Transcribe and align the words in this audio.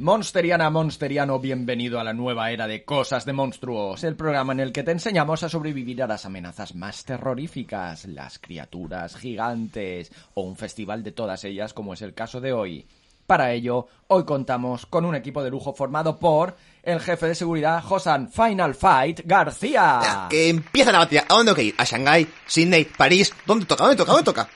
Monsteriana, 0.00 0.70
Monsteriano, 0.70 1.38
bienvenido 1.40 2.00
a 2.00 2.04
la 2.04 2.14
nueva 2.14 2.50
era 2.50 2.66
de 2.66 2.86
Cosas 2.86 3.26
de 3.26 3.34
Monstruos, 3.34 4.02
el 4.02 4.16
programa 4.16 4.54
en 4.54 4.60
el 4.60 4.72
que 4.72 4.82
te 4.82 4.92
enseñamos 4.92 5.42
a 5.42 5.50
sobrevivir 5.50 6.02
a 6.02 6.06
las 6.06 6.24
amenazas 6.24 6.74
más 6.74 7.04
terroríficas, 7.04 8.06
las 8.06 8.38
criaturas 8.38 9.14
gigantes 9.14 10.10
o 10.32 10.40
un 10.40 10.56
festival 10.56 11.02
de 11.02 11.12
todas 11.12 11.44
ellas 11.44 11.74
como 11.74 11.92
es 11.92 12.00
el 12.00 12.14
caso 12.14 12.40
de 12.40 12.54
hoy. 12.54 12.86
Para 13.26 13.52
ello, 13.52 13.88
hoy 14.06 14.24
contamos 14.24 14.86
con 14.86 15.04
un 15.04 15.14
equipo 15.14 15.42
de 15.42 15.50
lujo 15.50 15.74
formado 15.74 16.18
por 16.18 16.56
el 16.82 16.98
jefe 17.00 17.26
de 17.26 17.34
seguridad 17.34 17.82
Josan 17.82 18.32
Final 18.32 18.74
Fight 18.74 19.20
García. 19.26 20.28
Que 20.30 20.48
empieza 20.48 20.92
la 20.92 21.00
batalla. 21.00 21.26
¿A 21.28 21.34
dónde 21.34 21.52
tengo 21.52 21.56
que 21.56 21.64
ir? 21.64 21.74
¿A 21.76 21.84
Shanghái? 21.84 22.26
¿Sydney? 22.46 22.86
¿París? 22.86 23.34
¿Dónde 23.44 23.66
toca? 23.66 23.84
¿Dónde 23.84 23.98
toca? 23.98 24.12
¿Dónde 24.12 24.24
toca? 24.24 24.48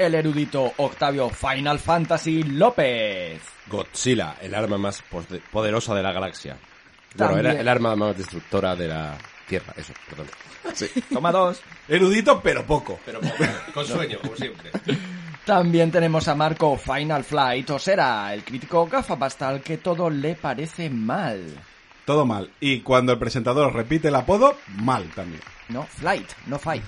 El 0.00 0.14
erudito 0.14 0.72
Octavio 0.78 1.28
Final 1.28 1.78
Fantasy 1.78 2.42
López. 2.42 3.38
Godzilla, 3.66 4.36
el 4.40 4.54
arma 4.54 4.78
más 4.78 5.04
poderosa 5.52 5.94
de 5.94 6.02
la 6.02 6.10
galaxia. 6.10 6.56
Bueno, 7.16 7.34
También. 7.34 7.52
era 7.52 7.60
el 7.60 7.68
arma 7.68 7.94
más 7.94 8.16
destructora 8.16 8.74
de 8.74 8.88
la 8.88 9.18
Tierra, 9.46 9.74
eso, 9.76 9.92
perdón. 10.08 10.28
Toma 11.12 11.30
dos. 11.30 11.60
Erudito, 11.86 12.40
pero 12.40 12.64
poco. 12.64 12.98
Pero 13.04 13.20
con 13.74 13.84
sueño, 13.84 14.18
como 14.22 14.36
siempre. 14.36 14.70
También 15.44 15.90
tenemos 15.90 16.26
a 16.28 16.34
Marco 16.34 16.78
Final 16.78 17.22
Flight, 17.22 17.68
o 17.68 17.78
será 17.78 18.32
el 18.32 18.42
crítico 18.42 18.86
gafapasta 18.86 19.50
al 19.50 19.60
que 19.60 19.76
todo 19.76 20.08
le 20.08 20.34
parece 20.34 20.88
mal. 20.88 21.42
Todo 22.06 22.24
mal. 22.24 22.50
Y 22.58 22.80
cuando 22.80 23.12
el 23.12 23.18
presentador 23.18 23.74
repite 23.74 24.08
el 24.08 24.14
apodo, 24.14 24.56
mal 24.78 25.04
también. 25.14 25.42
No, 25.68 25.82
Flight, 25.82 26.30
no 26.46 26.58
Fight. 26.58 26.84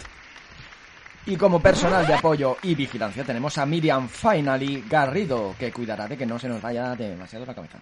Y 1.27 1.37
como 1.37 1.61
personal 1.61 2.07
de 2.07 2.15
apoyo 2.15 2.57
y 2.63 2.75
vigilancia 2.75 3.23
tenemos 3.23 3.57
a 3.59 3.65
Miriam 3.65 4.09
Finally 4.09 4.85
Garrido, 4.89 5.55
que 5.59 5.71
cuidará 5.71 6.09
de 6.09 6.17
que 6.17 6.27
no 6.27 6.39
se 6.39 6.49
nos 6.49 6.61
vaya 6.61 6.97
demasiado 6.97 7.47
la 7.47 7.55
cabeza. 7.55 7.79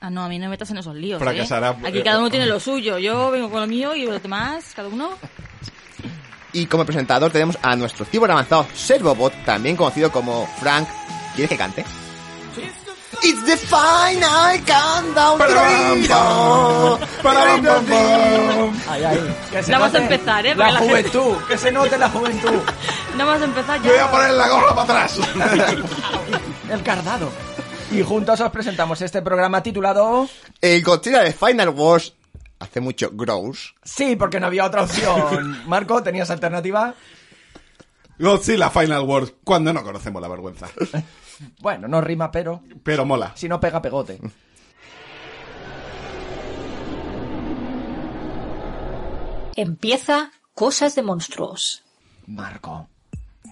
Ah, 0.00 0.10
no, 0.10 0.24
a 0.24 0.28
mí 0.28 0.38
no 0.38 0.46
me 0.46 0.50
metas 0.50 0.70
en 0.70 0.78
esos 0.78 0.94
líos, 0.96 1.20
Fracasará. 1.20 1.70
¿eh? 1.70 1.88
Aquí 1.88 2.02
cada 2.02 2.18
uno 2.18 2.30
tiene 2.30 2.46
lo 2.46 2.58
suyo. 2.58 2.98
Yo 2.98 3.30
vengo 3.30 3.50
con 3.50 3.60
lo 3.60 3.66
mío 3.66 3.94
y 3.94 4.06
los 4.06 4.22
demás, 4.22 4.72
cada 4.74 4.88
uno... 4.88 5.10
Y 6.52 6.66
como 6.66 6.84
presentador 6.84 7.30
tenemos 7.30 7.56
a 7.62 7.76
nuestro 7.76 8.04
cibor 8.04 8.28
avanzado 8.28 8.66
Servobot, 8.74 9.32
también 9.44 9.76
conocido 9.76 10.10
como 10.10 10.46
Frank. 10.58 10.88
¿Quieres 11.36 11.48
que 11.48 11.56
cante? 11.56 11.84
It's 13.22 13.44
the 13.44 13.56
final 13.56 14.58
countdown. 14.66 15.40
Ay, 18.88 19.04
ay, 19.04 19.36
que 19.50 19.62
se 19.62 19.72
Vamos 19.72 19.88
a 19.94 20.00
note 20.00 20.14
empezar, 20.14 20.46
¿eh? 20.46 20.54
La 20.54 20.66
Porque 20.66 20.72
la 20.72 20.78
gente- 20.80 21.10
juventud, 21.18 21.44
que 21.46 21.58
se 21.58 21.72
note 21.72 21.98
la 21.98 22.08
juventud. 22.10 22.50
No 23.16 23.26
vamos 23.26 23.42
a 23.42 23.44
empezar 23.44 23.82
Yo 23.82 23.90
voy 23.90 23.98
a 23.98 24.04
ya. 24.04 24.10
poner 24.10 24.30
la 24.30 24.48
gorra 24.48 24.68
para 24.74 24.82
atrás. 25.04 25.18
El 26.70 26.82
cardado. 26.84 27.28
Y 27.90 28.02
juntos 28.02 28.40
os 28.40 28.50
presentamos 28.52 29.02
este 29.02 29.20
programa 29.20 29.62
titulado... 29.64 30.28
El 30.60 30.82
Godzilla 30.84 31.18
de 31.24 31.32
Final 31.32 31.70
Wars 31.70 32.14
hace 32.60 32.80
mucho 32.80 33.10
grows. 33.12 33.74
Sí, 33.82 34.14
porque 34.14 34.38
no 34.38 34.46
había 34.46 34.64
otra 34.64 34.82
opción. 34.84 35.60
Marco, 35.66 36.00
¿tenías 36.04 36.30
alternativa? 36.30 36.94
Godzilla 38.20 38.70
Final 38.70 39.02
Wars, 39.02 39.34
cuando 39.42 39.72
no 39.72 39.82
conocemos 39.82 40.20
la 40.22 40.28
vergüenza. 40.28 40.68
Bueno, 41.62 41.88
no 41.88 42.02
rima, 42.02 42.30
pero 42.30 42.62
Pero 42.82 43.06
mola. 43.06 43.32
si 43.34 43.48
no 43.48 43.58
pega 43.58 43.80
pegote. 43.80 44.18
Empieza 49.56 50.30
Cosas 50.54 50.94
de 50.94 51.02
Monstruos. 51.02 51.82
Marco, 52.26 52.88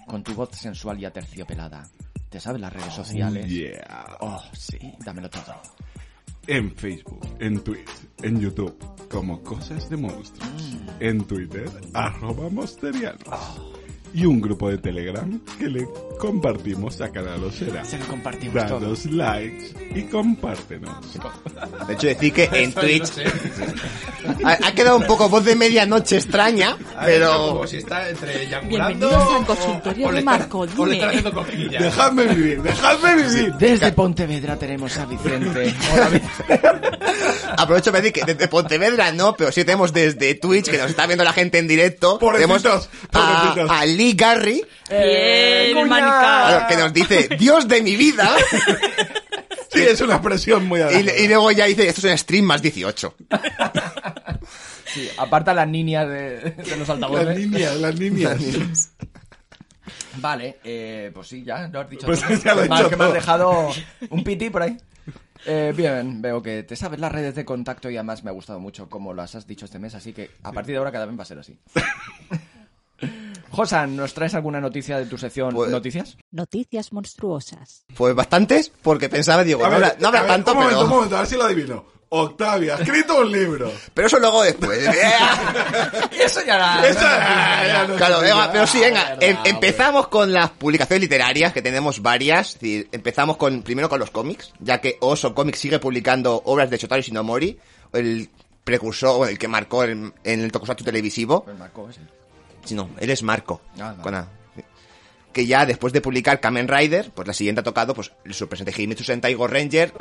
con 0.07 0.23
tu 0.23 0.33
voz 0.33 0.49
sensual 0.53 0.99
y 0.99 1.05
aterciopelada, 1.05 1.87
¿te 2.29 2.39
sabes 2.39 2.61
las 2.61 2.71
redes 2.73 2.93
sociales? 2.93 3.47
Yeah. 3.49 4.17
Oh, 4.19 4.41
sí, 4.53 4.77
dámelo 4.99 5.29
todo. 5.29 5.55
En 6.47 6.71
Facebook, 6.75 7.27
en 7.39 7.59
Twitch, 7.63 7.89
en 8.21 8.39
YouTube, 8.39 8.77
como 9.09 9.41
Cosas 9.43 9.89
de 9.89 9.97
Monstruos. 9.97 10.77
En 10.99 11.23
Twitter, 11.25 11.69
arroba 11.93 12.49
Monsteriano. 12.49 13.17
Y 14.13 14.25
un 14.25 14.41
grupo 14.41 14.69
de 14.69 14.77
Telegram 14.77 15.39
que 15.57 15.67
le 15.67 15.87
compartimos 16.19 16.99
a 17.01 17.11
cada 17.11 17.37
losera. 17.37 17.85
Se 17.85 17.97
lo 17.97 18.05
compartimos 18.05 18.65
todo. 18.67 18.79
Danos 18.79 19.05
likes 19.05 19.73
y 19.95 20.03
compártenos. 20.03 20.91
De 21.87 21.93
hecho, 21.93 22.07
decir 22.07 22.33
que 22.33 22.49
en 22.51 22.73
Twitch 22.73 23.11
ha, 24.43 24.67
ha 24.67 24.71
quedado 24.73 24.97
un 24.97 25.05
poco 25.05 25.29
voz 25.29 25.45
de 25.45 25.55
medianoche 25.55 26.17
extraña, 26.17 26.77
pero 27.05 27.53
Como 27.53 27.67
si 27.67 27.77
está 27.77 28.09
entre 28.09 28.47
Bienvenidos 28.67 29.33
al 29.33 29.45
consultorio 29.45 30.11
de 30.11 30.21
Marco, 30.21 30.67
dime. 30.67 30.99
Dejadme 31.69 32.27
vivir, 32.27 32.61
dejadme 32.61 33.15
vivir. 33.15 33.53
Desde 33.53 33.91
Pontevedra 33.91 34.57
tenemos 34.57 34.97
a 34.97 35.05
Vicente. 35.05 35.73
Hola, 35.93 36.09
Vicente. 36.09 36.61
aprovecho 37.57 37.91
para 37.91 38.01
decir 38.01 38.13
que 38.13 38.33
desde 38.33 38.47
Pontevedra 38.47 39.11
no, 39.11 39.35
pero 39.35 39.51
sí 39.51 39.63
tenemos 39.63 39.93
desde 39.93 40.35
Twitch, 40.35 40.69
que 40.69 40.77
nos 40.77 40.89
está 40.89 41.05
viendo 41.05 41.23
la 41.23 41.33
gente 41.33 41.57
en 41.57 41.67
directo. 41.67 42.17
Tenemos 42.17 42.65
a, 42.65 42.81
a 43.69 43.85
Lee 43.99 44.13
Garry, 44.13 44.63
claro, 44.87 46.67
que 46.69 46.77
nos 46.77 46.93
dice, 46.93 47.27
Dios 47.37 47.67
de 47.67 47.81
mi 47.81 47.97
vida. 47.97 48.33
Sí, 49.71 49.81
es 49.81 50.01
una 50.01 50.15
expresión 50.15 50.65
muy 50.65 50.79
Y, 50.81 51.23
y 51.25 51.27
luego 51.27 51.51
ya 51.51 51.65
dice, 51.65 51.87
esto 51.87 52.01
es 52.07 52.11
un 52.11 52.17
stream 52.17 52.43
más 52.43 52.59
18. 52.59 53.15
Sí, 54.85 55.07
aparta 55.15 55.53
las 55.53 55.67
niñas 55.67 56.09
de, 56.09 56.39
de 56.39 56.75
los 56.75 56.89
altavoces. 56.89 57.27
Las 57.27 57.37
niñas, 57.37 57.75
las 57.75 57.99
niñas. 57.99 58.91
Vale, 60.15 60.57
eh, 60.63 61.11
pues 61.13 61.27
sí, 61.27 61.43
ya 61.43 61.67
lo 61.67 61.81
has 61.81 61.89
dicho. 61.89 62.07
Pues 62.07 62.19
todo. 62.21 62.33
ya 62.43 62.55
lo 62.55 62.63
he 62.63 62.67
dicho 62.67 62.89
que 62.89 62.95
me 62.95 63.03
has 63.05 63.13
dejado 63.13 63.69
un 64.09 64.23
piti 64.23 64.49
por 64.49 64.63
ahí. 64.63 64.75
Eh, 65.45 65.71
bien, 65.77 66.19
veo 66.19 66.41
que 66.41 66.63
te 66.63 66.75
sabes 66.75 66.99
las 66.99 67.11
redes 67.11 67.35
de 67.35 67.45
contacto 67.45 67.91
y 67.91 67.95
además 67.95 68.23
me 68.23 68.31
ha 68.31 68.33
gustado 68.33 68.59
mucho 68.59 68.89
como 68.89 69.13
las 69.13 69.35
has 69.35 69.45
dicho 69.45 69.65
este 69.65 69.77
mes, 69.77 69.93
así 69.93 70.13
que 70.13 70.31
a 70.41 70.51
partir 70.51 70.73
de 70.73 70.79
ahora 70.79 70.91
cada 70.91 71.05
vez 71.05 71.17
va 71.17 71.21
a 71.21 71.25
ser 71.25 71.37
así. 71.37 71.59
Josan, 73.51 73.95
¿nos 73.95 74.13
traes 74.13 74.33
alguna 74.35 74.59
noticia 74.61 74.97
de 74.99 75.05
tu 75.05 75.17
sección 75.17 75.53
Pues- 75.53 75.69
Noticias? 75.71 76.17
Noticias 76.31 76.91
monstruosas. 76.93 77.83
Pues 77.95 78.13
bastantes, 78.15 78.71
porque 78.81 79.09
pensaba, 79.09 79.43
digo, 79.43 79.61
no 79.67 79.79
ver, 79.79 79.97
no 79.99 80.07
a 80.09 80.11
ver, 80.11 80.27
tanto, 80.27 80.51
un 80.53 80.57
momento, 80.59 80.83
un 80.83 80.89
momento, 80.89 81.15
a 81.15 81.19
ver 81.19 81.27
si 81.27 81.35
lo 81.35 81.43
adivino. 81.43 81.85
Octavia, 82.11 82.75
ha 82.75 82.81
escrito 82.81 83.19
un 83.19 83.31
libro. 83.31 83.71
pero 83.93 84.07
eso 84.07 84.17
luego 84.17 84.41
después. 84.41 84.79
Eso 86.19 86.41
ya. 86.43 86.81
Eso 86.87 87.01
ya- 87.01 87.67
ya 87.67 87.87
no 87.87 87.95
Claro, 87.95 88.19
venga, 88.21 88.51
pero 88.51 88.65
sí, 88.67 88.79
venga, 88.79 89.03
verdad, 89.09 89.23
em- 89.23 89.35
hombre. 89.37 89.49
empezamos 89.51 90.07
con 90.07 90.33
las 90.33 90.49
publicaciones 90.49 91.01
literarias, 91.01 91.53
que 91.53 91.61
tenemos 91.61 92.01
varias. 92.01 92.47
Es 92.49 92.53
decir, 92.59 92.89
empezamos 92.91 93.37
con, 93.37 93.61
primero 93.61 93.89
con 93.89 93.99
los 93.99 94.09
cómics, 94.09 94.51
ya 94.59 94.81
que 94.81 94.97
Oso 95.01 95.35
Comics 95.35 95.59
sigue 95.59 95.77
publicando 95.79 96.41
obras 96.45 96.69
de 96.71 96.77
Shotaro 96.77 97.01
Shinomori, 97.01 97.59
el 97.93 98.29
precursor, 98.63 99.17
bueno, 99.17 99.31
el 99.31 99.37
que 99.37 99.47
marcó 99.47 99.83
en, 99.83 100.11
en 100.23 100.39
el 100.41 100.51
tokusatsu 100.51 100.83
televisivo. 100.83 101.43
Pues. 101.45 101.95
Sí, 101.95 102.01
no, 102.71 102.89
él 102.99 103.09
es 103.09 103.23
Marco. 103.23 103.61
Ah, 103.79 103.95
con 104.01 104.15
A. 104.15 104.27
Que 105.33 105.45
ya 105.45 105.65
después 105.65 105.93
de 105.93 106.01
publicar 106.01 106.39
Kamen 106.39 106.67
Rider, 106.67 107.11
pues 107.13 107.27
la 107.27 107.33
siguiente 107.33 107.61
ha 107.61 107.63
tocado, 107.63 107.93
pues, 107.93 108.11
su 108.31 108.47
presente 108.49 108.73
Himitsu 108.75 109.03
Sentai 109.03 109.33
Go 109.35 109.47
Ranger. 109.47 109.93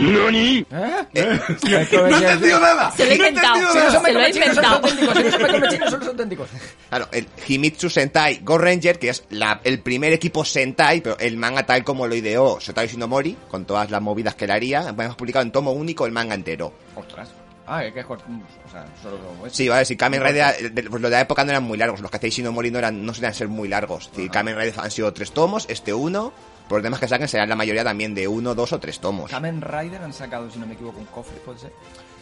¿Eh? 0.00 0.64
No 0.70 1.76
he 1.78 2.22
entendido 2.22 2.60
nada. 2.60 2.90
Se 2.92 3.04
lo 3.06 3.12
he 3.12 3.16
No 3.18 3.24
he 3.24 3.28
inventado. 3.28 3.60
no 3.60 3.72
son 3.92 4.02
Se 4.04 4.12
lo 4.12 4.20
he 4.20 4.30
inventado. 4.30 4.80
no 4.80 5.90
son 5.90 5.98
los 6.00 6.08
auténticos. 6.08 6.48
Claro, 6.88 7.08
el 7.12 7.26
Himitsu 7.46 7.88
Sentai 7.90 8.40
Go 8.42 8.58
Ranger, 8.58 8.98
que 8.98 9.10
es 9.10 9.24
la- 9.30 9.60
el 9.64 9.80
primer 9.80 10.12
equipo 10.12 10.44
Sentai, 10.44 11.00
pero 11.00 11.18
el 11.18 11.36
manga 11.36 11.64
tal 11.66 11.82
como 11.84 12.06
lo 12.06 12.14
ideó 12.14 12.58
Shotaro 12.60 12.86
Shinomori, 12.86 13.36
con 13.48 13.64
todas 13.64 13.90
las 13.90 14.00
movidas 14.02 14.34
que 14.34 14.44
él 14.44 14.50
haría, 14.52 14.88
hemos 14.88 15.16
publicado 15.16 15.44
en 15.44 15.52
tomo 15.52 15.72
único 15.72 16.06
el 16.06 16.12
manga 16.12 16.34
entero. 16.34 16.72
Ostras. 16.94 17.28
Ah, 17.70 17.84
es 17.84 17.92
que 17.92 18.00
es 18.00 18.06
cort- 18.06 18.22
O 18.22 18.70
sea, 18.70 18.86
solo 19.02 19.18
como 19.18 19.46
es. 19.46 19.52
Sí, 19.52 19.68
vale, 19.68 19.84
si 19.84 19.96
Kamen 19.96 20.22
Rider, 20.24 20.72
de- 20.72 20.82
pues 20.84 21.02
lo 21.02 21.08
de 21.10 21.14
la 21.16 21.20
época 21.20 21.44
no 21.44 21.50
eran 21.50 21.64
muy 21.64 21.76
largos, 21.76 22.00
los 22.00 22.10
que 22.10 22.16
hacéis 22.16 22.34
Shinomori 22.34 22.70
no 22.70 22.78
eran, 22.78 23.04
no 23.04 23.12
solían 23.12 23.34
ser 23.34 23.48
muy 23.48 23.68
largos. 23.68 24.10
Decir, 24.10 24.30
Kamen 24.30 24.56
Rider 24.56 24.74
han 24.78 24.90
sido 24.90 25.12
tres 25.12 25.32
tomos, 25.32 25.66
este 25.68 25.92
uno, 25.92 26.32
por 26.68 26.78
los 26.78 26.82
demás 26.84 27.00
que 27.00 27.08
saquen 27.08 27.28
serán 27.28 27.48
la 27.48 27.56
mayoría 27.56 27.84
también 27.84 28.14
de 28.14 28.26
uno, 28.26 28.54
dos 28.54 28.72
o 28.72 28.80
tres 28.80 29.00
tomos. 29.00 29.30
Kamen 29.30 29.60
Rider 29.60 30.02
han 30.02 30.12
sacado, 30.14 30.50
si 30.50 30.58
no 30.58 30.66
me 30.66 30.74
equivoco, 30.74 30.98
un 30.98 31.06
cofre, 31.06 31.36
¿puede 31.44 31.58
ser? 31.58 31.72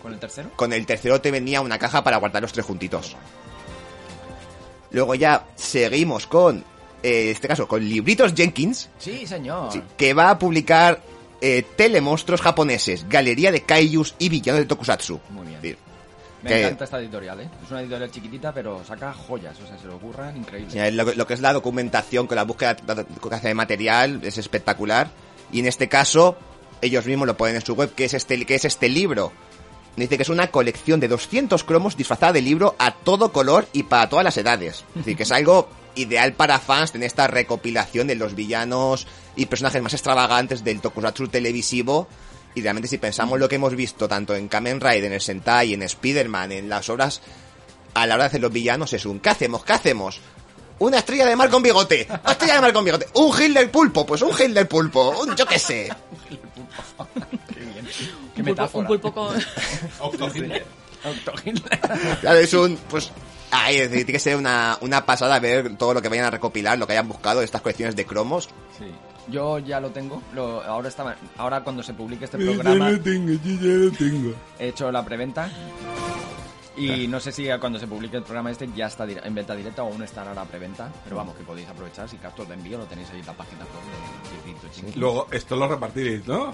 ¿Con 0.02 0.12
el 0.12 0.18
tercero? 0.18 0.50
Con 0.56 0.72
el 0.72 0.84
tercero 0.86 1.20
te 1.20 1.30
venía 1.30 1.60
una 1.60 1.78
caja 1.78 2.02
para 2.02 2.16
guardar 2.18 2.42
los 2.42 2.52
tres 2.52 2.66
juntitos. 2.66 3.16
Luego 4.90 5.14
ya 5.14 5.44
seguimos 5.56 6.26
con, 6.26 6.58
eh, 7.02 7.24
en 7.24 7.28
este 7.30 7.48
caso, 7.48 7.66
con 7.68 7.82
Libritos 7.84 8.32
Jenkins, 8.34 8.88
Sí, 8.98 9.26
señor. 9.26 9.72
sí, 9.72 9.82
que 9.96 10.14
va 10.14 10.30
a 10.30 10.38
publicar 10.38 11.02
eh, 11.40 11.64
telemonstruos 11.76 12.40
japoneses, 12.40 13.08
galería 13.08 13.52
de 13.52 13.62
kaijus 13.62 14.14
y 14.18 14.28
villanos 14.28 14.60
de 14.60 14.66
tokusatsu. 14.66 15.20
Muy 15.30 15.46
bien. 15.48 15.60
Decir, 15.60 15.78
Me 16.42 16.50
que- 16.50 16.62
encanta 16.64 16.84
esta 16.84 16.98
editorial, 17.00 17.40
¿eh? 17.40 17.48
Es 17.64 17.70
una 17.70 17.80
editorial 17.80 18.10
chiquitita, 18.10 18.52
pero 18.52 18.84
saca 18.84 19.12
joyas. 19.12 19.56
O 19.62 19.66
sea, 19.66 19.78
se 19.78 19.86
lo 19.86 19.96
ocurran 19.96 20.36
increíble. 20.36 20.92
Lo, 20.92 21.04
lo 21.14 21.26
que 21.26 21.34
es 21.34 21.40
la 21.40 21.52
documentación 21.52 22.26
con 22.26 22.36
la 22.36 22.44
búsqueda 22.44 22.76
que 22.76 23.34
hace 23.34 23.48
de 23.48 23.54
material 23.54 24.20
es 24.22 24.38
espectacular. 24.38 25.10
Y 25.52 25.60
en 25.60 25.66
este 25.66 25.88
caso, 25.88 26.36
ellos 26.80 27.06
mismos 27.06 27.26
lo 27.26 27.36
ponen 27.36 27.56
en 27.56 27.64
su 27.64 27.74
web, 27.74 27.94
que 27.94 28.04
es 28.04 28.14
este, 28.14 28.44
que 28.44 28.54
es 28.54 28.64
este 28.64 28.88
libro. 28.88 29.32
Dice 29.96 30.16
que 30.16 30.22
es 30.24 30.28
una 30.28 30.48
colección 30.50 31.00
de 31.00 31.08
200 31.08 31.64
cromos 31.64 31.96
disfrazada 31.96 32.34
de 32.34 32.42
libro 32.42 32.76
a 32.78 32.92
todo 32.92 33.32
color 33.32 33.66
y 33.72 33.84
para 33.84 34.08
todas 34.10 34.24
las 34.24 34.36
edades. 34.36 34.84
Es 34.90 34.96
decir, 34.96 35.16
que 35.16 35.22
es 35.22 35.32
algo 35.32 35.68
ideal 35.94 36.34
para 36.34 36.58
fans 36.58 36.92
tener 36.92 37.06
esta 37.06 37.26
recopilación 37.28 38.06
de 38.06 38.14
los 38.14 38.34
villanos 38.34 39.06
y 39.36 39.46
personajes 39.46 39.82
más 39.82 39.92
extravagantes 39.92 40.64
del 40.64 40.80
tokusatsu 40.80 41.28
televisivo 41.28 42.08
Y 42.54 42.62
realmente 42.62 42.88
si 42.88 42.98
pensamos 42.98 43.38
lo 43.38 43.48
que 43.48 43.56
hemos 43.56 43.76
visto 43.76 44.08
tanto 44.08 44.34
en 44.34 44.48
Kamen 44.48 44.80
Rider, 44.80 45.04
en 45.04 45.12
el 45.12 45.20
Sentai, 45.20 45.74
en 45.74 45.82
Spider-Man, 45.82 46.52
en 46.52 46.68
las 46.70 46.88
obras, 46.88 47.20
a 47.92 48.06
la 48.06 48.14
hora 48.14 48.24
de 48.24 48.28
hacer 48.28 48.40
los 48.40 48.52
villanos 48.52 48.92
es 48.94 49.04
un 49.04 49.20
¿qué 49.20 49.30
hacemos? 49.30 49.62
¿Qué 49.64 49.74
hacemos? 49.74 50.20
Una 50.78 50.98
estrella 50.98 51.26
de 51.26 51.36
mar 51.36 51.48
con 51.48 51.62
bigote, 51.62 52.06
una 52.08 52.32
estrella 52.32 52.54
de 52.54 52.60
mar 52.60 52.72
con 52.72 52.84
bigote, 52.84 53.08
un 53.14 53.32
gil 53.32 53.54
del 53.54 53.70
pulpo, 53.70 54.04
pues 54.06 54.22
un 54.22 54.32
gil 54.34 54.52
del 54.52 54.66
pulpo, 54.66 55.10
un 55.22 55.34
yo 55.36 55.46
qué 55.46 55.58
sé. 55.58 55.90
Qué 58.34 58.42
Un 58.42 58.44
pulpo, 58.44 58.50
metáfora. 58.50 58.80
un 58.80 58.86
pulpo 58.86 59.12
con... 59.12 59.38
Claro, 62.20 62.38
es 62.38 62.52
un, 62.52 62.76
pues, 62.90 63.10
ay, 63.50 63.76
es 63.76 63.90
decir, 63.90 64.04
tiene 64.06 64.12
que 64.16 64.18
ser 64.18 64.36
una, 64.36 64.76
una 64.80 65.06
pasada 65.06 65.38
ver 65.38 65.76
todo 65.76 65.94
lo 65.94 66.02
que 66.02 66.08
vayan 66.08 66.26
a 66.26 66.30
recopilar, 66.30 66.78
lo 66.78 66.86
que 66.86 66.92
hayan 66.92 67.08
buscado, 67.08 67.42
estas 67.42 67.62
colecciones 67.62 67.96
de 67.96 68.04
cromos. 68.04 68.48
Sí. 68.78 68.86
Yo 69.28 69.58
ya 69.58 69.80
lo 69.80 69.90
tengo. 69.90 70.22
Lo, 70.34 70.62
ahora, 70.62 70.88
estaba, 70.88 71.16
ahora 71.36 71.62
cuando 71.64 71.82
se 71.82 71.94
publique 71.94 72.24
este 72.26 72.38
Yo 72.38 72.52
ya 72.52 72.62
programa 72.62 72.90
lo 72.90 73.00
tengo, 73.00 73.32
yo 73.32 73.54
ya 73.60 73.74
lo 73.84 73.90
tengo. 73.90 74.34
he 74.58 74.68
hecho 74.68 74.90
la 74.92 75.04
preventa. 75.04 75.50
Y 76.76 77.08
no 77.08 77.20
sé 77.20 77.32
si 77.32 77.48
cuando 77.58 77.78
se 77.78 77.86
publique 77.86 78.18
el 78.18 78.22
programa 78.22 78.50
este 78.50 78.68
ya 78.76 78.86
está 78.86 79.04
en 79.04 79.34
venta 79.34 79.54
directa 79.56 79.82
o 79.82 79.90
aún 79.90 80.02
estará 80.02 80.34
la 80.34 80.44
preventa. 80.44 80.92
Pero 81.04 81.16
vamos, 81.16 81.34
que 81.34 81.42
podéis 81.42 81.68
aprovechar. 81.68 82.08
Si 82.08 82.18
gastos 82.18 82.46
de 82.48 82.54
envío 82.54 82.76
lo 82.76 82.84
tenéis 82.84 83.10
ahí 83.10 83.20
en 83.20 83.26
la 83.26 83.32
página. 83.32 83.64
Luego, 84.94 85.26
esto 85.30 85.56
lo 85.56 85.68
repartiréis, 85.68 86.26
¿no? 86.26 86.52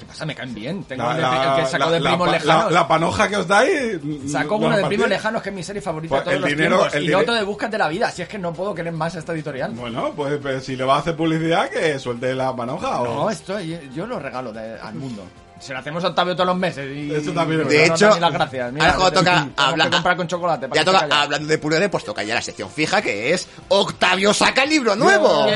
¿Qué 0.00 0.06
pasa? 0.06 0.24
Me 0.26 0.34
caen 0.34 0.54
bien. 0.54 0.82
Tengo 0.84 1.02
La, 1.04 1.10
el, 1.10 1.16
de- 1.16 1.22
la- 1.22 1.56
el 1.58 1.64
que 1.64 1.70
saco 1.70 1.84
la- 1.84 1.90
de 1.90 2.00
la 2.00 2.10
primos 2.10 2.26
pa- 2.28 2.32
lejanos. 2.34 2.64
la- 2.64 2.70
la 2.80 2.88
panoja 2.88 3.28
que 3.28 3.36
os 3.36 3.46
dais. 3.46 3.98
Saco 4.26 4.56
uno 4.56 4.76
de 4.76 4.84
primos 4.86 5.08
lejanos, 5.08 5.42
que 5.42 5.50
es 5.50 5.54
mi 5.54 5.62
serie 5.62 5.82
favorita 5.82 6.14
de 6.16 6.22
Pues 6.22 6.24
todos 6.24 6.34
el 6.36 6.40
los 6.40 6.50
dinero- 6.50 6.76
tiempos. 6.78 6.94
el 6.94 7.02
y 7.02 7.06
dinero- 7.06 7.20
otro 7.20 7.34
de 7.34 7.42
Búscate 7.44 7.78
la 7.78 7.88
vida. 7.88 8.10
Si 8.10 8.22
es 8.22 8.28
que 8.28 8.38
no 8.38 8.52
puedo 8.52 8.74
querer 8.74 8.92
más 8.92 9.14
esta 9.14 9.32
editorial. 9.32 9.72
Bueno, 9.72 10.12
pues, 10.16 10.38
pues, 10.40 10.64
si 10.64 10.74
le 10.74 10.84
va 10.84 10.96
a 10.96 10.98
hacer 11.00 11.14
publicidad, 11.16 11.68
que 11.68 11.98
suelte 11.98 12.34
la 12.34 12.56
panoja. 12.56 13.02
o... 13.02 13.04
No, 13.04 13.30
esto 13.30 13.60
yo, 13.60 13.76
yo 13.94 14.06
lo 14.06 14.18
regalo 14.18 14.52
de- 14.52 14.80
al 14.80 14.94
mundo. 14.94 15.22
Se 15.60 15.74
lo 15.74 15.78
hacemos 15.80 16.02
a 16.04 16.08
Octavio 16.08 16.32
todos 16.34 16.46
los 16.46 16.56
meses. 16.56 16.88
Y, 16.96 17.12
Eso 17.14 17.32
también 17.32 17.68
De 17.68 17.84
hecho, 17.84 18.08
no, 18.08 18.18
las 18.18 18.32
gracias. 18.32 18.72
Mira, 18.72 18.92
ahora 18.92 19.10
toca 19.14 19.48
hablar- 19.58 19.90
comprar 19.90 20.16
con 20.16 20.26
chocolate. 20.26 20.68
para 20.68 20.80
Ya 20.80 20.84
toca, 20.90 21.06
hablando 21.22 21.46
de 21.48 21.58
puro 21.58 21.78
de, 21.78 21.88
pues 21.90 22.02
toca 22.02 22.22
ya 22.22 22.34
la 22.34 22.40
sección 22.40 22.70
fija 22.70 23.02
que 23.02 23.34
es 23.34 23.46
Octavio 23.68 24.32
saca 24.32 24.62
el 24.62 24.70
libro 24.70 24.96
nuevo. 24.96 25.46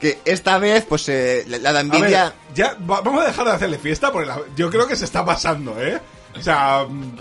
Que 0.00 0.18
esta 0.24 0.58
vez, 0.58 0.86
pues, 0.88 1.08
eh, 1.10 1.44
la, 1.46 1.58
la 1.58 1.72
de 1.74 1.78
A 1.78 1.82
ver, 1.82 1.94
envidia... 1.94 2.34
ya 2.54 2.74
va- 2.90 3.02
vamos 3.02 3.22
a 3.22 3.26
dejar 3.26 3.44
de 3.46 3.52
hacerle 3.52 3.78
fiesta 3.78 4.10
porque 4.10 4.28
la- 4.28 4.40
yo 4.56 4.70
creo 4.70 4.86
que 4.86 4.96
se 4.96 5.04
está 5.04 5.24
pasando, 5.24 5.80
¿eh? 5.80 6.00
O 6.38 6.40
sea, 6.42 6.86
mm, 6.88 7.16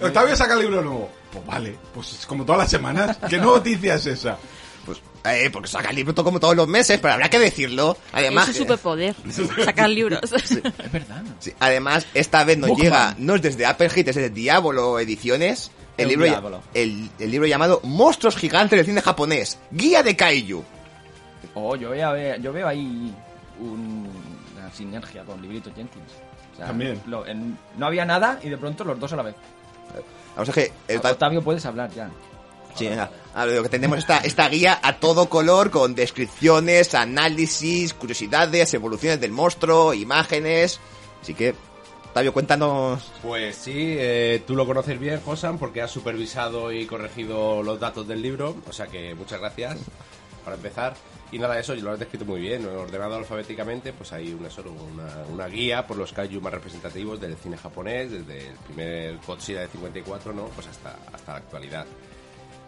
Octavio 0.00 0.34
saca 0.36 0.54
el 0.54 0.60
libro 0.60 0.82
nuevo. 0.82 1.10
Pues 1.32 1.44
vale, 1.44 1.76
pues 1.92 2.12
es 2.14 2.26
como 2.26 2.44
todas 2.44 2.60
las 2.62 2.70
semanas. 2.70 3.18
¿Qué 3.28 3.36
noticia 3.38 3.96
es 3.96 4.06
esa? 4.06 4.38
Pues, 4.86 5.02
eh, 5.24 5.50
porque 5.52 5.68
saca 5.68 5.90
el 5.90 5.96
libro 5.96 6.14
como 6.24 6.40
todos 6.40 6.56
los 6.56 6.66
meses, 6.66 6.98
pero 7.02 7.12
habrá 7.14 7.28
que 7.28 7.38
decirlo. 7.38 7.98
Además, 8.12 8.48
es 8.48 8.56
su 8.56 8.62
superpoder. 8.62 9.14
Sacar 9.64 9.90
libros. 9.90 10.20
Es 10.32 10.62
verdad. 10.90 11.22
sí, 11.40 11.52
además 11.60 12.06
esta 12.14 12.42
vez 12.44 12.56
nos 12.56 12.70
Bookman. 12.70 12.84
llega, 12.86 13.14
no 13.18 13.34
es 13.34 13.42
desde 13.42 13.66
Apple 13.66 13.90
Hit, 13.90 14.08
es 14.08 14.14
desde 14.16 14.30
Diablo 14.30 14.98
Ediciones, 14.98 15.70
el, 15.98 16.04
El 16.04 16.08
libro, 16.18 16.62
el, 16.72 17.10
el 17.18 17.30
libro 17.30 17.46
llamado 17.46 17.80
Monstruos 17.84 18.36
Gigantes 18.36 18.78
del 18.78 18.86
Cine 18.86 19.02
Japonés, 19.02 19.58
Guía 19.70 20.02
de 20.02 20.16
Kaiju. 20.16 20.64
Oh, 21.54 21.76
yo 21.76 21.90
veo, 21.90 22.36
yo 22.36 22.52
veo 22.52 22.66
ahí 22.68 23.14
un- 23.60 24.08
una 24.56 24.70
sinergia 24.72 25.24
con 25.24 25.40
Librito 25.40 25.70
Jenkins. 25.74 26.12
O 26.54 26.56
sea, 26.56 26.66
También. 26.66 27.00
lo- 27.06 27.26
en- 27.26 27.58
no 27.76 27.86
había 27.86 28.04
nada 28.04 28.38
y 28.42 28.48
de 28.48 28.56
pronto 28.58 28.84
los 28.84 28.98
dos 28.98 29.12
a 29.12 29.16
la 29.16 29.22
vez. 29.22 29.34
Vamos 30.36 30.48
a 30.48 30.52
ver 30.52 30.70
que... 30.86 30.94
el- 30.94 30.98
Octavio, 31.06 31.42
puedes 31.42 31.64
hablar 31.66 31.90
ya. 31.90 32.10
Sí, 32.74 32.86
venga. 32.88 33.10
A 33.34 33.44
ver, 33.44 33.56
lo 33.56 33.62
que 33.64 33.68
tenemos 33.70 33.98
esta, 33.98 34.18
esta 34.18 34.48
guía 34.48 34.78
a 34.82 34.96
todo 35.00 35.28
color 35.28 35.70
con 35.70 35.94
descripciones, 35.96 36.94
análisis, 36.94 37.92
curiosidades, 37.94 38.72
evoluciones 38.74 39.20
del 39.20 39.32
monstruo, 39.32 39.94
imágenes. 39.94 40.78
Así 41.20 41.34
que, 41.34 41.54
Octavio, 42.06 42.32
cuéntanos. 42.32 43.10
Pues 43.22 43.56
sí, 43.56 43.72
eh, 43.98 44.42
tú 44.46 44.54
lo 44.54 44.64
conoces 44.66 44.98
bien, 45.00 45.20
Josan, 45.24 45.58
porque 45.58 45.82
has 45.82 45.90
supervisado 45.90 46.70
y 46.70 46.86
corregido 46.86 47.62
los 47.64 47.80
datos 47.80 48.06
del 48.06 48.22
libro, 48.22 48.56
o 48.68 48.72
sea 48.72 48.86
que 48.86 49.14
muchas 49.14 49.40
gracias 49.40 49.78
para 50.44 50.56
empezar. 50.56 50.94
Y 51.30 51.38
nada, 51.38 51.58
eso 51.58 51.74
lo 51.74 51.92
has 51.92 51.98
descrito 51.98 52.24
muy 52.24 52.40
bien, 52.40 52.64
ordenado 52.66 53.16
alfabéticamente, 53.16 53.92
pues 53.92 54.12
hay 54.14 54.32
una, 54.32 54.48
solo 54.48 54.72
una, 54.72 55.24
una 55.30 55.46
guía 55.46 55.86
por 55.86 55.98
los 55.98 56.12
kaiju 56.12 56.40
más 56.40 56.54
representativos 56.54 57.20
del 57.20 57.36
cine 57.36 57.58
japonés, 57.58 58.10
desde 58.10 58.48
el 58.48 58.56
primer 58.66 59.18
Godzilla 59.26 59.60
de 59.60 59.68
54, 59.68 60.32
¿no? 60.32 60.44
Pues 60.46 60.68
hasta, 60.68 60.96
hasta 61.12 61.32
la 61.32 61.38
actualidad. 61.38 61.86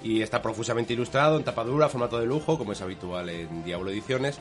Y 0.03 0.21
está 0.21 0.43
profusamente 0.43 0.93
ilustrado 0.93 1.39
en 1.39 1.45
tapadura, 1.45 1.89
formato 1.89 2.19
de 2.19 2.27
lujo, 2.27 2.59
como 2.59 2.73
es 2.73 2.83
habitual 2.83 3.31
en 3.31 3.65
Diablo 3.65 3.91
Ediciones. 3.91 4.39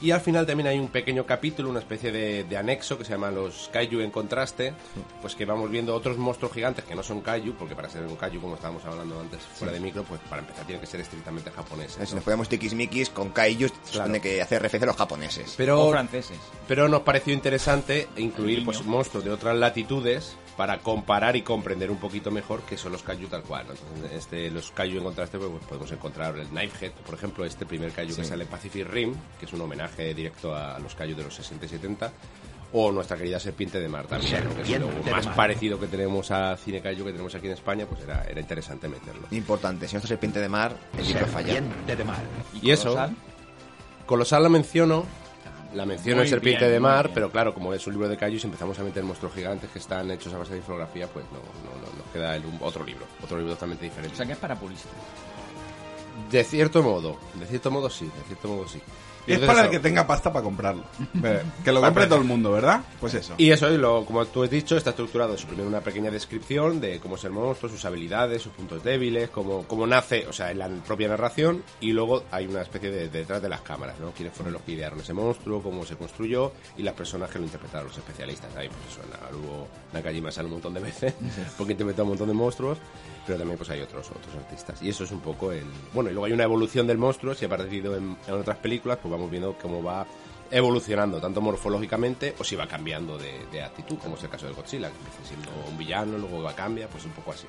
Y 0.00 0.10
al 0.10 0.20
final 0.20 0.44
también 0.46 0.66
hay 0.66 0.78
un 0.78 0.88
pequeño 0.88 1.24
capítulo, 1.24 1.70
una 1.70 1.78
especie 1.78 2.12
de, 2.12 2.44
de 2.44 2.56
anexo 2.56 2.98
que 2.98 3.04
se 3.04 3.12
llama 3.12 3.30
los 3.30 3.70
Kaiju 3.72 4.00
en 4.00 4.10
contraste, 4.10 4.74
pues 5.22 5.34
que 5.34 5.44
vamos 5.44 5.70
viendo 5.70 5.94
otros 5.94 6.18
monstruos 6.18 6.52
gigantes 6.52 6.84
que 6.84 6.94
no 6.94 7.02
son 7.02 7.20
Kaiju, 7.20 7.54
porque 7.54 7.74
para 7.74 7.88
ser 7.88 8.02
un 8.02 8.16
Kaiju, 8.16 8.40
como 8.40 8.56
estábamos 8.56 8.84
hablando 8.84 9.18
antes 9.20 9.40
fuera 9.42 9.72
de 9.72 9.80
micro, 9.80 10.02
pues 10.04 10.20
para 10.28 10.42
empezar 10.42 10.64
tienen 10.66 10.80
que 10.80 10.86
ser 10.86 11.00
estrictamente 11.00 11.50
japoneses. 11.50 11.96
Si 12.08 12.14
¿no? 12.14 12.16
nos 12.16 12.24
podemos 12.24 12.48
tiquismiquis 12.48 13.08
con 13.10 13.30
Kaiju, 13.30 13.68
se 13.84 13.92
supone 13.92 14.20
que 14.20 14.42
hace 14.42 14.58
referencia 14.58 14.86
a 14.86 14.92
los 14.92 14.96
japoneses. 14.96 15.52
O 15.52 15.56
Pero, 15.56 15.90
franceses. 15.90 16.38
pero 16.68 16.88
nos 16.88 17.02
pareció 17.02 17.32
interesante 17.32 18.08
incluir 18.16 18.64
pues, 18.64 18.84
monstruos 18.84 19.24
de 19.24 19.30
otras 19.30 19.56
latitudes 19.56 20.36
para 20.56 20.78
comparar 20.78 21.36
y 21.36 21.42
comprender 21.42 21.90
un 21.90 21.98
poquito 21.98 22.30
mejor 22.30 22.62
qué 22.62 22.76
son 22.76 22.92
los 22.92 23.02
kaiju 23.02 23.28
tal 23.28 23.42
cual. 23.42 23.66
¿no? 23.66 23.72
Entonces, 23.72 24.18
este, 24.18 24.50
los 24.50 24.70
kaiju 24.70 24.98
en 24.98 25.04
contraste 25.04 25.38
pues, 25.38 25.50
pues, 25.50 25.64
podemos 25.64 25.90
encontrar 25.92 26.36
el 26.38 26.48
Knifehead, 26.48 26.92
por 26.92 27.14
ejemplo, 27.14 27.44
este 27.44 27.66
primer 27.66 27.92
kaiju 27.92 28.16
que 28.16 28.24
sale 28.24 28.44
en 28.44 28.50
Pacific 28.50 28.86
Rim, 28.88 29.14
que 29.38 29.46
es 29.46 29.52
un 29.52 29.60
homenaje 29.60 30.14
directo 30.14 30.54
a 30.54 30.78
los 30.78 30.94
kaiju 30.94 31.16
de 31.16 31.24
los 31.24 31.34
60 31.34 31.66
y 31.66 31.68
70. 31.68 32.12
O 32.76 32.90
nuestra 32.90 33.16
querida 33.16 33.38
Serpiente 33.38 33.78
de 33.78 33.88
Mar 33.88 34.06
también, 34.08 34.44
¿no? 34.44 34.56
que 34.56 34.62
es 34.62 34.80
lo 34.80 34.88
más 35.08 35.28
parecido 35.28 35.78
que 35.78 35.86
tenemos 35.86 36.32
a 36.32 36.56
Cine 36.56 36.80
Kaiju 36.80 37.04
que 37.04 37.12
tenemos 37.12 37.32
aquí 37.32 37.46
en 37.46 37.52
España, 37.52 37.86
pues 37.86 38.02
era, 38.02 38.24
era 38.24 38.40
interesante 38.40 38.88
meterlo. 38.88 39.28
Importante, 39.30 39.86
si 39.86 39.94
nuestra 39.94 40.08
serpiente 40.08 40.40
de 40.40 40.48
mar, 40.48 40.76
el 40.98 41.06
libro 41.06 41.24
falla. 41.26 41.62
Y 42.60 42.72
eso, 42.72 42.90
Colosal. 42.90 43.16
Colosal 44.06 44.42
la 44.42 44.48
menciono, 44.48 45.06
la 45.74 45.84
menciono 45.84 46.16
Muy 46.18 46.24
en 46.26 46.30
Serpiente 46.30 46.60
bien, 46.64 46.72
de 46.72 46.80
Mar, 46.80 47.10
pero 47.12 47.30
claro, 47.30 47.52
como 47.54 47.72
es 47.74 47.86
un 47.86 47.92
libro 47.94 48.08
de 48.08 48.16
Kaiju, 48.16 48.38
si 48.38 48.46
empezamos 48.46 48.78
a 48.78 48.82
meter 48.82 49.02
monstruos 49.04 49.34
gigantes 49.34 49.70
que 49.70 49.78
están 49.78 50.10
hechos 50.10 50.32
a 50.32 50.38
base 50.38 50.52
de 50.52 50.58
infografía, 50.58 51.06
pues 51.08 51.24
no, 51.32 51.38
no, 51.38 51.80
no, 51.80 51.98
nos 51.98 52.06
queda 52.12 52.36
el- 52.36 52.46
un- 52.46 52.58
otro 52.60 52.84
libro, 52.84 53.04
otro 53.22 53.36
libro 53.38 53.54
totalmente 53.54 53.86
O 53.86 53.88
diferente. 53.88 54.16
sea 54.16 54.24
que 54.26 54.32
es 54.32 54.38
para 54.38 54.54
puristas. 54.56 54.92
De 56.30 56.44
cierto 56.44 56.82
modo, 56.82 57.18
de 57.34 57.46
cierto 57.46 57.70
modo 57.70 57.90
sí, 57.90 58.04
de 58.06 58.22
cierto 58.26 58.48
modo 58.48 58.68
sí. 58.68 58.80
Es 59.26 59.40
para 59.40 59.64
el 59.64 59.70
que 59.70 59.78
tenga 59.78 60.06
pasta 60.06 60.32
para 60.32 60.42
comprarlo. 60.44 60.84
Eh, 61.24 61.42
Que 61.64 61.72
lo 61.72 61.80
compre 61.80 62.06
todo 62.06 62.18
el 62.18 62.24
mundo, 62.24 62.52
¿verdad? 62.52 62.82
Pues 63.00 63.14
eso. 63.14 63.34
Y 63.38 63.50
eso, 63.50 63.70
y 63.72 63.78
lo, 63.78 64.04
como 64.04 64.26
tú 64.26 64.42
has 64.42 64.50
dicho, 64.50 64.76
está 64.76 64.90
estructurado 64.90 65.34
eso. 65.34 65.46
Primero 65.46 65.66
una 65.68 65.80
pequeña 65.80 66.10
descripción 66.10 66.80
de 66.80 67.00
cómo 67.00 67.16
es 67.16 67.24
el 67.24 67.30
monstruo, 67.30 67.70
sus 67.70 67.84
habilidades, 67.84 68.42
sus 68.42 68.52
puntos 68.52 68.84
débiles, 68.84 69.30
cómo, 69.30 69.64
cómo 69.66 69.86
nace, 69.86 70.26
o 70.28 70.32
sea, 70.32 70.50
en 70.50 70.58
la 70.58 70.68
propia 70.68 71.08
narración. 71.08 71.62
Y 71.80 71.92
luego 71.92 72.24
hay 72.30 72.46
una 72.46 72.62
especie 72.62 72.90
de, 72.90 73.08
de 73.08 73.20
detrás 73.20 73.40
de 73.40 73.48
las 73.48 73.62
cámaras, 73.62 73.98
¿no? 74.00 74.10
Quiénes 74.12 74.34
fueron 74.34 74.52
los 74.52 74.62
que 74.62 74.72
idearon 74.72 75.00
ese 75.00 75.14
monstruo, 75.14 75.62
cómo 75.62 75.84
se 75.86 75.96
construyó 75.96 76.52
y 76.76 76.82
las 76.82 76.94
personas 76.94 77.30
que 77.30 77.38
lo 77.38 77.44
interpretaron, 77.44 77.88
los 77.88 77.96
especialistas. 77.96 78.54
Ahí, 78.56 78.68
pues 78.68 78.80
eso, 78.92 79.00
Naruo 79.22 79.66
Nakajima 79.92 80.30
sale 80.30 80.46
un 80.46 80.54
montón 80.54 80.74
de 80.74 80.80
veces, 80.80 81.14
porque 81.56 81.72
interpretó 81.72 82.02
un 82.02 82.10
montón 82.10 82.28
de 82.28 82.34
monstruos. 82.34 82.78
Pero 83.26 83.38
también 83.38 83.56
pues 83.56 83.70
hay 83.70 83.80
otros 83.80 84.10
otros 84.10 84.34
artistas. 84.36 84.82
Y 84.82 84.90
eso 84.90 85.04
es 85.04 85.10
un 85.10 85.20
poco 85.20 85.50
el... 85.52 85.64
Bueno, 85.92 86.10
y 86.10 86.12
luego 86.12 86.26
hay 86.26 86.32
una 86.32 86.44
evolución 86.44 86.86
del 86.86 86.98
monstruo, 86.98 87.34
si 87.34 87.44
ha 87.44 87.48
aparecido 87.48 87.96
en, 87.96 88.16
en 88.26 88.34
otras 88.34 88.58
películas, 88.58 88.98
pues 89.00 89.10
vamos 89.10 89.30
viendo 89.30 89.56
cómo 89.60 89.82
va 89.82 90.06
evolucionando, 90.50 91.20
tanto 91.20 91.40
morfológicamente 91.40 92.34
o 92.38 92.44
si 92.44 92.54
va 92.54 92.66
cambiando 92.66 93.18
de, 93.18 93.46
de 93.50 93.62
actitud, 93.62 93.98
como 93.98 94.16
es 94.16 94.22
el 94.22 94.30
caso 94.30 94.46
de 94.46 94.52
Godzilla, 94.52 94.88
que 94.90 94.96
empieza 94.96 95.24
siendo 95.26 95.50
un 95.68 95.76
villano, 95.76 96.18
luego 96.18 96.42
va 96.42 96.54
cambia, 96.54 96.86
pues 96.88 97.04
un 97.04 97.12
poco 97.12 97.32
así. 97.32 97.46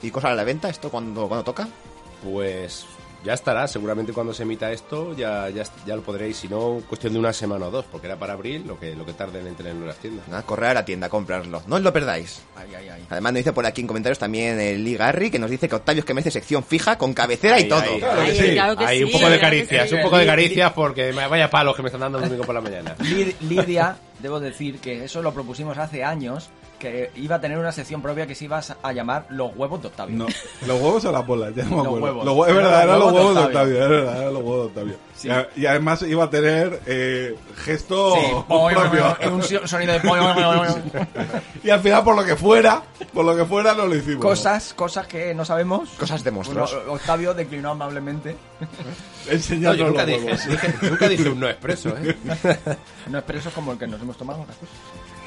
¿Y 0.00 0.10
cosas 0.10 0.30
a 0.30 0.34
la 0.34 0.44
venta 0.44 0.68
esto 0.68 0.90
cuando, 0.90 1.28
cuando 1.28 1.44
toca? 1.44 1.68
Pues 2.22 2.86
ya 3.24 3.34
estará, 3.34 3.68
seguramente 3.68 4.12
cuando 4.12 4.32
se 4.32 4.44
emita 4.44 4.72
esto 4.72 5.14
ya, 5.14 5.48
ya, 5.50 5.64
ya 5.86 5.96
lo 5.96 6.02
podréis, 6.02 6.36
si 6.38 6.48
no, 6.48 6.80
cuestión 6.88 7.12
de 7.12 7.18
una 7.18 7.32
semana 7.32 7.66
o 7.66 7.70
dos, 7.70 7.84
porque 7.90 8.06
era 8.06 8.16
para 8.18 8.32
abril 8.32 8.64
lo 8.66 8.78
que, 8.80 8.94
lo 8.96 9.04
que 9.04 9.12
tarden 9.12 9.46
en 9.46 9.54
tenerlo 9.54 9.82
en 9.82 9.88
las 9.88 9.96
tiendas. 9.96 10.26
Nada, 10.28 10.42
correr 10.42 10.70
a 10.70 10.74
la 10.74 10.84
tienda 10.84 11.08
comprarlo. 11.08 11.62
No 11.66 11.76
os 11.76 11.82
lo 11.82 11.92
perdáis. 11.92 12.40
Ay, 12.56 12.68
ay, 12.76 12.88
ay. 12.88 13.04
Además 13.10 13.32
nos 13.32 13.38
dice 13.40 13.52
por 13.52 13.66
aquí 13.66 13.80
en 13.82 13.86
comentarios 13.86 14.18
también 14.18 14.58
el 14.60 14.82
Lee 14.84 14.96
Garry, 14.96 15.30
que 15.30 15.38
nos 15.38 15.50
dice 15.50 15.68
que 15.68 15.74
Octavio 15.74 16.00
es 16.00 16.04
que 16.06 16.14
merece 16.14 16.30
sección 16.30 16.64
fija 16.64 16.96
con 16.96 17.12
cabecera 17.14 17.60
y 17.60 17.68
todo. 17.68 17.98
Claro 17.98 18.24
que 18.24 18.34
sí. 18.34 18.52
claro 18.52 18.76
que 18.76 18.84
Hay 18.86 19.02
un 19.02 19.08
sí, 19.08 19.12
poco 19.14 19.30
de 19.30 19.38
claro 19.38 19.50
caricias, 19.54 19.88
sí. 19.88 19.94
un 19.96 20.02
poco 20.02 20.16
de 20.18 20.26
caricias 20.26 20.72
porque 20.72 21.12
me- 21.12 21.26
vaya 21.26 21.50
palos 21.50 21.76
que 21.76 21.82
me 21.82 21.88
están 21.88 22.00
dando 22.00 22.18
el 22.18 22.24
domingo 22.24 22.44
por 22.44 22.54
la 22.54 22.60
mañana. 22.60 22.96
Lid- 23.00 23.34
Lidia, 23.40 23.96
debo 24.20 24.40
decir 24.40 24.78
que 24.80 25.04
eso 25.04 25.20
lo 25.22 25.32
propusimos 25.34 25.76
hace 25.78 26.04
años, 26.04 26.48
que 26.80 27.12
iba 27.14 27.36
a 27.36 27.40
tener 27.40 27.56
una 27.58 27.70
sección 27.70 28.02
propia 28.02 28.26
que 28.26 28.34
se 28.34 28.46
iba 28.46 28.60
a 28.82 28.92
llamar 28.92 29.26
Los 29.28 29.54
huevos 29.54 29.80
de 29.82 29.86
Octavio. 29.88 30.16
No, 30.16 30.26
los 30.66 30.80
huevos 30.80 31.04
o 31.04 31.12
las 31.12 31.24
bolas, 31.24 31.54
ya 31.54 31.62
no 31.64 31.70
me 31.70 31.76
Los 31.76 31.86
acuerdo. 31.86 32.04
huevos. 32.06 32.24
Los 32.24 32.34
hue- 32.34 32.48
es 32.48 32.54
verdad, 32.56 32.82
eran 32.82 32.98
los 32.98 33.12
huevos 33.12 33.20
huevos 33.20 33.34
de 33.36 33.40
Octavio. 33.46 33.78
Verdad, 33.78 34.16
eran 34.22 34.34
los 34.34 34.42
huevos 34.42 34.60
de 34.62 34.66
Octavio. 34.66 34.94
Sí. 35.14 35.28
Y, 35.28 35.30
a- 35.30 35.48
y 35.54 35.66
además 35.66 36.02
iba 36.02 36.24
a 36.24 36.30
tener 36.30 36.80
eh, 36.86 37.36
gesto 37.58 38.14
Sí, 38.16 38.20
propio. 38.48 39.16
un 39.30 39.42
sonido 39.68 39.92
de 39.92 40.00
pollo. 40.00 40.22
y 41.62 41.70
al 41.70 41.80
final, 41.80 42.02
por 42.02 42.16
lo 42.16 42.24
que 42.24 42.36
fuera, 42.36 42.82
por 43.12 43.24
lo 43.26 43.36
que 43.36 43.44
fuera, 43.44 43.74
no 43.74 43.86
lo 43.86 43.94
hicimos. 43.94 44.22
Cosas, 44.22 44.72
cosas 44.74 45.06
que 45.06 45.34
no 45.34 45.44
sabemos. 45.44 45.90
Cosas 45.90 46.24
de 46.24 46.30
Bueno, 46.30 46.54
monstruos. 46.60 46.86
Octavio 46.88 47.34
declinó 47.34 47.70
amablemente. 47.72 48.34
No, 48.60 49.32
Enseñando 49.32 49.86
nunca 49.88 49.98
los 49.98 50.06
dije, 50.06 50.24
huevos. 50.24 50.46
dije- 50.48 50.74
nunca 50.90 51.08
dije 51.08 51.28
un 51.28 51.40
no 51.40 51.48
expreso, 51.48 51.90
¿eh? 51.98 52.16
No 53.08 53.18
expreso 53.18 53.50
como 53.50 53.72
el 53.72 53.78
que 53.78 53.86
nos 53.86 54.00
hemos 54.00 54.16
tomado 54.16 54.46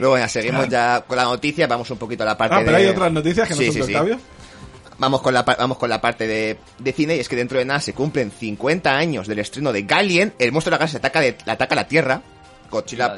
Luego 0.00 0.18
ya 0.18 0.26
seguimos 0.28 0.68
ya 0.68 1.04
con 1.06 1.16
la 1.16 1.24
noticia, 1.24 1.66
vamos 1.68 1.88
un 1.90 1.98
poquito 1.98 2.22
a 2.24 2.26
la 2.26 2.36
parte 2.36 2.56
Ah, 2.56 2.60
pero 2.64 2.72
de... 2.76 2.82
hay 2.84 2.88
otras 2.88 3.12
noticias 3.12 3.46
que 3.46 3.54
no 3.54 3.60
Sí, 3.60 3.66
son 3.66 3.74
sí, 3.74 3.78
de 3.80 3.84
sí. 3.86 3.92
Octavio. 3.94 4.18
Vamos 4.98 5.22
con 5.22 5.32
la, 5.32 5.44
pa- 5.44 5.56
vamos 5.58 5.78
con 5.78 5.88
la 5.88 6.00
parte 6.00 6.26
de, 6.26 6.58
de 6.78 6.92
cine, 6.92 7.16
y 7.16 7.20
es 7.20 7.28
que 7.28 7.36
dentro 7.36 7.58
de 7.58 7.64
nada 7.64 7.80
se 7.80 7.92
cumplen 7.94 8.30
50 8.30 8.90
años 8.96 9.26
del 9.28 9.38
estreno 9.38 9.72
de 9.72 9.82
Galien, 9.82 10.34
el 10.38 10.52
monstruo 10.52 10.70
de 10.70 10.74
la 10.74 10.78
galaxia 10.78 10.98
ataca, 10.98 11.20
de, 11.20 11.36
ataca 11.46 11.74
la 11.74 11.86
Tierra, 11.86 12.20
Godzilla. 12.70 13.14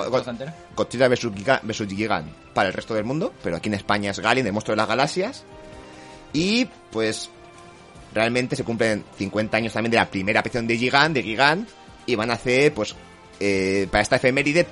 Godzilla 0.76 1.08
vs. 1.08 1.26
Giga- 1.34 1.60
vs. 1.62 1.86
Gigant 1.88 2.28
para 2.54 2.68
el 2.68 2.74
resto 2.74 2.94
del 2.94 3.04
mundo, 3.04 3.32
pero 3.42 3.56
aquí 3.56 3.68
en 3.68 3.74
España 3.74 4.10
es 4.12 4.20
Galien, 4.20 4.46
el 4.46 4.52
monstruo 4.52 4.74
de 4.74 4.78
las 4.78 4.88
galaxias, 4.88 5.44
y 6.32 6.66
pues 6.90 7.30
realmente 8.14 8.56
se 8.56 8.64
cumplen 8.64 9.04
50 9.18 9.56
años 9.56 9.72
también 9.72 9.90
de 9.90 9.96
la 9.98 10.08
primera 10.10 10.40
aparición 10.40 10.66
de 10.66 10.76
Gigant, 10.76 11.14
de 11.14 11.22
Gigant, 11.22 11.68
y 12.06 12.14
van 12.14 12.30
a 12.30 12.34
hacer, 12.34 12.72
pues, 12.74 12.94
eh, 13.40 13.86
para 13.90 14.02
esta 14.02 14.16
efeméride, 14.16 14.66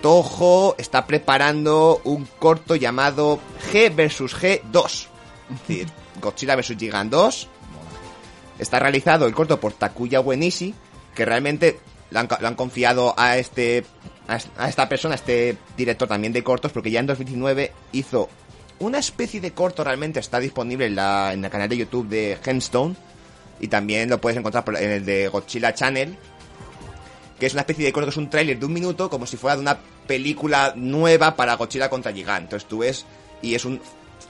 Toho 0.00 0.74
está 0.78 1.06
preparando 1.06 2.00
un 2.04 2.26
corto 2.38 2.76
llamado 2.76 3.38
G 3.72 3.94
vs. 3.94 4.20
G2. 4.34 5.06
Es 5.52 5.58
decir, 5.68 5.86
Godzilla 6.20 6.56
vs. 6.56 6.76
Gigant 6.78 7.10
2. 7.10 7.48
Está 8.58 8.78
realizado 8.78 9.26
el 9.26 9.34
corto 9.34 9.58
por 9.60 9.72
Takuya 9.72 10.20
Uenishi, 10.20 10.74
que 11.14 11.24
realmente 11.24 11.80
lo 12.10 12.20
han, 12.20 12.54
confiado 12.56 13.14
a 13.16 13.36
este 13.38 13.84
a 14.28 14.36
es- 14.36 14.48
a 14.58 14.68
esta 14.68 14.88
persona, 14.88 15.14
a 15.14 15.16
este 15.16 15.56
director 15.76 16.06
también 16.08 16.32
de 16.32 16.44
cortos, 16.44 16.70
porque 16.72 16.90
ya 16.90 17.00
en 17.00 17.06
2019 17.06 17.72
hizo 17.92 18.28
una 18.78 18.98
especie 18.98 19.40
de 19.40 19.52
corto 19.52 19.82
realmente, 19.84 20.20
está 20.20 20.38
disponible 20.40 20.86
en, 20.86 20.94
la, 20.94 21.32
en 21.32 21.44
el 21.44 21.50
canal 21.50 21.68
de 21.68 21.76
YouTube 21.78 22.08
de 22.08 22.38
Gemstone, 22.42 22.94
y 23.60 23.68
también 23.68 24.08
lo 24.08 24.20
puedes 24.20 24.38
encontrar 24.38 24.64
en 24.80 24.90
el 24.90 25.04
de 25.04 25.28
Godzilla 25.28 25.74
Channel, 25.74 26.16
que 27.40 27.46
es 27.46 27.54
una 27.54 27.62
especie 27.62 27.86
de 27.86 27.92
corto, 27.92 28.06
que 28.06 28.10
es 28.10 28.16
un 28.18 28.28
tráiler 28.28 28.58
de 28.58 28.66
un 28.66 28.72
minuto, 28.72 29.08
como 29.08 29.26
si 29.26 29.38
fuera 29.38 29.56
de 29.56 29.62
una 29.62 29.78
película 30.06 30.74
nueva 30.76 31.34
para 31.34 31.54
Godzilla 31.54 31.88
contra 31.88 32.12
Gigant. 32.12 32.44
Entonces 32.44 32.68
tú 32.68 32.78
ves, 32.78 33.06
y 33.40 33.54
es 33.54 33.64
un 33.64 33.80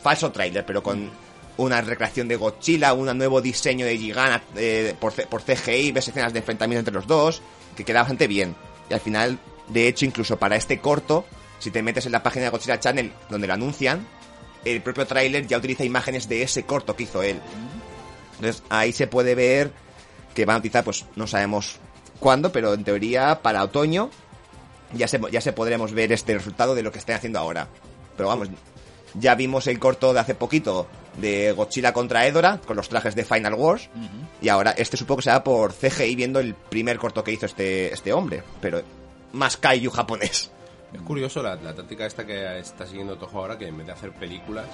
falso 0.03 0.31
tráiler, 0.31 0.65
pero 0.65 0.83
con 0.83 1.11
una 1.57 1.81
recreación 1.81 2.29
de 2.29 2.37
Godzilla, 2.37 2.95
un 2.95 3.19
nuevo 3.19 3.41
diseño 3.41 3.85
de 3.85 3.99
Gigant 3.99 4.43
eh, 4.57 4.95
por, 4.99 5.13
por 5.27 5.43
CGI, 5.43 5.91
ves 5.91 6.09
escenas 6.09 6.33
de 6.33 6.39
enfrentamiento 6.39 6.81
entre 6.81 6.95
los 6.95 7.07
dos, 7.07 7.43
que 7.77 7.85
queda 7.85 8.01
bastante 8.01 8.29
bien. 8.29 8.55
Y 8.89 8.95
al 8.95 9.01
final, 9.01 9.39
de 9.69 9.89
hecho, 9.89 10.05
incluso 10.05 10.39
para 10.39 10.55
este 10.55 10.79
corto, 10.79 11.27
si 11.59 11.73
te 11.73 11.83
metes 11.83 12.07
en 12.07 12.13
la 12.13 12.23
página 12.23 12.45
de 12.45 12.51
Godzilla 12.51 12.79
Channel, 12.79 13.13
donde 13.29 13.49
lo 13.49 13.55
anuncian, 13.55 14.07
el 14.65 14.83
propio 14.83 15.07
tráiler 15.07 15.49
ya 15.49 15.59
utiliza 15.59 15.85
imágenes 15.85 16.29
de 16.29 16.43
ese 16.43 16.63
corto 16.63 16.95
que 16.95 17.03
hizo 17.03 17.23
él. 17.25 17.41
Entonces 18.37 18.63
ahí 18.69 18.93
se 18.93 19.09
puede 19.09 19.35
ver 19.35 19.73
que 20.35 20.45
van 20.45 20.57
a 20.57 20.59
utilizar, 20.61 20.85
pues 20.85 21.07
no 21.17 21.27
sabemos 21.27 21.81
cuándo, 22.21 22.53
pero 22.53 22.75
en 22.75 22.85
teoría 22.85 23.41
para 23.43 23.65
otoño 23.65 24.11
ya 24.93 25.09
se, 25.09 25.21
ya 25.31 25.41
se 25.41 25.53
podremos 25.53 25.93
ver 25.93 26.13
este 26.13 26.35
resultado 26.35 26.75
de 26.75 26.83
lo 26.83 26.93
que 26.93 26.99
están 26.99 27.17
haciendo 27.17 27.39
ahora. 27.39 27.69
Pero 28.17 28.29
vamos, 28.29 28.49
ya 29.15 29.35
vimos 29.35 29.67
el 29.67 29.79
corto 29.79 30.13
de 30.13 30.21
hace 30.21 30.35
poquito 30.35 30.87
de 31.17 31.53
Godzilla 31.53 31.93
contra 31.93 32.27
Edora 32.27 32.61
con 32.65 32.77
los 32.77 32.89
trajes 32.89 33.15
de 33.15 33.25
Final 33.25 33.55
Wars 33.55 33.89
y 34.41 34.49
ahora 34.49 34.71
este 34.71 34.97
supongo 34.97 35.19
que 35.19 35.25
será 35.25 35.43
por 35.43 35.73
CGI 35.73 36.15
viendo 36.15 36.39
el 36.39 36.55
primer 36.55 36.99
corto 36.99 37.25
que 37.25 37.33
hizo 37.33 37.47
este, 37.47 37.93
este 37.93 38.13
hombre, 38.13 38.43
pero 38.61 38.83
más 39.33 39.57
kaiju 39.57 39.91
japonés. 39.91 40.51
Es 40.93 41.01
curioso 41.03 41.43
la, 41.43 41.55
la 41.57 41.75
táctica 41.75 42.07
esta 42.07 42.27
que 42.27 42.59
está 42.59 42.87
siguiendo 42.87 43.17
Toho 43.17 43.39
ahora, 43.39 43.59
que 43.59 43.69
en 43.69 43.79
vez 43.79 43.87
de 43.87 43.93
hacer 43.93 44.13
películas, 44.13 44.67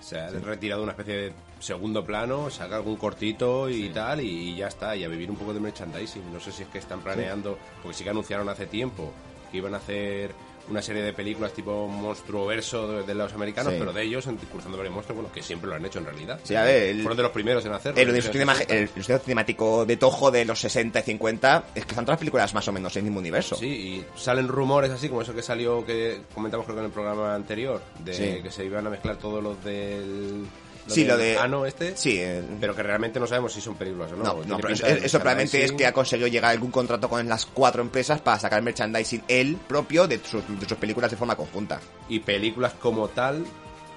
se 0.00 0.18
ha 0.18 0.30
retirado 0.30 0.82
una 0.82 0.92
especie 0.92 1.16
de 1.16 1.32
segundo 1.60 2.04
plano, 2.04 2.50
saca 2.50 2.76
algún 2.76 2.96
cortito 2.96 3.68
y 3.68 3.88
tal, 3.90 4.20
y, 4.20 4.56
ya 4.56 4.68
está, 4.68 4.96
y 4.96 5.04
a 5.04 5.08
vivir 5.08 5.30
un 5.30 5.36
poco 5.36 5.52
de 5.52 5.60
merchandising. 5.60 6.32
No 6.32 6.40
sé 6.40 6.52
si 6.52 6.62
es 6.62 6.68
que 6.68 6.78
están 6.78 7.00
planeando, 7.00 7.58
porque 7.82 7.98
sí 7.98 8.04
que 8.04 8.10
anunciaron 8.10 8.48
hace 8.48 8.66
tiempo 8.66 9.12
que 9.50 9.58
iban 9.58 9.74
a 9.74 9.78
hacer 9.78 10.32
una 10.70 10.82
serie 10.82 11.02
de 11.02 11.12
películas 11.12 11.52
tipo 11.52 11.86
monstruo 11.88 12.46
verso 12.46 13.02
de, 13.02 13.14
los 13.14 13.32
americanos, 13.32 13.72
Sí. 13.72 13.78
pero 13.78 13.92
de 13.92 14.02
ellos, 14.02 14.26
Cruzando 14.50 14.76
por 14.76 14.86
el 14.86 14.92
Monstruo, 14.92 15.16
bueno, 15.16 15.32
que 15.32 15.42
siempre 15.42 15.68
lo 15.68 15.76
han 15.76 15.84
hecho 15.84 15.98
en 15.98 16.04
realidad. 16.06 16.40
Sí, 16.44 16.54
a 16.54 16.62
ver, 16.62 16.82
el- 16.90 17.00
Fueron 17.02 17.16
de 17.16 17.22
los 17.22 17.32
primeros 17.32 17.64
en 17.64 17.72
hacerlo. 17.72 18.00
El 18.00 18.08
universo, 18.08 18.28
los 18.28 18.32
cinema- 18.34 18.54
60. 18.54 18.74
el 19.14 19.20
cinemático 19.20 19.84
de 19.86 19.96
Toho 19.96 20.30
de 20.30 20.44
los 20.44 20.58
60 20.60 21.00
y 21.00 21.02
50 21.02 21.64
es 21.74 21.84
que 21.84 21.90
están 21.92 22.04
todas 22.04 22.14
las 22.14 22.18
películas 22.20 22.52
más 22.54 22.66
o 22.68 22.72
menos 22.72 22.94
en 22.96 23.00
el 23.00 23.04
mismo 23.04 23.20
universo. 23.20 23.56
Sí, 23.56 23.66
y 23.66 24.04
salen 24.18 24.48
rumores 24.48 24.90
así 24.90 25.08
como 25.08 25.22
eso 25.22 25.34
que 25.34 25.42
salió, 25.42 25.84
que 25.84 26.20
comentamos 26.34 26.64
creo 26.66 26.76
que 26.76 26.80
en 26.80 26.86
el 26.86 26.92
programa 26.92 27.34
anterior, 27.34 27.80
de 27.98 28.14
Sí. 28.14 28.42
que 28.42 28.50
se 28.50 28.64
iban 28.64 28.86
a 28.86 28.90
mezclar 28.90 29.16
todos 29.16 29.42
los 29.42 29.62
del... 29.64 30.46
Sí, 30.94 31.04
lo 31.04 31.16
de- 31.16 31.36
ano 31.38 31.66
este. 31.66 31.96
Sí, 31.96 32.16
eh, 32.18 32.42
Pero 32.60 32.74
que 32.74 32.82
realmente 32.82 33.18
no 33.20 33.26
sabemos 33.26 33.52
si 33.52 33.60
son 33.60 33.74
películas 33.76 34.12
o 34.12 34.16
no. 34.16 34.24
No, 34.24 34.44
no, 34.44 34.56
pero 34.58 34.74
eso, 34.74 35.18
probablemente 35.18 35.64
es 35.64 35.72
que 35.72 35.86
ha 35.86 35.92
conseguido 35.92 36.28
llegar 36.28 36.48
a 36.50 36.52
algún 36.52 36.70
contrato 36.70 37.08
con 37.08 37.28
las 37.28 37.46
cuatro 37.46 37.82
empresas 37.82 38.20
para 38.20 38.38
sacar 38.38 38.62
merchandising 38.62 39.22
él 39.28 39.56
propio 39.66 40.06
de 40.08 40.18
sus, 40.24 40.42
de 40.60 40.68
sus 40.68 40.78
películas 40.78 41.10
de 41.10 41.16
forma 41.16 41.36
conjunta. 41.36 41.80
Y 42.08 42.20
películas 42.20 42.74
como 42.80 43.08
tal, 43.08 43.44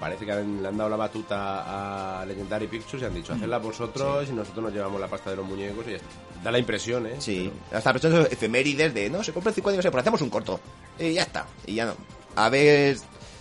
parece 0.00 0.24
que 0.26 0.32
han- 0.32 0.60
le 0.62 0.68
han 0.68 0.76
dado 0.76 0.90
la 0.90 0.96
batuta 0.96 2.20
a 2.20 2.26
Legendary 2.26 2.66
Pictures 2.66 3.02
y 3.02 3.06
han 3.06 3.14
dicho, 3.14 3.32
hacedlas 3.32 3.62
vosotros 3.62 4.28
y 4.28 4.32
nosotros 4.32 4.64
nos 4.64 4.72
llevamos 4.74 5.00
la 5.00 5.06
pasta 5.08 5.30
de 5.30 5.36
los 5.36 5.46
muñecos 5.46 5.84
y 5.86 5.90
ya 5.90 5.96
está. 5.96 6.08
Da 6.42 6.50
la 6.50 6.58
impresión, 6.58 7.06
¿eh? 7.06 7.14
Sí, 7.20 7.50
hasta 7.72 7.92
personas 7.92 8.26
efemérides 8.32 8.92
de, 8.92 9.08
no, 9.08 9.22
se 9.22 9.32
compra 9.32 9.50
el 9.50 9.54
50 9.54 9.76
no 9.76 9.82
sé, 9.82 9.90
pues 9.92 10.00
hacemos 10.02 10.20
un 10.22 10.30
corto. 10.30 10.58
Y 10.98 11.12
ya 11.12 11.22
está, 11.22 11.46
y 11.66 11.74
ya 11.76 11.86
no. 11.86 11.94
A 12.34 12.48
ver 12.48 12.96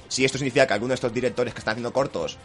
si 0.07 0.23
esto 0.25 0.37
significa 0.37 0.67
que 0.67 0.73
alguno 0.73 0.89
de 0.89 0.95
estos 0.95 1.11
directores 1.13 1.53
que 1.53 1.59
están 1.59 1.71
haciendo 1.71 1.91
cortos 1.93 2.37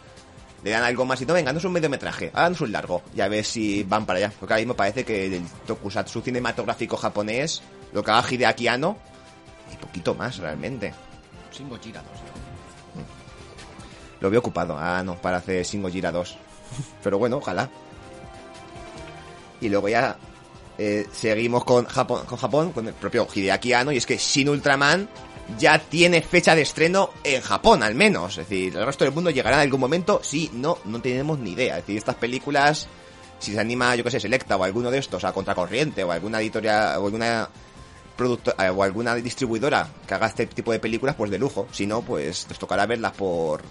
le 0.63 0.71
dan 0.71 0.83
algo 0.83 1.05
más 1.05 1.21
y 1.21 1.25
no, 1.25 1.33
venga, 1.33 1.53
no 1.53 1.59
es 1.59 1.65
un 1.65 1.71
mediometraje, 1.71 2.31
háganos 2.33 2.61
un 2.61 2.71
largo. 2.71 3.03
Y 3.15 3.21
a 3.21 3.27
ver 3.27 3.45
si 3.45 3.83
van 3.83 4.05
para 4.05 4.17
allá. 4.17 4.33
Porque 4.39 4.53
ahora 4.53 4.61
mismo 4.61 4.75
parece 4.75 5.03
que 5.03 5.37
el 5.37 5.43
tokusatsu 5.65 6.21
cinematográfico 6.21 6.97
japonés, 6.97 7.61
lo 7.93 8.03
que 8.03 8.11
haga 8.11 8.27
Hideaki 8.29 8.67
Anno, 8.67 8.97
y 9.71 9.75
poquito 9.77 10.15
más 10.15 10.37
realmente. 10.37 10.93
Sin 11.51 11.69
Gojira 11.69 12.01
2. 12.01 12.11
Lo 14.19 14.29
veo 14.29 14.39
ocupado. 14.39 14.77
Ah, 14.77 15.03
no, 15.03 15.15
para 15.15 15.37
hacer 15.37 15.63
Shin 15.63 15.81
Gojira 15.81 16.11
2. 16.11 16.37
Pero 17.03 17.17
bueno, 17.17 17.37
ojalá. 17.37 17.69
Y 19.61 19.69
luego 19.69 19.89
ya 19.89 20.17
eh, 20.77 21.07
seguimos 21.11 21.63
con 21.63 21.85
Japón, 21.85 22.25
con 22.25 22.37
Japón, 22.37 22.71
con 22.71 22.87
el 22.87 22.93
propio 22.93 23.27
Hideaki 23.33 23.73
Anno, 23.73 23.91
y 23.91 23.97
es 23.97 24.05
que 24.05 24.17
Shin 24.17 24.49
Ultraman 24.49 25.09
ya 25.57 25.79
tiene 25.79 26.21
fecha 26.21 26.55
de 26.55 26.61
estreno 26.63 27.09
en 27.23 27.41
Japón, 27.41 27.83
al 27.83 27.95
menos. 27.95 28.37
Es 28.37 28.49
decir, 28.49 28.75
el 28.75 28.85
resto 28.85 29.03
del 29.05 29.13
mundo 29.13 29.29
llegará 29.29 29.57
en 29.57 29.61
algún 29.63 29.79
momento. 29.79 30.19
Sí, 30.23 30.49
no, 30.53 30.77
no 30.85 31.01
tenemos 31.01 31.39
ni 31.39 31.51
idea. 31.51 31.77
Es 31.77 31.83
decir, 31.83 31.97
estas 31.97 32.15
películas, 32.15 32.87
si 33.39 33.53
se 33.53 33.59
anima, 33.59 33.95
yo 33.95 34.03
que 34.03 34.11
sé, 34.11 34.19
Selecta 34.19 34.57
o 34.57 34.63
alguno 34.63 34.91
de 34.91 34.97
estos 34.97 35.23
a 35.23 35.31
Contracorriente 35.33 36.03
o 36.03 36.11
alguna 36.11 36.41
editorial 36.41 36.97
o 36.99 37.05
alguna 37.05 37.49
producto 38.15 38.53
eh, 38.57 38.69
o 38.69 38.81
alguna 38.83 39.13
distribuidora 39.15 39.87
que 40.07 40.13
haga 40.15 40.25
este 40.27 40.47
tipo 40.47 40.71
de 40.71 40.79
películas, 40.79 41.15
pues 41.15 41.29
de 41.31 41.37
lujo. 41.37 41.67
Si 41.71 41.85
no, 41.85 42.01
pues 42.01 42.47
les 42.49 42.57
tocará 42.59 42.85
verlas 42.85 43.13
por- 43.13 43.61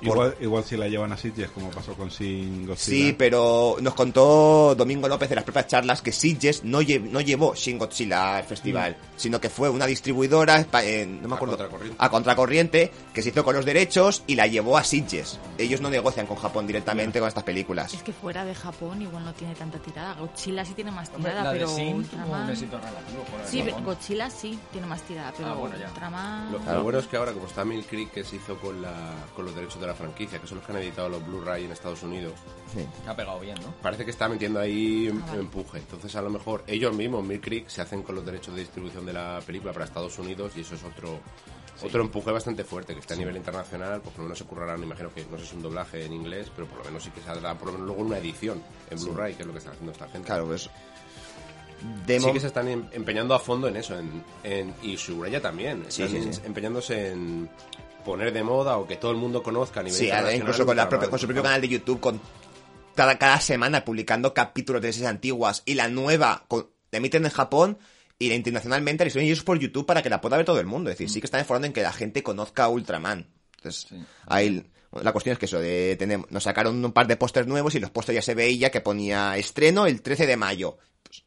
Igual, 0.00 0.36
igual 0.40 0.64
si 0.64 0.76
la 0.76 0.88
llevan 0.88 1.12
a 1.12 1.16
Sitges, 1.16 1.50
como 1.50 1.70
pasó 1.70 1.94
con 1.94 2.10
Sin 2.10 2.66
Godzilla. 2.66 2.76
Sí, 3.06 3.14
pero 3.16 3.76
nos 3.80 3.94
contó 3.94 4.74
Domingo 4.74 5.08
López 5.08 5.30
en 5.30 5.36
las 5.36 5.44
propias 5.44 5.66
charlas 5.66 6.02
que 6.02 6.12
Sitges 6.12 6.62
no, 6.64 6.82
lle- 6.82 7.00
no 7.00 7.20
llevó 7.20 7.54
Shin 7.54 7.78
Godzilla 7.78 8.36
al 8.36 8.44
festival, 8.44 8.96
sino 9.16 9.40
que 9.40 9.48
fue 9.48 9.68
una 9.70 9.86
distribuidora, 9.86 10.66
eh, 10.82 11.06
no 11.06 11.28
me 11.28 11.34
A 11.34 11.36
acuerdo, 11.36 11.56
contracorriente. 11.56 11.96
a 11.98 12.10
contracorriente, 12.10 12.92
que 13.12 13.22
se 13.22 13.28
hizo 13.30 13.44
con 13.44 13.54
los 13.54 13.64
derechos 13.64 14.22
y 14.26 14.34
la 14.34 14.46
llevó 14.46 14.76
a 14.76 14.84
Sitges. 14.84 15.38
Ellos 15.58 15.80
no 15.80 15.90
negocian 15.90 16.26
con 16.26 16.36
Japón 16.36 16.66
directamente 16.66 17.18
con 17.18 17.28
estas 17.28 17.44
películas. 17.44 17.94
Es 17.94 18.02
que 18.02 18.12
fuera 18.12 18.44
de 18.44 18.54
Japón 18.54 19.00
igual 19.02 19.24
no 19.24 19.32
tiene 19.34 19.54
tanta 19.54 19.78
tirada. 19.78 20.14
Godzilla 20.14 20.64
sí 20.64 20.74
tiene 20.74 20.90
más 20.90 21.10
Hombre, 21.14 21.30
tirada, 21.32 21.52
de 21.52 21.58
pero 21.60 21.72
un 21.74 21.94
Ultraman... 21.94 22.46
relativo. 22.48 23.24
de 23.42 23.48
Sí, 23.48 23.62
Japón. 23.62 23.84
Godzilla 23.84 24.30
sí 24.30 24.58
tiene 24.72 24.86
más 24.86 25.02
tirada, 25.02 25.32
pero 25.36 25.48
Ah, 25.48 25.54
bueno, 25.54 25.76
ya. 25.78 25.88
Ultraman... 25.88 26.52
Lo, 26.52 26.58
lo 26.58 26.82
bueno 26.82 26.98
es 26.98 27.06
que 27.06 27.16
ahora, 27.16 27.32
como 27.32 27.46
está 27.46 27.64
Mill 27.64 27.84
Creek, 27.84 28.10
que 28.10 28.24
se 28.24 28.36
hizo 28.36 28.58
con, 28.58 28.80
la, 28.82 29.14
con 29.34 29.44
los 29.44 29.54
derechos 29.54 29.80
de 29.80 29.86
la 29.86 29.93
franquicia, 29.94 30.40
que 30.40 30.46
son 30.46 30.58
los 30.58 30.66
que 30.66 30.72
han 30.72 30.78
editado 30.78 31.08
los 31.08 31.26
Blu-ray 31.26 31.64
en 31.64 31.72
Estados 31.72 32.02
Unidos, 32.02 32.32
Sí. 32.72 32.84
Ha 33.06 33.14
pegado 33.14 33.38
bien, 33.40 33.54
¿no? 33.62 33.72
parece 33.82 34.04
que 34.04 34.10
está 34.10 34.28
metiendo 34.28 34.58
ahí 34.60 35.08
Ah, 35.12 35.26
vale. 35.28 35.40
empuje. 35.40 35.78
Entonces, 35.78 36.14
a 36.16 36.22
lo 36.22 36.30
mejor 36.30 36.64
ellos 36.66 36.92
mismos, 36.94 37.22
Mill 37.24 37.40
Creek, 37.40 37.68
se 37.68 37.80
hacen 37.82 38.02
con 38.02 38.14
los 38.16 38.24
derechos 38.26 38.54
de 38.54 38.60
distribución 38.62 39.06
de 39.06 39.12
la 39.12 39.40
película 39.46 39.72
para 39.72 39.84
Estados 39.84 40.18
Unidos 40.18 40.52
y 40.56 40.60
eso 40.62 40.74
es 40.74 40.82
otro 40.84 41.20
otro 41.82 42.00
empuje 42.02 42.30
bastante 42.30 42.62
fuerte 42.64 42.94
que 42.94 43.00
está 43.00 43.14
a 43.14 43.16
nivel 43.16 43.36
internacional. 43.36 44.00
Pues 44.00 44.12
por 44.12 44.18
lo 44.20 44.24
menos 44.24 44.38
se 44.38 44.44
currarán, 44.44 44.78
me 44.80 44.86
imagino 44.86 45.12
que 45.12 45.24
no 45.30 45.36
sé 45.36 45.44
si 45.44 45.56
un 45.56 45.62
doblaje 45.62 46.04
en 46.04 46.12
inglés, 46.12 46.50
pero 46.54 46.66
por 46.68 46.78
lo 46.78 46.84
menos 46.84 47.02
sí 47.02 47.10
que 47.10 47.20
saldrá 47.20 47.54
por 47.58 47.66
lo 47.66 47.72
menos 47.74 47.86
luego 47.88 48.02
una 48.02 48.18
edición 48.18 48.62
en 48.90 48.98
Blu-ray, 48.98 49.34
que 49.34 49.42
es 49.42 49.46
lo 49.46 49.52
que 49.52 49.58
está 49.58 49.72
haciendo 49.72 49.92
esta 49.92 50.08
gente. 50.08 50.26
Claro, 50.26 50.46
pues... 50.46 50.70
Sí 52.06 52.32
que 52.32 52.40
se 52.40 52.46
están 52.46 52.68
em- 52.68 52.86
empeñando 52.92 53.34
a 53.34 53.38
fondo 53.38 53.68
en 53.68 53.76
eso, 53.76 53.98
en, 53.98 54.24
en- 54.42 54.74
y 54.82 54.96
también. 55.40 55.84
Sí, 55.88 56.02
Están 56.04 56.22
sí, 56.22 56.32
sí. 56.32 56.40
empeñándose 56.46 57.10
en 57.10 57.50
poner 58.04 58.32
de 58.32 58.42
moda 58.42 58.76
o 58.78 58.86
que 58.86 58.96
todo 58.96 59.10
el 59.10 59.16
mundo 59.16 59.42
conozca 59.42 59.80
a 59.80 59.82
nivel 59.82 59.98
Sí, 59.98 60.10
ahora 60.10 60.34
incluso 60.34 60.64
con, 60.66 60.76
la 60.76 60.88
propia- 60.88 61.10
con 61.10 61.18
su 61.18 61.26
propio 61.26 61.42
canal 61.42 61.60
de 61.60 61.68
YouTube, 61.68 62.00
con 62.00 62.20
cada, 62.94 63.18
cada 63.18 63.40
semana 63.40 63.84
publicando 63.84 64.32
capítulos 64.34 64.82
de 64.82 64.92
series 64.92 65.10
antiguas 65.10 65.62
y 65.64 65.74
la 65.74 65.88
nueva 65.88 66.44
con- 66.48 66.68
la 66.92 66.98
emiten 66.98 67.24
en 67.24 67.30
Japón 67.32 67.78
y 68.18 68.28
la 68.28 68.34
internacionalmente 68.36 69.04
la 69.04 69.10
suben 69.10 69.26
ellos 69.26 69.42
por 69.42 69.58
YouTube 69.58 69.86
para 69.86 70.02
que 70.02 70.10
la 70.10 70.20
pueda 70.20 70.36
ver 70.36 70.46
todo 70.46 70.60
el 70.60 70.66
mundo. 70.66 70.90
Es 70.90 70.94
decir, 70.98 71.10
sí 71.10 71.20
que 71.20 71.26
están 71.26 71.40
esforzando 71.40 71.66
en 71.66 71.72
que 71.72 71.82
la 71.82 71.92
gente 71.92 72.22
conozca 72.22 72.64
a 72.64 72.68
Ultraman. 72.68 73.26
Entonces, 73.56 73.88
ahí, 74.26 74.64
La 75.02 75.10
cuestión 75.10 75.32
es 75.32 75.40
que 75.40 75.46
eso, 75.46 75.58
de, 75.58 75.96
tenemos, 75.98 76.30
nos 76.30 76.44
sacaron 76.44 76.84
un 76.84 76.92
par 76.92 77.08
de 77.08 77.16
pósters 77.16 77.48
nuevos 77.48 77.74
y 77.74 77.80
los 77.80 77.90
pósters 77.90 78.14
ya 78.14 78.22
se 78.22 78.36
veía 78.36 78.70
que 78.70 78.80
ponía 78.80 79.36
estreno 79.36 79.86
el 79.86 80.00
13 80.02 80.26
de 80.28 80.36
mayo. 80.36 80.78
Pues, 81.02 81.24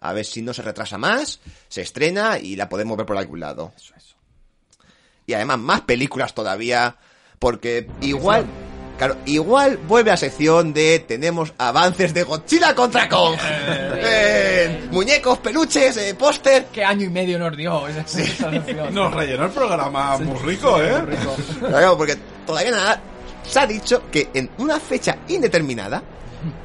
a 0.00 0.12
ver 0.12 0.24
si 0.24 0.42
no 0.42 0.52
se 0.52 0.62
retrasa 0.62 0.98
más, 0.98 1.38
se 1.68 1.82
estrena 1.82 2.40
y 2.40 2.56
la 2.56 2.68
podemos 2.68 2.96
ver 2.96 3.06
por 3.06 3.16
algún 3.16 3.38
lado. 3.38 3.72
Y 5.26 5.34
además 5.34 5.58
más 5.58 5.80
películas 5.82 6.34
todavía, 6.34 6.96
porque 7.38 7.88
igual... 8.00 8.46
Claro, 8.96 9.18
igual 9.26 9.76
vuelve 9.76 10.10
a 10.10 10.16
sección 10.16 10.72
de 10.72 11.00
tenemos 11.00 11.52
avances 11.58 12.14
de 12.14 12.22
Godzilla 12.22 12.74
contra 12.74 13.08
Kong. 13.08 13.36
Eh, 14.08 14.88
muñecos, 14.90 15.38
peluches, 15.38 15.96
eh, 15.96 16.14
póster. 16.14 16.66
¿Qué 16.72 16.84
año 16.84 17.04
y 17.04 17.08
medio 17.08 17.38
nos 17.38 17.56
dio 17.56 17.86
esa, 17.88 18.00
esa 18.00 18.50
sección? 18.50 18.94
Nos 18.94 19.12
rellenó 19.12 19.44
el 19.46 19.50
programa 19.50 20.16
muy 20.18 20.38
rico, 20.38 20.80
¿eh? 20.80 20.94
Claro, 21.58 21.96
porque 21.96 22.16
todavía 22.46 22.70
nada. 22.70 23.00
Se 23.42 23.58
ha 23.60 23.66
dicho 23.66 24.04
que 24.10 24.30
en 24.32 24.50
una 24.58 24.78
fecha 24.80 25.18
indeterminada 25.28 26.02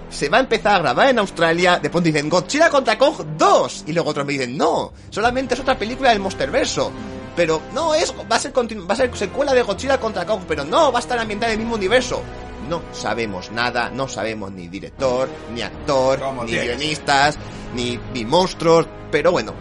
se 0.10 0.30
va 0.30 0.38
a 0.38 0.41
empezar 0.41 0.75
a 0.75 0.80
grabar 0.80 1.10
en 1.10 1.20
Australia. 1.20 1.80
De 1.80 1.89
pronto 1.89 2.08
dicen 2.08 2.30
Godzilla 2.30 2.70
contra 2.70 2.98
Kong 2.98 3.15
2. 3.38 3.86
Y 3.88 3.94
luego 3.94 4.10
otros 4.10 4.25
me 4.25 4.34
dicen, 4.34 4.58
no, 4.58 4.94
solamente 5.10 5.53
es 5.53 5.60
otra 5.60 5.77
película 5.77 6.10
del 6.10 6.20
Monsterverso. 6.20 6.91
Pero 7.36 7.62
no, 7.74 7.94
es, 7.96 8.14
va, 8.30 8.36
a 8.36 8.40
ser 8.40 8.52
va 8.58 8.94
a 8.94 8.98
ser 8.98 9.16
secuela 9.16 9.54
de 9.54 9.62
Godzilla 9.64 10.00
contra 10.00 10.26
Kong. 10.26 10.42
Pero 10.48 10.64
no, 10.66 10.92
va 10.92 11.00
a 11.00 11.02
estar 11.02 11.18
ambientada 11.18 11.52
en 11.54 11.60
el 11.60 11.66
mismo 11.66 11.76
universo. 11.78 12.22
No 12.70 12.82
sabemos 12.94 13.52
nada, 13.52 13.90
no 13.90 14.08
sabemos 14.08 14.52
ni 14.52 14.68
director, 14.68 15.28
ni 15.54 15.62
actor, 15.62 16.20
Como 16.20 16.44
ni 16.44 16.52
tienes. 16.52 16.78
guionistas, 16.78 17.38
ni, 17.76 18.00
ni 18.14 18.24
monstruos. 18.26 18.86
Pero 19.12 19.32
bueno, 19.32 19.54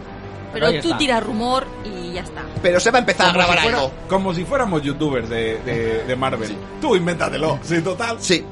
Pero 0.53 0.67
Ahí 0.67 0.79
tú 0.81 0.87
está. 0.89 0.97
tiras 0.97 1.23
rumor 1.23 1.65
y 1.83 2.13
ya 2.13 2.21
está. 2.21 2.43
pero 2.61 2.79
se 2.79 2.91
va 2.91 2.97
a 2.97 3.01
empezar 3.01 3.29
a 3.29 3.33
grabar 3.33 3.57
si, 3.57 3.63
fuera- 3.63 3.77
algo. 3.79 3.91
como 4.07 4.33
si 4.33 4.43
fuéramos 4.45 4.81
youtubers 4.81 5.27
de, 5.29 5.57
de, 5.65 6.03
de 6.03 6.15
Marvel. 6.15 6.55
Tú 6.79 6.95
invéntatelo. 6.95 7.59
Sí, 7.63 7.81
total. 7.81 8.17
Sí. 8.19 8.45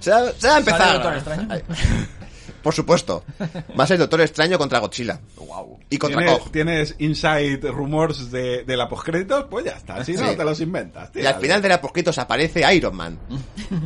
Se 0.00 0.10
va, 0.10 0.30
se 0.38 0.48
va 0.48 0.54
a 0.54 0.58
empezar. 0.58 1.22
Por 2.62 2.74
supuesto. 2.74 3.24
Va 3.78 3.84
a 3.84 3.86
ser 3.86 3.98
Doctor 3.98 4.20
Extraño 4.20 4.56
contra 4.58 4.78
Godzilla. 4.78 5.20
Wow. 5.36 5.80
Y 5.90 5.98
contra 5.98 6.20
¿Tienes, 6.24 6.52
tienes 6.52 6.94
inside 6.98 7.58
rumors 7.70 8.30
de, 8.30 8.64
de 8.64 8.76
la 8.76 8.88
postcréditos? 8.88 9.46
Pues 9.50 9.64
ya 9.64 9.72
está. 9.72 10.04
Si 10.04 10.12
no, 10.12 10.30
Sí. 10.30 10.36
te 10.36 10.44
los 10.44 10.60
inventas. 10.60 11.10
Y 11.14 11.26
al 11.26 11.40
final 11.40 11.60
de 11.60 11.68
la 11.68 11.80
poscritos 11.80 12.16
aparece 12.18 12.62
Iron 12.74 12.94
Man. 12.96 13.18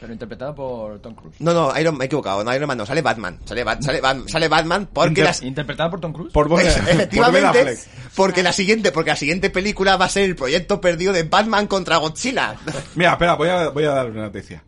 Pero 0.00 0.12
interpretado 0.12 0.54
por 0.54 1.00
Tom 1.00 1.12
Cruise. 1.16 1.34
No, 1.40 1.52
no, 1.52 1.76
Iron 1.76 1.98
me 1.98 2.04
he 2.04 2.06
equivocado. 2.06 2.44
No, 2.44 2.54
Iron 2.54 2.68
Man 2.68 2.78
no, 2.78 2.86
sale 2.86 3.02
Batman. 3.02 3.40
Sale, 3.44 3.64
Bat- 3.64 3.82
sale, 3.82 4.00
Bat- 4.00 4.28
sale 4.28 4.46
Batman 4.46 4.88
porque 4.92 5.08
Inter- 5.08 5.24
las... 5.24 5.42
¿Interpretado 5.42 5.90
por 5.90 6.00
Tom 6.00 6.12
Cruise? 6.12 6.32
Por, 6.32 6.46
por, 6.48 6.60
por 6.60 6.64
Ben 6.64 6.88
Efectivamente, 6.88 7.48
Affleck. 7.48 7.78
porque 8.14 8.44
la 8.44 8.52
siguiente, 8.52 8.92
porque 8.92 9.10
la 9.10 9.16
siguiente 9.16 9.50
película 9.50 9.96
va 9.96 10.04
a 10.04 10.08
ser 10.08 10.22
el 10.22 10.36
proyecto 10.36 10.80
perdido 10.80 11.12
de 11.12 11.24
Batman 11.24 11.66
contra 11.66 11.96
Godzilla. 11.96 12.54
Mira, 12.94 13.12
espera, 13.14 13.34
voy 13.34 13.48
a, 13.48 13.70
voy 13.70 13.84
a 13.86 13.90
dar 13.90 14.10
una 14.12 14.22
noticia. 14.22 14.62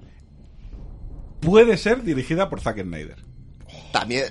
Puede 1.41 1.77
ser 1.77 2.03
dirigida 2.03 2.49
por 2.49 2.61
Zack 2.61 2.83
Snyder. 2.83 3.17
También, 3.93 4.27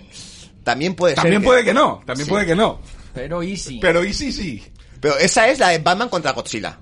también 0.63 0.96
puede 0.96 1.16
ser. 1.16 1.24
También 1.24 1.44
puede 1.44 1.63
que 1.63 1.74
no, 1.74 2.01
también 2.06 2.25
Sí. 2.25 2.30
puede 2.30 2.46
que 2.46 2.56
no. 2.56 2.80
Pero 3.13 3.42
easy. 3.44 3.80
Pero 3.80 4.04
y 4.04 4.13
sí, 4.13 4.32
sí. 4.32 4.63
Pero 5.01 5.18
esa 5.18 5.48
es 5.48 5.60
la 5.60 5.70
de 5.70 5.80
Batman 5.80 6.10
contra 6.10 6.32
Godzilla. 6.34 6.78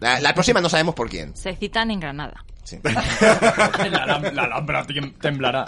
La, 0.00 0.20
la 0.20 0.34
próxima 0.34 0.60
no 0.60 0.68
sabemos 0.68 0.94
por 0.94 1.08
quién. 1.08 1.34
Se 1.36 1.54
citan 1.56 1.90
en 1.90 2.00
Granada. 2.00 2.44
Sí. 2.62 2.78
la, 2.82 4.18
la 4.32 4.46
lámpara 4.48 4.86
tem- 4.86 5.14
temblará. 5.20 5.64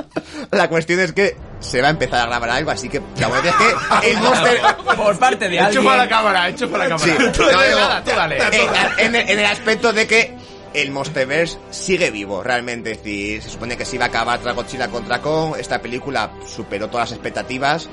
La 0.51 0.69
cuestión 0.69 1.01
es 1.01 1.13
que 1.13 1.37
se 1.61 1.83
va 1.83 1.89
a 1.89 1.91
empezar 1.91 2.21
a 2.21 2.27
grabar 2.27 2.49
algo, 2.51 2.71
así 2.71 2.89
que 2.89 3.03
la 3.19 3.29
verdad 3.29 3.47
es 3.49 3.55
que 3.57 4.11
el 4.11 4.19
Monster... 4.19 4.59
Por 4.97 5.19
parte 5.19 5.49
de 5.49 5.59
alguien. 5.61 5.83
Hecho 5.83 5.85
para 5.85 6.05
la 6.05 6.09
cámara, 6.09 6.49
hecho 6.49 6.71
para 6.71 6.89
la 6.89 6.99
Sí, 6.99 7.11
cámara. 7.11 7.33
no, 7.37 7.77
nada, 7.79 8.05
tú 8.05 8.11
dale. 8.11 8.39
en, 8.39 9.07
en 9.09 9.15
el, 9.15 9.31
en 9.31 9.39
el 9.41 9.45
aspecto 9.47 9.93
de 9.93 10.07
que 10.07 10.35
el 10.77 10.91
Monsterverse 10.91 11.59
sigue 11.71 12.11
vivo, 12.11 12.43
realmente. 12.43 12.93
Es 12.93 12.99
decir, 12.99 13.43
se 13.43 13.49
supone 13.49 13.77
que 13.77 13.87
se 13.87 13.97
iba 13.97 14.05
a 14.05 14.09
acabar 14.09 14.41
tras 14.41 14.55
Godzilla 14.55 14.89
contra 14.89 15.23
Kong. 15.23 15.57
Esta 15.59 15.81
película 15.81 16.33
superó 16.47 16.89
todas 16.89 17.11
las 17.11 17.19
expectativas. 17.19 17.89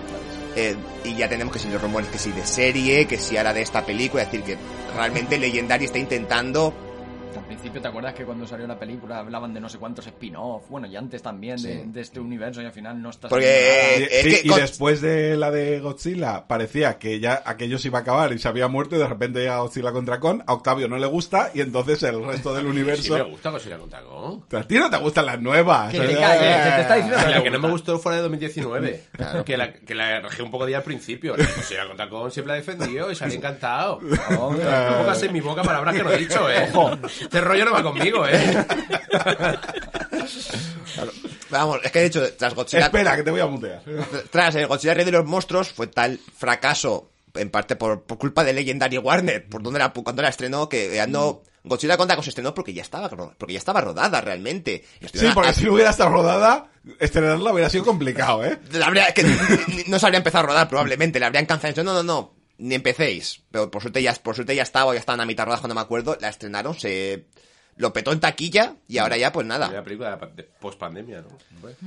eh, 0.55 0.75
y 1.03 1.15
ya 1.15 1.27
tenemos 1.27 1.51
que 1.51 1.59
si 1.59 1.67
los 1.67 1.81
rumores 1.81 2.09
que 2.09 2.19
si 2.19 2.31
de 2.31 2.45
serie, 2.45 3.07
que 3.07 3.17
si 3.17 3.37
ahora 3.37 3.53
de 3.53 3.61
esta 3.61 3.85
película. 3.85 4.23
Es 4.23 4.31
decir, 4.31 4.45
que 4.45 4.57
realmente 4.95 5.39
Legendary 5.39 5.85
está 5.85 5.97
intentando. 5.97 6.73
Al 7.35 7.45
principio, 7.45 7.81
¿te 7.81 7.87
acuerdas 7.87 8.13
que 8.13 8.23
cuando 8.25 8.45
salió 8.47 8.67
la 8.67 8.77
película 8.79 9.19
hablaban 9.19 9.53
de 9.53 9.59
no 9.59 9.67
sé 9.69 9.77
cuántos 9.77 10.05
spin-off? 10.07 10.63
Bueno, 10.69 10.87
y 10.87 10.95
antes 10.95 11.21
también 11.21 11.61
de, 11.61 11.73
Sí. 11.73 11.81
de 11.87 12.01
este 12.01 12.19
universo 12.19 12.61
y 12.61 12.65
al 12.65 12.71
final 12.71 13.01
no 13.01 13.09
está 13.09 13.27
Porque- 13.27 13.45
Eh, 13.45 14.07
es 14.11 14.23
Sí, 14.23 14.41
que 14.41 14.47
y 14.47 14.59
después 14.59 15.01
de 15.01 15.35
la 15.37 15.51
de 15.51 15.79
Godzilla, 15.79 16.47
parecía 16.47 16.97
que 16.99 17.19
ya 17.19 17.41
aquello 17.45 17.77
se 17.79 17.87
iba 17.89 17.99
a 17.99 18.01
acabar 18.01 18.33
y 18.33 18.39
se 18.39 18.47
había 18.47 18.67
muerto 18.67 18.95
y 18.95 18.99
de 18.99 19.07
repente 19.07 19.39
llega 19.39 19.59
Godzilla 19.59 19.91
contra 19.91 20.19
Kong, 20.19 20.41
a 20.45 20.53
Octavio 20.53 20.87
no 20.87 20.97
le 20.97 21.07
gusta 21.07 21.51
y 21.53 21.61
entonces 21.61 22.01
el 22.03 22.23
resto 22.23 22.53
del 22.53 22.63
Sí 22.65 22.69
universo... 22.69 23.13
me 23.15 23.23
gusta 23.23 23.49
Godzilla 23.49 23.77
contra 23.77 24.01
Kong. 24.01 24.41
a 24.53 24.63
ti 24.63 24.75
no 24.75 24.89
te 24.89 24.97
gustan 24.97 25.25
las 25.25 25.41
nuevas. 25.41 25.91
Que 25.91 25.99
te 25.99 26.15
cague, 26.15 26.39
que 26.39 26.69
te 26.75 26.81
está 26.81 26.95
diciendo 26.95 27.29
La 27.29 27.43
que 27.43 27.51
no 27.51 27.59
me 27.59 27.69
gustó 27.69 27.99
fuera 27.99 28.17
de 28.17 28.23
2019. 28.23 29.03
Que 29.45 29.57
la, 29.57 29.73
que 29.73 29.95
la 29.95 30.19
rajé 30.21 30.41
un 30.43 30.51
poco 30.51 30.65
día 30.65 30.77
al 30.77 30.83
principio. 30.83 31.35
Godzilla 31.35 31.87
contra 31.87 32.09
Kong 32.09 32.31
siempre 32.31 32.53
la 32.53 32.57
he 32.57 32.61
defendido 32.61 33.11
y 33.11 33.15
salí 33.15 33.35
encantado. 33.35 33.99
No 34.01 34.49
pongas 34.49 35.21
en 35.23 35.33
mi 35.33 35.41
boca 35.41 35.63
palabras 35.63 35.95
que 35.95 36.03
no 36.03 36.11
he 36.11 36.17
dicho, 36.17 36.49
eh. 36.49 36.69
Este 37.23 37.41
rollo 37.41 37.65
no 37.65 37.71
va 37.71 37.83
conmigo, 37.83 38.25
eh. 38.27 38.65
Vamos, 41.49 41.79
es 41.83 41.91
que 41.91 41.99
de 41.99 42.05
hecho, 42.05 42.33
tras 42.35 42.53
Godzilla. 42.53 42.85
Espera, 42.85 43.15
que 43.15 43.23
te 43.23 43.31
voy 43.31 43.39
a 43.41 43.45
mutear. 43.47 43.81
Tras 44.31 44.55
el 44.55 44.67
Godzilla 44.67 44.93
Rey 44.93 45.05
de 45.05 45.11
los 45.11 45.25
Monstruos 45.25 45.69
fue 45.69 45.87
tal 45.87 46.19
fracaso, 46.37 47.11
en 47.35 47.49
parte 47.49 47.75
por, 47.75 48.03
por 48.03 48.17
culpa 48.17 48.43
de 48.43 48.53
Legendary 48.53 48.97
Warner, 48.97 49.47
por 49.47 49.61
donde 49.61 49.79
la, 49.79 49.91
cuando 49.93 50.21
la 50.21 50.29
estrenó, 50.29 50.67
que 50.69 50.95
ya 50.95 51.07
no... 51.07 51.41
Godzilla 51.65 51.95
contra 51.95 52.21
se 52.21 52.27
estrenó 52.29 52.53
porque 52.53 52.73
ya 52.73 52.81
estaba, 52.81 53.07
porque 53.09 53.53
ya 53.53 53.57
estaba 53.59 53.79
rodada 53.79 54.19
realmente. 54.19 54.83
Sí, 55.13 55.27
porque 55.33 55.51
a- 55.51 55.53
si 55.53 55.63
no 55.63 55.73
hubiera 55.73 55.91
estado 55.91 56.09
rodada, 56.09 56.67
estrenarla 56.99 57.53
hubiera 57.53 57.69
sido 57.69 57.85
complicado, 57.85 58.43
¿eh? 58.43 58.59
la 58.73 59.13
que 59.13 59.23
no 59.87 59.97
se 59.97 60.05
habría 60.05 60.17
empezado 60.17 60.43
a 60.43 60.47
rodar 60.47 60.67
probablemente, 60.67 61.21
la 61.21 61.27
habrían 61.27 61.45
cancelado. 61.45 61.81
No, 61.85 61.93
no, 61.93 62.03
no, 62.03 62.33
ni 62.57 62.75
empecéis. 62.75 63.41
Pero 63.51 63.69
por 63.71 63.81
suerte 63.81 64.01
ya, 64.01 64.13
por 64.13 64.35
suerte 64.35 64.55
ya 64.55 64.63
estaba, 64.63 64.93
ya 64.93 64.99
estaban 64.99 65.21
a 65.21 65.25
mitad 65.25 65.45
rodadas 65.45 65.61
cuando 65.61 65.75
me 65.75 65.81
acuerdo, 65.81 66.17
la 66.21 66.29
estrenaron, 66.29 66.73
se 66.79 67.25
lo 67.75 67.91
petó 67.91 68.11
en 68.11 68.19
taquilla 68.19 68.75
y 68.87 68.99
ahora 68.99 69.17
ya 69.17 69.31
pues 69.31 69.47
nada. 69.47 69.65
Primera 69.81 69.83
película 70.19 70.31
de 70.35 70.43
post 70.43 70.77
pandemia, 70.77 71.21
¿no? 71.23 71.29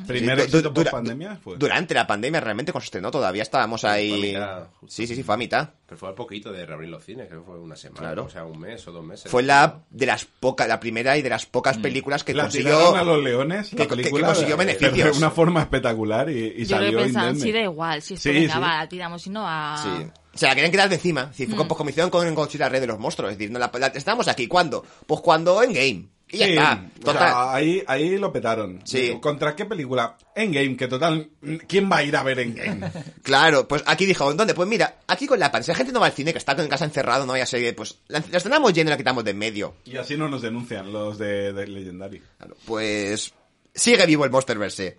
Primer 0.05 0.41
éxito 0.41 0.61
du- 0.63 0.75
post 0.75 0.91
pandemia. 0.91 1.39
Durante 1.57 1.95
la 1.95 2.05
pandemia 2.09 2.41
realmente 2.41 2.73
cuando 2.73 2.83
se 2.83 2.87
estrenó 2.87 3.13
todavía 3.13 3.43
estábamos 3.45 3.85
ahí. 3.85 4.11
Fue 4.11 4.43
a 4.43 4.57
mitad, 4.57 4.67
sí, 4.89 5.07
sí, 5.07 5.15
sí, 5.15 5.23
fue 5.23 5.37
a 5.37 5.39
mitad. 5.39 5.69
Pero 5.87 5.97
fue 5.97 6.09
al 6.09 6.17
poquito 6.17 6.51
de 6.51 6.67
reabrir 6.67 6.89
los 6.89 7.05
cines, 7.05 7.29
creo 7.29 7.43
que 7.43 7.47
fue 7.47 7.61
una 7.61 7.77
semana. 7.77 8.01
Claro. 8.01 8.25
O 8.25 8.29
sea, 8.29 8.45
un 8.45 8.59
mes 8.59 8.85
o 8.89 8.91
dos 8.91 9.05
meses. 9.05 9.31
Fue 9.31 9.45
la 9.45 9.83
de 9.91 10.07
las 10.07 10.25
pocas, 10.25 10.67
la 10.67 10.81
primera 10.81 11.17
y 11.17 11.23
de 11.23 11.29
las 11.31 11.47
pocas 11.47 11.79
películas 11.79 12.25
que 12.25 12.35
Mm. 12.35 12.37
La 12.37 12.43
consiguió. 12.43 12.77
tiraron 12.79 12.97
a 12.99 13.05
los 13.05 13.23
leones, 13.23 13.73
la 13.73 13.77
que- 13.77 13.83
que- 13.85 13.89
que 13.89 13.97
película, 14.03 14.27
consiguió 14.27 14.57
de- 14.57 14.65
beneficios. 14.65 15.13
de 15.13 15.19
una 15.19 15.31
forma 15.31 15.61
espectacular 15.63 16.29
y, 16.31 16.33
y 16.33 16.65
Yo 16.65 16.79
creo 16.79 16.87
salió 16.87 16.99
que 16.99 17.05
pensaban, 17.05 17.39
sí, 17.39 17.53
da 17.53 17.61
igual, 17.61 18.03
si 18.03 18.15
esto 18.15 18.29
Sí, 18.29 18.35
venga, 18.35 18.55
sí. 18.55 18.59
va, 18.61 18.77
la 18.79 18.89
tiramos 18.89 19.25
y 19.25 19.31
no 19.31 19.45
a... 19.47 19.77
Sí. 20.01 20.11
Se 20.37 20.47
la 20.47 20.55
querían 20.55 20.71
quitar 20.71 20.89
de 20.89 20.95
encima. 20.97 21.33
Sí, 21.35 21.47
fue 21.47 21.67
pues 21.67 21.77
como 21.79 21.91
hicieron 21.91 22.11
con 22.11 22.33
Godzilla 22.35 22.69
Red 22.69 22.81
de 22.83 22.87
los 22.87 22.99
monstruos. 22.99 23.33
Es 23.33 23.39
decir, 23.39 23.51
no 23.51 23.59
la, 23.59 23.71
la- 23.79 23.87
estamos 23.89 24.29
aquí. 24.29 24.47
¿Cuándo? 24.47 24.85
Pues 25.07 25.21
cuando 25.21 25.63
en 25.63 25.73
game. 25.73 26.07
Y 26.29 26.39
ya 26.39 26.47
Sí, 26.47 26.53
está. 26.55 26.85
o 26.97 27.05
Total. 27.05 27.19
sea, 27.29 27.55
ahí, 27.55 27.83
ahí 27.87 28.19
lo 28.19 28.33
petaron. 28.33 28.81
Sí. 28.85 29.17
¿Contra 29.21 29.55
qué 29.55 29.65
película? 29.65 30.17
Endgame, 30.35 30.77
que 30.77 30.89
total, 30.89 31.31
¿quién 31.69 31.89
va 31.91 31.99
a 31.99 32.03
ir 32.03 32.17
a 32.17 32.25
ver 32.25 32.41
Endgame? 32.41 32.91
Claro, 33.23 33.69
pues 33.69 33.85
aquí 33.87 34.07
dijo, 34.07 34.35
¿dónde? 34.35 34.53
Pues 34.53 34.69
mira, 34.69 34.99
aquí 35.07 35.29
con 35.29 35.39
la 35.39 35.53
pandemia, 35.53 35.65
si 35.67 35.71
la 35.71 35.77
gente 35.77 35.93
no 35.93 36.01
va 36.01 36.07
al 36.07 36.13
cine, 36.13 36.33
que 36.33 36.39
está 36.39 36.53
en 36.61 36.67
casa 36.69 36.85
encerrado, 36.85 37.27
no 37.27 37.33
vaya 37.33 37.45
a 37.45 37.47
ser, 37.47 37.75
pues 37.77 37.99
la, 38.09 38.19
la 38.29 38.39
estrenamos 38.39 38.73
llena 38.73 38.91
y 38.91 38.95
la 38.95 38.97
quitamos 38.97 39.23
de 39.23 39.31
en 39.31 39.39
medio. 39.39 39.77
y 39.85 39.97
así 39.99 40.17
no 40.17 40.29
nos 40.29 40.43
denuncian 40.43 40.93
los 40.93 41.17
de, 41.17 41.53
de 41.53 41.67
Legendary. 41.69 42.21
Claro, 42.39 42.57
pues 42.65 43.33
sigue 43.73 44.05
vivo 44.07 44.25
el 44.25 44.31
Monsterverse. 44.33 44.99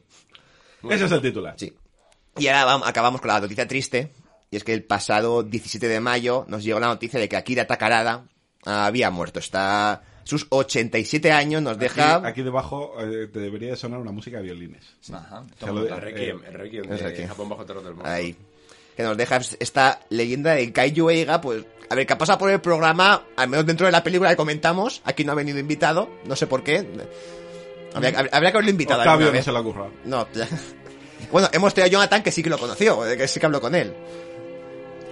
Ese 0.89 1.06
es 1.06 1.12
el 1.12 1.21
titular. 1.21 1.56
Sí. 1.58 1.73
Y 2.38 2.47
ahora 2.47 2.63
vamos- 2.63 2.88
acabamos 2.88 3.19
con 3.19 3.28
la 3.28 3.41
noticia 3.41 3.67
triste. 3.67 4.13
Y 4.50 4.58
es 4.58 4.64
que 4.64 4.74
el 4.74 4.84
pasado 4.84 5.44
17 5.44 5.88
de 5.88 6.00
mayo 6.00 6.46
nos 6.48 6.64
llegó 6.64 6.80
la 6.80 6.88
noticia 6.88 7.20
de 7.20 7.28
que 7.28 7.36
Akira 7.36 7.68
Takarada 7.68 8.26
había 8.66 9.10
muerto. 9.12 9.40
Está 9.40 10.04
sus 10.24 10.46
87 10.50 11.32
años, 11.32 11.62
nos 11.62 11.78
deja... 11.78 12.18
Aquí, 12.18 12.28
aquí 12.28 12.42
debajo 12.44 12.94
eh, 13.00 13.28
te 13.32 13.40
debería 13.40 13.72
de 13.72 13.76
sonar 13.78 14.00
una 14.00 14.12
música 14.12 14.38
de 14.38 14.44
violines. 14.44 14.84
Ajá. 15.12 15.44
El 15.62 15.90
Requiem, 16.02 16.44
el 16.46 16.54
Requiem 16.54 16.84
de 16.88 16.98
Requiem. 16.98 17.28
Japón 17.30 17.50
bajo 17.50 17.66
terror 17.66 17.84
del 17.84 17.94
mundo. 17.94 18.10
Ahí. 18.10 18.36
Que 18.96 19.04
nos 19.04 19.16
deja 19.16 19.40
esta 19.60 20.00
leyenda 20.10 20.54
de 20.56 20.72
Kaiju 20.72 21.10
Eiga, 21.10 21.40
pues... 21.40 21.64
A 21.90 21.96
ver, 21.96 22.06
que 22.06 22.12
ha 22.14 22.18
pasado 22.18 22.38
por 22.40 22.50
el 22.52 22.60
programa, 22.60 23.24
al 23.38 23.48
menos 23.48 23.66
dentro 23.66 23.86
de 23.86 23.94
la 23.94 24.04
película 24.04 24.30
que 24.30 24.36
comentamos. 24.36 25.02
Aquí 25.06 25.24
no 25.24 25.32
ha 25.32 25.36
venido 25.36 25.58
invitado, 25.60 26.10
no 26.26 26.36
sé 26.36 26.46
por 26.46 26.62
qué. 26.62 26.86
Habría, 27.94 28.10
habría- 28.20 28.30
habría 28.34 28.52
que 28.52 28.58
haberlo 28.58 28.72
invitado 28.72 29.00
Octavio 29.00 29.28
no 29.28 29.32
vez. 29.32 29.46
se 29.46 29.52
lo 29.54 29.60
ha. 29.60 29.90
No, 30.04 30.28
ya. 30.34 30.48
Bueno, 31.32 31.50
hemos 31.52 31.74
tenido 31.74 31.88
a 31.88 31.92
Jonathan 31.92 32.22
que 32.24 32.32
sí 32.32 32.44
que 32.44 32.50
lo 32.50 32.58
conoció, 32.60 33.06
eh, 33.08 33.18
que 33.18 33.28
sí 33.28 33.40
que 33.40 33.46
habló 33.46 33.60
con 33.60 33.74
él. 33.74 33.94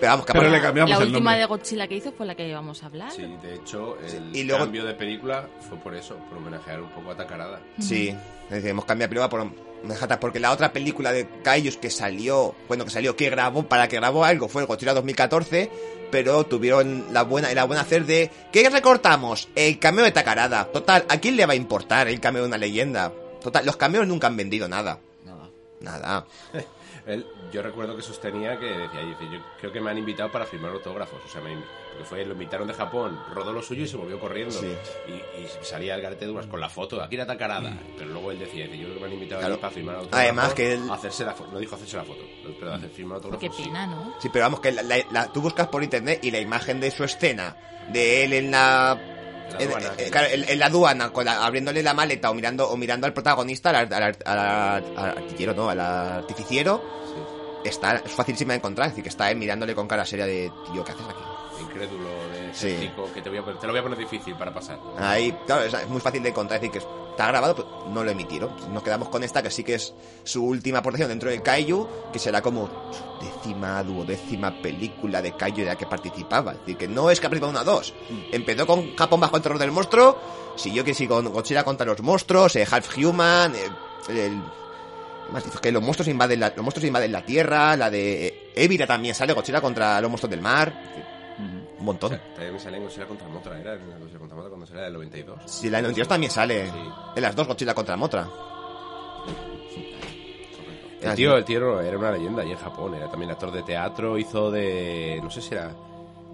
Pero 0.05 0.13
vamos, 0.13 0.25
que 0.27 0.33
Pero 0.33 0.49
le 0.49 0.61
cambiamos 0.61 0.89
la 0.91 0.95
el 0.97 1.01
última 1.03 1.31
nombre. 1.31 1.39
de 1.39 1.45
Godzilla 1.45 1.87
que 1.87 1.95
hizo 1.95 2.11
fue 2.11 2.25
la 2.27 2.35
que 2.35 2.47
íbamos 2.47 2.83
a 2.83 2.85
hablar. 2.85 3.11
Sí, 3.11 3.23
de 3.41 3.55
hecho, 3.55 3.97
el 3.99 4.35
Y 4.35 4.43
luego- 4.43 4.63
cambio 4.65 4.85
de 4.85 4.93
película 4.93 5.47
fue 5.67 5.77
por 5.79 5.95
eso, 5.95 6.15
por 6.29 6.37
homenajear 6.37 6.81
un 6.81 6.89
poco 6.89 7.11
a 7.11 7.15
Takarada. 7.17 7.59
Sí, 7.79 8.09
es 8.09 8.49
decir, 8.49 8.69
hemos 8.69 8.85
cambiado 8.85 9.09
de 9.11 9.19
película 9.19 9.29
por... 9.29 9.65
Jata, 9.97 10.19
porque 10.19 10.39
la 10.39 10.51
otra 10.51 10.71
película 10.73 11.11
de 11.11 11.27
Kaijus 11.43 11.77
que 11.77 11.89
salió, 11.91 12.55
bueno, 12.67 12.85
que 12.85 12.91
salió, 12.91 13.15
que 13.15 13.29
grabó, 13.29 13.63
para 13.63 13.87
que 13.87 13.97
grabó 13.97 14.23
algo, 14.25 14.47
fue 14.47 14.61
el 14.63 14.67
Godzilla 14.67 14.93
2014, 14.95 15.69
pero 16.11 16.43
tuvieron 16.43 17.05
la 17.11 17.21
buena, 17.23 17.53
la 17.53 17.65
buena 17.65 17.81
hacer 17.83 18.05
de, 18.05 18.31
¿qué 18.51 18.67
recortamos? 18.69 19.47
El 19.55 19.77
cameo 19.79 20.03
de 20.05 20.11
Takarada. 20.11 20.65
Total, 20.71 21.05
¿a 21.07 21.17
quién 21.19 21.35
le 21.35 21.45
va 21.45 21.53
a 21.53 21.55
importar 21.55 22.07
el 22.07 22.19
cameo 22.19 22.43
de 22.43 22.47
una 22.47 22.57
leyenda? 22.57 23.11
Total, 23.43 23.65
los 23.65 23.75
cameos 23.77 24.07
nunca 24.07 24.25
han 24.27 24.37
vendido 24.37 24.67
nada. 24.67 24.97
Nada. 25.23 25.49
Nada. 25.81 26.25
Él, 27.07 27.25
yo 27.51 27.61
recuerdo 27.61 27.95
que 27.95 28.01
sostenía 28.01 28.57
que 28.57 28.65
decía, 28.65 29.01
dice, 29.01 29.29
yo 29.31 29.39
creo 29.59 29.71
que 29.71 29.79
me 29.79 29.91
han 29.91 29.97
invitado 29.99 30.31
para 30.31 30.45
firmar 30.45 30.71
autógrafos. 30.71 31.19
O 31.23 31.27
sea, 31.27 31.39
me, 31.41 31.55
porque 31.91 32.03
fue, 32.03 32.25
lo 32.25 32.33
invitaron 32.33 32.67
de 32.67 32.73
Japón, 32.73 33.19
rodó 33.33 33.53
lo 33.53 33.61
suyo 33.61 33.83
y 33.83 33.87
se 33.87 33.95
volvió 33.95 34.19
corriendo. 34.19 34.51
Sí. 34.53 34.75
Y, 35.07 35.11
y 35.41 35.47
salía 35.61 35.95
el 35.95 36.01
garete 36.01 36.25
Dumas 36.25 36.47
con 36.47 36.59
la 36.59 36.67
foto, 36.69 37.01
aquí 37.01 37.15
era 37.15 37.27
Takarada. 37.27 37.77
Pero 37.97 38.09
luego 38.09 38.31
él 38.31 38.39
decía, 38.39 38.65
dice, 38.65 38.77
yo 38.79 38.85
creo 38.87 38.93
que 38.95 38.99
me 39.01 39.05
han 39.07 39.13
invitado 39.13 39.41
Claro. 39.41 39.59
para 39.59 39.73
firmar 39.73 39.95
autógrafos. 39.97 40.19
Además 40.23 40.53
que 40.55 40.73
él- 40.73 40.89
hacerse 40.91 41.23
la 41.25 41.33
foto. 41.35 41.51
No 41.51 41.59
dijo 41.59 41.75
hacerse 41.75 41.97
la 41.97 42.03
foto, 42.05 42.21
pero 42.59 42.73
hacer 42.73 42.89
firmar 42.89 43.17
autógrafos. 43.17 43.49
Qué 43.49 43.55
sí. 43.55 43.63
pena, 43.69 43.85
¿no? 43.87 44.15
Sí, 44.19 44.29
pero 44.33 44.45
vamos, 44.45 44.59
que 44.59 44.71
la- 44.71 44.81
la- 44.81 45.05
la- 45.11 45.31
tú 45.31 45.41
buscas 45.41 45.67
por 45.67 45.83
internet 45.83 46.19
y 46.23 46.31
la 46.31 46.39
imagen 46.39 46.79
de 46.79 46.89
su 46.91 47.03
escena, 47.03 47.55
de 47.91 48.23
él 48.23 48.33
en 48.33 48.49
la... 48.51 48.99
La 49.51 49.59
en, 49.61 49.67
aduana, 49.69 49.87
en- 49.89 49.95
que- 49.97 50.09
claro, 50.11 50.27
en- 50.31 50.49
en 50.49 50.59
la 50.59 50.65
aduana, 50.65 51.09
con 51.11 51.25
la- 51.25 51.45
abriéndole 51.45 51.83
la 51.83 51.93
maleta 51.93 52.29
o 52.29 52.33
mirando, 52.33 52.69
o 52.69 52.77
mirando 52.77 53.05
al 53.07 53.13
protagonista, 53.13 53.69
al, 53.69 53.93
al 53.93 54.03
al 54.03 54.83
al 54.97 55.09
artillero, 55.17 55.53
no, 55.53 55.69
al 55.69 55.79
artificiero, 55.79 56.81
Sí. 57.63 57.69
está, 57.69 57.95
es 57.97 58.11
facilísima 58.11 58.53
de 58.53 58.57
encontrar, 58.57 58.87
es 58.87 58.93
decir, 58.93 59.03
que 59.03 59.09
está 59.09 59.29
él 59.31 59.37
mirándole 59.37 59.73
con 59.75 59.87
cara 59.87 60.05
seria 60.05 60.25
de, 60.25 60.51
tío, 60.71 60.83
¿qué 60.83 60.91
haces 60.91 61.05
aquí? 61.07 61.63
Incrédulo, 61.63 62.09
Sí. 62.55 62.89
que 63.13 63.21
te, 63.21 63.29
voy 63.29 63.37
a, 63.39 63.43
poner- 63.43 63.59
te 63.59 63.67
lo 63.67 63.73
voy 63.73 63.79
a 63.79 63.83
poner 63.83 63.97
difícil 63.99 64.35
para 64.35 64.53
pasar. 64.53 64.79
Ahí, 64.97 65.31
claro, 65.45 65.63
es, 65.63 65.73
es 65.73 65.87
muy 65.89 65.99
fácil 65.99 66.23
de 66.23 66.29
encontrar, 66.29 66.63
es 66.63 66.71
decir, 66.71 66.81
que 66.81 66.87
está 67.11 67.27
grabado, 67.27 67.55
pero 67.55 67.85
no 67.89 68.03
lo 68.03 68.09
emitieron. 68.11 68.51
Nos 68.73 68.81
quedamos 68.81 69.09
con 69.09 69.23
esta, 69.23 69.43
que 69.43 69.51
sí 69.51 69.63
que 69.63 69.75
es 69.75 69.93
su 70.23 70.45
última 70.45 70.79
aportación 70.79 71.09
dentro 71.09 71.29
de 71.29 71.41
Kaiju, 71.41 71.87
que 72.13 72.19
será 72.19 72.41
como 72.41 72.67
su 72.91 73.25
décima, 73.25 73.83
duodécima 73.83 74.61
película 74.61 75.21
de 75.21 75.33
Kaiju 75.35 75.59
en 75.61 75.65
la 75.67 75.75
que 75.75 75.85
participaba. 75.85 76.53
Es 76.53 76.59
decir, 76.59 76.77
que 76.77 76.87
no 76.87 77.09
es 77.11 77.19
que 77.19 77.27
ha 77.27 77.29
participado 77.29 77.51
una 77.51 77.61
o 77.69 77.75
dos. 77.75 77.93
Empezó 78.31 78.65
con 78.65 78.95
Japón 78.95 79.19
bajo 79.19 79.35
el 79.35 79.41
terror 79.43 79.59
del 79.59 79.71
monstruo, 79.71 80.17
siguió 80.55 80.83
que 80.85 80.93
sí 80.93 81.07
con 81.07 81.25
Godzilla 81.31 81.63
contra 81.65 81.85
los 81.85 82.01
monstruos, 82.01 82.55
eh, 82.55 82.65
Half 82.69 82.97
Human, 82.97 83.53
eh, 83.55 83.69
el... 84.09 84.41
¿qué 85.27 85.31
más? 85.33 85.43
Que 85.59 85.71
los 85.71 85.81
monstruos 85.83 86.07
invaden 86.07 86.39
la, 86.39 86.49
los 86.55 86.63
monstruos 86.63 86.85
invaden 86.87 87.11
la 87.11 87.25
tierra, 87.25 87.75
la 87.75 87.89
de 87.89 88.27
eh, 88.27 88.51
Evira 88.55 88.85
también 88.87 89.15
sale, 89.15 89.33
Godzilla 89.33 89.59
contra 89.61 89.99
los 89.99 90.09
monstruos 90.09 90.29
del 90.31 90.41
mar. 90.41 91.14
Un 91.85 91.93
montón. 91.93 92.19
También 92.33 92.53
me 92.53 92.59
sale 92.59 92.77
en 92.77 92.83
Godzilla 92.83 93.05
contra 93.05 93.27
Motra, 93.27 93.59
era 93.59 93.73
en 93.75 93.99
Godzilla 93.99 94.17
contra 94.17 94.35
Motra 94.35 94.49
cuando 94.49 94.65
salió 94.65 94.81
del 94.81 94.93
92. 94.93 95.39
Si 95.45 95.69
la 95.69 95.77
de 95.77 95.83
92 95.83 96.07
también 96.07 96.31
sale. 96.31 96.65
Sí. 96.65 96.79
En 97.15 97.21
las 97.21 97.35
dos 97.35 97.47
Godzilla 97.47 97.75
contra 97.75 97.95
Motra. 97.95 98.27
El 100.99 101.13
tío, 101.13 101.37
el 101.37 101.45
tío 101.45 101.79
era 101.79 101.95
una 101.95 102.11
leyenda 102.11 102.41
allí 102.41 102.53
en 102.53 102.57
Japón, 102.57 102.95
era 102.95 103.07
también 103.07 103.29
actor 103.29 103.51
de 103.51 103.61
teatro, 103.61 104.17
hizo 104.17 104.49
de, 104.49 105.19
no 105.21 105.29
sé 105.29 105.39
si 105.39 105.53
era 105.53 105.71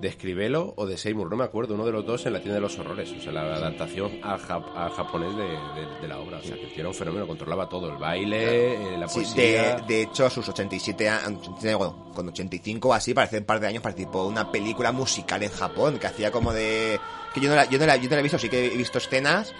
de 0.01 0.07
Escribelo 0.07 0.73
o 0.77 0.85
de 0.87 0.97
Seymour, 0.97 1.29
no 1.29 1.37
me 1.37 1.43
acuerdo, 1.43 1.75
uno 1.75 1.85
de 1.85 1.91
los 1.91 2.05
dos 2.05 2.25
en 2.25 2.33
la 2.33 2.39
tienda 2.39 2.55
de 2.55 2.61
los 2.61 2.77
horrores, 2.79 3.09
o 3.11 3.21
sea, 3.21 3.31
la 3.31 3.41
adaptación 3.55 4.19
al, 4.23 4.39
jap- 4.39 4.75
al 4.75 4.89
japonés 4.91 5.35
de, 5.37 5.43
de- 5.43 6.01
de 6.01 6.07
la 6.07 6.17
obra, 6.19 6.39
o 6.39 6.43
sea, 6.43 6.55
que 6.55 6.73
era 6.79 6.89
un 6.89 6.95
fenómeno, 6.95 7.27
controlaba 7.27 7.69
todo, 7.69 7.89
el 7.91 7.97
baile, 7.97 8.93
eh, 8.93 8.97
la 8.97 9.07
Sí, 9.07 9.13
poesía... 9.19 9.75
de, 9.75 9.81
de 9.87 10.01
hecho, 10.03 10.25
a 10.25 10.29
sus 10.29 10.49
87 10.49 11.07
años, 11.07 11.47
bueno, 11.61 12.11
con 12.13 12.27
85 12.27 12.89
o 12.89 12.93
así, 12.93 13.13
parece 13.13 13.37
un 13.37 13.45
par 13.45 13.59
de 13.59 13.67
años, 13.67 13.83
participó 13.83 14.23
en 14.25 14.31
una 14.31 14.51
película 14.51 14.91
musical 14.91 15.43
en 15.43 15.51
Japón 15.51 15.99
que 15.99 16.07
hacía 16.07 16.31
como 16.31 16.51
de. 16.51 16.99
que 17.33 17.39
yo 17.39 17.49
no 17.49 17.55
la, 17.55 17.65
yo 17.69 17.77
no 17.77 17.85
la, 17.85 17.95
yo 17.97 18.09
no 18.09 18.15
la 18.15 18.19
he 18.19 18.23
visto, 18.23 18.39
sí 18.39 18.49
que 18.49 18.65
he 18.73 18.77
visto 18.77 18.97
escenas 18.97 19.53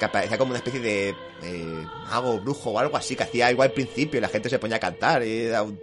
que 0.00 0.08
parecía 0.08 0.36
como 0.38 0.50
una 0.50 0.58
especie 0.58 0.80
de 0.80 1.10
eh, 1.42 1.86
mago, 2.10 2.40
brujo 2.40 2.70
o 2.70 2.78
algo 2.78 2.96
así, 2.96 3.14
que 3.14 3.22
hacía 3.22 3.46
algo 3.46 3.62
al 3.62 3.70
principio 3.72 4.18
y 4.18 4.20
la 4.20 4.28
gente 4.28 4.48
se 4.48 4.58
ponía 4.58 4.78
a 4.78 4.80
cantar. 4.80 5.22
Y 5.24 5.42
era 5.42 5.62
un- 5.62 5.78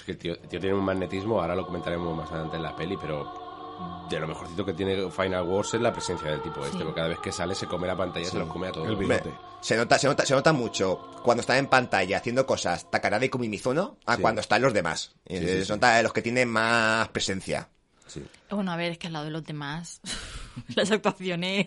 Es 0.00 0.04
que 0.06 0.12
el 0.12 0.18
tío, 0.18 0.32
el 0.32 0.48
tío 0.48 0.58
tiene 0.60 0.74
un 0.74 0.84
magnetismo, 0.84 1.40
ahora 1.40 1.54
lo 1.54 1.66
comentaremos 1.66 2.16
más 2.16 2.30
adelante 2.30 2.56
en 2.56 2.62
la 2.62 2.74
peli, 2.74 2.96
pero 2.98 4.06
de 4.10 4.18
lo 4.18 4.26
mejorcito 4.28 4.64
que 4.64 4.72
tiene 4.72 5.10
Final 5.10 5.42
Wars 5.42 5.74
es 5.74 5.80
la 5.80 5.92
presencia 5.92 6.30
del 6.30 6.42
tipo 6.42 6.64
este, 6.64 6.78
porque 6.78 6.94
cada 6.94 7.08
vez 7.08 7.18
que 7.20 7.32
sale 7.32 7.54
se 7.54 7.66
come 7.66 7.86
la 7.86 7.96
pantalla, 7.96 8.26
se 8.26 8.38
los 8.38 8.48
come 8.48 8.68
a 8.68 8.72
todos. 8.72 8.88
El 8.88 8.96
bigote. 8.96 9.30
se 9.60 9.76
nota, 9.76 9.98
se 9.98 10.06
nota, 10.06 10.24
se 10.26 10.34
nota 10.34 10.52
mucho 10.52 11.10
cuando 11.22 11.40
está 11.42 11.56
en 11.58 11.66
pantalla 11.66 12.16
haciendo 12.18 12.44
cosas 12.46 12.90
Takarada 12.90 13.24
y 13.24 13.28
Kumi 13.28 13.48
Mizuno 13.48 13.98
a 14.06 14.16
Sí. 14.16 14.22
cuando 14.22 14.40
están 14.40 14.62
los 14.62 14.72
demás. 14.74 15.14
Eh, 15.26 15.38
Sí, 15.38 15.44
sí, 15.46 15.52
se 15.58 15.64
sí. 15.66 15.72
nota 15.72 16.02
los 16.02 16.12
que 16.12 16.22
tienen 16.22 16.48
más 16.48 17.08
presencia. 17.08 17.68
Sí. 18.06 18.24
Bueno, 18.50 18.72
a 18.72 18.76
ver, 18.76 18.92
es 18.92 18.98
que 18.98 19.06
al 19.06 19.12
lado 19.12 19.26
de 19.26 19.30
los 19.30 19.44
demás, 19.44 20.00
las 20.74 20.90
actuaciones. 20.90 21.66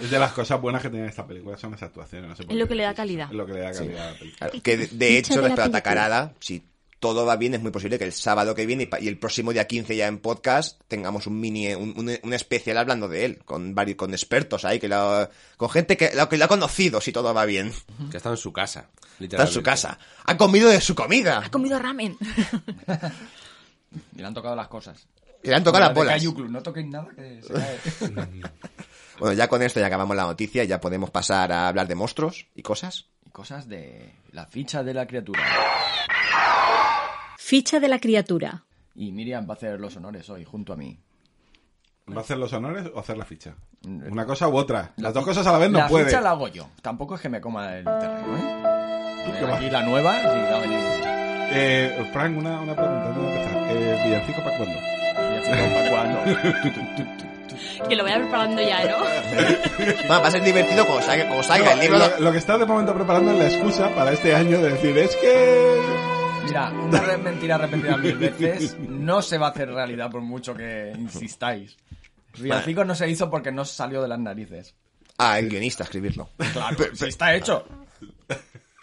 Es 0.00 0.10
de 0.10 0.18
las 0.18 0.32
cosas 0.32 0.60
buenas 0.60 0.82
que 0.82 0.90
tiene 0.90 1.06
esta 1.06 1.26
película, 1.26 1.56
son 1.56 1.70
las 1.72 1.82
actuaciones. 1.82 2.28
no 2.28 2.36
sé 2.36 2.42
por 2.44 2.52
Es 2.52 2.58
lo 2.58 2.64
qué. 2.66 2.68
que 2.70 2.74
le 2.74 2.82
da 2.82 2.94
calidad. 2.94 3.28
Es 3.30 3.34
lo 3.36 3.46
que 3.46 3.52
le 3.54 3.60
da 3.60 3.72
calidad 3.72 4.08
a 4.08 4.12
la 4.12 4.18
película. 4.18 4.38
Claro, 4.50 4.62
que 4.62 4.76
de, 4.76 4.86
de 4.88 5.18
hecho, 5.18 5.34
respecto 5.40 5.62
a. 5.62 5.70
Takarada, 5.70 6.34
si 6.40 6.62
todo 7.02 7.26
va 7.26 7.34
bien, 7.34 7.52
es 7.54 7.60
muy 7.60 7.72
posible 7.72 7.98
que 7.98 8.04
el 8.04 8.12
sábado 8.12 8.54
que 8.54 8.64
viene 8.64 8.88
y 9.00 9.08
el 9.08 9.18
próximo 9.18 9.52
día 9.52 9.66
15 9.66 9.96
ya 9.96 10.06
en 10.06 10.18
podcast 10.20 10.80
tengamos 10.86 11.26
un 11.26 11.40
mini, 11.40 11.74
un, 11.74 11.94
un- 11.98 12.16
un 12.22 12.32
especial 12.32 12.78
hablando 12.78 13.08
de 13.08 13.24
él, 13.24 13.38
con 13.44 13.74
varios, 13.74 13.96
con 13.96 14.12
expertos 14.12 14.64
ahí, 14.64 14.78
que 14.78 14.86
lo- 14.88 15.28
con 15.56 15.68
gente 15.68 15.96
que 15.96 16.12
lo, 16.14 16.28
que 16.28 16.38
lo 16.38 16.44
ha 16.44 16.48
conocido, 16.48 17.00
si 17.00 17.10
todo 17.10 17.34
va 17.34 17.44
bien. 17.44 17.72
Que 18.12 18.18
está 18.18 18.30
en 18.30 18.36
su 18.36 18.52
casa, 18.52 18.86
Está 18.92 19.16
en 19.18 19.22
literalmente. 19.24 19.52
su 19.54 19.62
casa. 19.64 19.98
Ha 20.26 20.36
comido 20.36 20.68
de 20.70 20.80
su 20.80 20.94
comida. 20.94 21.42
Ha 21.44 21.50
comido 21.50 21.76
ramen. 21.80 22.16
Y 24.16 24.20
le 24.20 24.26
han 24.26 24.32
tocado 24.34 24.56
las 24.56 24.68
cosas. 24.68 25.06
Y 25.42 25.48
le 25.48 25.56
han 25.56 25.64
tocado 25.64 25.80
las 25.84 25.90
Como 25.92 26.04
bolas. 26.04 26.50
No 26.50 26.62
toquéis 26.62 26.86
nada 26.86 27.08
que 27.14 27.42
se 27.42 27.52
cae. 27.52 28.40
Bueno, 29.18 29.34
ya 29.34 29.46
con 29.48 29.60
esto 29.62 29.78
ya 29.78 29.86
acabamos 29.86 30.16
la 30.16 30.22
noticia, 30.24 30.64
ya 30.64 30.80
podemos 30.80 31.10
pasar 31.10 31.52
a 31.52 31.68
hablar 31.68 31.86
de 31.86 31.94
monstruos 31.94 32.46
y 32.56 32.62
cosas. 32.62 33.06
Y 33.26 33.30
cosas 33.30 33.68
de 33.68 34.14
la 34.32 34.46
ficha 34.46 34.82
de 34.82 34.94
la 34.94 35.06
criatura. 35.06 35.42
Ficha 37.44 37.80
de 37.80 37.88
la 37.88 37.98
criatura. 37.98 38.62
Y 38.94 39.10
Miriam 39.10 39.46
va 39.48 39.54
a 39.54 39.56
hacer 39.56 39.80
los 39.80 39.96
honores 39.96 40.30
hoy, 40.30 40.44
junto 40.44 40.72
a 40.72 40.76
mí. 40.76 40.96
¿Va 42.08 42.18
a 42.18 42.20
hacer 42.20 42.38
los 42.38 42.52
honores 42.52 42.88
o 42.94 43.00
hacer 43.00 43.16
la 43.18 43.24
ficha? 43.24 43.54
Una 43.84 44.24
cosa 44.24 44.48
u 44.48 44.56
otra. 44.56 44.92
Las 44.96 45.12
dos 45.12 45.24
cosas 45.24 45.44
a 45.48 45.52
la 45.52 45.58
vez 45.58 45.68
no 45.70 45.78
la 45.80 45.88
puede. 45.88 46.04
ficha 46.06 46.20
la 46.20 46.30
hago 46.30 46.46
yo. 46.48 46.68
Tampoco 46.82 47.16
es 47.16 47.20
que 47.20 47.28
me 47.28 47.40
coma 47.40 47.76
el 47.78 47.84
terreno, 47.84 48.36
¿eh? 48.36 49.34
qué 49.40 49.46
Aquí 49.52 49.70
la 49.70 49.82
nueva, 49.82 50.20
sí, 50.20 50.26
va 50.26 50.56
a 50.56 50.60
venir. 50.60 50.78
Eh, 51.54 52.10
Frank, 52.12 52.36
una, 52.38 52.60
una 52.60 52.76
pregunta 52.76 53.08
antes 53.08 53.22
de 53.22 53.28
empezar. 53.28 53.56
Eh, 53.76 54.02
¿Villancico 54.04 54.42
para 54.44 54.56
cuándo? 54.58 54.78
Así, 55.42 55.74
¿para 55.74 55.90
cuándo? 55.90 57.88
que 57.88 57.96
lo 57.96 58.04
vaya 58.04 58.18
preparando 58.18 58.62
ya, 58.62 58.84
¿no? 58.84 58.98
Va, 60.10 60.18
va 60.20 60.28
a 60.28 60.30
ser 60.30 60.42
divertido 60.44 60.86
como 60.86 61.02
salga, 61.02 61.28
como 61.28 61.42
salga 61.42 61.72
el 61.72 61.76
No, 61.78 61.82
libro. 61.82 61.98
lo, 61.98 62.20
lo 62.24 62.32
que 62.32 62.38
está 62.38 62.56
de 62.56 62.66
momento 62.66 62.94
preparando 62.94 63.32
es 63.32 63.38
la 63.38 63.46
excusa 63.48 63.88
para 63.96 64.12
este 64.12 64.32
año 64.34 64.60
de 64.60 64.70
decir, 64.70 64.96
es 64.96 65.16
que... 65.16 66.11
Mira, 66.44 66.70
una 66.84 67.00
re- 67.00 67.18
mentira 67.18 67.58
repetida 67.58 67.96
mil 67.96 68.16
veces 68.16 68.78
no 68.78 69.22
se 69.22 69.38
va 69.38 69.48
a 69.48 69.50
hacer 69.50 69.68
realidad 69.70 70.10
por 70.10 70.20
mucho 70.22 70.54
que 70.54 70.92
insistáis. 70.96 71.76
Villancicos 72.38 72.86
no 72.86 72.94
se 72.94 73.08
hizo 73.08 73.30
porque 73.30 73.52
no 73.52 73.64
salió 73.64 74.00
de 74.02 74.08
las 74.08 74.18
narices. 74.18 74.74
Ah, 75.18 75.38
el 75.38 75.48
guionista, 75.48 75.84
escribirlo. 75.84 76.30
Claro, 76.52 76.76
si 76.94 77.06
está 77.06 77.34
hecho. 77.34 77.66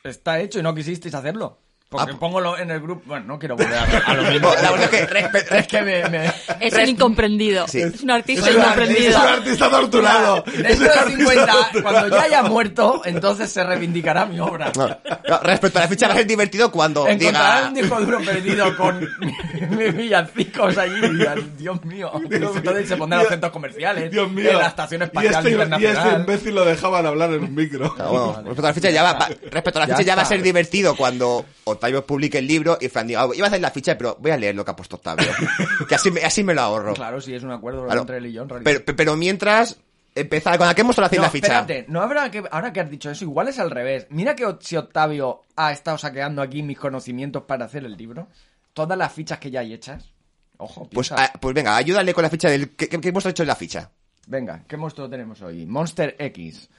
Está 0.03 0.39
hecho 0.39 0.59
y 0.59 0.63
no 0.63 0.73
quisisteis 0.73 1.13
hacerlo. 1.13 1.59
Porque 1.91 2.11
Ah, 2.13 2.17
pongo 2.19 2.39
lo- 2.39 2.55
en 2.55 2.69
el 2.69 2.79
grupo... 2.81 3.01
Bueno, 3.07 3.25
no 3.25 3.39
quiero 3.39 3.55
volver 3.55 3.73
a, 3.73 3.83
a 3.83 4.13
lo 4.13 4.21
mismo. 4.31 4.51
La 4.61 4.69
verdad 4.71 4.93
es 4.93 5.07
que 5.07 5.07
respe- 5.09 5.55
Es 5.57 5.67
que 5.67 5.81
me... 5.81 6.07
me- 6.07 6.31
Es 6.59 6.73
un 6.75 6.87
incomprendido. 6.87 7.67
Sí. 7.67 7.81
Es 7.81 8.03
un 8.03 8.11
artista 8.11 8.47
Es 8.47 8.55
un 8.55 8.61
incomprendido. 8.61 9.09
Es 9.09 9.15
un 9.15 9.21
artista 9.27 9.69
torturado. 9.71 10.43
Dentro 10.45 10.67
Es 10.69 10.79
de 10.79 10.89
artista 10.89 11.17
50, 11.31 11.45
torturado. 11.47 11.81
cuando 11.81 12.15
ya 12.15 12.21
haya 12.21 12.43
muerto, 12.43 13.01
entonces 13.05 13.51
se 13.51 13.63
reivindicará 13.63 14.27
mi 14.27 14.39
obra. 14.39 14.71
No, 14.75 14.87
no, 14.87 15.39
respecto 15.41 15.79
a 15.79 15.81
la 15.81 15.87
ficha 15.87 16.07
va 16.07 16.13
a 16.13 16.17
ser 16.17 16.27
divertido 16.27 16.71
cuando 16.71 17.07
Encontrarán 17.07 17.57
diga... 17.57 17.67
un 17.69 17.73
disco 17.73 18.01
duro 18.01 18.19
perdido 18.23 18.77
con 18.77 18.99
mis 19.71 19.95
villancicos 19.95 20.77
allí. 20.77 20.93
y, 21.03 21.57
Dios 21.57 21.83
mío. 21.85 22.11
Entonces 22.29 22.87
se 22.87 22.97
pondrán 22.97 23.21
los 23.23 23.29
centros 23.31 23.51
comerciales. 23.51 24.11
Dios 24.11 24.31
mío. 24.31 24.51
En 24.51 24.59
la 24.59 24.67
Estación 24.67 25.01
y 25.01 25.03
Espacial 25.05 25.33
este, 25.33 25.49
y 25.49 25.53
este 25.53 25.63
Internacional. 25.63 26.19
imbécil 26.19 26.53
lo 26.53 26.65
dejaban 26.65 27.05
hablar 27.07 27.31
en 27.33 27.45
un 27.45 27.55
micro. 27.55 27.95
Bueno, 27.97 28.33
respecto 28.45 28.61
a 28.61 28.69
la 28.69 28.73
ficha 28.75 28.89
ya 28.91 29.01
va, 29.01 29.13
va- 29.13 29.29
respecto 29.49 29.79
a 29.79 29.81
la 29.81 29.87
Ya 29.87 29.95
ficha 29.97 30.05
ya 30.07 30.15
va 30.15 30.21
a 30.21 30.25
ser 30.25 30.43
divertido 30.43 30.95
cuando 30.95 31.45
Octavio 31.69 32.05
publique 32.05 32.37
el 32.39 32.47
libro 32.47 32.77
y 32.81 32.87
Fran 32.89 33.07
diga, 33.07 33.21
"Ah, 33.23 33.29
iba 33.33 33.45
a 33.45 33.49
hacer 33.49 33.61
la 33.61 33.71
ficha, 33.71 33.97
pero 33.97 34.17
voy 34.19 34.31
a 34.31 34.37
leer 34.37 34.55
lo 34.55 34.63
que 34.65 34.71
ha 34.71 34.75
puesto 34.75 34.97
Octavio. 34.97 35.27
que 35.87 35.95
así 35.95 36.11
me, 36.11 36.21
así 36.21 36.43
me 36.43 36.53
lo 36.53 36.61
ahorro. 36.61 36.93
Claro, 36.93 37.19
sí, 37.21 37.33
es 37.33 37.43
un 37.43 37.51
acuerdo 37.51 37.85
Claro. 37.85 38.01
entre 38.01 38.17
él 38.17 38.25
y 38.27 38.33
yo, 38.33 38.43
en 38.43 38.49
realidad. 38.49 38.81
Pero, 38.85 38.95
pero 38.97 39.15
mientras, 39.15 39.77
empezar 40.15 40.57
con 40.57 40.67
la 40.67 40.73
que 40.75 40.81
hemos 40.81 40.97
no, 40.97 41.03
la 41.03 41.09
ficha. 41.09 41.27
espérate, 41.29 41.85
no 41.87 42.01
habrá 42.01 42.29
que, 42.31 42.43
ahora 42.51 42.73
que 42.73 42.79
has 42.81 42.89
dicho 42.89 43.09
eso, 43.09 43.23
igual 43.25 43.47
es 43.47 43.59
al 43.59 43.71
revés. 43.71 44.07
Mira 44.09 44.35
que 44.35 44.45
si 44.61 44.75
Octavio 44.75 45.43
ha 45.55 45.71
estado 45.71 45.97
saqueando 45.97 46.41
aquí 46.41 46.63
mis 46.63 46.77
conocimientos 46.77 47.43
para 47.43 47.65
hacer 47.65 47.85
el 47.85 47.95
libro, 47.95 48.27
todas 48.73 48.97
las 48.97 49.11
fichas 49.13 49.39
que 49.39 49.51
ya 49.51 49.61
hay 49.61 49.73
hechas. 49.73 50.11
Ojo, 50.57 50.89
Pues, 50.91 51.11
ah, 51.13 51.31
pues 51.39 51.55
venga, 51.55 51.77
ayúdale 51.77 52.13
con 52.13 52.21
la 52.23 52.29
ficha 52.29 52.49
del... 52.49 52.71
¿Qué, 52.71 52.89
qué, 52.89 52.99
qué 52.99 53.09
hemos 53.09 53.25
hecho 53.25 53.43
en 53.43 53.47
la 53.47 53.55
ficha? 53.55 53.89
Venga, 54.27 54.63
¿qué 54.67 54.75
monstruo 54.77 55.09
tenemos 55.09 55.41
hoy? 55.41 55.65
Monster 55.65 56.15
X. 56.19 56.69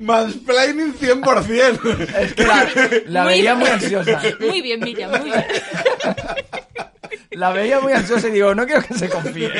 Mansplaining 0.00 0.94
100%. 0.94 2.08
Es 2.18 2.34
que 2.34 2.44
la, 2.46 2.68
la 3.06 3.22
Muy 3.24 3.32
veía 3.32 3.54
bien. 3.54 3.58
muy 3.58 3.68
ansiosa. 3.68 4.20
Muy 4.40 4.60
bien, 4.62 4.80
Miriam, 4.80 5.10
muy 5.10 5.20
bien. 5.30 5.44
La 7.32 7.50
veía 7.50 7.80
muy 7.80 7.92
ansiosa 7.94 8.28
y 8.28 8.32
digo, 8.32 8.54
no 8.54 8.66
quiero 8.66 8.82
que 8.82 8.92
se 8.94 9.08
confíe. 9.08 9.50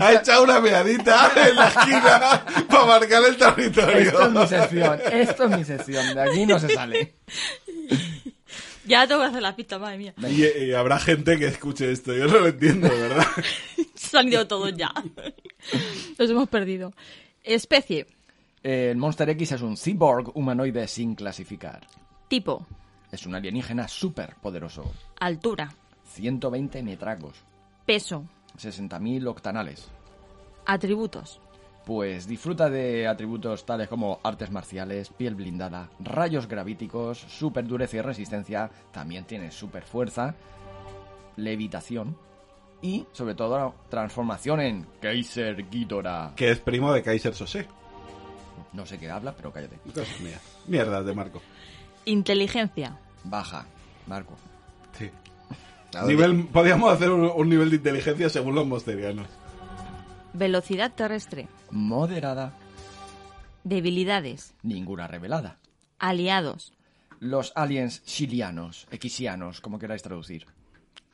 Ha 0.00 0.12
echado 0.12 0.44
una 0.44 0.60
meadita 0.60 1.32
en 1.48 1.56
la 1.56 1.68
esquina 1.68 2.44
para 2.68 2.84
marcar 2.84 3.22
el 3.24 3.36
territorio. 3.36 3.98
Esto 3.98 4.22
es 4.26 4.30
mi 4.32 4.46
sección, 4.46 5.00
esto 5.12 5.44
es 5.44 5.50
mi 5.50 5.64
sección, 5.64 6.14
de 6.14 6.22
aquí 6.22 6.46
no 6.46 6.58
se 6.60 6.68
sale. 6.72 7.14
Ya 8.86 9.06
tengo 9.06 9.22
que 9.22 9.28
hacer 9.28 9.42
la 9.42 9.56
pista, 9.56 9.78
madre 9.78 9.98
mía. 9.98 10.14
Y, 10.28 10.64
y 10.64 10.72
habrá 10.72 10.98
gente 10.98 11.38
que 11.38 11.46
escuche 11.46 11.90
esto, 11.90 12.12
yo 12.14 12.26
no 12.26 12.40
lo 12.40 12.48
entiendo, 12.48 12.88
¿verdad? 12.88 13.26
Se 13.94 14.18
han 14.18 14.28
ido 14.28 14.46
todos 14.46 14.74
ya. 14.76 14.92
Los 16.18 16.30
hemos 16.30 16.48
perdido. 16.48 16.92
Especie. 17.42 18.06
El 18.62 18.96
Monster 18.96 19.28
X 19.30 19.52
es 19.52 19.62
un 19.62 19.76
cyborg 19.76 20.36
humanoide 20.36 20.86
sin 20.88 21.14
clasificar. 21.14 21.86
Tipo. 22.28 22.66
Es 23.12 23.26
un 23.26 23.34
alienígena 23.34 23.86
súper 23.88 24.34
poderoso. 24.36 24.90
Altura. 25.20 25.72
120 26.14 26.82
metragos. 26.82 27.36
Peso. 27.86 28.24
60.000 28.58 29.26
octanales. 29.28 29.88
Atributos. 30.66 31.40
Pues 31.84 32.26
disfruta 32.26 32.70
de 32.70 33.06
atributos 33.06 33.66
tales 33.66 33.88
como 33.88 34.18
artes 34.22 34.50
marciales, 34.50 35.10
piel 35.10 35.34
blindada, 35.34 35.90
rayos 36.00 36.48
gravíticos, 36.48 37.18
super 37.18 37.66
dureza 37.66 37.98
y 37.98 38.00
resistencia, 38.00 38.70
también 38.90 39.24
tiene 39.24 39.50
super 39.50 39.82
fuerza, 39.82 40.34
levitación 41.36 42.16
y, 42.80 43.06
sobre 43.12 43.34
todo, 43.34 43.74
transformación 43.90 44.60
en 44.60 44.86
Kaiser 45.00 45.68
Ghidorah. 45.68 46.32
Que 46.36 46.50
es 46.50 46.58
primo 46.58 46.92
de 46.92 47.02
Kaiser 47.02 47.34
Sose. 47.34 47.66
No 48.72 48.86
sé 48.86 48.98
qué 48.98 49.10
habla, 49.10 49.34
pero 49.36 49.52
cállate. 49.52 49.78
Mierdas 50.66 51.04
de 51.04 51.14
Marco. 51.14 51.42
Inteligencia. 52.06 52.98
Baja, 53.24 53.66
Marco. 54.06 54.34
Sí. 54.98 55.10
Nivel, 56.06 56.46
podríamos 56.46 56.92
hacer 56.92 57.10
un, 57.10 57.30
un 57.34 57.48
nivel 57.48 57.70
de 57.70 57.76
inteligencia 57.76 58.28
según 58.28 58.54
los 58.54 58.66
mosterianos. 58.66 59.28
Velocidad 60.34 60.92
terrestre. 60.92 61.48
Moderada, 61.70 62.52
Debilidades. 63.62 64.52
ninguna 64.62 65.06
revelada. 65.06 65.56
Aliados. 65.98 66.72
Los 67.20 67.52
aliens 67.54 68.04
chilianos, 68.04 68.86
equisianos, 68.90 69.60
como 69.60 69.78
queráis 69.78 70.02
traducir. 70.02 70.46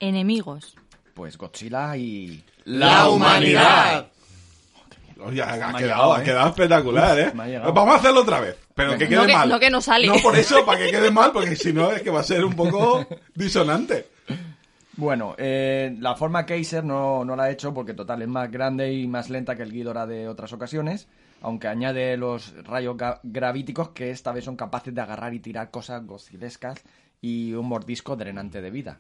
Enemigos. 0.01 0.75
Pues 1.15 1.37
Godzilla 1.39 1.97
y... 1.97 2.43
¡La 2.65 3.09
humanidad! 3.09 4.09
Oye, 5.23 5.43
ha, 5.43 5.75
quedado, 5.77 6.15
ha 6.15 6.21
¿eh? 6.23 6.25
quedado 6.25 6.49
espectacular, 6.49 7.19
¿eh? 7.19 7.33
Vamos 7.35 7.95
a 7.95 7.99
hacerlo 7.99 8.23
otra 8.23 8.41
vez, 8.41 8.57
pero 8.75 8.93
que 8.97 9.07
quede 9.07 9.17
No 9.17 9.27
que- 9.27 9.33
mal. 9.35 9.49
no 9.51 9.61
que 9.61 9.69
no 9.71 9.81
sale. 9.83 10.07
No, 10.07 10.15
por 10.23 10.35
eso, 10.37 10.65
para 10.65 10.79
que 10.81 10.91
quede 10.91 11.11
mal, 11.11 11.31
porque 11.33 11.55
si 11.57 11.75
no 11.75 11.93
es 11.93 12.01
que 12.01 12.09
va 12.11 12.21
a 12.21 12.25
ser 12.25 12.43
un 12.45 12.55
poco 12.57 13.07
disonante. 13.35 14.09
Bueno, 15.01 15.35
eh, 15.39 15.97
la 15.99 16.15
forma 16.15 16.45
Kaiser 16.45 16.85
no, 16.85 17.25
no 17.25 17.35
la 17.35 17.45
ha 17.45 17.51
hecho 17.51 17.73
porque 17.73 17.95
total 17.95 18.21
es 18.21 18.29
más 18.29 18.51
grande 18.51 18.93
y 18.93 19.07
más 19.07 19.31
lenta 19.31 19.57
que 19.57 19.63
el 19.63 19.73
Ghidorah 19.73 20.07
de 20.07 20.29
otras 20.29 20.53
ocasiones, 20.53 21.09
aunque 21.41 21.69
añade 21.69 22.19
los 22.19 22.53
rayos 22.65 22.99
gravíticos 23.23 23.89
que 23.89 24.11
esta 24.11 24.31
vez 24.31 24.45
son 24.45 24.57
capaces 24.57 24.95
de 24.95 25.01
agarrar 25.01 25.33
y 25.33 25.41
tirar 25.41 25.71
cosas 25.71 26.07
gocilescas 26.07 26.83
y 27.23 27.55
un 27.55 27.67
mordisco 27.67 28.15
drenante 28.15 28.61
de 28.61 28.71
vida. 28.71 28.99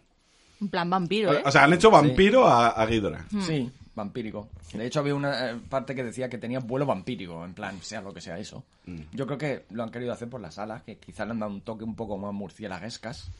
En 0.62 0.68
plan 0.68 0.88
vampiro, 0.88 1.34
¿eh? 1.34 1.42
O 1.44 1.50
sea, 1.50 1.64
han 1.64 1.74
hecho 1.74 1.90
vampiro 1.90 2.46
a, 2.46 2.68
a 2.68 2.86
Ghidorah. 2.86 3.26
Sí, 3.42 3.70
vampírico. 3.94 4.48
De 4.72 4.86
hecho 4.86 5.00
había 5.00 5.14
una 5.14 5.50
eh, 5.50 5.56
parte 5.68 5.94
que 5.94 6.02
decía 6.02 6.30
que 6.30 6.38
tenía 6.38 6.60
vuelo 6.60 6.86
vampírico, 6.86 7.44
en 7.44 7.52
plan, 7.52 7.78
sea 7.82 8.00
lo 8.00 8.14
que 8.14 8.22
sea 8.22 8.38
eso. 8.38 8.64
Yo 9.12 9.26
creo 9.26 9.36
que 9.36 9.64
lo 9.70 9.82
han 9.82 9.90
querido 9.90 10.14
hacer 10.14 10.30
por 10.30 10.40
las 10.40 10.58
alas, 10.58 10.82
que 10.82 10.96
quizá 10.96 11.26
le 11.26 11.32
han 11.32 11.40
dado 11.40 11.52
un 11.52 11.60
toque 11.60 11.84
un 11.84 11.94
poco 11.94 12.16
más 12.16 12.32
murciélaguescas. 12.32 13.30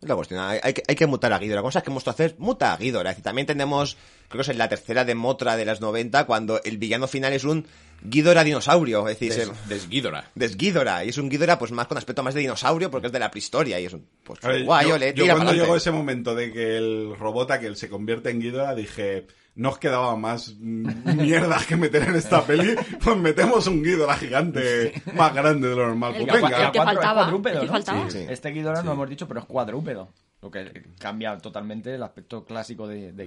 Es 0.00 0.08
la 0.08 0.14
cuestión, 0.14 0.38
hay, 0.40 0.60
hay 0.62 0.74
que, 0.74 0.82
hay 0.86 0.94
que 0.94 1.06
mutar 1.08 1.32
a 1.32 1.38
Ghidorah. 1.40 1.62
Cosas 1.62 1.82
que 1.82 1.90
hemos 1.90 2.06
hacer, 2.06 2.36
muta 2.38 2.72
a 2.72 2.76
Ghidorah. 2.76 3.16
Y 3.18 3.22
también 3.22 3.46
tenemos, 3.48 3.96
creo 4.28 4.38
que 4.38 4.42
es 4.42 4.48
en 4.48 4.58
la 4.58 4.68
tercera 4.68 5.04
de 5.04 5.16
Motra 5.16 5.56
de 5.56 5.64
las 5.64 5.80
90, 5.80 6.24
cuando 6.24 6.62
el 6.62 6.78
villano 6.78 7.08
final 7.08 7.32
es 7.32 7.42
un 7.42 7.66
Ghidorah 8.02 8.44
dinosaurio. 8.44 9.08
Es 9.08 9.18
decir, 9.18 9.32
se- 9.32 9.46
Des, 9.46 9.68
desguídora. 9.68 10.30
Desghidorah. 10.36 11.04
Y 11.04 11.08
es 11.08 11.18
un 11.18 11.28
Ghidorah 11.28 11.58
pues 11.58 11.72
más 11.72 11.88
con 11.88 11.98
aspecto 11.98 12.22
más 12.22 12.34
de 12.34 12.40
dinosaurio 12.42 12.92
porque 12.92 13.08
es 13.08 13.12
de 13.12 13.18
la 13.18 13.28
prehistoria. 13.30 13.80
Y 13.80 13.86
es 13.86 13.92
un, 13.92 14.06
pues, 14.22 14.40
ver, 14.40 14.64
guay, 14.64 14.88
yo, 14.88 14.94
ole, 14.94 15.14
yo 15.14 15.26
cuando 15.34 15.52
llegó 15.52 15.74
ese 15.74 15.90
momento 15.90 16.34
de 16.36 16.52
que 16.52 16.76
el 16.76 17.16
robot 17.18 17.50
aquel 17.50 17.76
se 17.76 17.88
convierte 17.88 18.30
en 18.30 18.40
Ghidorah, 18.40 18.76
dije, 18.76 19.26
no 19.58 19.68
os 19.70 19.78
quedaba 19.78 20.16
más 20.16 20.54
mierdas 20.58 21.66
que 21.66 21.76
meter 21.76 22.04
en 22.04 22.14
esta 22.16 22.42
peli, 22.46 22.74
pues 23.02 23.16
metemos 23.16 23.66
un 23.66 23.82
Ghidorah 23.82 24.16
gigante 24.16 25.02
más 25.14 25.34
grande 25.34 25.68
de 25.68 25.76
lo 25.76 25.86
normal. 25.88 26.14
El 26.14 26.26
Pues 26.26 26.36
que- 26.36 26.42
venga. 26.42 26.66
el 26.66 26.72
que 26.72 26.78
Cuatro- 26.78 26.80
es 26.80 26.96
faltaba, 26.96 27.22
cuadrúpedo, 27.22 27.54
el 27.54 27.60
que 27.60 27.66
¿no? 27.66 27.72
faltaba. 27.72 28.10
Sí. 28.10 28.26
Este 28.28 28.50
Ghidorah 28.50 28.82
no 28.82 28.92
hemos 28.92 29.08
dicho, 29.10 29.28
pero 29.28 29.40
es 29.40 29.46
cuadrúpedo. 29.46 30.08
Lo 30.40 30.50
que 30.52 30.84
cambia 31.00 31.36
totalmente 31.38 31.94
el 31.94 32.02
aspecto 32.02 32.44
clásico 32.44 32.86
de, 32.86 33.12
de. 33.12 33.26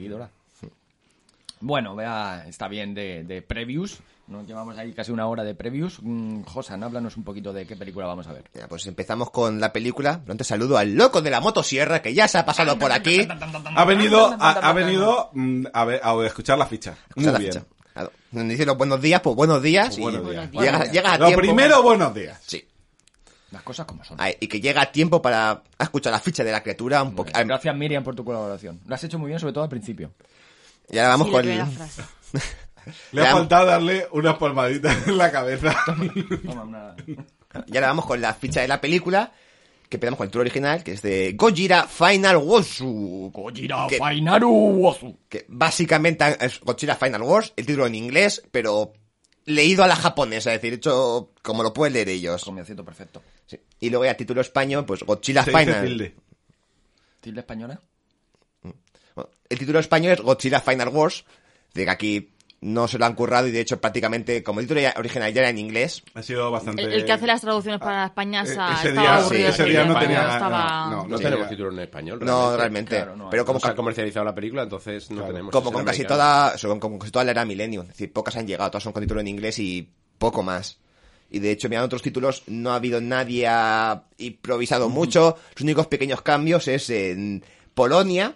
Bueno, 1.62 1.96
vea, 1.96 2.46
está 2.48 2.68
bien 2.68 2.94
de, 2.94 3.24
de 3.24 3.42
previews. 3.42 4.00
Nos 4.28 4.48
llevamos 4.48 4.78
ahí 4.78 4.94
casi 4.94 5.12
una 5.12 5.28
hora 5.28 5.44
de 5.44 5.54
previews. 5.56 6.00
Mm, 6.02 6.44
Josan, 6.44 6.84
háblanos 6.84 7.18
un 7.18 7.24
poquito 7.24 7.52
de 7.54 7.66
qué 7.68 7.76
película 7.76 8.06
vamos 8.08 8.28
a 8.28 8.34
ver. 8.34 8.44
Ya, 8.54 8.68
pues 8.68 8.86
empezamos 8.88 9.30
con 9.30 9.60
la 9.60 9.74
película. 9.74 10.20
Pero 10.22 10.32
antes 10.32 10.48
saludo 10.48 10.78
al 10.78 10.94
loco 10.94 11.22
de 11.22 11.30
la 11.30 11.42
motosierra 11.42 12.02
que 12.02 12.14
ya 12.14 12.28
se 12.28 12.38
ha 12.38 12.46
pasado 12.46 12.80
por 12.80 12.92
aquí. 12.92 13.28
Ha 13.76 13.86
venido, 13.86 14.36
ha, 14.40 14.52
ha 14.52 14.74
venido 14.74 15.30
mm, 15.34 15.66
a, 15.74 15.86
ver, 15.86 16.02
a 16.04 16.26
escuchar 16.26 16.58
la 16.58 16.66
ficha. 16.66 16.92
Muy 17.16 17.26
Escucha 17.26 17.32
la 17.32 17.40
bien. 17.40 17.52
ficha. 17.54 17.66
Claro. 17.94 18.12
Dice 18.32 18.66
los 18.66 18.78
buenos 18.78 19.02
días, 19.02 19.20
pues 19.22 19.36
buenos 19.36 19.62
días. 19.62 19.98
y 19.98 20.02
buenos 20.02 20.30
días. 20.30 20.50
Llega, 20.52 20.86
llega 20.86 21.14
a 21.14 21.18
Lo 21.18 21.26
tiempo. 21.28 21.42
primero, 21.42 21.84
buenos 21.84 22.14
días. 22.16 22.40
Sí. 22.46 22.66
Las 23.52 23.64
cosas 23.64 23.86
como 23.86 24.02
son. 24.06 24.16
Ay, 24.18 24.38
y 24.40 24.48
que 24.48 24.62
llega 24.62 24.82
a 24.82 24.92
tiempo 24.94 25.22
para 25.22 25.62
escuchar 25.78 26.14
la 26.14 26.22
ficha 26.22 26.42
de 26.42 26.54
la 26.54 26.64
criatura 26.64 27.04
un 27.04 27.14
poquito. 27.14 27.38
Gracias, 27.46 27.76
Miriam, 27.76 28.02
por 28.02 28.16
tu 28.16 28.24
colaboración. 28.24 28.80
Lo 28.88 28.96
has 28.96 29.04
hecho 29.04 29.20
muy 29.20 29.28
bien, 29.28 29.42
sobre 29.42 29.52
todo 29.52 29.66
al 29.66 29.70
principio. 29.70 30.12
Y 30.92 30.98
ahora 30.98 31.10
vamos 31.10 31.28
Sí, 31.28 31.34
con. 31.34 31.46
la 31.48 31.66
primera 31.66 31.88
frase. 31.88 32.04
Le 33.12 33.22
ha 33.22 33.32
faltado 33.32 33.66
darle 33.68 34.08
unas 34.12 34.36
palmaditas 34.38 34.96
en 35.08 35.18
la 35.18 35.32
cabeza. 35.32 35.76
Toma 36.46 36.64
una... 36.64 36.96
Y 37.68 37.76
ahora 37.78 37.88
vamos 37.88 38.06
con 38.06 38.20
la 38.22 38.34
ficha 38.34 38.62
de 38.62 38.68
la 38.68 38.80
película. 38.82 39.32
Que 39.90 39.98
empezamos 39.98 40.18
con 40.18 40.26
el 40.26 40.30
título 40.30 40.42
original, 40.44 40.84
que 40.84 40.94
es 40.94 41.02
de 41.02 41.34
Gojira 41.34 41.86
Final 41.86 42.38
Wosu. 42.38 43.30
Gojira 43.34 43.88
Que- 43.90 43.98
Fainaru 43.98 44.50
Wozu. 44.50 45.18
Que 45.28 45.46
básicamente 45.50 46.24
es 46.40 46.62
Godzilla 46.62 46.96
Final 46.96 47.24
Wars, 47.24 47.52
el 47.58 47.66
título 47.66 47.88
en 47.88 47.96
inglés, 47.96 48.42
pero 48.52 48.94
leído 49.44 49.84
a 49.84 49.88
la 49.88 49.98
japonesa, 49.98 50.54
es 50.54 50.62
decir, 50.62 50.76
hecho 50.76 51.34
como 51.42 51.62
lo 51.62 51.74
pueden 51.74 51.94
leer 51.96 52.08
ellos. 52.08 52.42
Con 52.46 52.56
mi 52.56 52.62
acento 52.62 52.86
perfecto. 52.86 53.22
Sí. 53.46 53.60
Y 53.82 53.90
luego 53.90 54.06
ya 54.06 54.16
título 54.16 54.40
español, 54.40 54.86
pues 54.86 55.04
Godzilla 55.04 55.44
Se 55.44 55.52
dice 55.52 55.66
Final. 55.66 55.86
tilde. 55.86 56.16
¿Tilde 57.20 57.40
española? 57.42 57.82
El 59.52 59.60
título 59.60 59.80
español 59.80 60.14
es 60.14 60.22
Godzilla 60.22 60.60
Final 60.62 60.90
Wars, 60.90 61.26
de 61.74 61.86
que 61.86 61.92
aquí 61.92 62.30
no 62.62 62.88
se 62.88 63.00
lo 63.00 63.06
han 63.06 63.16
currado 63.16 63.48
y 63.48 63.52
de 63.52 63.60
hecho 63.60 63.82
prácticamente 63.82 64.44
como 64.44 64.60
el 64.60 64.68
título 64.68 64.82
ya- 64.82 64.94
original 64.98 65.34
ya 65.34 65.42
era 65.42 65.50
en 65.50 65.58
inglés. 65.58 66.04
Ha 66.14 66.22
sido 66.22 66.52
bastante... 66.52 66.84
El, 66.84 66.94
el 66.94 67.06
que 67.06 67.12
hace 67.12 67.26
las 67.26 67.42
traducciones 67.42 67.80
para 67.82 68.06
España 68.06 68.44
Eh, 68.44 68.46
sa- 68.48 68.74
ese 68.74 68.92
día, 68.92 69.16
aburrido. 69.16 69.50
ese 69.50 69.64
día 69.66 69.84
no 69.84 69.94
España 69.94 70.08
tenía- 70.08 70.34
estaba- 70.34 70.90
no, 70.92 71.08
No 71.08 71.18
Sí. 71.18 71.24
tenemos 71.24 71.50
título 71.50 71.72
en 71.72 71.80
español. 71.80 72.20
No, 72.24 72.56
realmente. 72.56 72.96
claro, 72.98 73.16
no, 73.16 73.30
pero 73.32 73.46
como, 73.46 73.60
Como 73.60 73.66
se 73.68 73.72
ha 73.74 73.76
comercializado 73.76 74.26
la 74.26 74.36
película, 74.36 74.62
entonces 74.64 75.10
no 75.10 75.24
tenemos. 75.26 75.52
como 75.52 75.72
con 75.72 75.84
casi 75.84 76.04
toda, 76.06 76.56
son 76.58 76.80
como 76.80 77.00
casi 77.00 77.12
toda 77.12 77.26
la 77.26 77.32
era 77.32 77.46
milenio, 77.46 77.82
es 77.82 77.88
decir, 77.88 78.14
pocas 78.14 78.36
han 78.36 78.46
llegado, 78.46 78.70
todas 78.70 78.84
son 78.84 78.94
con 78.94 79.02
título 79.02 79.22
en 79.22 79.28
inglés 79.28 79.58
y 79.58 79.90
poco 80.20 80.44
más. 80.44 80.78
Y 81.32 81.40
de 81.40 81.50
hecho, 81.52 81.68
mirando 81.68 81.86
otros 81.88 82.04
títulos, 82.04 82.44
no 82.46 82.74
ha 82.74 82.76
habido 82.76 83.02
nadie 83.02 83.48
ha 83.48 84.04
improvisado 84.20 84.88
mucho. 84.90 85.36
Los 85.56 85.62
únicos 85.64 85.88
pequeños 85.88 86.22
cambios 86.22 86.68
es 86.68 86.92
en 86.92 87.44
Polonia, 87.74 88.36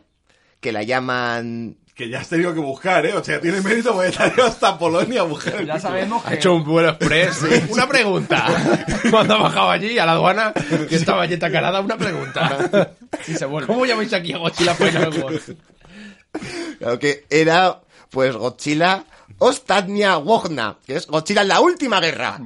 que 0.65 0.71
la 0.71 0.81
llaman 0.81 1.77
Que 1.93 2.09
ya 2.09 2.19
has 2.21 2.27
tenido 2.27 2.51
que 2.55 2.59
buscar, 2.59 3.05
¿eh? 3.05 3.13
O 3.13 3.23
sea, 3.23 3.39
tiene 3.39 3.61
mérito 3.61 3.93
porque 3.93 4.09
te 4.09 4.23
ha 4.23 4.27
ido 4.33 4.45
hasta 4.45 4.77
Polonia 4.79 5.21
a 5.21 5.23
buscar. 5.23 5.53
el 5.61 5.67
Ya 5.67 5.75
título. 5.75 5.79
sabemos 5.91 6.25
Ha 6.25 6.29
que... 6.29 6.35
hecho 6.35 6.55
un 6.55 6.63
vuelo 6.63 6.89
express. 6.89 7.41
Una 7.69 7.87
pregunta. 7.87 8.45
Cuando 9.11 9.35
ha 9.35 9.43
bajado 9.43 9.69
allí 9.69 9.99
a 9.99 10.05
la 10.07 10.13
aduana, 10.13 10.53
que 10.89 10.95
estaba 10.95 11.21
allí 11.21 11.37
tacarada, 11.37 11.79
una 11.81 11.97
pregunta. 11.97 12.91
Y 13.27 13.33
se 13.35 13.45
vuelve. 13.45 13.67
¿Cómo 13.67 13.85
llamáis 13.85 14.11
aquí 14.13 14.33
a 14.33 14.37
Godzilla? 14.39 14.75
Claro 16.79 16.99
que 16.99 17.25
era, 17.29 17.79
pues, 18.09 18.35
Godzilla 18.35 19.05
Ostatnia 19.37 20.17
Wogna, 20.17 20.77
que 20.85 20.95
es 20.97 21.07
Godzilla 21.07 21.43
en 21.43 21.47
la 21.49 21.61
última 21.61 21.99
guerra. 22.01 22.39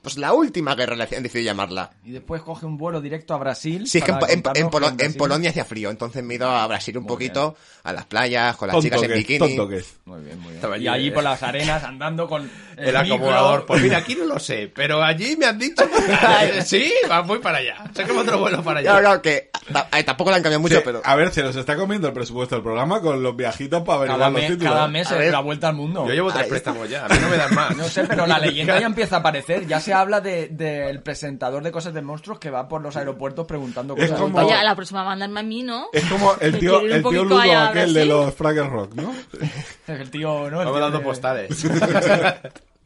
Pues 0.00 0.16
la 0.16 0.32
última 0.32 0.74
guerra 0.76 0.94
le 0.94 1.02
han 1.04 1.22
decidido 1.22 1.46
llamarla. 1.50 1.90
Y 2.04 2.12
después 2.12 2.40
coge 2.42 2.64
un 2.66 2.78
vuelo 2.78 3.00
directo 3.00 3.34
a 3.34 3.38
Brasil. 3.38 3.86
Sí, 3.88 3.98
es 3.98 4.04
que 4.04 4.12
en, 4.12 4.18
en- 4.28 4.42
en 4.54 4.70
Polo- 4.70 4.94
en 4.96 5.14
Polonia 5.14 5.50
hacía 5.50 5.64
frío, 5.64 5.90
entonces 5.90 6.22
me 6.22 6.34
he 6.34 6.36
ido 6.36 6.48
a 6.48 6.66
Brasil 6.68 6.96
un 6.96 7.02
Muy 7.02 7.08
poquito, 7.08 7.56
a 7.82 7.92
las 7.92 8.04
playas, 8.06 8.56
con 8.56 8.68
las 8.68 8.74
Tonto 8.74 8.84
chicas 8.86 9.02
en 9.02 9.12
bikini. 9.12 9.38
tonto 9.40 9.68
que 9.68 9.76
es. 9.78 9.96
Muy 10.04 10.20
bien, 10.22 10.36
muy 10.38 10.44
bien. 10.46 10.54
Estaba 10.56 10.78
y 10.78 10.86
allí 10.88 11.08
eh. 11.08 11.12
por 11.12 11.24
las 11.24 11.42
arenas 11.42 11.82
andando 11.82 12.28
con 12.28 12.48
El 12.76 12.96
acomodador. 12.96 13.50
micro. 13.60 13.66
Pues 13.66 13.82
mira, 13.82 13.98
aquí 13.98 14.14
no 14.14 14.24
lo 14.24 14.38
sé, 14.38 14.70
pero 14.74 15.02
allí 15.02 15.36
me 15.36 15.46
han 15.46 15.58
dicho. 15.58 15.84
sí, 16.64 16.92
va, 17.10 17.20
voy 17.22 17.40
para 17.40 17.58
allá. 17.58 17.84
Sácame 17.94 18.20
otro 18.20 18.38
vuelo 18.38 18.62
para 18.62 18.80
allá. 18.80 18.90
Claro, 18.90 19.02
claro, 19.04 19.22
que 19.22 19.50
Ta- 19.72 19.88
eh, 19.98 20.04
tampoco 20.04 20.30
le 20.30 20.36
han 20.36 20.42
cambiado 20.42 20.60
mucho, 20.60 20.76
Sí, 20.76 20.82
pero... 20.84 21.02
A 21.04 21.14
ver, 21.16 21.30
se 21.32 21.42
nos 21.42 21.54
está 21.56 21.76
comiendo 21.76 22.06
el 22.08 22.14
presupuesto 22.14 22.54
del 22.54 22.62
programa 22.62 23.00
con 23.02 23.22
los 23.22 23.36
viajitos 23.36 23.82
para 23.82 23.98
averiguar 23.98 24.18
Cada, 24.20 24.30
los 24.30 24.40
mes- 24.40 24.50
títulos. 24.50 24.72
cada 24.72 24.88
mes 24.88 25.10
es 25.10 25.32
la 25.32 25.40
vuelta 25.40 25.68
al 25.68 25.74
mundo. 25.74 26.06
Yo 26.06 26.14
llevo 26.14 26.32
tres 26.32 26.46
préstamos 26.46 26.88
ya, 26.88 27.04
a 27.04 27.08
mí 27.08 27.16
no 27.20 27.28
me 27.28 27.36
dan 27.36 27.54
más. 27.54 27.76
No 27.76 27.84
sé, 27.88 28.04
pero 28.04 28.26
la 28.26 28.38
leyenda 28.38 28.78
ya 28.80 28.86
empieza 28.86 29.16
a 29.16 29.18
aparecer. 29.18 29.66
Ya 29.66 29.78
se 29.88 29.94
habla 29.94 30.20
de- 30.20 30.48
del 30.48 31.02
presentador 31.02 31.62
de 31.62 31.72
cosas 31.72 31.94
de 31.94 32.02
monstruos 32.02 32.38
que 32.38 32.50
va 32.50 32.68
por 32.68 32.82
los 32.82 32.96
aeropuertos 32.96 33.46
preguntando 33.46 33.94
Es 33.96 34.04
cosas. 34.10 34.20
como- 34.20 34.36
Vaya, 34.36 34.62
la 34.62 34.74
próxima 34.74 35.02
mandarme 35.04 35.40
a 35.40 35.42
mí, 35.42 35.62
¿no? 35.62 35.86
Es 35.92 36.04
como 36.04 36.34
el 36.40 36.58
tío, 36.58 36.80
el 36.80 37.02
tío 37.02 37.24
Ludo 37.24 37.40
aquel 37.40 37.94
de 37.94 38.04
los 38.04 38.34
Fraggle 38.34 38.68
Rock, 38.68 38.94
¿no? 38.94 39.14
El 39.86 40.10
tío, 40.10 40.50
¿no? 40.50 40.58
Vamos 40.58 40.80
dando 40.80 40.98
de- 40.98 41.04
postales. 41.04 41.64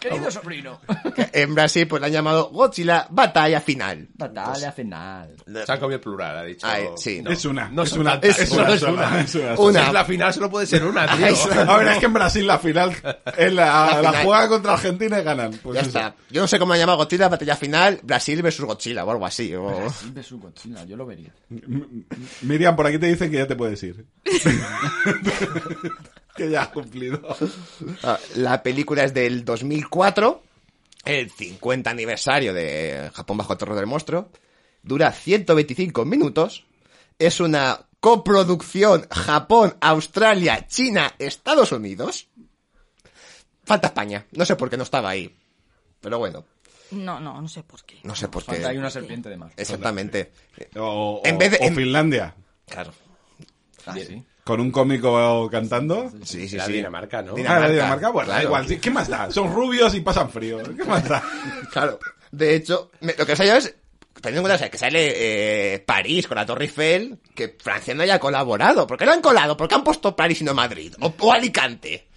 Querido 0.00 0.30
sobrino. 0.30 0.80
En 1.32 1.54
Brasil, 1.54 1.86
pues 1.86 2.00
le 2.00 2.06
han 2.06 2.12
llamado 2.12 2.50
Godzilla 2.50 3.06
Batalla 3.10 3.60
Final. 3.60 4.08
Batalla 4.14 4.72
final. 4.72 5.34
Se 5.66 5.72
han 5.72 5.78
comido 5.80 5.96
el 5.96 6.00
plural, 6.00 6.36
ha 6.38 6.42
dicho. 6.44 6.66
Ay, 6.66 6.86
sí. 6.96 7.20
No, 7.22 7.30
es 7.30 7.44
una. 7.44 7.68
No 7.68 7.82
es 7.82 7.92
una. 7.92 8.14
Es 8.22 8.50
una 8.50 8.72
es 8.74 8.80
sola, 8.80 8.92
una. 8.92 9.20
es 9.20 9.34
una 9.58 9.86
es 9.86 9.92
la 9.92 10.04
final 10.04 10.32
solo 10.32 10.50
puede 10.50 10.66
ser 10.66 10.84
una, 10.84 11.06
tío. 11.16 11.26
A 11.68 11.78
ver, 11.78 11.88
es 11.88 11.98
que 11.98 12.06
en 12.06 12.12
Brasil 12.12 12.46
la 12.46 12.58
final 12.58 12.90
es 13.36 13.52
la, 13.52 14.00
la 14.02 14.10
final. 14.10 14.24
juega 14.24 14.48
contra 14.48 14.72
Argentina 14.74 15.20
y 15.20 15.22
ganan. 15.24 15.52
Pues 15.62 15.74
ya 15.74 15.80
eso. 15.80 15.88
está. 15.98 16.14
Yo 16.30 16.40
no 16.40 16.48
sé 16.48 16.58
cómo 16.58 16.72
han 16.72 16.78
llamado 16.78 16.98
Godzilla 16.98 17.28
Batalla 17.28 17.56
Final, 17.56 18.00
Brasil 18.02 18.40
versus 18.42 18.64
Godzilla 18.64 19.04
o 19.04 19.10
algo 19.10 19.26
así. 19.26 19.54
o- 19.54 19.92
De 20.12 20.22
su 20.22 20.38
Godzilla, 20.38 20.84
yo 20.84 20.96
lo 20.96 21.06
vería. 21.06 21.32
Miriam, 22.42 22.76
por 22.76 22.86
aquí 22.86 22.98
te 22.98 23.06
dicen 23.06 23.30
que 23.30 23.36
ya 23.38 23.46
te 23.46 23.56
puedes 23.56 23.82
ir. 23.82 24.04
que 26.36 26.50
ya 26.50 26.62
has 26.62 26.68
cumplido. 26.68 27.20
Ah, 28.02 28.18
La 28.36 28.62
película 28.62 29.04
es 29.04 29.14
del 29.14 29.44
2004, 29.44 30.42
el 31.04 31.30
50 31.30 31.90
aniversario 31.90 32.52
de 32.54 33.10
Japón 33.14 33.36
bajo 33.38 33.52
el 33.52 33.58
terror 33.58 33.76
del 33.76 33.86
monstruo. 33.86 34.30
Dura 34.82 35.12
125 35.12 36.04
minutos. 36.04 36.64
Es 37.18 37.40
una 37.40 37.80
coproducción 38.00 39.06
Japón, 39.10 39.76
Australia, 39.80 40.66
China, 40.66 41.14
Estados 41.18 41.72
Unidos. 41.72 42.28
Falta 43.64 43.88
España. 43.88 44.26
No 44.32 44.44
sé 44.44 44.56
por 44.56 44.68
qué 44.68 44.76
no 44.76 44.82
estaba 44.82 45.08
ahí. 45.10 45.34
Pero 46.00 46.18
bueno, 46.18 46.44
No, 46.90 47.18
no, 47.18 47.40
no 47.40 47.48
sé 47.48 47.62
por 47.62 47.82
qué. 47.84 47.98
no 48.02 48.14
sé 48.14 48.28
por 48.28 48.44
qué. 48.44 48.64
Hay 48.66 48.76
una 48.76 48.90
serpiente 48.90 49.28
de 49.30 49.36
más. 49.38 49.52
Exactamente. 49.56 50.32
O, 50.76 51.22
En 51.24 51.36
o- 51.36 51.38
vez 51.38 51.52
de- 51.52 51.58
o 51.62 51.64
en- 51.68 51.74
Finlandia. 51.74 52.34
Claro. 52.68 52.92
Ah, 53.86 53.94
sí. 53.94 54.22
Con 54.44 54.60
un 54.60 54.70
cómico 54.70 55.48
cantando. 55.50 56.10
Sí, 56.22 56.48
sí, 56.48 56.56
La 56.56 56.66
sí. 56.66 56.72
Dinamarca, 56.74 57.22
¿no? 57.22 57.32
Ah, 57.32 57.36
Dinamarca. 57.36 57.66
la 57.66 57.72
Dinamarca, 57.72 58.10
bueno, 58.10 58.30
da 58.30 58.42
igual. 58.42 58.68
sí, 58.68 58.78
¿Qué 58.78 58.90
más 58.90 59.08
da? 59.08 59.30
Son 59.30 59.52
rubios 59.52 59.94
y 59.94 60.00
pasan 60.00 60.30
frío. 60.30 60.58
¿Qué 60.76 60.84
más 60.84 61.08
da? 61.08 61.22
Claro. 61.72 61.98
De 62.30 62.54
hecho, 62.56 62.90
me- 63.00 63.14
lo 63.16 63.24
que 63.24 63.32
os 63.32 63.40
ha 63.40 63.56
es, 63.56 63.74
teniendo 64.20 64.40
en 64.40 64.42
cuenta 64.42 64.54
o 64.56 64.58
sea, 64.58 64.70
que 64.70 64.78
sale 64.78 65.74
eh, 65.74 65.78
París 65.80 66.26
con 66.26 66.36
la 66.36 66.44
Torre 66.44 66.64
Eiffel, 66.64 67.18
que 67.34 67.56
Francia 67.62 67.94
no 67.94 68.02
haya 68.02 68.18
colaborado. 68.18 68.86
¿Por 68.86 68.98
qué 68.98 69.06
no 69.06 69.12
han 69.12 69.20
colado? 69.22 69.56
¿Por 69.56 69.68
qué 69.68 69.76
han 69.76 69.84
puesto 69.84 70.14
París 70.16 70.40
y 70.40 70.44
no 70.44 70.52
Madrid? 70.52 70.92
O, 71.00 71.14
o 71.20 71.32
Alicante. 71.32 72.08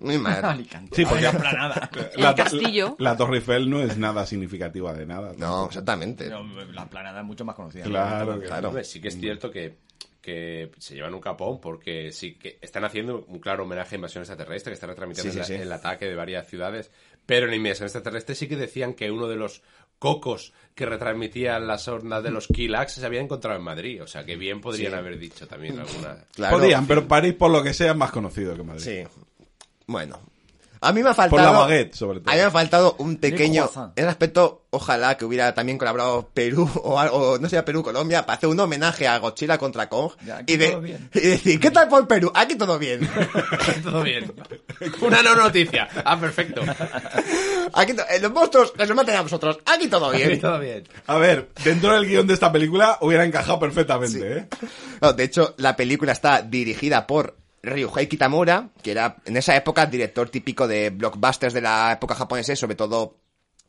Muy 0.00 0.16
mal. 0.18 0.44
Alicante. 0.44 0.96
Sí, 0.96 1.04
porque- 1.04 1.22
la 2.16 2.34
castillo. 2.34 2.96
La, 2.98 3.16
Torre 3.16 3.36
Eiffel 3.38 3.68
no 3.70 3.80
es 3.82 3.96
nada 3.98 4.24
significativa 4.26 4.92
de 4.94 5.06
nada. 5.06 5.32
No, 5.36 5.66
exactamente. 5.66 6.24
Pero 6.24 6.42
La 6.72 6.86
planada 6.86 7.20
es 7.20 7.26
mucho 7.26 7.44
más 7.44 7.54
conocida. 7.54 7.84
Claro, 7.84 8.40
Claro. 8.40 8.72
Sí 8.84 9.00
que 9.00 9.08
es 9.08 9.18
cierto 9.20 9.50
que, 9.50 9.76
que 10.20 10.70
se 10.78 10.94
llevan 10.94 11.14
un 11.14 11.20
capón 11.20 11.60
porque 11.60 12.12
sí 12.12 12.34
que 12.34 12.58
están 12.60 12.84
haciendo 12.84 13.24
un 13.28 13.38
claro 13.38 13.62
homenaje 13.64 13.94
a 13.94 13.98
invasión 13.98 14.22
extraterrestre, 14.22 14.70
que 14.70 14.74
están 14.74 14.90
retransmitiendo 14.90 15.32
Sí, 15.32 15.38
sí, 15.44 15.52
el, 15.54 15.58
sí. 15.58 15.62
el 15.62 15.72
ataque 15.72 16.06
de 16.06 16.14
varias 16.14 16.46
ciudades. 16.48 16.90
Pero 17.24 17.46
en 17.46 17.54
invasión 17.54 17.86
extraterrestre 17.86 18.34
sí 18.34 18.48
que 18.48 18.56
decían 18.56 18.94
que 18.94 19.10
uno 19.10 19.28
de 19.28 19.36
los 19.36 19.62
cocos 19.98 20.52
que 20.74 20.86
retransmitían 20.86 21.66
las 21.66 21.86
ondas 21.88 22.22
de 22.22 22.30
los 22.30 22.46
Kilax 22.46 22.92
se 22.92 23.04
había 23.06 23.20
encontrado 23.20 23.58
en 23.58 23.64
Madrid. 23.64 24.02
O 24.02 24.06
sea 24.06 24.24
que 24.24 24.36
bien 24.36 24.60
podrían 24.60 24.92
Sí. 24.92 24.98
haber 24.98 25.18
dicho 25.18 25.46
también 25.46 25.78
alguna. 25.78 26.24
Claro. 26.34 26.58
Podían, 26.58 26.86
pero 26.86 27.06
París, 27.08 27.34
por 27.34 27.50
lo 27.50 27.62
que 27.62 27.74
sea, 27.74 27.90
es 27.92 27.96
más 27.96 28.10
conocido 28.12 28.56
que 28.56 28.62
Madrid. 28.62 28.82
Sí. 28.82 29.24
Bueno. 29.86 30.20
A 30.80 30.92
mí 30.92 31.02
me 31.02 31.10
ha 31.10 31.14
Por 31.14 31.28
faltado... 31.28 31.52
la 31.52 31.58
baguette, 31.60 31.94
sobre 31.94 32.20
todo. 32.20 32.30
A 32.30 32.34
mí 32.34 32.40
me 32.40 32.46
ha 32.46 32.50
faltado 32.50 32.94
un 32.98 33.16
pequeño... 33.16 33.70
En 33.96 34.04
ese 34.04 34.08
aspecto, 34.08 34.62
ojalá 34.70 35.16
que 35.16 35.24
hubiera 35.24 35.54
también 35.54 35.78
colaborado 35.78 36.28
Perú 36.32 36.70
o 36.84 36.98
algo, 36.98 37.38
no 37.38 37.48
sé, 37.48 37.62
Perú, 37.62 37.82
Colombia, 37.82 38.24
para 38.24 38.36
hacer 38.36 38.48
un 38.48 38.60
homenaje 38.60 39.08
a 39.08 39.18
Godzilla 39.18 39.58
contra 39.58 39.88
Kong. 39.88 40.12
Ya, 40.24 40.38
aquí 40.38 40.54
y, 40.54 40.56
de, 40.56 40.98
decir, 41.12 41.58
¿qué 41.60 41.70
tal 41.70 41.88
por 41.88 42.06
Perú? 42.06 42.30
Aquí 42.34 42.56
todo 42.56 42.78
bien. 42.78 43.08
Todo 43.82 44.02
bien. 44.02 44.32
Una 45.00 45.22
no 45.22 45.34
noticia. 45.34 45.88
Ah, 46.04 46.18
perfecto. 46.18 46.62
Aquí 47.74 47.94
to- 47.94 48.02
eh, 48.08 48.20
los 48.20 48.32
monstruos 48.32 48.72
que 48.72 48.86
nos 48.86 48.96
maten 48.96 49.16
a 49.16 49.22
vosotros. 49.22 49.58
Aquí 49.66 49.88
todo 49.88 50.10
bien. 50.10 50.40
Todo 50.40 50.58
bien. 50.58 50.84
A 51.06 51.16
ver, 51.16 51.48
dentro 51.64 51.92
del 51.94 52.06
guion 52.06 52.26
de 52.26 52.34
esta 52.34 52.50
película 52.52 52.98
hubiera 53.00 53.24
encajado 53.24 53.58
perfectamente, 53.58 54.38
¿eh? 54.38 54.48
No, 55.00 55.12
de 55.12 55.24
hecho, 55.24 55.54
la 55.58 55.76
película 55.76 56.12
está 56.12 56.42
dirigida 56.42 57.06
por 57.06 57.36
Ryuhei 57.62 58.06
Kitamura, 58.08 58.70
que 58.82 58.90
era 58.92 59.16
en 59.24 59.36
esa 59.36 59.56
época 59.56 59.86
director 59.86 60.28
típico 60.30 60.66
de 60.68 60.90
blockbusters 60.90 61.54
de 61.54 61.60
la 61.60 61.92
época 61.92 62.14
japonesa, 62.14 62.52
y 62.52 62.56
sobre 62.56 62.76
todo 62.76 63.18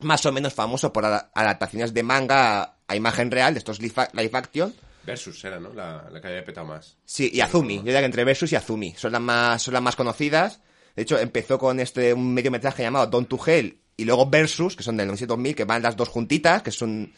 más 0.00 0.24
o 0.26 0.32
menos 0.32 0.54
famoso 0.54 0.92
por 0.92 1.04
ada- 1.04 1.30
adaptaciones 1.34 1.92
de 1.92 2.02
manga 2.02 2.76
a 2.86 2.96
imagen 2.96 3.30
real, 3.30 3.54
de 3.54 3.58
estos 3.58 3.80
live, 3.80 4.30
action. 4.32 4.74
Versus 5.04 5.44
era, 5.44 5.58
¿no? 5.58 5.72
La, 5.74 6.08
la 6.10 6.20
que 6.20 6.28
había 6.28 6.44
petado 6.44 6.66
más. 6.66 6.96
Sí, 7.04 7.30
y 7.32 7.40
Azumi. 7.40 7.76
Yo 7.76 7.82
diría 7.84 8.00
que 8.00 8.06
entre 8.06 8.24
Versus 8.24 8.52
y 8.52 8.56
Azumi. 8.56 8.94
Son 8.96 9.12
las 9.12 9.20
más, 9.20 9.62
son 9.62 9.74
las 9.74 9.82
más 9.82 9.96
conocidas. 9.96 10.60
De 10.94 11.02
hecho, 11.02 11.18
empezó 11.18 11.58
con 11.58 11.80
este, 11.80 12.12
un 12.12 12.34
mediometraje 12.34 12.82
llamado 12.82 13.06
Don 13.06 13.26
to 13.26 13.38
Hell 13.44 13.78
y 13.96 14.04
luego 14.04 14.28
Versus, 14.28 14.76
que 14.76 14.82
son 14.82 14.96
del 14.96 15.08
97-2000, 15.10 15.54
que 15.54 15.64
van 15.64 15.82
las 15.82 15.96
dos 15.96 16.08
juntitas, 16.08 16.62
que 16.62 16.70
son, 16.70 17.12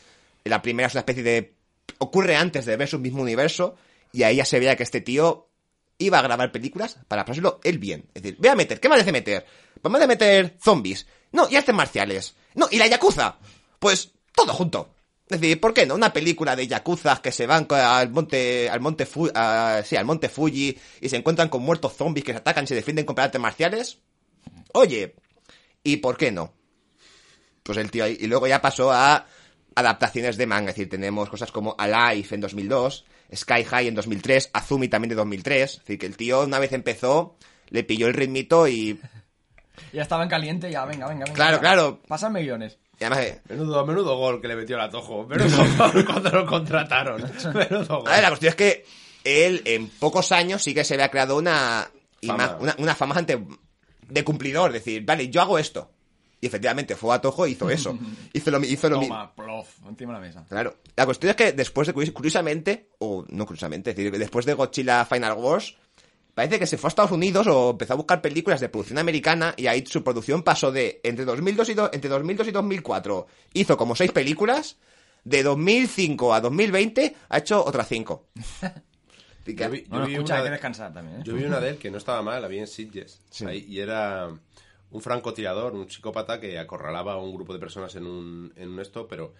la 0.44 0.60
primera 0.62 0.86
es 0.88 0.94
una 0.94 1.00
especie 1.00 1.22
de, 1.22 1.54
ocurre 1.98 2.36
antes 2.36 2.66
de 2.66 2.76
Versus, 2.76 3.00
mismo 3.00 3.22
universo, 3.22 3.76
y 4.12 4.24
ahí 4.24 4.36
ya 4.36 4.44
se 4.44 4.58
veía 4.58 4.76
que 4.76 4.82
este 4.82 5.00
tío 5.00 5.48
iba 6.02 6.18
a 6.18 6.22
grabar 6.22 6.52
películas 6.52 6.98
para 7.08 7.24
pasárselo 7.24 7.60
él 7.64 7.78
bien. 7.78 8.06
Es 8.14 8.22
decir, 8.22 8.38
voy 8.38 8.48
a 8.48 8.54
meter, 8.54 8.80
¿qué 8.80 8.88
me 8.88 8.96
hace 8.96 9.12
meter? 9.12 9.46
Vamos 9.82 10.00
a 10.00 10.06
meter 10.06 10.56
zombies. 10.62 11.06
No, 11.32 11.48
y 11.48 11.56
artes 11.56 11.74
marciales. 11.74 12.34
No, 12.54 12.68
y 12.70 12.78
la 12.78 12.86
Yakuza. 12.86 13.38
Pues, 13.78 14.12
todo 14.34 14.52
junto. 14.52 14.94
Es 15.32 15.40
decir, 15.40 15.60
¿por 15.60 15.72
qué 15.72 15.86
no? 15.86 15.94
Una 15.94 16.12
película 16.12 16.54
de 16.54 16.66
yakuzas 16.66 17.20
que 17.20 17.32
se 17.32 17.46
van 17.46 17.66
al 17.70 18.10
monte, 18.10 18.68
al 18.68 18.80
monte 18.80 19.06
sí, 19.06 19.96
al 19.96 20.04
monte 20.04 20.28
Fuji 20.28 20.78
y 21.00 21.08
se 21.08 21.16
encuentran 21.16 21.48
con 21.48 21.62
muertos 21.62 21.94
zombies 21.96 22.24
que 22.24 22.32
se 22.32 22.38
atacan 22.38 22.64
y 22.64 22.66
se 22.66 22.74
defienden 22.74 23.06
con 23.06 23.18
artes 23.18 23.40
marciales. 23.40 23.98
Oye, 24.74 25.14
¿y 25.82 25.96
por 25.96 26.18
qué 26.18 26.32
no? 26.32 26.52
Pues 27.62 27.78
el 27.78 27.90
tío 27.90 28.04
ahí, 28.04 28.18
y 28.20 28.26
luego 28.26 28.46
ya 28.46 28.60
pasó 28.60 28.92
a 28.92 29.26
adaptaciones 29.74 30.36
de 30.36 30.46
manga, 30.46 30.70
es 30.70 30.76
decir, 30.76 30.90
tenemos 30.90 31.30
cosas 31.30 31.50
como 31.50 31.76
Alive 31.78 32.28
en 32.32 32.40
2002, 32.42 33.06
Sky 33.34 33.64
High 33.64 33.88
en 33.88 33.94
2003, 33.94 34.50
Azumi 34.52 34.88
también 34.88 35.10
de 35.10 35.14
2003, 35.16 35.70
es 35.72 35.78
decir, 35.80 35.98
que 35.98 36.06
el 36.06 36.16
tío 36.16 36.42
una 36.44 36.58
vez 36.58 36.72
empezó, 36.72 37.36
le 37.70 37.84
pilló 37.84 38.06
el 38.06 38.14
ritmito 38.14 38.68
y, 38.68 39.00
Ya 39.92 40.02
estaban 40.02 40.28
calientes, 40.28 40.70
ya, 40.70 40.84
venga, 40.84 41.06
venga, 41.08 41.24
venga. 41.24 41.34
Claro, 41.34 41.50
venga. 41.58 41.60
claro. 41.60 42.00
Y 43.00 43.04
además, 43.04 43.20
eh, 43.24 43.40
Menudo, 43.48 43.84
menudo 43.86 44.16
gol 44.16 44.40
que 44.40 44.48
le 44.48 44.56
metió 44.56 44.76
el 44.76 44.82
atojo. 44.82 45.26
Menudo 45.26 45.56
gol 45.92 46.04
cuando 46.04 46.30
lo 46.30 46.46
contrataron. 46.46 47.22
Menudo 47.54 48.00
gol. 48.00 48.08
A 48.08 48.14
ver, 48.14 48.22
la 48.22 48.28
cuestión 48.28 48.50
es 48.50 48.56
que 48.56 48.84
él 49.24 49.62
en 49.64 49.88
pocos 49.88 50.30
años 50.32 50.62
sí 50.62 50.74
que 50.74 50.84
se 50.84 50.96
le 50.96 51.02
ha 51.02 51.08
creado 51.10 51.36
una 51.36 51.88
Fama. 52.24 52.44
ima- 52.44 52.56
una, 52.60 52.74
una 52.78 52.94
fama 52.94 53.14
ante- 53.16 53.42
de 54.08 54.24
cumplidor, 54.24 54.70
es 54.70 54.84
decir, 54.84 55.04
vale, 55.04 55.28
yo 55.30 55.40
hago 55.40 55.58
esto. 55.58 55.91
Y 56.42 56.46
efectivamente 56.48 56.96
fue 56.96 57.14
a 57.14 57.20
Tojo 57.20 57.46
hizo 57.46 57.70
eso. 57.70 57.96
hizo 58.34 58.50
lo, 58.50 58.60
mi- 58.60 58.66
hizo 58.66 58.90
lo 58.90 58.98
mismo. 58.98 59.14
Toma, 59.14 59.34
plof, 59.34 59.68
encima 59.88 60.12
de 60.12 60.20
la 60.20 60.26
mesa. 60.26 60.44
Claro. 60.48 60.76
La 60.96 61.06
cuestión 61.06 61.30
es 61.30 61.36
que 61.36 61.52
después 61.52 61.86
de, 61.86 61.94
curiosamente, 62.12 62.90
o 62.98 63.24
no 63.30 63.46
curiosamente, 63.46 63.90
es 63.90 63.96
decir, 63.96 64.12
después 64.18 64.44
de 64.44 64.52
Godzilla 64.54 65.04
Final 65.06 65.34
Wars, 65.34 65.76
parece 66.34 66.58
que 66.58 66.66
se 66.66 66.76
fue 66.78 66.88
a 66.88 66.90
Estados 66.90 67.12
Unidos 67.12 67.46
o 67.46 67.70
empezó 67.70 67.92
a 67.92 67.96
buscar 67.96 68.20
películas 68.20 68.58
de 68.60 68.68
producción 68.68 68.98
americana 68.98 69.54
y 69.56 69.68
ahí 69.68 69.84
su 69.86 70.02
producción 70.02 70.42
pasó 70.42 70.72
de 70.72 71.00
entre 71.04 71.24
2002 71.24 71.68
y, 71.68 71.74
do- 71.74 71.90
entre 71.92 72.10
2002 72.10 72.48
y 72.48 72.50
2004 72.50 73.26
hizo 73.54 73.76
como 73.76 73.94
seis 73.94 74.10
películas, 74.10 74.78
de 75.24 75.44
2005 75.44 76.34
a 76.34 76.40
2020 76.40 77.16
ha 77.28 77.38
hecho 77.38 77.64
otras 77.64 77.86
cinco. 77.86 78.26
Yo 79.46 79.70
vi- 79.70 79.82
yo 79.82 79.88
Bueno, 79.90 80.06
vi 80.06 80.12
escucha, 80.14 80.34
una 80.34 80.36
hay 80.36 80.42
que 80.42 80.44
de- 80.44 80.50
descansar 80.52 80.92
también, 80.94 81.20
¿eh? 81.20 81.22
Yo 81.24 81.34
vi 81.34 81.44
una 81.44 81.58
de 81.60 81.70
él 81.70 81.76
que 81.78 81.90
no 81.90 81.98
estaba 81.98 82.22
mal, 82.22 82.40
la 82.42 82.46
vi 82.48 82.58
en 82.60 82.66
Sitges. 82.68 83.20
Ahí, 83.46 83.64
y 83.68 83.80
era 83.80 84.28
un 84.92 85.00
francotirador, 85.00 85.74
un 85.74 85.90
psicópata 85.90 86.38
que 86.40 86.58
acorralaba 86.58 87.14
a 87.14 87.18
un 87.18 87.34
grupo 87.34 87.52
de 87.52 87.58
personas 87.58 87.94
en 87.96 88.06
un, 88.06 88.52
en 88.56 88.68
un 88.70 88.78
esto, 88.80 89.08
pero 89.08 89.34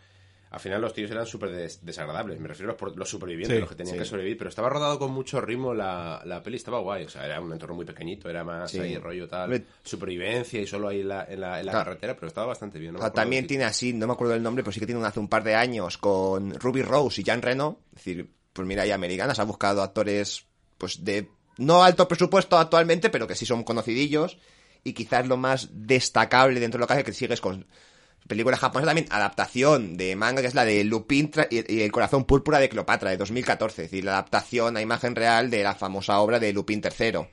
al 0.50 0.60
final 0.60 0.82
los 0.82 0.92
tíos 0.92 1.10
eran 1.10 1.24
súper 1.24 1.50
des- 1.50 1.82
desagradables. 1.82 2.38
Me 2.38 2.46
refiero 2.48 2.76
a 2.78 2.86
los, 2.94 3.08
supervivientes, 3.08 3.56
Sí, 3.56 3.60
los 3.60 3.68
que 3.70 3.74
tenían 3.74 3.94
sí. 3.94 3.98
que 4.00 4.04
sobrevivir. 4.04 4.36
Pero 4.36 4.50
estaba 4.50 4.68
rodado 4.68 4.98
con 4.98 5.10
mucho 5.10 5.40
ritmo 5.40 5.72
la, 5.72 6.20
la 6.26 6.42
peli, 6.42 6.56
estaba 6.56 6.78
guay. 6.80 7.04
O 7.04 7.08
sea, 7.08 7.24
era 7.24 7.40
un 7.40 7.50
entorno 7.52 7.74
muy 7.74 7.86
pequeñito, 7.86 8.28
era 8.28 8.44
más 8.44 8.70
Sí. 8.70 8.78
ahí 8.78 8.98
rollo 8.98 9.26
tal. 9.28 9.64
Supervivencia 9.82 10.60
y 10.60 10.66
solo 10.66 10.88
ahí 10.88 11.00
en 11.00 11.08
la, 11.08 11.24
en 11.24 11.40
la, 11.40 11.58
en 11.60 11.64
la 11.66 11.72
Claro. 11.72 11.84
carretera, 11.86 12.14
pero 12.16 12.26
estaba 12.26 12.48
bastante 12.48 12.78
bien. 12.78 12.92
no 12.94 13.12
también 13.12 13.46
tiene 13.46 13.64
así, 13.64 13.94
no 13.94 14.06
me 14.06 14.12
acuerdo 14.12 14.34
del 14.34 14.42
nombre, 14.42 14.62
pero 14.62 14.72
sí 14.72 14.80
que 14.80 14.84
tiene 14.86 15.00
un- 15.00 15.06
hace 15.06 15.20
un 15.20 15.28
par 15.28 15.42
de 15.42 15.54
años 15.54 15.96
con 15.96 16.52
Ruby 16.60 16.82
Rose 16.82 17.22
y 17.22 17.24
Jan 17.24 17.40
Reno. 17.40 17.78
Es 17.92 18.04
decir, 18.04 18.30
pues 18.52 18.68
mira, 18.68 18.82
hay 18.82 18.90
americanas, 18.90 19.38
ha 19.38 19.44
buscado 19.44 19.82
actores, 19.82 20.44
pues 20.76 21.02
de 21.02 21.28
no 21.56 21.82
alto 21.82 22.06
presupuesto 22.08 22.58
actualmente, 22.58 23.08
pero 23.08 23.26
que 23.26 23.34
sí 23.34 23.46
son 23.46 23.64
conocidillos. 23.64 24.36
Y 24.85 24.93
quizás 24.95 25.26
lo 25.26 25.37
más 25.37 25.68
destacable 25.72 26.61
dentro 26.61 26.78
de 26.78 26.83
lo 26.83 26.87
que 26.87 26.95
hace 26.95 27.05
que 27.05 27.12
sigues 27.12 27.41
con 27.41 27.66
Película 28.28 28.57
japonesa 28.57 28.87
también, 28.91 29.09
adaptación 29.11 29.97
de 29.97 30.14
manga, 30.14 30.43
que 30.43 30.47
es 30.47 30.55
la 30.55 30.64
de 30.64 30.85
Lupin 30.85 31.30
y, 31.51 31.74
y 31.74 31.83
el 31.83 31.91
corazón 31.91 32.24
púrpura 32.24 32.61
de 32.61 32.68
Cleopatra, 32.68 33.11
de 33.11 33.16
2014. 33.16 33.85
Es 33.85 33.91
decir, 33.91 34.05
la 34.05 34.12
adaptación 34.12 34.76
a 34.76 34.80
imagen 34.80 35.16
real 35.16 35.51
de 35.51 35.62
la 35.62 35.74
famosa 35.74 36.20
obra 36.20 36.39
de 36.39 36.53
Lupin 36.53 36.80
III. 36.83 37.26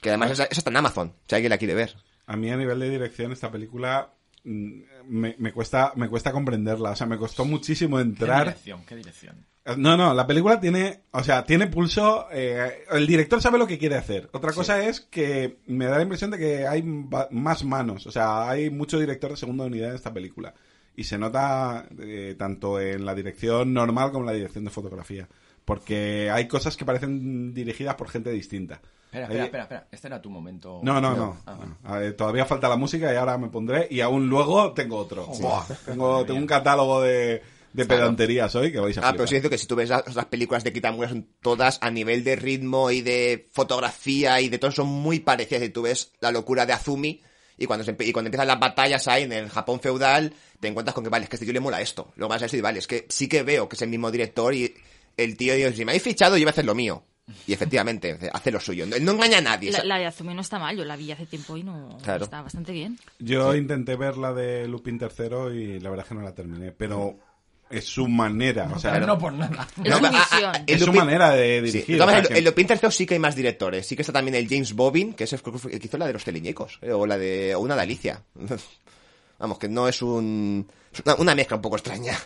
Que 0.00 0.08
además 0.08 0.30
esa 0.30 0.44
está 0.44 0.70
en 0.70 0.76
Amazon, 0.76 1.12
si 1.28 1.34
alguien 1.34 1.50
la 1.50 1.58
quiere 1.58 1.74
ver. 1.74 1.96
A 2.26 2.36
mí 2.36 2.50
a 2.50 2.56
nivel 2.56 2.80
de 2.80 2.88
dirección 2.88 3.30
esta 3.30 3.52
película 3.52 4.14
mm, 4.44 4.80
me, 5.06 5.36
me 5.38 5.52
cuesta 5.52 5.92
me 5.96 6.08
cuesta 6.08 6.32
comprenderla, 6.32 6.90
o 6.92 6.96
sea, 6.96 7.06
me 7.06 7.18
costó 7.18 7.44
muchísimo 7.44 7.98
¿Qué 7.98 8.02
entrar. 8.02 8.46
dirección? 8.46 8.84
¿Qué 8.86 8.96
dirección? 8.96 9.46
No, 9.76 9.96
no, 9.96 10.12
la 10.12 10.26
película 10.26 10.58
tiene, 10.58 11.02
o 11.12 11.22
sea, 11.22 11.44
tiene 11.44 11.68
pulso. 11.68 12.26
eh, 12.32 12.84
el 12.90 13.06
director 13.06 13.40
sabe 13.40 13.58
lo 13.58 13.66
que 13.66 13.78
quiere 13.78 13.94
hacer. 13.94 14.28
Otra 14.32 14.52
cosa 14.52 14.82
es 14.84 15.00
que 15.00 15.58
me 15.66 15.86
da 15.86 15.96
la 15.96 16.02
impresión 16.02 16.32
de 16.32 16.38
que 16.38 16.66
hay 16.66 16.82
más 16.82 17.64
manos. 17.64 18.06
O 18.06 18.10
sea, 18.10 18.48
hay 18.50 18.70
mucho 18.70 18.98
director 18.98 19.30
de 19.30 19.36
segunda 19.36 19.64
unidad 19.64 19.90
en 19.90 19.96
esta 19.96 20.12
película. 20.12 20.52
Y 20.96 21.04
se 21.04 21.16
nota 21.16 21.86
eh, 22.00 22.34
tanto 22.36 22.80
en 22.80 23.04
la 23.04 23.14
dirección 23.14 23.72
normal 23.72 24.10
como 24.10 24.24
en 24.24 24.26
la 24.26 24.32
dirección 24.32 24.64
de 24.64 24.70
fotografía. 24.70 25.28
Porque 25.64 26.28
hay 26.30 26.48
cosas 26.48 26.76
que 26.76 26.84
parecen 26.84 27.54
dirigidas 27.54 27.94
por 27.94 28.08
gente 28.08 28.30
distinta. 28.30 28.80
Espera, 29.12 29.26
espera, 29.26 29.44
espera, 29.44 29.62
espera. 29.62 29.86
Este 29.92 30.06
era 30.08 30.20
tu 30.20 30.28
momento. 30.28 30.80
No, 30.82 31.00
no, 31.00 31.14
no. 31.14 31.36
Ah, 31.46 31.54
vale. 31.54 31.72
A 31.84 31.98
ver, 31.98 32.16
todavía 32.16 32.46
falta 32.46 32.68
la 32.68 32.76
música 32.76 33.12
y 33.12 33.16
ahora 33.16 33.38
me 33.38 33.48
pondré. 33.48 33.86
Y 33.90 34.00
aún 34.00 34.28
luego 34.28 34.72
tengo 34.72 34.96
otro. 34.96 35.26
Buah, 35.26 35.66
tengo, 35.86 36.24
tengo 36.24 36.40
un 36.40 36.46
catálogo 36.46 37.00
de, 37.02 37.42
de 37.72 37.86
Claro. 37.86 38.02
pedanterías 38.02 38.54
hoy 38.54 38.70
que 38.72 38.78
vais 38.80 38.96
a 38.98 39.08
Ah, 39.08 39.12
pero 39.12 39.26
sí 39.26 39.34
es 39.34 39.40
cierto 39.42 39.50
que 39.50 39.58
si 39.58 39.66
tú 39.66 39.74
ves 39.76 39.88
las, 39.88 40.14
las 40.14 40.26
películas 40.26 40.62
de 40.64 40.72
Kitamura 40.72 41.08
son 41.08 41.26
todas 41.40 41.78
a 41.80 41.90
nivel 41.90 42.22
de 42.24 42.36
ritmo 42.36 42.90
y 42.90 43.00
de 43.00 43.48
fotografía 43.52 44.40
y 44.40 44.48
de 44.48 44.58
todo 44.58 44.70
son 44.72 44.88
muy 44.88 45.20
parecidas. 45.20 45.62
Y 45.64 45.70
tú 45.70 45.82
ves 45.82 46.12
la 46.20 46.30
locura 46.30 46.66
de 46.66 46.72
Azumi 46.74 47.20
y 47.58 47.66
cuando, 47.66 47.84
se 47.84 47.96
y 47.98 48.12
cuando 48.12 48.28
empiezan 48.28 48.46
las 48.48 48.58
batallas 48.60 49.06
ahí 49.08 49.22
en 49.24 49.32
el 49.32 49.48
Japón 49.48 49.80
feudal, 49.80 50.32
te 50.60 50.68
encuentras 50.68 50.94
con 50.94 51.04
que, 51.04 51.10
vale, 51.10 51.24
es 51.24 51.28
que 51.30 51.34
a 51.34 51.36
este 51.36 51.46
tío 51.46 51.52
le 51.52 51.60
mola 51.60 51.80
esto. 51.80 52.12
Luego 52.16 52.30
vas 52.30 52.42
a 52.42 52.46
eso 52.46 52.56
y 52.56 52.60
vale, 52.60 52.78
es 52.78 52.86
que 52.86 53.06
sí 53.08 53.28
que 53.28 53.42
veo 53.42 53.68
que 53.68 53.76
es 53.76 53.82
el 53.82 53.88
mismo 53.88 54.10
director 54.10 54.54
y 54.54 54.74
el 55.16 55.36
tío 55.36 55.54
dice, 55.54 55.72
si 55.74 55.84
me 55.84 55.92
habéis 55.92 56.02
fichado 56.02 56.36
yo 56.36 56.44
voy 56.44 56.48
a 56.48 56.52
hacer 56.52 56.64
lo 56.64 56.74
mío. 56.74 57.04
Y 57.46 57.52
efectivamente, 57.52 58.18
hace 58.32 58.50
lo 58.50 58.58
suyo. 58.58 58.84
No, 58.86 58.96
él 58.96 59.04
no 59.04 59.12
engaña 59.12 59.38
a 59.38 59.42
nadie. 59.42 59.70
La, 59.84 59.98
de 59.98 60.06
Azumi 60.06 60.34
no 60.34 60.40
está 60.40 60.58
mal, 60.58 60.76
yo 60.76 60.84
la 60.84 60.96
vi 60.96 61.12
hace 61.12 61.24
tiempo 61.26 61.56
y 61.56 61.62
no 61.62 61.96
Claro. 62.02 62.24
está 62.24 62.42
bastante 62.42 62.72
bien. 62.72 62.98
Yo 63.20 63.54
intenté 63.54 63.96
ver 63.96 64.16
la 64.16 64.32
de 64.32 64.66
Lupin 64.66 64.98
III 65.00 65.54
y 65.54 65.80
la 65.80 65.90
verdad 65.90 66.04
es 66.04 66.08
que 66.08 66.14
no 66.16 66.22
la 66.22 66.34
terminé, 66.34 66.72
pero 66.72 67.18
es 67.72 67.86
su 67.86 68.06
manera, 68.06 68.70
o 68.74 68.78
sea, 68.78 68.92
Pero 68.92 69.06
no 69.06 69.18
por 69.18 69.32
nada. 69.32 69.66
Es 69.82 69.90
No, 69.90 69.98
su 69.98 70.06
ah, 70.06 70.28
ah, 70.32 70.62
es 70.66 70.84
su 70.84 70.92
manera 70.92 71.30
de 71.30 71.62
dirigir. 71.62 72.00
en 72.00 72.44
Lupin 72.44 72.66
III 72.68 72.90
sí 72.90 73.06
que 73.06 73.14
hay 73.14 73.20
más 73.20 73.34
directores. 73.34 73.86
Sí 73.86 73.96
que 73.96 74.02
está 74.02 74.12
también 74.12 74.34
el 74.34 74.48
James 74.48 74.74
Bobbin, 74.74 75.14
que 75.14 75.24
es 75.24 75.32
el, 75.32 75.40
el 75.44 75.80
que 75.80 75.86
hizo 75.86 75.98
la 75.98 76.06
de 76.06 76.12
los 76.12 76.24
teleñecos, 76.24 76.78
eh, 76.82 76.92
o 76.92 77.06
la 77.06 77.16
de 77.18 77.54
o 77.54 77.60
una 77.60 77.74
de 77.74 77.82
Alicia. 77.82 78.22
Vamos, 79.38 79.58
que 79.58 79.68
no 79.68 79.88
es 79.88 80.02
un 80.02 80.68
es 80.92 81.00
una, 81.04 81.14
una 81.16 81.34
mezcla 81.34 81.56
un 81.56 81.62
poco 81.62 81.76
extraña. 81.76 82.16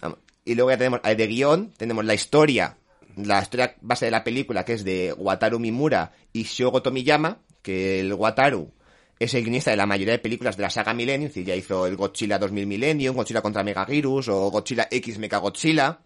Vamos, 0.00 0.18
Y 0.44 0.54
luego 0.54 0.70
ya 0.70 0.78
tenemos 0.78 1.00
eh, 1.04 1.14
de 1.14 1.26
guion, 1.26 1.72
tenemos 1.76 2.04
la 2.04 2.14
historia, 2.14 2.76
la 3.16 3.42
historia 3.42 3.76
base 3.82 4.06
de 4.06 4.10
la 4.10 4.24
película, 4.24 4.64
que 4.64 4.72
es 4.72 4.84
de 4.84 5.12
Wataru 5.12 5.58
Mimura 5.58 6.12
y 6.32 6.44
Shogo 6.44 6.82
Tomiyama, 6.82 7.38
que 7.62 8.00
el 8.00 8.14
Wataru 8.14 8.72
es 9.24 9.34
el 9.34 9.42
guionista 9.42 9.70
de 9.70 9.76
la 9.76 9.86
mayoría 9.86 10.12
de 10.12 10.18
películas 10.18 10.56
de 10.56 10.62
la 10.62 10.70
saga 10.70 10.94
Millennium, 10.94 11.28
es 11.28 11.34
decir, 11.34 11.46
ya 11.46 11.54
hizo 11.56 11.86
el 11.86 11.96
Godzilla 11.96 12.38
2000 12.38 12.66
Millennium, 12.66 13.16
Godzilla 13.16 13.42
contra 13.42 13.62
Megaguirus 13.64 14.28
o 14.28 14.50
Godzilla 14.50 14.88
X 14.90 15.18
Mecha 15.18 15.38
Godzilla. 15.38 15.98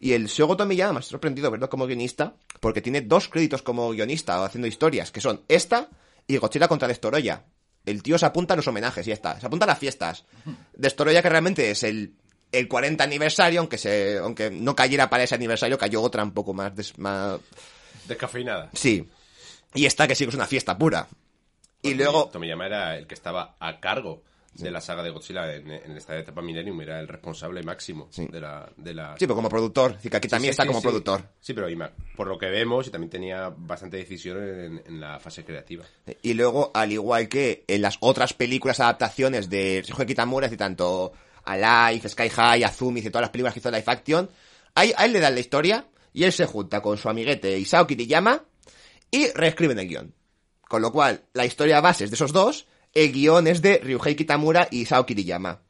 Y 0.00 0.12
el 0.12 0.26
Shogo 0.28 0.56
Tomiyama 0.56 0.94
me 0.94 0.98
ha 1.00 1.02
sorprendido 1.02 1.50
verlo 1.50 1.68
como 1.68 1.86
guionista, 1.86 2.34
porque 2.60 2.80
tiene 2.80 3.02
dos 3.02 3.28
créditos 3.28 3.62
como 3.62 3.90
guionista 3.90 4.42
haciendo 4.44 4.66
historias, 4.66 5.10
que 5.10 5.20
son 5.20 5.42
esta 5.48 5.88
y 6.26 6.36
Godzilla 6.38 6.68
contra 6.68 6.88
Destoroya. 6.88 7.44
El 7.84 8.02
tío 8.02 8.18
se 8.18 8.26
apunta 8.26 8.54
a 8.54 8.56
los 8.56 8.66
homenajes 8.66 9.06
y 9.06 9.10
ya 9.10 9.14
está. 9.14 9.38
Se 9.40 9.46
apunta 9.46 9.64
a 9.64 9.68
las 9.68 9.78
fiestas. 9.78 10.24
Destoroya 10.74 11.20
que 11.22 11.28
realmente 11.28 11.70
es 11.70 11.82
el, 11.82 12.14
el 12.52 12.68
40 12.68 13.02
aniversario, 13.04 13.60
aunque 13.60 13.78
se, 13.78 14.18
aunque 14.18 14.50
no 14.50 14.74
cayera 14.74 15.10
para 15.10 15.24
ese 15.24 15.34
aniversario, 15.34 15.76
cayó 15.78 16.00
otra 16.02 16.22
un 16.22 16.32
poco 16.32 16.52
más, 16.54 16.74
des- 16.74 16.96
más... 16.98 17.38
Descafeinada. 18.08 18.70
Sí. 18.74 19.08
Y 19.74 19.86
esta 19.86 20.06
que 20.08 20.14
sí 20.14 20.24
que 20.24 20.30
es 20.30 20.34
una 20.34 20.46
fiesta 20.46 20.76
pura. 20.76 21.08
Y 21.82 21.94
luego... 21.94 22.28
Tomiyama 22.28 22.66
era 22.66 22.96
el 22.96 23.06
que 23.06 23.14
estaba 23.14 23.56
a 23.58 23.80
cargo 23.80 24.22
de 24.54 24.70
la 24.70 24.80
saga 24.80 25.02
de 25.02 25.10
Godzilla 25.10 25.54
en, 25.54 25.70
en 25.70 25.96
esta 25.96 26.18
etapa 26.18 26.42
Millennium, 26.42 26.80
era 26.82 27.00
el 27.00 27.06
responsable 27.08 27.62
máximo 27.62 28.08
Sí. 28.10 28.26
de 28.26 28.40
la... 28.40 28.68
De 28.76 28.92
la... 28.92 29.12
Sí, 29.12 29.20
pero 29.26 29.36
como 29.36 29.48
productor. 29.48 29.94
Decir, 29.94 30.10
que 30.10 30.16
aquí 30.18 30.26
Sí, 30.28 30.30
también 30.32 30.50
está 30.50 30.66
como 30.66 30.82
productor. 30.82 31.22
Sí, 31.40 31.54
pero 31.54 31.68
ima- 31.70 31.92
por 32.16 32.26
lo 32.26 32.36
que 32.36 32.46
vemos, 32.50 32.86
y 32.86 32.90
también 32.90 33.10
tenía 33.10 33.48
bastante 33.56 33.96
decisión 33.98 34.38
en, 34.42 34.82
en 34.86 35.00
la 35.00 35.18
fase 35.20 35.44
creativa. 35.44 35.84
Y 36.20 36.34
luego, 36.34 36.72
al 36.74 36.92
igual 36.92 37.28
que 37.28 37.64
en 37.68 37.80
las 37.80 37.96
otras 38.00 38.34
películas 38.34 38.80
adaptaciones 38.80 39.48
de 39.48 39.82
Sergio 39.86 40.04
Kitamura, 40.04 40.46
es 40.46 40.50
decir, 40.50 40.58
tanto 40.58 41.12
Alive, 41.44 42.08
Sky 42.08 42.28
High, 42.28 42.64
Azumi, 42.64 43.00
y 43.00 43.04
todas 43.08 43.22
las 43.22 43.30
películas 43.30 43.54
que 43.54 43.60
hizo 43.60 43.70
Live 43.70 43.84
Action, 43.86 44.28
ahí- 44.74 44.92
a 44.96 45.06
él 45.06 45.12
le 45.12 45.20
dan 45.20 45.34
la 45.34 45.40
historia 45.40 45.86
y 46.12 46.24
él 46.24 46.32
se 46.32 46.44
junta 46.44 46.82
con 46.82 46.98
su 46.98 47.08
amiguete 47.08 47.56
Isao 47.56 47.86
Kiriyama 47.86 48.42
y 49.12 49.28
reescriben 49.28 49.78
el 49.78 49.88
guion. 49.88 50.14
Con 50.70 50.82
lo 50.82 50.92
cual, 50.92 51.24
la 51.32 51.44
historia 51.44 51.80
base 51.80 52.04
es 52.04 52.10
de 52.10 52.14
esos 52.14 52.32
dos, 52.32 52.68
el 52.94 53.10
guion 53.10 53.48
es 53.48 53.60
de 53.60 53.78
Ryuhei 53.78 54.14
Kitamura 54.14 54.68
y 54.70 54.82
Isao 54.82 55.04
Kiriyama. 55.04 55.60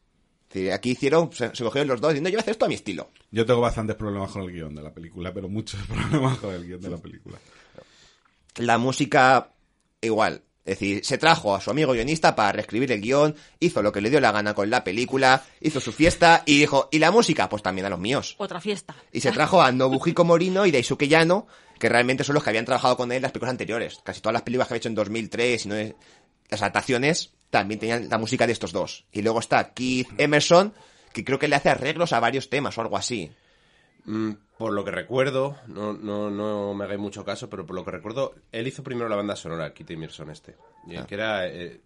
Aquí 0.75 0.91
hicieron, 0.91 1.33
se, 1.33 1.57
se 1.57 1.65
cogieron 1.65 1.89
los 1.89 2.03
dos 2.03 2.11
diciendo, 2.11 2.29
yo 2.29 2.35
voy 2.35 2.41
a 2.41 2.43
hacer 2.43 2.53
esto 2.53 2.67
a 2.67 2.69
mi 2.69 2.75
estilo. 2.75 3.09
Yo 3.31 3.47
tengo 3.47 3.63
bastantes 3.63 3.97
problemas 3.97 4.31
con 4.31 4.43
el 4.43 4.53
guion 4.53 4.75
de 4.75 4.83
la 4.83 4.93
película, 4.93 5.33
pero 5.33 5.49
muchos 5.49 5.81
problemas 5.89 6.37
con 6.37 6.53
el 6.53 6.67
guion 6.67 6.83
de 6.83 6.91
la 6.91 6.99
película. 6.99 7.39
la 8.57 8.77
música 8.77 9.55
igual. 10.03 10.43
Es 10.71 10.79
decir, 10.79 11.05
se 11.05 11.19
trajo 11.19 11.55
a 11.57 11.61
su 11.61 11.71
amigo 11.71 11.93
guionista 11.93 12.37
para 12.37 12.53
reescribir 12.53 12.93
el 12.93 13.01
guion, 13.01 13.35
hizo 13.59 13.83
lo 13.83 13.91
que 13.91 14.01
le 14.01 14.09
dio 14.09 14.21
la 14.21 14.31
gana 14.31 14.55
con 14.55 14.71
la 14.71 14.85
película, 14.85 15.43
hizo 15.61 15.81
su 15.81 15.91
fiesta 15.93 16.45
y 16.47 16.61
dijo, 16.61 16.89
¿y 16.93 17.01
la 17.01 17.11
música? 17.11 17.49
Pues 17.49 17.61
también 17.63 17.87
a 17.87 17.91
los 17.91 17.99
míos. 17.99 18.37
Otra 18.39 18.61
fiesta. 18.61 18.95
Y 19.13 19.21
se 19.21 19.33
trajo 19.33 19.61
a 19.61 19.73
Nobuhiko 19.73 20.25
Morino 20.25 20.67
y 20.67 20.71
Daisuke 20.71 21.09
Yano, 21.09 21.49
que 21.79 21.89
realmente 21.89 22.23
son 22.23 22.35
los 22.35 22.45
que 22.45 22.51
habían 22.51 22.67
trabajado 22.67 22.97
con 22.97 23.11
él 23.11 23.17
en 23.17 23.23
las 23.23 23.33
películas 23.33 23.51
anteriores. 23.51 23.99
Casi 24.05 24.21
todas 24.21 24.33
las 24.35 24.43
películas 24.43 24.69
que 24.69 24.75
había 24.75 24.79
hecho 24.79 24.89
en 24.91 24.95
2003 24.95 25.65
y 25.65 25.69
no 25.69 25.75
es- 25.75 25.95
las 26.51 26.63
adaptaciones 26.63 27.33
también 27.51 27.81
tenían 27.81 28.09
la 28.09 28.19
música 28.19 28.47
de 28.47 28.53
estos 28.53 28.71
dos. 28.71 29.07
Y 29.11 29.23
luego 29.23 29.41
está 29.41 29.73
Keith 29.75 30.09
Emerson, 30.19 30.73
que 31.13 31.25
creo 31.25 31.41
que 31.41 31.49
le 31.49 31.57
hace 31.57 31.69
arreglos 31.71 32.13
a 32.13 32.21
varios 32.21 32.49
temas 32.49 32.79
o 32.79 32.81
algo 32.83 32.97
así. 32.97 33.33
Mm, 34.05 34.31
por 34.59 34.73
lo 34.73 34.85
que 34.85 34.91
recuerdo, 34.91 35.57
no, 35.67 35.93
no, 35.93 36.31
no 36.31 36.75
me 36.75 36.85
hagáis 36.85 37.01
mucho 37.01 37.25
caso, 37.25 37.49
pero 37.51 37.67
por 37.67 37.77
lo 37.77 37.85
que 37.85 37.91
recuerdo, 37.91 38.35
él 38.53 38.67
hizo 38.67 38.83
primero 38.83 39.09
la 39.09 39.17
banda 39.17 39.37
sonora, 39.37 39.73
Kit 39.75 39.91
Emerson 39.91 40.31
este. 40.31 40.57
Y 40.87 40.97
Ah. 40.97 41.07
Que 41.07 41.15
era, 41.15 41.47
eh, 41.47 41.81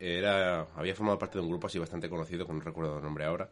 era, 0.00 0.66
había 0.76 0.94
formado 0.94 1.18
parte 1.18 1.38
de 1.38 1.42
un 1.44 1.50
grupo 1.50 1.66
así 1.68 1.78
bastante 1.78 2.08
conocido, 2.08 2.46
que 2.46 2.52
no 2.52 2.60
recuerdo 2.60 2.96
el 2.98 3.02
nombre 3.04 3.24
ahora. 3.24 3.48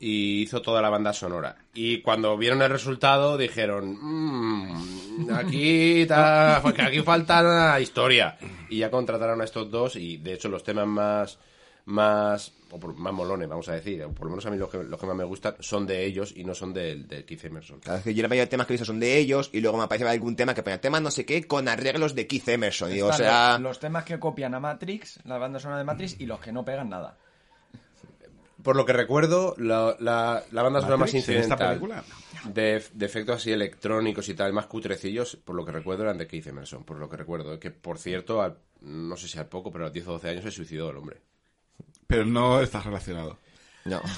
Y 0.00 0.42
hizo 0.42 0.60
toda 0.62 0.82
la 0.82 0.90
banda 0.90 1.12
sonora. 1.12 1.56
Y 1.74 2.00
cuando 2.02 2.36
vieron 2.36 2.60
el 2.60 2.70
resultado, 2.70 3.38
dijeron, 3.38 3.96
"Mm, 4.00 5.30
aquí, 5.32 6.04
ta- 6.06 6.56
aquí 6.58 7.00
falta 7.02 7.78
historia. 7.80 8.36
Y 8.68 8.78
ya 8.78 8.90
contrataron 8.90 9.40
a 9.40 9.44
estos 9.44 9.70
dos, 9.70 9.94
y 9.96 10.16
de 10.16 10.34
hecho 10.34 10.48
los 10.48 10.64
temas 10.64 10.86
más 10.88 11.38
más 11.86 12.52
o 12.70 12.78
por- 12.80 12.94
más 12.94 13.12
molones, 13.12 13.48
vamos 13.48 13.68
a 13.68 13.72
decir, 13.74 14.02
o 14.02 14.10
por 14.12 14.24
lo 14.26 14.30
menos 14.30 14.46
a 14.46 14.50
mí 14.50 14.56
los 14.56 14.70
que, 14.70 14.82
los 14.82 14.98
que 14.98 15.06
más 15.06 15.16
me 15.16 15.24
gustan 15.24 15.56
son 15.60 15.86
de 15.86 16.04
ellos 16.04 16.32
y 16.36 16.44
no 16.44 16.54
son 16.54 16.72
del 16.72 17.06
de 17.06 17.24
Keith 17.24 17.44
Emerson. 17.44 17.80
Cada 17.80 17.96
vez 17.96 18.04
que 18.04 18.14
yo 18.14 18.22
la 18.22 18.28
mayoría 18.28 18.44
de 18.46 18.50
temas 18.50 18.66
que 18.66 18.72
he 18.72 18.76
visto 18.76 18.86
son 18.86 19.00
de 19.00 19.18
ellos 19.18 19.50
y 19.52 19.60
luego 19.60 19.76
me 19.76 19.84
aparece 19.84 20.08
algún 20.08 20.36
tema 20.36 20.54
que 20.54 20.62
pone 20.62 20.78
tema 20.78 21.00
no 21.00 21.10
sé 21.10 21.26
qué 21.26 21.44
con 21.46 21.68
arreglos 21.68 22.14
de 22.14 22.26
Keith 22.26 22.48
Emerson. 22.48 22.90
Y 22.90 22.94
digo, 22.94 23.08
o 23.08 23.12
sea, 23.12 23.58
los, 23.58 23.78
temas 23.78 24.04
que 24.04 24.18
copian 24.18 24.54
a 24.54 24.60
Matrix, 24.60 25.20
la 25.24 25.36
banda 25.38 25.58
sonora 25.58 25.78
de 25.78 25.84
Matrix, 25.84 26.18
y 26.20 26.26
los 26.26 26.40
que 26.40 26.52
no 26.52 26.64
pegan 26.64 26.88
nada. 26.88 27.18
Por 28.62 28.76
lo 28.76 28.86
que 28.86 28.92
recuerdo, 28.92 29.56
la, 29.58 29.96
la, 29.98 30.44
la 30.52 30.62
banda 30.62 30.80
sonora 30.80 30.96
más 30.98 31.10
incidental 31.14 31.80
de 32.44 32.76
efectos 33.00 33.36
así 33.36 33.50
electrónicos 33.50 34.28
y 34.28 34.34
tal, 34.34 34.52
más 34.52 34.66
cutrecillos, 34.66 35.36
por 35.36 35.56
lo 35.56 35.64
que 35.64 35.72
recuerdo 35.72 36.04
eran 36.04 36.16
de 36.18 36.26
Keith 36.28 36.46
Emerson, 36.46 36.84
por 36.84 36.98
lo 36.98 37.08
que 37.08 37.16
recuerdo. 37.16 37.58
Que, 37.58 37.70
por 37.72 37.98
cierto, 37.98 38.40
al- 38.40 38.58
no 38.80 39.16
sé 39.16 39.26
si 39.28 39.38
al 39.38 39.46
poco, 39.46 39.70
pero 39.72 39.84
a 39.84 39.86
los 39.88 39.92
10 39.92 40.06
o 40.08 40.12
12 40.12 40.28
años 40.28 40.44
se 40.44 40.50
suicidó 40.52 40.90
el 40.90 40.96
hombre. 40.96 41.20
Pero 42.12 42.26
no 42.26 42.60
está 42.60 42.80
relacionado. 42.80 43.38
no. 43.86 44.00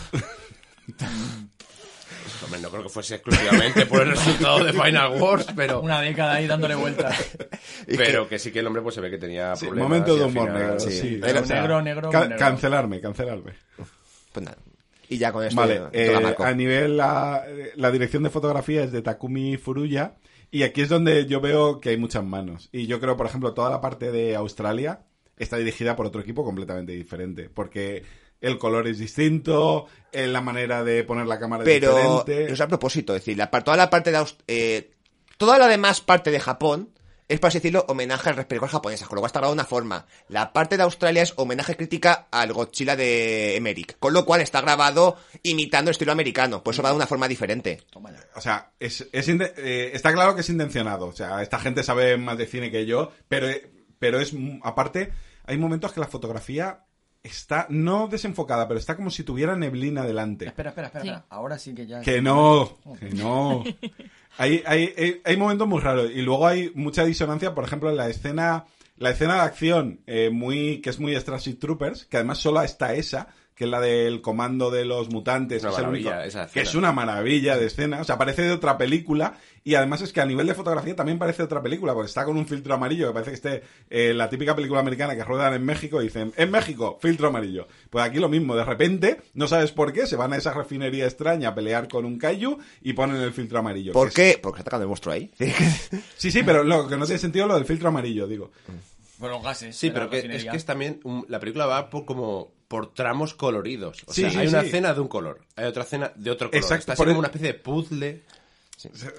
Hombre, 2.44 2.60
no 2.60 2.70
creo 2.70 2.82
que 2.82 2.88
fuese 2.88 3.14
exclusivamente 3.16 3.86
por 3.86 4.02
el 4.02 4.10
resultado 4.10 4.64
de 4.64 4.72
Final 4.72 5.20
Wars, 5.20 5.46
pero, 5.56 5.80
Una 5.80 6.00
década 6.00 6.34
ahí 6.34 6.46
dándole 6.46 6.74
vueltas. 6.74 7.16
Pero 7.86 8.28
que 8.28 8.38
sí 8.38 8.50
que 8.50 8.58
el 8.60 8.66
hombre 8.66 8.82
pues 8.82 8.94
se 8.94 9.00
ve 9.00 9.10
que 9.10 9.18
tenía 9.18 9.54
Sí, 9.56 9.66
problemas. 9.66 9.88
momento 9.88 10.16
de 10.16 10.24
humor 10.24 10.48
final- 10.48 10.62
negro, 10.62 10.80
sí. 10.80 10.90
sí. 10.92 11.18
Pero 11.22 11.40
O 11.40 11.44
sea, 11.44 11.60
negro, 11.60 11.82
negro, 11.82 12.10
ca- 12.10 12.20
negro. 12.22 12.36
Cancelarme, 12.38 13.00
cancelarme. 13.00 13.52
Pues 14.32 14.44
nada. 14.44 14.58
Y 15.08 15.18
ya 15.18 15.32
con 15.32 15.44
esto 15.44 15.60
Vale, 15.60 15.82
eh, 15.92 16.34
a 16.38 16.52
nivel 16.52 16.96
la, 16.96 17.44
la 17.76 17.90
dirección 17.90 18.22
de 18.22 18.30
fotografía 18.30 18.82
es 18.84 18.92
de 18.92 19.02
Takumi 19.02 19.56
Furuya 19.56 20.14
y 20.50 20.62
aquí 20.62 20.80
es 20.82 20.88
donde 20.88 21.26
yo 21.26 21.40
veo 21.40 21.80
que 21.80 21.90
hay 21.90 21.96
muchas 21.98 22.24
manos. 22.24 22.68
Y 22.72 22.86
yo 22.86 23.00
creo, 23.00 23.16
por 23.16 23.26
ejemplo, 23.26 23.54
toda 23.54 23.70
la 23.70 23.80
parte 23.80 24.10
de 24.12 24.34
Australia 24.36 25.00
está 25.36 25.56
dirigida 25.56 25.96
por 25.96 26.06
otro 26.06 26.20
equipo 26.20 26.44
completamente 26.44 26.92
diferente, 26.92 27.48
porque 27.50 28.02
el 28.40 28.58
color 28.58 28.86
es 28.88 28.98
distinto, 28.98 29.86
eh, 30.12 30.26
la 30.26 30.40
manera 30.40 30.84
de 30.84 31.02
poner 31.04 31.26
la 31.26 31.38
cámara 31.38 31.62
es 31.62 31.68
Pero 31.68 31.94
diferente. 31.96 32.52
es 32.52 32.60
a 32.60 32.68
propósito, 32.68 33.14
es 33.14 33.22
decir, 33.22 33.38
la, 33.38 33.50
par- 33.50 33.64
toda 33.64 33.76
la 33.76 33.88
parte 33.90 34.10
de 34.10 34.18
Aus- 34.18 34.36
eh, 34.48 34.90
toda 35.38 35.58
la 35.58 35.66
demás 35.68 36.00
parte 36.00 36.30
de 36.30 36.40
Japón 36.40 36.90
es, 37.26 37.40
por 37.40 37.48
así 37.48 37.56
decirlo, 37.56 37.86
homenaje 37.88 38.28
a 38.28 38.34
las 38.34 38.44
películas 38.44 38.72
japonesas, 38.72 39.08
con 39.08 39.16
lo 39.16 39.22
cual 39.22 39.28
está 39.28 39.38
grabado 39.40 39.54
de 39.54 39.60
una 39.62 39.64
forma. 39.68 40.06
La 40.28 40.52
parte 40.52 40.76
de 40.76 40.82
Australia 40.82 41.22
es 41.22 41.32
homenaje 41.36 41.74
crítica 41.74 42.28
al 42.30 42.52
Godzilla 42.52 42.96
de 42.96 43.56
Emmerich, 43.56 43.96
con 43.98 44.12
lo 44.12 44.26
cual 44.26 44.42
está 44.42 44.60
grabado 44.60 45.16
imitando 45.42 45.88
el 45.88 45.92
estilo 45.92 46.12
americano, 46.12 46.62
por 46.62 46.74
eso 46.74 46.82
va 46.82 46.90
de 46.90 46.96
una 46.96 47.06
forma 47.06 47.26
diferente. 47.26 47.80
O 48.36 48.40
sea, 48.42 48.72
es, 48.78 49.08
es 49.10 49.26
eh, 49.28 49.90
está 49.94 50.12
claro 50.12 50.34
que 50.34 50.42
es 50.42 50.50
intencionado. 50.50 51.06
O 51.06 51.12
sea, 51.14 51.42
esta 51.42 51.58
gente 51.58 51.82
sabe 51.82 52.18
más 52.18 52.36
de 52.36 52.46
cine 52.46 52.70
que 52.70 52.84
yo, 52.84 53.10
pero, 53.26 53.46
pero 54.04 54.20
es, 54.20 54.34
mm, 54.34 54.58
aparte, 54.62 55.12
hay 55.46 55.56
momentos 55.56 55.90
que 55.94 55.98
la 55.98 56.06
fotografía 56.06 56.84
está, 57.22 57.66
no 57.70 58.06
desenfocada, 58.06 58.68
pero 58.68 58.78
está 58.78 58.96
como 58.96 59.08
si 59.10 59.24
tuviera 59.24 59.56
neblina 59.56 60.04
delante. 60.04 60.44
Espera, 60.44 60.68
espera, 60.68 60.88
espera, 60.88 61.02
Sí. 61.02 61.08
espera. 61.08 61.26
Ahora 61.30 61.58
sí 61.58 61.74
que 61.74 61.86
ya... 61.86 62.02
Que 62.02 62.20
no, 62.20 62.76
que 63.00 63.08
no. 63.14 63.64
Hay, 64.36 64.62
hay, 64.66 64.92
hay, 64.98 65.22
hay 65.24 65.36
momentos 65.38 65.66
muy 65.66 65.80
raros. 65.80 66.10
Y 66.10 66.20
luego 66.20 66.46
hay 66.46 66.70
mucha 66.74 67.02
disonancia, 67.06 67.54
por 67.54 67.64
ejemplo, 67.64 67.88
en 67.88 67.96
la 67.96 68.10
escena, 68.10 68.66
la 68.98 69.08
escena 69.08 69.36
de 69.36 69.40
acción, 69.40 70.00
eh, 70.06 70.28
muy, 70.28 70.82
que 70.82 70.90
es 70.90 71.00
muy 71.00 71.16
Starship 71.16 71.54
Troopers, 71.54 72.04
que 72.04 72.18
además 72.18 72.36
solo 72.40 72.60
está 72.60 72.92
esa, 72.92 73.28
que 73.54 73.64
es 73.64 73.70
la 73.70 73.80
del 73.80 74.20
comando 74.20 74.70
de 74.72 74.84
los 74.84 75.10
mutantes, 75.10 75.62
Una 75.62 75.70
que 75.70 75.74
es, 75.74 75.78
el 75.78 75.84
maravilla, 75.86 76.10
único- 76.10 76.24
esa 76.24 76.46
que 76.48 76.60
es 76.60 76.74
una 76.74 76.90
maravilla 76.92 77.56
de 77.56 77.66
escena. 77.66 78.00
O 78.00 78.04
sea, 78.04 78.18
parece 78.18 78.42
de 78.42 78.50
otra 78.50 78.76
película. 78.76 79.38
Y 79.62 79.76
además 79.76 80.02
es 80.02 80.12
que 80.12 80.20
a 80.20 80.26
nivel 80.26 80.46
de 80.46 80.54
fotografía 80.54 80.94
también 80.96 81.18
parece 81.18 81.38
de 81.38 81.44
otra 81.44 81.62
película, 81.62 81.94
porque 81.94 82.08
está 82.08 82.24
con 82.24 82.36
un 82.36 82.46
filtro 82.46 82.74
amarillo, 82.74 83.06
que 83.08 83.12
parece 83.14 83.30
que 83.30 83.34
esté 83.36 83.62
eh, 83.90 84.12
la 84.12 84.28
típica 84.28 84.54
película 84.56 84.80
americana 84.80 85.14
que 85.16 85.24
ruedan 85.24 85.54
en 85.54 85.64
México 85.64 86.00
y 86.02 86.06
dicen, 86.06 86.32
en 86.36 86.50
México, 86.50 86.98
filtro 87.00 87.28
amarillo. 87.28 87.66
Pues 87.90 88.04
aquí 88.04 88.18
lo 88.18 88.28
mismo, 88.28 88.56
de 88.56 88.64
repente, 88.64 89.22
no 89.34 89.46
sabes 89.48 89.70
por 89.72 89.92
qué, 89.92 90.06
se 90.06 90.16
van 90.16 90.32
a 90.32 90.36
esa 90.36 90.52
refinería 90.52 91.04
extraña 91.06 91.50
a 91.50 91.54
pelear 91.54 91.88
con 91.88 92.04
un 92.04 92.18
kaiju 92.18 92.58
y 92.82 92.92
ponen 92.92 93.16
el 93.22 93.32
filtro 93.32 93.60
amarillo. 93.60 93.92
¿Por 93.92 94.08
es- 94.08 94.14
qué? 94.14 94.38
Porque 94.42 94.58
está 94.58 94.62
atacando 94.70 94.82
el 94.84 94.88
monstruo 94.88 95.14
ahí. 95.14 95.30
Sí, 96.16 96.30
sí, 96.30 96.42
pero 96.42 96.64
lo 96.64 96.88
que 96.88 96.96
no 96.96 97.06
tiene 97.06 97.18
sentido 97.18 97.44
es 97.44 97.48
lo 97.50 97.54
del 97.56 97.64
filtro 97.66 97.88
amarillo, 97.88 98.26
digo. 98.26 98.50
Por 99.18 99.30
los 99.30 99.42
gases. 99.42 99.76
Sí, 99.76 99.90
pero 99.90 100.10
que, 100.10 100.18
es 100.18 100.44
que 100.44 100.56
es 100.56 100.64
también 100.64 101.00
un- 101.04 101.24
la 101.28 101.38
película 101.40 101.66
va 101.66 101.88
por 101.88 102.04
como 102.04 102.52
por 102.68 102.92
tramos 102.94 103.34
coloridos. 103.34 104.02
O 104.06 104.12
Sí, 104.12 104.22
sea, 104.22 104.30
sí, 104.30 104.38
hay 104.38 104.46
una 104.48 104.60
sí. 104.60 104.66
escena 104.66 104.94
de 104.94 105.00
un 105.00 105.08
color, 105.08 105.40
hay 105.56 105.66
otra 105.66 105.82
escena 105.84 106.12
de 106.14 106.30
otro 106.30 106.50
color. 106.50 106.62
Exacto, 106.62 106.92
Está 106.92 106.94
por 106.96 107.06
como 107.06 107.12
el- 107.12 107.18
una 107.18 107.28
especie 107.28 107.48
de 107.48 107.54
puzzle. 107.54 108.22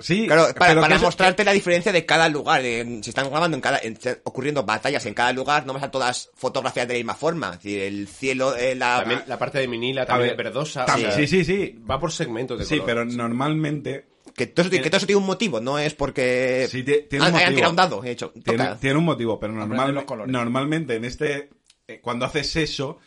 Sí, 0.02 0.28
Claro, 0.28 0.44
para, 0.54 0.68
pero 0.70 0.82
para 0.82 0.88
que 0.90 0.96
es- 0.98 1.02
mostrarte 1.02 1.44
la 1.44 1.54
diferencia 1.54 1.92
de 1.92 2.06
cada 2.06 2.30
lugar. 2.30 2.62
eh, 2.64 3.00
si 3.02 3.10
están 3.10 3.30
grabando 3.32 3.56
en 3.56 3.62
cada, 3.62 3.80
en- 3.82 3.98
ocurriendo 4.24 4.64
batallas 4.64 5.06
en 5.06 5.14
cada 5.14 5.32
lugar, 5.34 5.66
no 5.66 5.74
vas 5.74 5.82
a 5.84 5.90
todas 5.90 6.30
fotografías 6.36 6.88
de 6.88 6.94
la 6.94 6.98
misma 7.00 7.16
forma. 7.16 7.48
Es 7.54 7.64
decir, 7.64 7.80
el 7.82 8.08
cielo, 8.08 8.56
eh, 8.56 8.76
la, 8.76 9.00
También 9.00 9.24
la 9.28 9.40
parte 9.40 9.58
de 9.60 9.68
Minila, 9.68 10.06
también 10.06 10.36
ver, 10.36 10.48
es 10.48 10.54
verdosa. 10.54 10.86
también- 10.86 11.10
o 11.10 11.14
sea, 11.14 11.20
sí, 11.26 11.28
sí, 11.28 11.46
sí. 11.46 11.80
Va 11.90 12.00
por 12.00 12.12
segmentos 12.12 12.60
de 12.60 12.66
Sí, 12.66 12.76
color. 12.80 12.86
pero 12.86 13.06
normalmente 13.06 14.06
que, 14.36 14.48
todo 14.48 14.64
eso, 14.64 14.70
tiene- 14.70 14.84
que 14.84 14.90
todo 14.90 14.98
eso 14.98 15.06
tiene 15.08 15.20
un 15.22 15.26
motivo, 15.26 15.60
no 15.62 15.80
es 15.80 15.94
porque 15.96 16.68
Sí, 16.70 16.84
tie- 16.84 17.08
tiene 17.08 17.24
un 17.24 17.30
han, 17.30 17.36
hayan 17.36 17.54
motivo. 17.54 17.56
tirado 17.56 17.70
un 17.72 17.76
dado. 17.78 18.04
He 18.04 18.12
hecho, 18.12 18.34
Tiene, 18.82 18.98
un 19.00 19.06
motivo, 19.06 19.40
pero 19.40 19.54
normal, 19.54 20.06
normalmente 20.28 20.96
en 20.96 21.06
este, 21.06 21.50
eh, 21.88 22.02
cuando 22.02 22.26
haces 22.26 22.56
eso, 22.58 23.00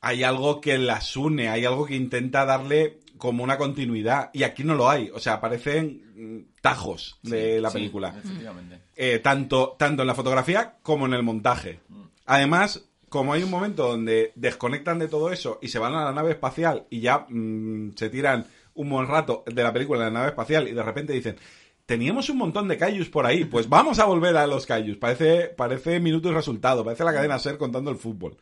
hay 0.00 0.22
algo 0.22 0.60
que 0.60 0.78
las 0.78 1.16
une, 1.16 1.48
hay 1.48 1.64
algo 1.64 1.86
que 1.86 1.96
intenta 1.96 2.44
darle 2.44 3.00
como 3.18 3.44
una 3.44 3.58
continuidad, 3.58 4.30
y 4.32 4.44
aquí 4.44 4.64
no 4.64 4.74
lo 4.74 4.88
hay, 4.88 5.10
o 5.12 5.20
sea, 5.20 5.34
aparecen 5.34 6.02
mm, 6.16 6.60
tajos 6.62 7.18
de 7.22 7.60
la 7.60 7.68
Sí, 7.68 7.74
película, 7.78 8.14
efectivamente. 8.18 8.80
Eh, 8.96 9.18
tanto, 9.18 9.76
tanto 9.78 10.02
en 10.02 10.08
la 10.08 10.14
fotografía 10.14 10.76
como 10.82 11.04
en 11.06 11.12
el 11.12 11.22
montaje. 11.22 11.80
Además, 12.24 12.88
como 13.10 13.34
hay 13.34 13.42
un 13.42 13.50
momento 13.50 13.88
donde 13.88 14.32
desconectan 14.36 14.98
de 14.98 15.08
todo 15.08 15.32
eso 15.32 15.58
y 15.60 15.68
se 15.68 15.78
van 15.78 15.94
a 15.94 16.04
la 16.04 16.12
nave 16.12 16.30
espacial 16.30 16.86
y 16.88 17.00
ya 17.00 17.26
mm, 17.28 17.92
se 17.96 18.08
tiran 18.08 18.46
un 18.74 18.88
buen 18.88 19.06
rato 19.06 19.44
de 19.46 19.62
la 19.62 19.72
película 19.72 19.98
en 19.98 20.14
la 20.14 20.20
nave 20.20 20.30
espacial 20.30 20.68
y 20.68 20.72
de 20.72 20.82
repente 20.82 21.12
dicen, 21.12 21.36
teníamos 21.84 22.30
un 22.30 22.38
montón 22.38 22.68
de 22.68 22.78
Kaijus 22.78 23.10
por 23.10 23.26
ahí, 23.26 23.44
pues 23.44 23.68
vamos 23.68 23.98
a 23.98 24.06
volver 24.06 24.36
a 24.36 24.46
los 24.46 24.64
Kaijus. 24.64 24.96
Parece, 24.96 25.48
parece 25.48 26.00
minuto 26.00 26.30
y 26.30 26.32
resultado, 26.32 26.84
parece 26.84 27.04
la 27.04 27.12
cadena 27.12 27.38
ser 27.38 27.58
contando 27.58 27.90
el 27.90 27.96
fútbol. 27.96 28.36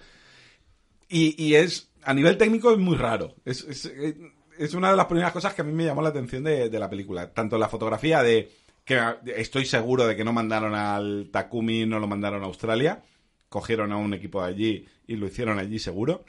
Y, 1.08 1.42
y 1.42 1.54
es, 1.54 1.90
a 2.02 2.14
nivel 2.14 2.36
técnico 2.36 2.70
es 2.70 2.78
muy 2.78 2.96
raro. 2.96 3.34
Es, 3.44 3.64
es, 3.64 3.92
es 4.58 4.74
una 4.74 4.90
de 4.90 4.96
las 4.96 5.06
primeras 5.06 5.32
cosas 5.32 5.54
que 5.54 5.62
a 5.62 5.64
mí 5.64 5.72
me 5.72 5.84
llamó 5.84 6.02
la 6.02 6.10
atención 6.10 6.44
de, 6.44 6.68
de 6.68 6.78
la 6.78 6.90
película. 6.90 7.32
Tanto 7.32 7.58
la 7.58 7.68
fotografía 7.68 8.22
de, 8.22 8.50
que 8.84 9.00
estoy 9.36 9.64
seguro 9.64 10.06
de 10.06 10.16
que 10.16 10.24
no 10.24 10.32
mandaron 10.32 10.74
al 10.74 11.28
Takumi, 11.30 11.86
no 11.86 11.98
lo 12.00 12.06
mandaron 12.06 12.42
a 12.42 12.46
Australia. 12.46 13.02
Cogieron 13.48 13.92
a 13.92 13.96
un 13.96 14.12
equipo 14.14 14.42
de 14.42 14.48
allí 14.48 14.86
y 15.06 15.16
lo 15.16 15.26
hicieron 15.26 15.58
allí 15.58 15.78
seguro. 15.78 16.24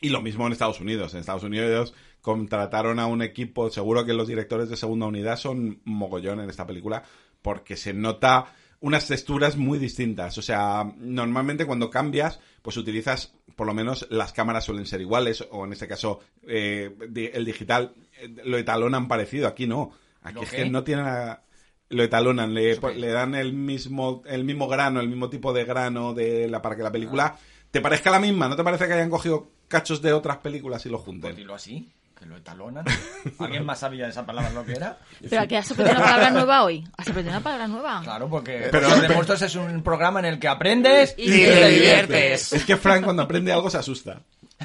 Y 0.00 0.10
lo 0.10 0.20
mismo 0.20 0.46
en 0.46 0.52
Estados 0.52 0.80
Unidos. 0.80 1.14
En 1.14 1.20
Estados 1.20 1.44
Unidos 1.44 1.94
contrataron 2.20 2.98
a 2.98 3.06
un 3.06 3.22
equipo, 3.22 3.70
seguro 3.70 4.04
que 4.04 4.12
los 4.12 4.28
directores 4.28 4.68
de 4.68 4.76
segunda 4.76 5.06
unidad 5.06 5.36
son 5.36 5.80
mogollón 5.84 6.40
en 6.40 6.50
esta 6.50 6.66
película, 6.66 7.04
porque 7.42 7.76
se 7.76 7.92
nota 7.92 8.54
unas 8.84 9.06
texturas 9.08 9.56
muy 9.56 9.78
distintas. 9.78 10.36
O 10.36 10.42
sea, 10.42 10.84
normalmente 10.98 11.64
cuando 11.64 11.88
cambias, 11.88 12.38
pues 12.60 12.76
utilizas, 12.76 13.32
por 13.56 13.66
lo 13.66 13.72
menos 13.72 14.06
las 14.10 14.34
cámaras 14.34 14.64
suelen 14.64 14.84
ser 14.84 15.00
iguales, 15.00 15.42
o 15.50 15.64
en 15.64 15.72
este 15.72 15.88
caso, 15.88 16.20
eh, 16.46 16.94
el 17.32 17.44
digital 17.46 17.94
eh, 18.20 18.28
lo 18.44 18.58
etalonan 18.58 19.08
parecido. 19.08 19.48
Aquí 19.48 19.66
no. 19.66 19.92
Aquí 20.22 20.34
¿Lo 20.34 20.42
es 20.42 20.50
qué? 20.50 20.56
que 20.58 20.70
no 20.70 20.84
tiene 20.84 21.02
nada- 21.02 21.44
Lo 21.88 22.02
etalonan, 22.02 22.52
le, 22.52 22.76
dan 23.08 23.34
el 23.34 23.54
mismo, 23.54 24.22
el 24.26 24.44
mismo 24.44 24.68
grano, 24.68 25.00
el 25.00 25.08
mismo 25.08 25.30
tipo 25.30 25.54
de 25.54 25.64
grano 25.64 26.12
de 26.12 26.46
la, 26.48 26.60
para 26.60 26.76
que 26.76 26.82
la 26.82 26.92
película 26.92 27.38
te 27.70 27.80
parezca 27.80 28.10
la 28.10 28.20
misma. 28.20 28.48
¿No 28.48 28.56
te 28.56 28.64
parece 28.64 28.86
que 28.86 28.92
hayan 28.92 29.10
cogido 29.10 29.48
cachos 29.68 30.02
de 30.02 30.12
otras 30.12 30.36
películas 30.38 30.84
y 30.84 30.90
lo 30.90 30.98
junten? 30.98 31.34
dilo 31.36 31.54
así, 31.54 31.88
que 32.24 32.30
lo 32.30 32.36
etalonan. 32.38 32.84
¿Alguien 33.38 33.64
más 33.66 33.78
sabía 33.78 34.08
esa 34.08 34.24
palabra 34.24 34.50
lo 34.50 34.64
que 34.64 34.72
era? 34.72 34.96
Pero 35.28 35.46
que 35.46 35.56
has 35.58 35.70
aprendido 35.70 35.96
una 35.98 36.06
palabra 36.06 36.30
nueva 36.30 36.64
hoy. 36.64 36.84
¿Has 36.96 37.08
aprendido 37.08 37.36
una 37.36 37.44
palabra 37.44 37.68
nueva? 37.68 38.00
Claro, 38.02 38.28
porque 38.28 38.68
Pero- 38.70 38.88
Cosas 38.88 39.02
de 39.02 39.08
Monstruos 39.10 39.42
es 39.42 39.54
un 39.56 39.82
programa 39.82 40.20
en 40.20 40.26
el 40.26 40.38
que 40.38 40.48
aprendes 40.48 41.14
y, 41.18 41.24
Y 41.24 41.44
te 41.44 41.52
te 41.52 41.68
diviertes. 41.68 42.52
Es 42.52 42.64
que 42.64 42.76
Frank 42.76 43.04
cuando 43.04 43.22
aprende 43.22 43.52
algo 43.52 43.68
se 43.68 43.78
asusta. 43.78 44.20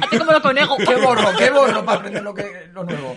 Hazte 0.00 0.18
como 0.18 0.32
lo 0.32 0.42
conejo. 0.42 0.76
¿Qué 0.76 0.96
borro? 0.96 1.28
¿Qué 1.38 1.50
borro 1.50 1.84
para 1.84 1.98
aprender 1.98 2.22
lo, 2.22 2.34
que, 2.34 2.68
lo 2.72 2.84
nuevo? 2.84 3.16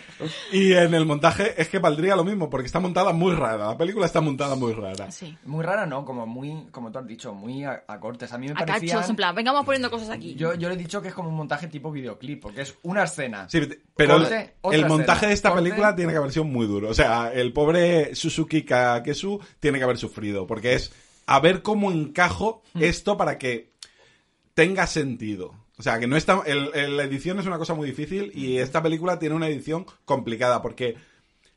Y 0.52 0.74
en 0.74 0.94
el 0.94 1.06
montaje 1.06 1.54
es 1.60 1.70
que 1.70 1.80
valdría 1.80 2.16
lo 2.16 2.24
mismo, 2.24 2.50
porque 2.50 2.68
está 2.68 2.80
montada 2.80 3.12
muy 3.14 3.34
rara. 3.34 3.68
La 3.70 3.78
película 3.78 4.06
está 4.06 4.22
montada 4.22 4.56
muy 4.56 4.74
rara. 4.74 5.10
Sí. 5.12 5.38
Muy 5.46 5.64
rara, 5.64 5.86
¿no? 5.86 6.06
Como 6.06 6.26
muy, 6.28 6.68
como 6.72 6.92
tú 6.92 7.00
has 7.00 7.08
dicho, 7.08 7.34
muy 7.34 7.64
a, 7.64 7.84
a 7.88 8.00
cortes. 8.00 8.32
A 8.34 8.38
mí 8.38 8.48
me 8.48 8.54
A 8.54 8.66
parecía... 8.66 8.96
cachos, 8.96 9.10
en 9.10 9.16
plan, 9.16 9.34
venga, 9.36 9.52
vamos 9.52 9.66
poniendo 9.66 9.90
cosas 9.90 10.10
aquí. 10.10 10.36
Yo, 10.36 10.54
yo 10.54 10.70
le 10.70 10.76
he 10.76 10.78
dicho 10.78 11.02
que 11.02 11.08
es 11.10 11.14
como 11.14 11.30
un 11.30 11.36
montaje 11.36 11.68
tipo 11.68 11.92
videoclip, 11.92 12.42
porque 12.42 12.62
es 12.62 12.76
una 12.84 13.04
escena. 13.04 13.48
Sí, 13.50 13.62
pero 13.96 14.18
Corte, 14.20 14.36
el- 14.42 14.52
otra 14.62 14.80
el 14.80 14.86
montaje 14.88 15.12
escena. 15.18 15.28
de 15.30 15.34
esta 15.34 15.50
Corte. 15.50 15.64
película 15.64 15.96
tiene 15.96 16.12
que 16.12 16.18
haber 16.18 16.32
sido 16.32 16.46
muy 16.46 16.68
duro. 16.68 16.90
O 16.90 16.94
sea, 16.94 17.32
el 17.34 17.54
pobre 17.54 18.14
Suzuki 18.16 18.64
Kakesu 18.64 19.40
tiene 19.60 19.78
que 19.78 19.84
haber 19.84 19.98
sufrido, 19.98 20.46
porque 20.48 20.74
es 20.74 20.94
a 21.26 21.40
ver 21.40 21.62
cómo 21.62 21.92
encajo 21.92 22.62
Hmm. 22.74 22.84
esto 22.84 23.18
para 23.18 23.38
que 23.38 23.72
tenga 24.54 24.88
sentido. 24.88 25.54
O 25.80 25.84
sea, 25.84 26.00
que 26.00 26.08
no 26.08 26.18
está. 26.18 26.42
el- 26.46 26.72
el- 26.74 26.98
la 26.98 27.04
edición 27.04 27.40
es 27.40 27.46
una 27.46 27.58
cosa 27.58 27.74
muy 27.76 27.88
difícil 27.88 28.32
y 28.34 28.58
esta 28.58 28.82
película 28.82 29.20
tiene 29.20 29.36
una 29.36 29.48
edición 29.48 29.86
complicada 30.06 30.62
porque 30.62 30.96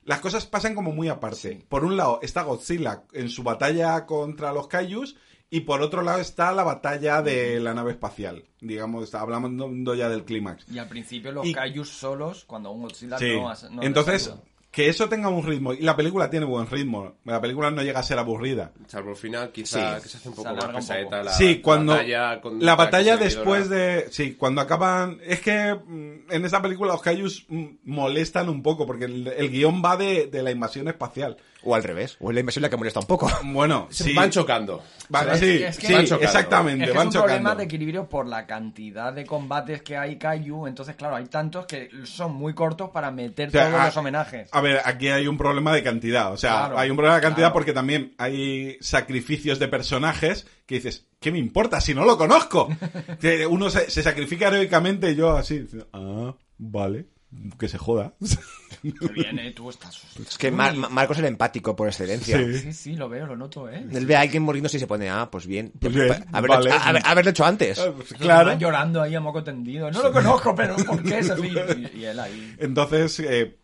las 0.05 0.21
cosas 0.21 0.47
pasan 0.47 0.75
como 0.75 0.93
muy 0.93 1.09
aparte. 1.09 1.65
Por 1.69 1.85
un 1.85 1.97
lado 1.97 2.19
está 2.23 2.43
Godzilla 2.43 3.05
en 3.13 3.29
su 3.31 3.43
batalla 3.43 4.05
contra 4.07 4.53
los 4.53 4.67
Kaijus 4.69 5.17
y 5.49 5.61
por 5.61 5.83
otro 5.83 6.03
lado 6.03 6.21
está 6.21 6.53
la 6.53 6.63
batalla 6.63 7.23
de 7.23 7.59
la 7.61 7.75
nave 7.75 7.93
espacial. 7.93 8.45
Digamos, 8.61 9.05
está 9.05 9.21
hablando 9.21 9.95
ya 9.95 10.09
del 10.09 10.25
clímax. 10.25 10.65
Y 10.71 10.79
al 10.79 10.89
principio 10.89 11.33
los 11.33 11.47
Y- 11.47 11.53
kaijus 11.55 11.89
solos, 11.89 12.45
cuando 12.45 12.71
un 12.71 12.83
Godzilla 12.83 13.19
Sí. 13.19 13.33
no... 13.37 13.53
no 13.71 13.83
Entonces. 13.83 14.33
Que 14.71 14.89
eso 14.89 15.09
tenga 15.09 15.29
un 15.29 15.45
ritmo. 15.45 15.73
Y 15.73 15.81
la 15.81 15.97
película 15.97 16.31
tiene 16.31 16.47
buen 16.47 16.67
ritmo. 16.69 17.15
La 17.25 17.41
película 17.41 17.71
no 17.73 17.83
llega 17.83 17.99
a 18.01 18.03
ser 18.05 18.19
aburrida. 18.19 18.71
Salvo 18.87 19.11
el 19.11 19.17
final, 19.17 19.51
quizá 19.51 19.97
Sí. 19.97 20.03
que 20.05 20.09
se 20.09 20.17
hace 20.19 20.29
un 20.29 20.35
poco 20.37 20.55
más 20.55 20.89
un 20.91 21.05
poco. 21.05 21.17
la, 21.25 21.33
sí, 21.33 21.61
cuando. 21.61 21.93
batalla 21.95 22.41
con- 22.41 22.65
la 22.65 22.77
batalla 22.77 23.17
después 23.17 23.69
de. 23.69 24.07
Sí, 24.11 24.35
cuando 24.35 24.61
acaban. 24.61 25.19
Es 25.27 25.41
que 25.41 25.75
mm, 25.75 26.31
en 26.33 26.45
esta 26.45 26.63
película 26.63 26.93
los 26.93 27.03
Kaijus 27.03 27.47
mm, 27.49 27.65
molestan 27.85 28.49
un 28.49 28.63
poco. 28.63 28.87
Porque 28.87 29.07
el, 29.07 29.27
el 29.29 29.51
guion 29.51 29.83
va 29.85 29.97
de, 29.97 30.27
de 30.29 30.43
la 30.43 30.51
invasión 30.53 30.87
espacial. 30.89 31.37
O 31.63 31.75
al 31.75 31.83
revés. 31.83 32.17
O 32.21 32.31
es 32.31 32.35
la 32.35 32.41
inversión 32.41 32.63
la 32.63 32.71
que 32.71 32.77
molesta 32.77 33.01
un 33.01 33.07
poco. 33.07 33.31
Bueno, 33.45 33.89
sí. 33.91 34.15
Van 34.15 34.31
chocando. 34.31 34.83
Van- 35.09 35.31
Es- 35.31 35.41
sí, 35.41 35.63
es 35.63 35.79
que- 35.79 35.87
sí, 35.89 35.93
Van 35.93 36.05
chocando. 36.05 36.25
exactamente. 36.25 36.85
Es 36.85 36.91
que 36.91 36.97
van 36.97 37.09
es 37.09 37.15
un 37.15 37.21
problema 37.23 37.55
de 37.55 37.65
equilibrio 37.65 38.09
por 38.09 38.27
la 38.27 38.47
cantidad 38.47 39.13
de 39.13 39.27
combates 39.27 39.83
que 39.83 39.97
hay 39.97 40.17
Kaiju, 40.17 40.67
entonces 40.67 40.97
claro, 40.97 41.17
hay 41.17 41.27
tantos 41.27 41.67
que 41.67 41.91
son 42.05 42.33
muy 42.35 42.55
cortos 42.55 42.91
para 42.91 43.11
meter 43.11 43.49
O 43.49 43.51
sea, 43.53 43.67
todos 43.69 43.81
a- 43.81 43.87
los 43.87 43.97
homenajes. 43.97 44.49
A 44.53 44.61
ver, 44.61 44.81
aquí 44.85 45.09
hay 45.09 45.27
un 45.27 45.37
problema 45.37 45.73
de 45.75 45.83
cantidad. 45.83 46.33
O 46.33 46.37
sea, 46.37 46.51
Claro, 46.53 46.79
hay 46.79 46.91
un 46.91 46.97
problema 46.97 47.17
de 47.17 47.23
cantidad 47.23 47.47
claro. 47.49 47.53
porque 47.55 47.73
también 47.73 48.15
hay 48.19 48.77
sacrificios 48.81 49.59
de 49.59 49.69
personajes 49.69 50.47
que 50.67 50.77
dices, 50.77 51.07
¿qué 51.21 51.31
me 51.33 51.39
importa 51.39 51.81
si 51.81 51.95
no 51.95 52.05
lo 52.05 52.17
conozco? 52.17 52.69
que 53.21 53.47
uno 53.47 53.69
se, 53.71 53.91
se 53.91 54.03
sacrifica 54.03 54.49
heroicamente 54.49 55.11
y 55.11 55.17
yo 55.17 55.37
así, 55.37 55.67
ah, 55.93 56.35
vale, 56.59 57.07
que 57.59 57.69
se 57.69 57.79
joda. 57.79 58.15
Bien, 58.83 59.39
eh, 59.39 59.53
tú 59.53 59.69
estás... 59.71 60.01
Es 60.29 60.39
que 60.39 60.51
Mar- 60.51 60.75
Ma- 60.75 60.89
Marcos 60.89 61.17
es 61.19 61.23
el 61.23 61.29
empático 61.29 61.77
por 61.77 61.89
excelencia. 61.89 62.39
Sí. 62.39 62.59
Sí, 62.59 62.73
sí, 62.73 62.97
lo 62.97 63.09
veo, 63.09 63.27
lo 63.27 63.37
noto, 63.37 63.69
¿eh? 63.69 63.85
Él 63.93 64.07
ve 64.07 64.17
a 64.17 64.21
alguien 64.21 64.43
muriendo 64.43 64.69
y 64.73 64.79
se 64.79 64.87
pone, 64.87 65.11
ah, 65.11 65.29
pues 65.31 65.47
bien. 65.47 65.73
Pues 65.79 65.95
bien, 65.95 66.25
haberlo, 66.33 66.57
vale. 66.57 66.71
hecho, 66.71 66.79
haber- 66.83 67.03
haberlo 67.07 67.31
hecho 67.31 67.45
antes. 67.45 67.79
Ah, 67.79 67.93
pues 67.95 68.09
Claro. 68.15 68.45
claro. 68.45 68.59
llorando 68.59 69.03
ahí 69.03 69.15
a 69.15 69.21
moco 69.21 69.45
tendido. 69.45 69.91
No 69.91 70.03
lo 70.03 70.13
conozco, 70.13 70.55
pero 70.55 70.77
¿por 70.77 71.03
qué 71.03 71.19
es 71.19 71.31
así? 71.31 71.51
Y, 71.95 71.99
y 72.01 72.05
él 72.05 72.19
ahí... 72.19 72.55
Entonces, 72.59 73.21
eh, 73.21 73.57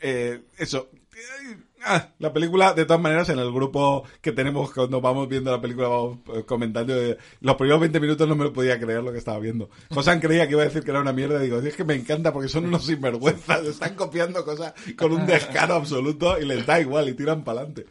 eh, 0.00 0.42
eso. 0.58 0.88
Ah, 1.84 2.08
la 2.20 2.32
película, 2.32 2.74
de 2.74 2.84
todas 2.84 3.02
maneras, 3.02 3.28
en 3.28 3.40
el 3.40 3.50
grupo 3.52 4.04
que 4.20 4.30
tenemos 4.30 4.72
cuando 4.72 5.00
vamos 5.00 5.28
viendo 5.28 5.50
la 5.50 5.60
película, 5.60 5.88
vamos 5.88 6.18
eh, 6.34 6.44
comentando. 6.44 6.94
eh, 6.94 7.18
los 7.40 7.56
primeros 7.56 7.80
20 7.80 7.98
minutos 8.00 8.28
no 8.28 8.36
me 8.36 8.44
lo 8.44 8.52
podía 8.52 8.78
creer 8.78 9.02
lo 9.02 9.10
que 9.10 9.18
estaba 9.18 9.40
viendo. 9.40 9.68
Josan 9.90 10.20
creía 10.20 10.46
que 10.46 10.52
iba 10.52 10.62
a 10.62 10.66
decir 10.66 10.84
que 10.84 10.90
era 10.92 11.00
una 11.00 11.12
mierda. 11.12 11.40
Digo, 11.40 11.58
es 11.58 11.76
que 11.76 11.84
me 11.84 11.94
encanta 11.94 12.32
porque 12.32 12.48
son 12.48 12.66
unos 12.66 12.86
sinvergüenzas. 12.86 13.64
Están 13.66 13.96
copiando 13.96 14.44
cosas 14.44 14.74
con 14.96 15.12
un 15.12 15.26
descaro 15.26 15.74
absoluto 15.74 16.38
y 16.38 16.44
les 16.44 16.64
da 16.64 16.80
igual 16.80 17.08
y 17.08 17.14
tiran 17.14 17.42
para 17.42 17.60
adelante. 17.60 17.86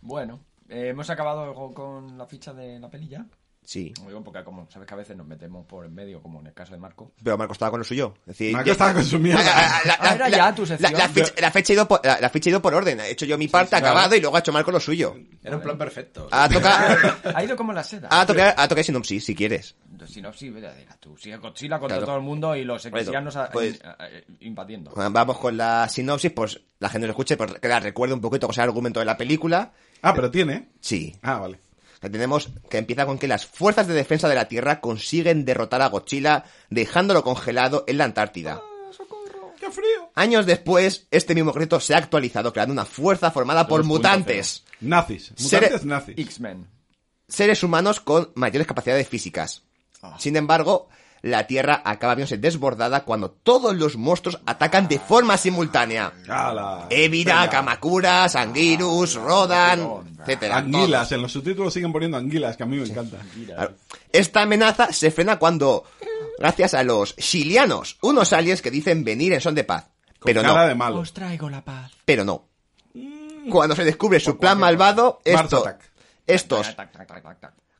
Bueno, 0.00 0.40
eh, 0.68 0.88
hemos 0.90 1.10
acabado 1.10 1.52
con 1.74 2.16
la 2.16 2.26
ficha 2.26 2.52
de 2.52 2.78
la 2.78 2.88
peli 2.88 3.08
ya. 3.08 3.26
Sí. 3.68 3.92
Digo, 4.06 4.24
porque 4.24 4.42
como 4.44 4.66
sabes 4.70 4.88
que 4.88 4.94
a 4.94 4.96
veces 4.96 5.14
nos 5.14 5.26
metemos 5.26 5.66
por 5.66 5.84
en 5.84 5.94
medio, 5.94 6.22
como 6.22 6.40
en 6.40 6.46
el 6.46 6.54
caso 6.54 6.72
de 6.72 6.78
Marco. 6.78 7.12
Pero 7.22 7.36
Marco 7.36 7.52
estaba 7.52 7.70
con 7.70 7.80
lo 7.80 7.84
suyo. 7.84 8.14
Es 8.20 8.28
decir, 8.28 8.54
Marco 8.54 8.66
yo- 8.68 8.72
estaba 8.72 8.94
con 8.94 9.04
su 9.04 9.18
mierda. 9.18 9.42
La, 9.44 9.82
la- 9.84 10.48
Ah, 10.48 11.08
fecha, 11.12 11.32
la 11.38 11.50
fecha 11.50 11.72
ha 11.72 11.74
ido 11.74 11.86
por, 11.86 12.00
la, 12.02 12.18
la 12.18 12.30
fecha 12.30 12.48
ha 12.48 12.52
ido 12.52 12.62
por 12.62 12.72
orden. 12.72 12.98
He 13.00 13.10
hecho 13.10 13.26
yo 13.26 13.36
mi 13.36 13.46
parte, 13.46 13.70
sí, 13.70 13.76
acabado, 13.76 14.06
claro. 14.08 14.16
y 14.16 14.20
luego 14.22 14.36
ha 14.36 14.40
hecho 14.40 14.52
Marco 14.54 14.70
lo 14.70 14.80
suyo. 14.80 15.14
Era 15.44 15.56
un 15.56 15.62
plan 15.62 15.76
perfecto. 15.76 16.28
Ha 16.30 16.48
tocado, 16.48 16.96
Ha 17.34 17.44
ido 17.44 17.56
como 17.56 17.74
la 17.74 17.84
seda. 17.84 18.08
ha 18.10 18.24
tocado, 18.24 18.54
ha 18.56 18.68
tocado 18.68 18.82
sinopsis, 18.84 19.22
si 19.26 19.34
quieres. 19.34 19.74
Si 20.06 20.22
no, 20.22 20.32
sí, 20.32 20.48
vete, 20.48 20.74
diga 20.74 20.96
tú. 20.98 21.14
Sigue 21.18 21.36
Godzilla 21.36 21.78
contra 21.78 21.98
Claro. 21.98 22.06
todo 22.06 22.16
el 22.16 22.22
mundo 22.22 22.56
y 22.56 22.64
los 22.64 22.86
equisianos 22.86 23.36
a- 23.36 23.50
Pues- 23.50 23.78
eh, 24.00 24.24
invadiendo. 24.40 24.92
Vamos 24.96 25.36
con 25.38 25.58
la 25.58 25.86
sinopsis, 25.90 26.32
pues 26.32 26.58
la 26.78 26.88
gente 26.88 27.06
lo 27.06 27.10
escuche, 27.12 27.36
pues 27.36 27.52
que 27.60 27.68
la 27.68 27.80
recuerde 27.80 28.14
un 28.14 28.22
poquito, 28.22 28.46
o 28.46 28.52
sea, 28.54 28.64
el 28.64 28.70
argumento 28.70 28.98
de 29.00 29.04
la 29.04 29.18
película. 29.18 29.72
Ah, 30.00 30.14
pero 30.14 30.30
tiene. 30.30 30.70
Sí. 30.80 31.14
Ah, 31.20 31.38
vale. 31.40 31.58
Tenemos 32.00 32.48
que 32.70 32.78
empieza 32.78 33.06
con 33.06 33.18
que 33.18 33.28
las 33.28 33.46
fuerzas 33.46 33.86
de 33.88 33.94
defensa 33.94 34.28
de 34.28 34.34
la 34.34 34.48
Tierra 34.48 34.80
consiguen 34.80 35.44
derrotar 35.44 35.82
a 35.82 35.88
Godzilla 35.88 36.44
dejándolo 36.70 37.24
congelado 37.24 37.84
en 37.86 37.98
la 37.98 38.04
Antártida. 38.04 38.62
¡Qué 39.58 39.70
frío! 39.70 40.10
Años 40.14 40.46
después, 40.46 41.06
este 41.10 41.34
mismo 41.34 41.52
reto 41.52 41.80
se 41.80 41.94
ha 41.94 41.98
actualizado 41.98 42.52
creando 42.52 42.72
una 42.72 42.84
fuerza 42.84 43.30
formada 43.30 43.66
por 43.66 43.82
mutantes. 43.84 44.64
Nazis. 44.80 45.32
Sere- 45.36 45.66
Mutantes 45.66 45.84
nazis. 45.84 46.18
X-Men. 46.18 46.66
seres 47.26 47.62
humanos 47.62 48.00
con 48.00 48.30
mayores 48.34 48.66
capacidades 48.66 49.08
físicas. 49.08 49.62
Sin 50.18 50.36
embargo, 50.36 50.88
la 51.22 51.46
Tierra 51.46 51.82
acaba 51.84 52.14
viéndose 52.14 52.38
desbordada 52.38 53.04
cuando 53.04 53.30
todos 53.30 53.74
los 53.76 53.96
monstruos 53.96 54.40
atacan 54.46 54.86
de 54.88 54.98
forma 54.98 55.36
simultánea. 55.36 56.12
¡Hala! 56.28 56.86
Evira, 56.90 57.40
Venga. 57.40 57.50
Kamakura, 57.50 58.28
Sangirus, 58.28 59.14
Rodan, 59.14 59.80
etcétera. 60.20 60.58
Anguilas. 60.58 61.00
todos. 61.08 61.12
En 61.12 61.22
los 61.22 61.32
subtítulos 61.32 61.74
siguen 61.74 61.92
poniendo 61.92 62.16
anguilas, 62.16 62.56
que 62.56 62.62
a 62.62 62.66
mí 62.66 62.76
me 62.76 62.86
encanta. 62.86 63.18
Esta 64.12 64.42
amenaza 64.42 64.92
se 64.92 65.10
frena 65.10 65.38
cuando, 65.38 65.84
gracias 66.38 66.74
a 66.74 66.82
los 66.82 67.16
Shilianos, 67.16 67.98
unos 68.02 68.32
aliens 68.32 68.62
que 68.62 68.70
dicen 68.70 69.04
venir 69.04 69.32
en 69.32 69.40
son 69.40 69.54
de 69.54 69.64
paz. 69.64 69.84
Con 70.18 70.26
Pero 70.32 70.42
cara 70.42 70.62
no, 70.62 70.68
de 70.68 70.74
malo. 70.74 70.98
Os 71.00 71.12
traigo 71.12 71.48
la 71.48 71.64
paz. 71.64 71.92
pero 72.04 72.24
no. 72.24 72.44
Cuando 73.50 73.74
se 73.76 73.84
descubre 73.84 74.20
su 74.20 74.38
plan 74.38 74.58
malvado, 74.58 75.20
esto, 75.24 75.64
estos 76.26 76.66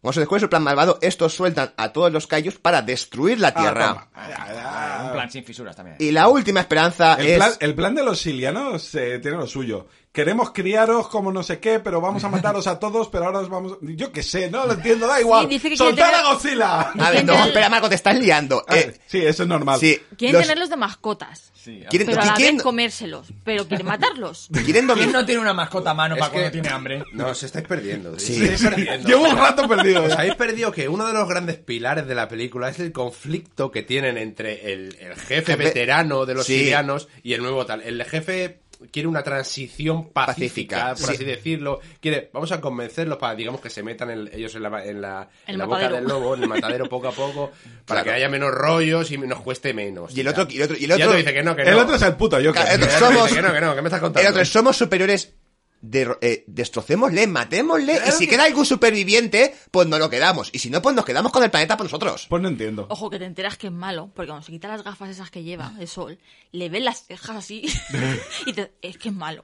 Cuando 0.01 0.15
se 0.15 0.21
descubre 0.21 0.41
su 0.41 0.49
plan 0.49 0.63
malvado, 0.63 0.99
estos 1.03 1.35
sueltan 1.35 1.73
a 1.77 1.93
todos 1.93 2.13
los 2.13 2.27
Kaijus 2.27 2.59
para 2.59 2.83
destruir 2.83 3.41
la 3.41 3.49
Ah, 3.49 3.55
Tierra. 3.55 4.09
Ah, 4.15 5.03
Un 5.07 5.13
plan 5.13 5.31
sin 5.31 5.45
fisuras 5.45 5.75
también. 5.75 5.97
y 5.99 6.11
la 6.13 6.29
última 6.29 6.61
esperanza 6.61 7.15
El 7.15 7.27
es... 7.27 7.37
plan, 7.37 7.53
el 7.61 7.75
plan 7.75 7.95
de 7.95 8.05
los 8.05 8.19
silianos 8.21 8.95
eh, 8.95 9.19
tiene 9.21 9.37
lo 9.37 9.47
suyo. 9.47 9.87
Queremos 10.19 10.51
criaros 10.51 11.07
como 11.07 11.31
no 11.31 11.45
sé 11.45 11.61
qué, 11.61 11.79
pero 11.79 12.01
vamos 12.01 12.25
a 12.25 12.29
mataros 12.29 12.67
a 12.67 12.81
todos, 12.81 13.07
pero 13.09 13.27
ahora 13.27 13.39
os 13.39 13.49
vamos... 13.49 13.79
Yo 13.83 14.11
qué 14.11 14.25
sé, 14.25 14.51
no 14.51 14.67
lo 14.67 14.73
entiendo, 14.73 15.07
da 15.07 15.21
igual. 15.21 15.49
dice 15.49 15.71
que 15.71 15.77
quiere 15.77 15.91
¡Soltad 15.91 16.07
tener- 16.11 16.21
a 16.27 16.33
Godzilla! 16.33 16.81
A 17.07 17.11
ver, 17.13 17.25
no, 17.25 17.45
espera, 17.47 17.69
Marco, 17.69 17.89
te 17.89 17.95
estás 17.95 18.19
liando. 18.19 18.65
Ah, 18.67 18.77
Eh, 18.77 18.99
sí, 19.07 19.19
eso 19.19 19.45
es 19.45 19.49
normal. 19.49 19.79
sí, 19.79 19.97
Quieren 20.17 20.35
los- 20.35 20.43
tenerlos 20.43 20.71
de 20.71 20.77
mascotas. 20.77 21.53
Sí, 21.55 21.85
¿Quieren, 21.89 22.09
Pero 22.09 22.21
a 22.23 22.25
la 22.25 22.35
quieren- 22.35 22.57
vez 22.57 22.63
comérselos. 22.65 23.29
Pero 23.45 23.69
quieren 23.69 23.87
matarlos. 23.87 24.49
quieren 24.65 24.89
¿Quién 24.89 25.13
no 25.13 25.25
tiene 25.25 25.41
una 25.41 25.53
mascota 25.55 25.91
a 25.91 25.95
mano 25.95 26.15
Es 26.17 26.21
para 26.21 26.33
cuando 26.33 26.51
tiene 26.51 26.69
hambre? 26.69 27.05
No, 27.13 27.29
os 27.29 27.43
estáis 27.45 27.67
perdiendo. 27.69 28.19
Sí. 28.19 28.35
Sí. 28.35 28.45
Estáis 28.45 28.75
perdiendo. 28.75 29.09
Llevo 29.09 29.29
un 29.29 29.37
rato 29.37 29.69
perdido. 29.69 30.03
Os 30.05 30.13
habéis 30.15 30.35
perdido 30.35 30.73
que 30.73 30.89
uno 30.89 31.07
de 31.07 31.13
los 31.13 31.29
grandes 31.29 31.59
pilares 31.59 32.07
de 32.09 32.15
la 32.17 32.27
película 32.27 32.71
es 32.71 32.81
el 32.81 32.91
conflicto 32.93 33.71
que 33.71 33.83
tienen 33.83 34.17
entre 34.19 34.73
el, 34.73 34.97
el 34.99 35.15
jefe 35.15 35.53
Jefe- 35.55 35.57
veterano 35.59 36.27
de 36.27 36.35
los 36.35 36.47
Sí. 36.47 36.59
sirianos 36.59 37.09
y 37.23 37.35
el 37.35 37.43
nuevo 37.43 37.65
tal. 37.67 37.83
El 37.83 38.03
jefe 38.05 38.61
quiere 38.93 39.09
una 39.09 39.23
transición 39.23 40.11
pacífica, 40.11 40.77
Pacífica, 40.77 40.89
por 40.95 41.09
sí. 41.09 41.15
así 41.15 41.25
decirlo. 41.25 41.81
Quiere, 42.01 42.31
vamos 42.33 42.53
a 42.53 42.61
convencerlos 42.61 43.19
para, 43.19 43.35
digamos, 43.35 43.61
que 43.61 43.71
se 43.71 43.83
metan 43.83 44.11
el- 44.11 44.31
ellos 44.33 44.55
en 44.55 44.63
la, 44.63 44.85
en 44.85 45.01
la, 45.01 45.29
El 45.47 45.55
en 45.55 45.59
la 45.59 45.65
boca 45.67 45.89
del 45.89 46.05
lobo, 46.05 46.35
en 46.35 46.43
el 46.45 46.49
matadero 46.49 46.87
poco 46.89 47.09
a 47.09 47.13
poco, 47.13 47.51
para 47.87 48.03
Claro. 48.03 48.05
que 48.05 48.11
haya 48.13 48.29
menos 48.29 48.51
rollos 48.53 49.11
y 49.11 49.19
nos 49.19 49.41
cueste 49.41 49.75
menos. 49.75 50.17
Y 50.17 50.21
el 50.21 50.29
otro- 50.29 50.47
y 50.49 50.57
el 50.59 50.63
otro- 50.63 50.77
y 50.79 50.85
el 50.85 50.93
otro- 50.93 51.11
te 51.11 51.17
dice 51.19 51.33
que 51.35 51.43
no, 51.43 51.57
que 51.57 51.65
no. 51.65 51.71
El 51.71 51.79
otro 51.79 51.95
es 51.97 52.03
el 52.03 52.15
puto 52.17 52.37
el 52.37 52.47
otro- 52.49 52.63
te 52.65 52.79
dice 52.79 52.99
somos- 52.99 53.33
que 53.33 53.43
no, 53.43 53.53
que 53.53 53.61
no, 53.61 53.75
que 53.75 53.83
me 53.83 53.89
estás 53.89 54.01
contando. 54.01 54.29
El 54.29 54.33
otro 54.35 54.45
somos 54.45 54.77
superiores, 54.77 55.35
de, 55.81 56.17
eh, 56.21 56.45
destrocémosle, 56.47 57.27
matémosle, 57.27 58.01
y 58.09 58.11
si 58.13 58.27
queda 58.27 58.45
algún 58.45 58.67
superviviente, 58.67 59.55
pues 59.71 59.87
nos 59.87 59.99
lo 59.99 60.11
quedamos. 60.11 60.51
Y 60.53 60.59
si 60.59 60.71
no, 60.71 60.83
pues 60.83 60.97
nos 60.97 61.05
quedamos 61.05 61.31
con 61.33 61.43
el 61.45 61.51
planeta 61.51 61.77
por 61.77 61.87
nosotros. 61.87 62.27
Pues 62.29 62.43
no 62.43 62.49
entiendo. 62.49 62.87
Ojo, 62.91 63.09
que 63.11 63.19
te 63.19 63.25
enteras 63.25 63.57
que 63.57 63.69
es 63.69 63.73
malo, 63.73 64.11
porque 64.15 64.29
cuando 64.29 64.45
se 64.45 64.53
quita 64.53 64.69
las 64.69 64.83
gafas 64.83 65.11
esas 65.11 65.31
que 65.31 65.43
lleva 65.43 65.71
de 65.71 65.87
sol, 65.87 66.19
le 66.53 66.69
ven 66.69 66.85
las 66.85 67.05
cejas 67.07 67.37
así 67.37 67.63
y 68.47 68.53
te, 68.53 68.73
es 68.83 68.99
que 68.99 69.09
es 69.11 69.15
malo. 69.15 69.43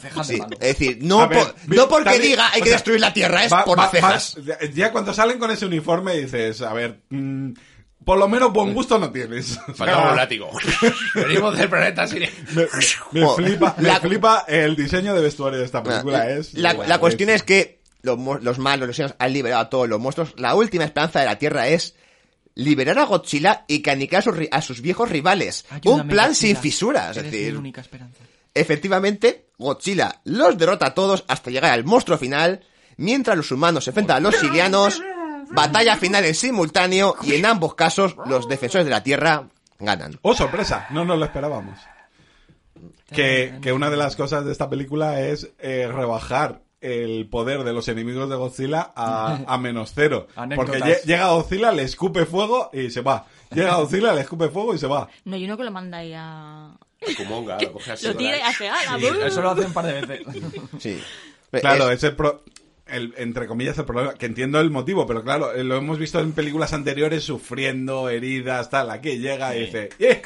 Cejas 0.00 0.28
de 0.28 0.34
Sí, 0.34 0.40
malo. 0.40 0.56
es 0.60 0.78
decir, 0.78 0.98
no, 1.02 1.28
ver, 1.28 1.38
por- 1.38 1.54
vi- 1.66 1.76
no 1.76 1.88
porque 1.88 2.04
también- 2.04 2.22
diga 2.32 2.50
hay 2.52 2.60
que 2.60 2.68
sea, 2.68 2.76
destruir 2.76 3.00
la 3.00 3.12
Tierra, 3.12 3.44
es 3.44 3.52
Va- 3.52 3.64
por 3.64 3.78
va- 3.78 3.82
las 3.84 3.90
cejas. 3.92 4.36
va- 4.48 4.58
ya 4.74 4.90
cuando 4.92 5.14
salen 5.14 5.38
con 5.38 5.50
ese 5.50 5.66
uniforme 5.66 6.16
dices, 6.16 6.60
a 6.62 6.72
ver, 6.72 7.00
mm, 7.10 7.52
por 8.08 8.18
lo 8.18 8.26
menos 8.26 8.50
buen 8.54 8.72
gusto 8.72 8.98
no 8.98 9.12
tienes. 9.12 9.58
O 9.58 9.64
sea, 9.66 9.74
Faltaba 9.74 10.10
un 10.12 10.16
látigo. 10.16 10.50
Venimos 11.14 11.58
del 11.58 11.68
planeta 11.68 12.06
Siria. 12.06 12.30
me, 13.12 13.26
flipa, 13.36 13.74
me 13.76 13.88
la- 13.88 14.00
flipa 14.00 14.44
el 14.48 14.74
diseño 14.74 15.14
de 15.14 15.20
vestuario 15.20 15.58
de 15.58 15.66
esta 15.66 15.82
película. 15.82 16.26
es 16.30 16.54
la, 16.54 16.72
de 16.72 16.88
la 16.88 16.98
cuestión 16.98 17.28
es 17.28 17.42
que 17.42 17.82
los, 18.00 18.18
malos, 18.18 18.86
los 18.86 18.96
sinos, 18.96 19.14
han 19.18 19.32
liberado 19.34 19.60
a 19.60 19.68
todos 19.68 19.86
los 19.90 20.00
monstruos. 20.00 20.32
La 20.38 20.54
última 20.54 20.84
esperanza 20.84 21.20
de 21.20 21.26
la 21.26 21.36
Tierra 21.38 21.68
es 21.68 21.96
liberar 22.54 22.98
a 22.98 23.04
Godzilla 23.04 23.66
y 23.68 23.86
aniquilar 23.90 24.20
a 24.20 24.24
sus, 24.24 24.34
ri- 24.36 24.48
a 24.50 24.62
sus 24.62 24.80
viejos 24.80 25.10
rivales. 25.10 25.66
Ayúdame, 25.68 26.02
un 26.04 26.08
plan 26.08 26.28
Godzilla. 26.28 26.54
sin 26.54 26.62
fisuras. 26.62 27.10
Es 27.10 27.16
Eres 27.18 27.30
mi 27.32 27.38
decir, 27.38 27.56
única 27.58 27.82
esperanza. 27.82 28.20
efectivamente, 28.54 29.48
Godzilla 29.58 30.20
los 30.24 30.56
derrota 30.56 30.86
a 30.86 30.94
todos 30.94 31.24
hasta 31.28 31.50
llegar 31.50 31.72
al 31.72 31.84
monstruo 31.84 32.16
final, 32.16 32.64
mientras 32.96 33.36
los 33.36 33.50
humanos 33.52 33.84
se 33.84 33.90
enfrentan 33.90 34.16
a 34.16 34.20
los 34.20 34.36
sirianos, 34.36 35.02
batalla 35.50 35.96
final 35.96 36.24
en 36.24 36.34
simultáneo 36.34 37.16
y 37.22 37.34
en 37.34 37.46
ambos 37.46 37.74
casos 37.74 38.16
los 38.26 38.48
defensores 38.48 38.84
de 38.84 38.90
la 38.90 39.02
Tierra 39.02 39.48
ganan. 39.78 40.18
Oh, 40.22 40.34
sorpresa, 40.34 40.86
no 40.90 41.04
nos 41.04 41.18
lo 41.18 41.24
esperábamos. 41.24 41.78
Que, 43.12 43.58
que 43.62 43.72
una 43.72 43.90
de 43.90 43.96
las 43.96 44.16
cosas 44.16 44.44
de 44.44 44.52
esta 44.52 44.68
película 44.68 45.20
es 45.20 45.48
eh, 45.58 45.88
rebajar 45.90 46.60
el 46.80 47.26
poder 47.28 47.64
de 47.64 47.72
los 47.72 47.88
enemigos 47.88 48.28
de 48.28 48.36
Godzilla 48.36 48.92
a, 48.94 49.40
a 49.46 49.58
menos 49.58 49.92
cero. 49.94 50.28
Porque 50.54 50.78
lle- 50.78 51.02
llega 51.04 51.28
Godzilla, 51.30 51.72
le 51.72 51.82
escupe 51.84 52.26
fuego 52.26 52.70
y 52.72 52.90
se 52.90 53.00
va. 53.00 53.24
Llega 53.50 53.76
Godzilla, 53.76 54.12
le 54.12 54.20
escupe 54.20 54.48
fuego 54.48 54.74
y 54.74 54.78
se 54.78 54.86
va. 54.86 55.08
No 55.24 55.36
hay 55.36 55.44
uno 55.44 55.56
que 55.56 55.64
lo 55.64 55.70
manda 55.70 55.98
ahí 55.98 56.12
a... 56.14 56.70
Kumonga, 57.16 57.58
lo 57.62 57.72
coge 57.72 57.92
así. 57.92 58.06
Lo 58.06 58.14
tira 58.16 58.36
y 58.38 58.40
hace 58.42 58.68
ala. 58.68 58.98
Eso 59.26 59.40
lo 59.42 59.50
hace 59.50 59.62
un 59.62 59.72
par 59.72 59.86
de 59.86 60.00
veces. 60.04 60.26
Sí. 60.78 61.02
Claro, 61.50 61.90
Es- 61.90 61.98
es 61.98 62.04
el, 62.04 62.16
pro- 62.16 62.42
el- 62.88 63.14
entre 63.16 63.46
comillas 63.46 63.78
el 63.78 63.84
problema, 63.84 64.14
que 64.14 64.26
entiendo 64.26 64.60
el 64.60 64.70
motivo, 64.70 65.06
pero 65.06 65.22
claro, 65.22 65.52
eh, 65.54 65.64
lo 65.64 65.76
hemos 65.76 65.98
visto 65.98 66.20
en 66.20 66.32
películas 66.32 66.72
anteriores 66.72 67.24
sufriendo, 67.24 68.08
heridas, 68.08 68.70
tal. 68.70 68.90
Aquí 68.90 69.18
llega 69.18 69.54
y 69.56 69.66
dice, 69.66 69.88
¡eh! 69.98 70.22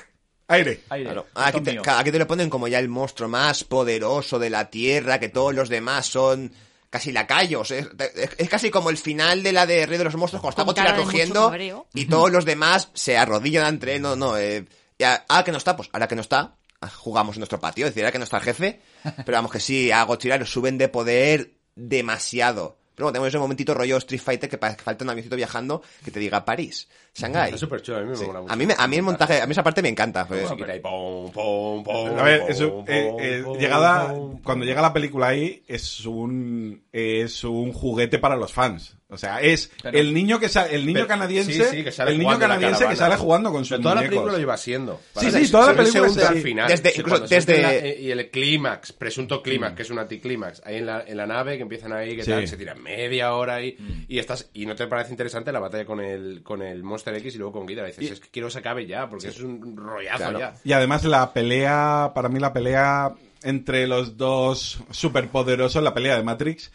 ¡Aire! 0.48 0.80
Aire. 0.90 1.04
Claro. 1.06 1.26
Aquí 1.34 1.60
te, 1.60 1.72
mío. 1.72 1.82
aquí 1.86 2.10
te 2.12 2.18
lo 2.18 2.26
ponen 2.26 2.50
como 2.50 2.68
ya 2.68 2.78
el 2.78 2.88
monstruo 2.88 3.28
más 3.28 3.64
poderoso 3.64 4.38
de 4.38 4.50
la 4.50 4.68
Tierra, 4.70 5.18
que 5.18 5.28
todos 5.28 5.54
los 5.54 5.68
demás 5.68 6.06
son 6.06 6.52
casi 6.90 7.10
lacayos. 7.12 7.70
Es, 7.70 7.88
es- 8.16 8.30
es 8.36 8.48
casi 8.50 8.70
como 8.70 8.90
el 8.90 8.98
final 8.98 9.42
de 9.42 9.52
la 9.52 9.64
de 9.66 9.86
Rey 9.86 9.96
de 9.96 10.04
los 10.04 10.16
Monstruos, 10.16 10.42
cuando 10.42 10.72
está 10.72 10.94
cogiendo 10.96 11.42
cabreo. 11.48 11.86
y 11.94 12.04
todos 12.06 12.30
los 12.30 12.44
demás 12.44 12.90
se 12.92 13.16
arrodillan 13.16 13.64
ante 13.64 13.94
él. 13.94 14.02
No, 14.02 14.14
no, 14.14 14.36
eh, 14.36 14.66
ya, 14.98 15.24
ahora 15.28 15.44
que 15.44 15.52
no 15.52 15.58
está, 15.58 15.74
pues 15.74 15.88
ahora 15.92 16.06
que 16.06 16.16
no 16.16 16.20
está, 16.20 16.54
jugamos 16.96 17.36
en 17.36 17.40
nuestro 17.40 17.58
patio, 17.60 17.86
es 17.86 17.92
decir, 17.92 18.02
ahora 18.04 18.12
que 18.12 18.18
no 18.18 18.24
está 18.24 18.36
el 18.38 18.42
jefe, 18.42 18.80
pero 19.24 19.38
vamos 19.38 19.52
que 19.52 19.60
sí, 19.60 19.90
a 19.90 20.02
Godzilla 20.02 20.36
lo 20.36 20.44
suben 20.44 20.76
de 20.76 20.88
poder 20.88 21.52
demasiado. 21.74 22.76
Pero 22.94 23.06
bueno, 23.06 23.12
tenemos 23.14 23.28
ese 23.28 23.38
momentito 23.38 23.72
rollo 23.72 23.96
Street 23.96 24.20
Fighter 24.20 24.50
que 24.50 24.58
parece 24.58 24.76
que 24.76 24.84
falta 24.84 25.02
un 25.02 25.08
avioncito 25.10 25.34
viajando 25.34 25.80
que 26.04 26.10
te 26.10 26.20
diga 26.20 26.44
París, 26.44 26.88
Shanghái. 27.14 27.46
Está 27.46 27.58
súper 27.58 27.80
chulo, 27.80 27.98
a 27.98 28.00
mí 28.02 28.08
me 28.10 28.16
Sí. 28.16 28.26
mola 28.26 28.40
mucho. 28.42 28.52
A 28.52 28.56
mí, 28.56 28.66
me- 28.66 28.74
a 28.78 28.86
mí 28.86 28.96
el 28.96 29.02
montaje, 29.02 29.40
a 29.40 29.46
mí 29.46 29.52
esa 29.52 29.62
parte 29.62 29.80
me 29.80 29.88
encanta. 29.88 30.28
pues. 30.28 30.44
A 30.50 32.22
ver, 32.22 32.42
eso, 32.48 32.84
eh, 32.86 33.16
eh, 33.18 33.44
llegada, 33.58 34.14
cuando 34.44 34.64
llega 34.64 34.82
la 34.82 34.92
película 34.92 35.28
ahí, 35.28 35.62
es 35.66 36.04
un, 36.04 36.84
es 36.92 37.44
un 37.44 37.72
juguete 37.72 38.18
para 38.18 38.36
los 38.36 38.52
fans. 38.52 38.96
O 39.12 39.18
sea, 39.18 39.40
es 39.40 39.70
Pero- 39.82 39.98
el 39.98 40.12
niño 40.14 40.40
que 40.40 40.48
sa- 40.48 40.66
el 40.70 40.86
niño 40.86 40.94
Pero- 41.00 41.08
canadiense, 41.08 41.52
sí, 41.52 41.62
sí, 41.70 41.84
que 41.84 41.92
sale 41.92 42.12
el 42.12 42.18
niño 42.18 42.38
canadiense 42.38 42.86
que 42.88 42.96
sale 42.96 43.16
jugando 43.16 43.52
con 43.52 43.62
Pero 43.64 43.80
toda 43.82 43.94
la 43.96 44.00
película 44.02 44.32
lo 44.32 44.38
lleva 44.38 44.56
siendo. 44.56 45.00
Sí, 45.16 45.30
sí, 45.30 45.50
toda 45.52 45.68
la 45.72 45.76
película 45.76 46.06
al 46.28 46.38
final. 46.38 46.68
Desde- 46.68 46.90
Sí, 46.92 47.00
incluso 47.00 47.26
desde- 47.26 48.00
y 48.00 48.10
el 48.10 48.30
clímax, 48.30 48.92
presunto 48.92 49.42
clímax, 49.42 49.74
que 49.76 49.82
es 49.82 49.90
un 49.90 49.98
anticlímax, 49.98 50.62
ahí 50.64 50.76
en 50.76 50.86
la, 50.86 51.04
en 51.06 51.16
la 51.16 51.26
nave 51.26 51.56
que 51.56 51.62
empiezan 51.62 51.92
ahí, 51.92 52.16
que 52.16 52.24
Sí. 52.24 52.30
tal, 52.30 52.48
se 52.48 52.56
tiran 52.56 52.82
media 52.82 53.34
hora 53.34 53.56
ahí, 53.56 53.76
y 54.08 54.18
estás, 54.18 54.48
y 54.54 54.64
no 54.66 54.74
te 54.74 54.86
parece 54.86 55.10
interesante 55.10 55.52
la 55.52 55.60
batalla 55.60 55.84
con 55.84 56.00
el, 56.00 56.42
con 56.42 56.62
el 56.62 56.82
Monster 56.82 57.14
X 57.16 57.34
y 57.34 57.38
luego 57.38 57.52
con 57.52 57.66
Ghidorah. 57.66 57.88
Dices, 57.88 58.10
es 58.12 58.20
que 58.20 58.28
quiero 58.30 58.48
que 58.48 58.52
se 58.52 58.58
acabe 58.60 58.86
ya, 58.86 59.08
porque 59.08 59.28
es 59.28 59.40
un 59.40 59.76
rollazo 59.76 60.16
Claro. 60.18 60.38
ya. 60.38 60.54
Y 60.64 60.72
además 60.72 61.04
la 61.04 61.32
pelea, 61.32 62.12
para 62.14 62.28
mí 62.28 62.38
la 62.40 62.52
pelea 62.52 63.12
entre 63.44 63.86
los 63.86 64.16
dos 64.16 64.78
superpoderosos, 64.90 65.82
la 65.82 65.92
pelea 65.92 66.16
de 66.16 66.22
Matrix, 66.22 66.70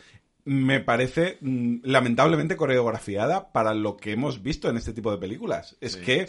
me 0.48 0.80
parece 0.80 1.38
mm, 1.42 1.80
lamentablemente 1.84 2.56
coreografiada 2.56 3.52
para 3.52 3.74
lo 3.74 3.98
que 3.98 4.14
hemos 4.14 4.42
visto 4.42 4.70
en 4.70 4.78
este 4.78 4.94
tipo 4.94 5.12
de 5.12 5.18
películas. 5.18 5.76
Es 5.82 5.98
que 5.98 6.22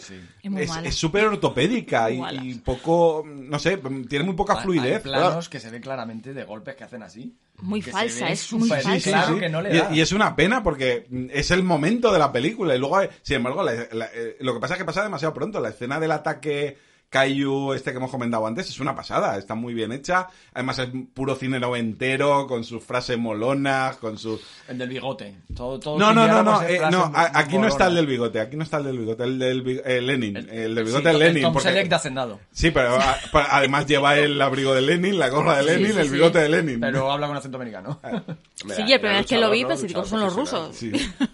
Es 0.43 0.95
súper 0.95 1.25
ortopédica 1.25 2.11
y, 2.11 2.55
poco, 2.55 3.23
no 3.25 3.57
sé, 3.59 3.79
tiene 4.09 4.25
muy 4.25 4.35
poca 4.35 4.55
Hay- 4.57 4.63
fluidez. 4.63 4.97
Hay 4.97 5.01
planos 5.11 5.47
que 5.47 5.59
se 5.59 5.69
ven 5.69 5.81
claramente 5.81 6.33
de 6.33 6.43
golpes 6.43 6.75
que 6.75 6.83
hacen 6.83 7.01
así. 7.01 7.33
Muy 7.61 7.81
falsa, 7.81 8.25
ve 8.25 8.31
es 8.33 8.53
muy 8.53 8.67
súper 8.69 8.81
falsa. 8.83 9.09
claro 9.09 9.39
que 9.39 9.49
no 9.49 9.61
le 9.61 9.73
Y- 9.75 9.77
da. 9.79 9.93
Y, 9.95 10.01
es 10.01 10.11
una 10.11 10.35
pena 10.35 10.61
porque 10.63 11.07
mm, 11.09 11.25
es 11.31 11.51
el 11.51 11.63
momento 11.63 12.11
de 12.11 12.19
la 12.19 12.31
película. 12.31 12.75
Y 12.75 12.79
luego, 12.79 12.99
sin 13.21 13.37
embargo, 13.37 13.63
la- 13.63 13.87
la- 13.91 14.09
eh, 14.13 14.35
lo 14.41 14.53
que 14.53 14.59
pasa 14.59 14.73
es 14.73 14.77
que 14.79 14.85
pasa 14.85 15.03
demasiado 15.03 15.33
pronto. 15.33 15.59
La 15.61 15.69
escena 15.69 15.99
del 15.99 16.11
ataque 16.11 16.77
Kaiju, 17.09 17.73
este 17.73 17.91
que 17.91 17.97
hemos 17.97 18.11
comentado 18.11 18.45
antes, 18.45 18.69
es 18.69 18.79
una 18.79 18.95
pasada. 18.95 19.37
Está 19.37 19.55
muy 19.55 19.73
bien 19.73 19.91
hecha. 19.91 20.27
Además, 20.53 20.77
es 20.79 20.89
puro 21.13 21.35
cine 21.35 21.59
noventero, 21.59 22.45
con 22.47 22.63
sus 22.63 22.83
frases 22.83 23.17
molonas, 23.17 23.97
con 23.97 24.17
sus... 24.19 24.41
El 24.67 24.77
del 24.77 24.89
bigote. 24.89 25.35
Todo, 25.55 25.79
todo 25.79 25.97
No, 25.97 26.13
no, 26.13 26.27
no, 26.27 26.43
no, 26.43 26.61
eh, 26.61 26.79
no, 26.91 27.11
aquí 27.15 27.57
no 27.57 27.67
está 27.67 27.87
el 27.87 27.95
del 27.95 28.05
bigote, 28.05 28.39
aquí 28.39 28.55
no 28.55 28.63
está 28.63 28.77
el 28.77 28.83
del 28.83 28.99
bigote, 28.99 29.23
el 29.23 29.39
del 29.39 29.81
eh, 29.85 30.01
Lenin, 30.01 30.37
el, 30.37 30.75
del 30.75 30.83
bigote 30.85 30.97
Sí, 30.97 31.03
de 31.03 31.11
el 31.11 31.19
Lenin. 31.19 31.43
Tom 31.43 31.53
porque- 31.53 31.69
Selleck 31.69 31.89
de 31.89 31.95
Hacendado. 31.95 32.39
Sí, 32.51 32.69
pero 32.71 32.95
a- 32.95 33.17
pa- 33.31 33.47
además 33.49 33.87
lleva 33.87 34.15
el 34.17 34.39
abrigo 34.41 34.75
de 34.75 34.81
Lenin, 34.81 35.17
la 35.17 35.29
gorra 35.29 35.57
de 35.57 35.63
Sí, 35.63 35.69
Lenin, 35.79 35.93
sí, 35.93 35.99
el 35.99 36.07
sí. 36.07 36.13
bigote 36.13 36.39
de 36.39 36.49
Lenin. 36.49 36.79
Pero 36.79 37.11
habla 37.11 37.27
con 37.27 37.37
acento 37.37 37.57
americano. 37.57 37.99
Hombre, 38.03 38.35
Sí, 38.55 38.65
era- 38.71 38.77
la 38.77 38.85
era 38.89 38.99
primera 38.99 39.17
vez 39.17 39.25
que 39.25 39.37
lo 39.39 39.49
vi, 39.49 39.65
pensé, 39.65 39.83
Luchador 39.87 40.07
son 40.07 40.19
los 40.19 40.35
rusos. 40.35 40.75
Sí. 40.75 40.91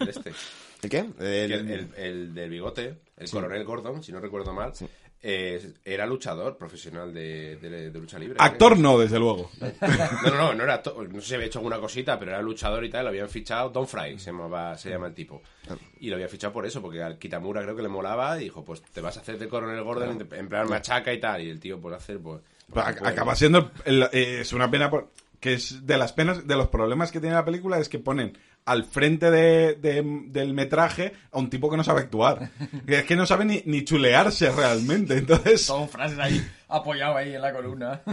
Este. 0.07 0.31
¿El 0.83 0.89
qué? 0.89 0.97
El- 0.99 1.15
Que 1.19 1.43
El, 1.53 1.69
el- 1.71 1.89
el 1.97 2.33
del 2.35 2.49
bigote, 2.49 2.97
el 3.17 3.29
coronel 3.29 3.63
Gordon, 3.65 4.03
si 4.03 4.11
no 4.11 4.19
recuerdo 4.19 4.53
mal, 4.53 4.71
eh, 5.27 5.73
era 5.83 6.05
luchador 6.05 6.55
profesional 6.55 7.11
de, 7.11 7.55
de- 7.57 7.89
de 7.89 7.99
lucha 7.99 8.19
libre. 8.19 8.35
Actor 8.39 8.77
no, 8.77 8.99
desde 8.99 9.17
luego. 9.17 9.49
No, 9.81 10.29
no, 10.29 10.37
no, 10.37 10.53
no 10.53 10.63
era 10.63 10.75
actor. 10.75 11.11
No 11.11 11.19
sé 11.19 11.27
si 11.29 11.33
había 11.35 11.47
hecho 11.47 11.57
alguna 11.59 11.79
cosita, 11.79 12.19
pero 12.19 12.31
era 12.31 12.41
luchador 12.43 12.85
y 12.85 12.89
tal. 12.91 13.05
Lo 13.05 13.09
habían 13.09 13.27
fichado. 13.29 13.69
Don 13.69 13.87
Fry 13.87 14.19
se, 14.19 14.27
llamaba, 14.31 14.77
se 14.77 14.89
llama 14.91 15.07
el 15.07 15.13
tipo. 15.15 15.41
Y 15.99 16.09
lo 16.09 16.15
había 16.15 16.27
fichado 16.27 16.53
por 16.53 16.65
eso, 16.65 16.79
porque 16.81 17.01
al 17.01 17.17
Kitamura 17.17 17.63
creo 17.63 17.75
que 17.75 17.81
le 17.81 17.87
molaba. 17.87 18.39
Y 18.39 18.43
dijo, 18.45 18.63
pues 18.63 18.81
te 18.83 19.01
vas 19.01 19.17
a 19.17 19.21
hacer 19.21 19.39
de 19.39 19.47
coronel 19.49 19.83
Gordon, 19.83 20.27
en 20.31 20.47
plan 20.47 20.69
machaca 20.69 21.11
y 21.11 21.19
tal. 21.19 21.41
Y 21.41 21.49
el 21.49 21.59
tío, 21.59 21.79
por 21.81 21.93
hacer, 21.95 22.19
pues. 22.19 22.41
Pues, 22.71 22.85
ac- 22.85 22.99
pues, 22.99 23.11
acaba 23.11 23.35
siendo 23.35 23.71
el- 23.85 24.03
eh, 24.13 24.41
es 24.41 24.53
una 24.53 24.69
pena 24.69 24.89
por- 24.91 25.09
que 25.39 25.53
es 25.53 25.85
de 25.85 25.97
las 25.97 26.13
penas 26.13 26.47
de 26.47 26.55
los 26.55 26.67
problemas 26.69 27.11
que 27.11 27.19
tiene 27.19 27.35
la 27.35 27.45
película 27.45 27.77
es 27.79 27.89
que 27.89 27.99
ponen 27.99 28.37
al 28.65 28.83
frente 28.85 29.29
de, 29.31 29.75
de- 29.75 30.03
del 30.27 30.53
metraje 30.53 31.13
a 31.31 31.37
un 31.37 31.49
tipo 31.49 31.69
que 31.69 31.77
no 31.77 31.83
sabe 31.83 32.01
actuar 32.01 32.49
es 32.87 33.03
que 33.05 33.15
no 33.15 33.25
sabe 33.25 33.45
ni, 33.45 33.61
ni 33.65 33.83
chulearse 33.85 34.51
realmente 34.51 35.17
entonces 35.17 35.61
Son 35.65 35.87
frases 35.87 36.17
ahí, 36.19 36.45
apoyado 36.67 37.15
ahí 37.17 37.35
en 37.35 37.41
la 37.41 37.53
columna. 37.53 38.01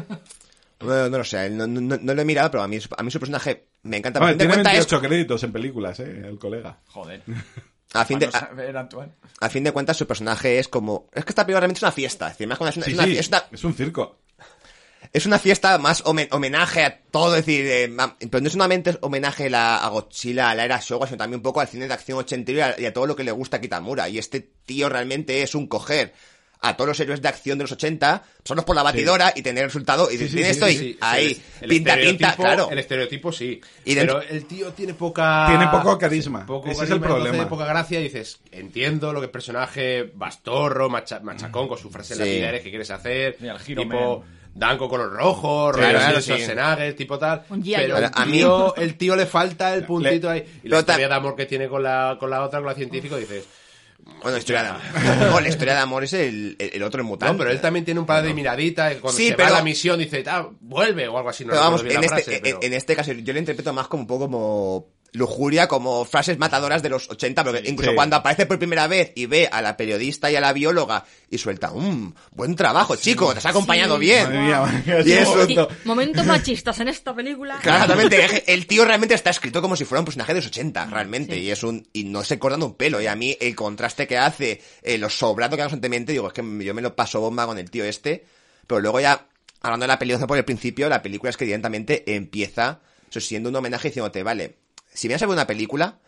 No, 0.80 1.08
no 1.08 1.18
lo 1.18 1.22
sé, 1.24 1.48
no, 1.48 1.64
no- 1.66 1.80
no 1.96 2.14
lo 2.14 2.22
he 2.22 2.24
mirado, 2.24 2.50
pero 2.50 2.64
a 2.64 2.66
mí, 2.66 2.76
a 2.98 3.02
mí 3.04 3.10
su 3.12 3.20
personaje 3.20 3.68
me 3.84 3.98
encanta. 3.98 4.18
A 4.18 4.22
Hombre, 4.22 4.32
fin 4.32 4.38
de 4.38 4.44
tiene 4.46 4.54
cuentas 4.54 4.72
es- 4.72 4.78
28 4.90 5.00
créditos 5.08 5.42
en 5.44 5.52
películas 5.52 6.00
eh, 6.00 6.22
el 6.26 6.38
colega 6.40 6.80
Joder. 6.88 7.22
a 7.94 8.04
fin 8.04 8.18
de, 8.18 8.26
a, 8.26 8.50
a 9.40 9.48
fin 9.48 9.62
cuentas 9.72 9.96
su 9.96 10.08
personaje 10.08 10.58
es 10.58 10.66
como... 10.66 11.08
Es 11.12 11.24
que 11.24 11.30
esta 11.30 11.44
película 11.46 11.60
realmente 11.60 11.78
es 11.78 11.82
una 11.84 11.92
fiesta. 11.92 12.26
Es 12.26 12.32
decir, 12.32 12.48
más 12.48 12.58
es 12.60 12.76
una, 12.76 12.84
sí, 12.84 12.90
es 12.90 12.98
una- 12.98 13.04
sí, 13.06 13.16
es 13.18 13.28
una- 13.28 13.44
es 13.52 13.62
un 13.64 13.74
circo 13.74 14.18
es 15.12 15.26
una 15.26 15.38
fiesta 15.38 15.76
más 15.78 16.02
homen- 16.04 16.28
homenaje 16.30 16.84
a 16.84 17.00
todo, 17.10 17.36
es 17.36 17.44
decir, 17.46 17.66
eh, 17.66 17.88
ma- 17.88 18.16
pero 18.18 18.40
no 18.40 18.46
es 18.46 18.52
solamente 18.52 18.96
homenaje 19.00 19.46
a, 19.46 19.50
la- 19.50 19.76
a 19.78 19.88
Godzilla, 19.88 20.50
a 20.50 20.54
la 20.54 20.64
era 20.64 20.80
Showa, 20.80 21.06
sino 21.06 21.18
también 21.18 21.38
un 21.38 21.42
poco 21.42 21.60
al 21.60 21.68
cine 21.68 21.88
de 21.88 21.94
acción 21.94 22.18
ochentero 22.18 22.58
y 22.58 22.62
a, 22.62 22.80
y 22.80 22.86
a 22.86 22.92
todo 22.92 23.06
lo 23.06 23.16
que 23.16 23.24
le 23.24 23.32
gusta 23.32 23.56
a 23.56 23.60
Kitamura. 23.60 24.08
Y 24.08 24.18
este 24.18 24.40
tío 24.64 24.88
realmente 24.88 25.42
es 25.42 25.54
un 25.54 25.66
coger 25.66 26.12
a 26.64 26.76
todos 26.76 26.86
los 26.90 27.00
héroes 27.00 27.20
de 27.20 27.26
acción 27.26 27.58
de 27.58 27.64
los 27.64 27.72
80, 27.72 28.22
pasarlos 28.44 28.64
por 28.64 28.76
la 28.76 28.84
batidora 28.84 29.32
y 29.34 29.42
tener 29.42 29.64
el 29.64 29.68
resultado. 29.70 30.08
Y 30.12 30.16
Sí, 30.16 30.28
sí, 30.28 30.34
tiene 30.36 30.44
sí, 30.44 30.52
esto 30.52 30.68
y 30.68 30.72
Sí, 30.76 30.78
sí, 30.92 30.98
ahí, 31.00 31.34
sí, 31.34 31.42
el 31.60 31.68
pinta, 31.70 31.96
pinta, 31.96 32.28
estereotipo- 32.28 32.36
claro. 32.36 32.68
El 32.70 32.78
estereotipo 32.78 33.32
sí. 33.32 33.60
Y 33.84 33.94
dentro- 33.96 34.20
Pero 34.20 34.30
el 34.32 34.44
tío 34.46 34.72
tiene 34.72 34.94
poca. 34.94 35.46
Tiene 35.48 35.66
poco 35.66 35.98
carisma. 35.98 36.46
Poco 36.46 36.70
Ese 36.70 36.84
es 36.84 36.90
el 36.90 37.00
problema. 37.00 37.30
entonces, 37.30 37.48
poca 37.48 37.64
gracia 37.66 37.98
y 37.98 38.04
dices, 38.04 38.38
entiendo 38.52 39.12
lo 39.12 39.18
que 39.18 39.24
el 39.26 39.32
personaje 39.32 40.12
bastorro, 40.14 40.88
macha- 40.88 41.18
machacón 41.18 41.66
con 41.66 41.78
su 41.78 41.90
frase 41.90 42.14
Sí. 42.14 42.20
lapidaria 42.20 42.62
que 42.62 42.70
quieres 42.70 42.90
hacer. 42.92 43.36
Y 43.40 43.46
el 43.48 43.58
giro 43.58 43.82
tipo. 43.82 44.20
man. 44.20 44.41
Danco 44.54 44.88
con 44.88 45.00
los 45.00 45.10
rojos, 45.12 45.74
Claro, 45.76 45.88
rollo 45.92 45.98
claro, 45.98 46.18
así, 46.18 46.26
sí. 46.26 46.32
Schwarzenegger, 46.42 46.94
tipo 46.94 47.18
tal. 47.18 47.42
Pero 47.48 47.96
el 47.96 48.04
A 48.12 48.24
mí- 48.26 48.32
tío, 48.32 48.76
el 48.76 48.96
tío 48.98 49.16
le 49.16 49.26
falta 49.26 49.74
el 49.74 49.84
puntito 49.84 50.28
ahí. 50.28 50.44
Y 50.62 50.68
la 50.68 50.80
historia 50.80 51.08
de 51.08 51.14
amor 51.14 51.34
que 51.36 51.46
tiene 51.46 51.68
con 51.68 51.82
la, 51.82 52.16
con 52.20 52.28
la 52.30 52.42
otra, 52.42 52.58
con 52.60 52.68
la 52.68 52.74
científica, 52.74 53.16
dices. 53.16 53.44
Bueno, 54.20 54.36
historia 54.36 54.62
de 54.64 54.68
amor. 54.70 54.82
No, 55.30 55.40
la 55.40 55.48
historia 55.48 55.74
de 55.74 55.80
amor 55.80 56.04
es 56.04 56.12
el, 56.12 56.56
el, 56.58 56.70
el 56.74 56.82
otro 56.82 57.00
el 57.00 57.06
mutante. 57.06 57.32
No, 57.32 57.38
pero 57.38 57.50
él 57.50 57.60
también 57.60 57.84
tiene 57.84 58.00
un 58.00 58.06
par 58.06 58.22
de 58.22 58.34
miraditas. 58.34 58.92
y 58.96 58.96
Cuando 58.96 59.16
Sí, 59.16 59.28
se 59.28 59.34
pero- 59.34 59.48
va 59.50 59.56
a 59.56 59.58
la 59.60 59.64
misión 59.64 59.98
dice, 59.98 60.22
ah, 60.26 60.48
vuelve 60.60 61.06
o 61.08 61.16
algo 61.16 61.30
así. 61.30 61.44
No 61.44 61.50
Pero 61.52 61.62
vamos, 61.62 61.80
en 61.82 61.88
bien 61.88 62.00
la 62.00 62.06
este, 62.06 62.22
frase, 62.22 62.36
en- 62.36 62.42
pero- 62.42 62.58
en 62.62 62.74
este 62.74 62.96
caso 62.96 63.12
yo 63.12 63.32
lo 63.32 63.38
interpreto 63.38 63.72
más 63.72 63.86
como 63.88 64.02
un 64.02 64.06
poco 64.06 64.24
como 64.24 64.86
lujuria, 65.14 65.68
como 65.68 66.04
frases 66.06 66.38
matadoras 66.38 66.82
de 66.82 66.88
los 66.88 67.10
80, 67.10 67.44
porque 67.44 67.62
incluso 67.68 67.90
Sí. 67.90 67.94
cuando 67.96 68.16
aparece 68.16 68.46
por 68.46 68.58
primera 68.58 68.86
vez 68.86 69.12
y 69.14 69.26
ve 69.26 69.46
a 69.52 69.60
la 69.60 69.76
periodista 69.76 70.30
y 70.30 70.36
a 70.36 70.40
la 70.40 70.52
bióloga 70.54 71.04
y 71.28 71.36
suelta, 71.38 71.70
mmm, 71.70 72.14
buen 72.30 72.56
trabajo, 72.56 72.96
chico, 72.96 73.32
te 73.32 73.38
has 73.38 73.46
acompañado 73.46 73.96
Sí. 73.96 74.00
bien. 74.00 74.24
Madre 74.24 74.40
mía, 74.40 74.60
madre 74.60 75.00
Y 75.02 75.04
mía. 75.04 75.22
eso- 75.22 75.48
Y 75.50 75.58
momentos 75.86 76.24
machistas 76.26 76.80
en 76.80 76.88
esta 76.88 77.14
película. 77.14 77.58
Claramente, 77.62 78.42
el 78.52 78.66
tío 78.66 78.84
realmente 78.86 79.14
está 79.14 79.28
escrito 79.30 79.60
como 79.60 79.76
si 79.76 79.84
fuera 79.84 80.00
un 80.00 80.06
personaje 80.06 80.32
de 80.32 80.38
los 80.40 80.46
80, 80.46 80.86
realmente, 80.86 81.36
y 81.38 81.50
es 81.50 81.62
un, 81.62 81.86
y 81.92 82.04
no 82.04 82.24
se 82.24 82.38
cortando 82.38 82.64
un 82.66 82.74
pelo, 82.74 83.00
y 83.00 83.06
a 83.06 83.14
mí 83.14 83.36
el 83.40 83.54
contraste 83.54 84.06
que 84.06 84.16
hace, 84.16 84.62
eh, 84.82 84.96
lo 84.96 85.10
sobrado 85.10 85.56
que 85.56 85.62
hace 85.62 85.70
constantemente, 85.72 86.12
digo, 86.12 86.28
es 86.28 86.32
que 86.32 86.42
yo 86.64 86.72
me 86.74 86.80
lo 86.82 86.96
paso 86.96 87.20
bomba 87.20 87.44
con 87.46 87.58
el 87.58 87.70
tío 87.70 87.84
este, 87.84 88.24
pero 88.66 88.80
luego 88.80 88.98
ya, 89.00 89.26
hablando 89.60 89.84
de 89.84 89.88
la 89.88 89.98
película 89.98 90.26
por 90.26 90.38
el 90.38 90.44
principio, 90.46 90.88
la 90.88 91.02
película 91.02 91.28
es 91.28 91.36
que 91.36 91.44
directamente 91.44 92.14
empieza, 92.16 92.80
eso 93.10 93.20
siendo 93.20 93.50
un 93.50 93.56
homenaje 93.56 93.88
diciéndote, 93.88 94.22
vale, 94.22 94.56
si 94.94 95.08
vienes 95.08 95.22
a 95.22 95.26
ver 95.26 95.34
una 95.34 95.46
película, 95.46 95.98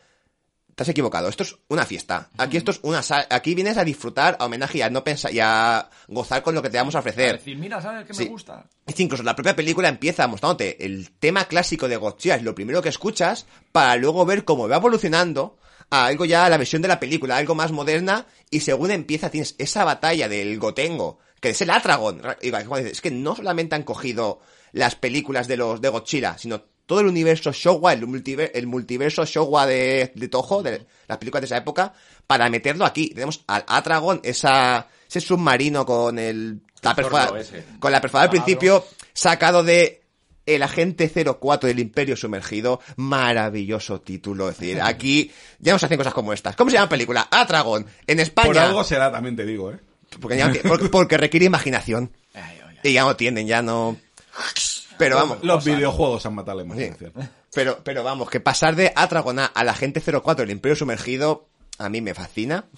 te 0.74 0.82
has 0.82 0.88
equivocado. 0.88 1.28
Esto 1.28 1.44
es 1.44 1.56
una 1.68 1.86
fiesta. 1.86 2.30
Aquí 2.36 2.56
esto 2.56 2.72
es 2.72 2.80
una 2.82 3.00
aquí 3.30 3.54
vienes 3.54 3.76
a 3.76 3.84
disfrutar, 3.84 4.36
a 4.40 4.46
homenaje 4.46 4.78
y 4.78 4.82
a 4.82 4.90
no 4.90 5.04
pensar 5.04 5.32
y 5.32 5.38
a 5.40 5.88
gozar 6.08 6.42
con 6.42 6.54
lo 6.54 6.62
que 6.62 6.70
te 6.70 6.78
vamos 6.78 6.94
a 6.94 6.98
ofrecer. 6.98 7.38
decir, 7.38 7.56
mira, 7.56 7.80
¿sabes 7.80 8.06
Sí. 8.10 8.24
me 8.24 8.30
gusta? 8.30 8.66
Es 8.86 8.98
incluso 8.98 9.22
la 9.22 9.36
propia 9.36 9.54
película 9.54 9.88
empieza 9.88 10.26
mostrándote 10.26 10.84
el 10.84 11.12
tema 11.12 11.44
clásico 11.44 11.88
de 11.88 11.96
Godzilla, 11.96 12.34
es 12.36 12.42
lo 12.42 12.54
primero 12.54 12.82
que 12.82 12.88
escuchas, 12.88 13.46
para 13.72 13.96
luego 13.96 14.26
ver 14.26 14.44
cómo 14.44 14.68
va 14.68 14.76
evolucionando 14.76 15.58
a 15.90 16.06
algo 16.06 16.24
ya, 16.24 16.48
la 16.48 16.56
versión 16.56 16.82
de 16.82 16.88
la 16.88 16.98
película, 16.98 17.36
algo 17.36 17.54
más 17.54 17.70
moderna, 17.70 18.26
y 18.50 18.60
según 18.60 18.90
empieza 18.90 19.30
tienes 19.30 19.54
esa 19.58 19.84
batalla 19.84 20.28
del 20.28 20.58
Gotengo, 20.58 21.18
que 21.40 21.50
es 21.50 21.60
el 21.60 21.70
Atragon. 21.70 22.20
Es 22.40 23.00
que 23.00 23.10
no 23.12 23.36
solamente 23.36 23.76
han 23.76 23.84
cogido 23.84 24.40
las 24.72 24.96
películas 24.96 25.46
de 25.46 25.56
los 25.56 25.80
de 25.80 25.88
Godzilla, 25.90 26.36
sino 26.36 26.64
todo 26.86 27.00
el 27.00 27.06
universo 27.06 27.50
Showa, 27.52 27.92
el, 27.92 28.06
multiver- 28.06 28.50
el 28.54 28.66
multiverso 28.66 29.24
Showa 29.24 29.66
de, 29.66 30.12
de 30.14 30.28
Toho, 30.28 30.62
de 30.62 30.86
las 31.08 31.18
películas 31.18 31.42
de 31.42 31.46
esa 31.46 31.56
época, 31.56 31.92
para 32.26 32.48
meterlo 32.50 32.84
aquí. 32.84 33.08
Tenemos 33.10 33.42
al 33.46 33.64
Atragon, 33.66 34.20
esa, 34.22 34.88
ese 35.08 35.20
submarino 35.20 35.84
con 35.86 36.18
el, 36.18 36.60
la 36.82 36.94
perfora- 36.94 37.32
con 37.80 37.92
la 37.92 38.00
perforada 38.00 38.24
al 38.24 38.30
principio, 38.30 38.84
sacado 39.12 39.62
de 39.64 40.02
El 40.46 40.62
Agente 40.62 41.10
04 41.40 41.68
del 41.68 41.78
Imperio 41.78 42.16
Sumergido. 42.16 42.80
Maravilloso 42.96 44.00
título. 44.02 44.50
Es 44.50 44.58
decir, 44.58 44.80
aquí 44.82 45.30
ya 45.58 45.72
no 45.72 45.78
se 45.78 45.86
hacen 45.86 45.96
cosas 45.98 46.12
como 46.14 46.32
estas. 46.34 46.54
¿Cómo 46.56 46.70
se 46.70 46.74
llama 46.74 46.86
la 46.86 46.90
película? 46.90 47.28
Atragon. 47.30 47.86
En 48.06 48.20
España. 48.20 48.46
por 48.48 48.58
algo 48.58 48.84
será 48.84 49.10
también 49.10 49.36
te 49.36 49.46
digo 49.46 49.70
eh 49.72 49.78
Porque, 50.20 50.36
ya 50.36 50.46
no 50.48 50.52
tiene- 50.52 50.68
porque, 50.68 50.88
porque 50.90 51.16
requiere 51.16 51.46
imaginación. 51.46 52.12
Ay, 52.34 52.42
ay, 52.62 52.76
ay. 52.82 52.90
Y 52.90 52.92
ya 52.92 53.04
no 53.04 53.16
tienen, 53.16 53.46
ya 53.46 53.62
no. 53.62 53.96
Pero 54.98 55.16
vamos. 55.16 55.38
los 55.42 55.64
videojuegos 55.64 56.24
han 56.26 56.34
matado 56.34 56.58
la 56.58 56.64
imaginación 56.64 57.12
Pero, 57.52 57.82
pero 57.82 58.04
vamos, 58.04 58.30
que 58.30 58.40
pasar 58.40 58.76
de 58.76 58.92
Atragon 58.94 59.38
a 59.38 59.46
al 59.46 59.68
Agente 59.68 60.00
04 60.00 60.44
del 60.44 60.50
Imperio 60.50 60.76
Sumergido, 60.76 61.48
a 61.78 61.88
mí 61.88 62.00
me 62.00 62.14
fascina. 62.14 62.68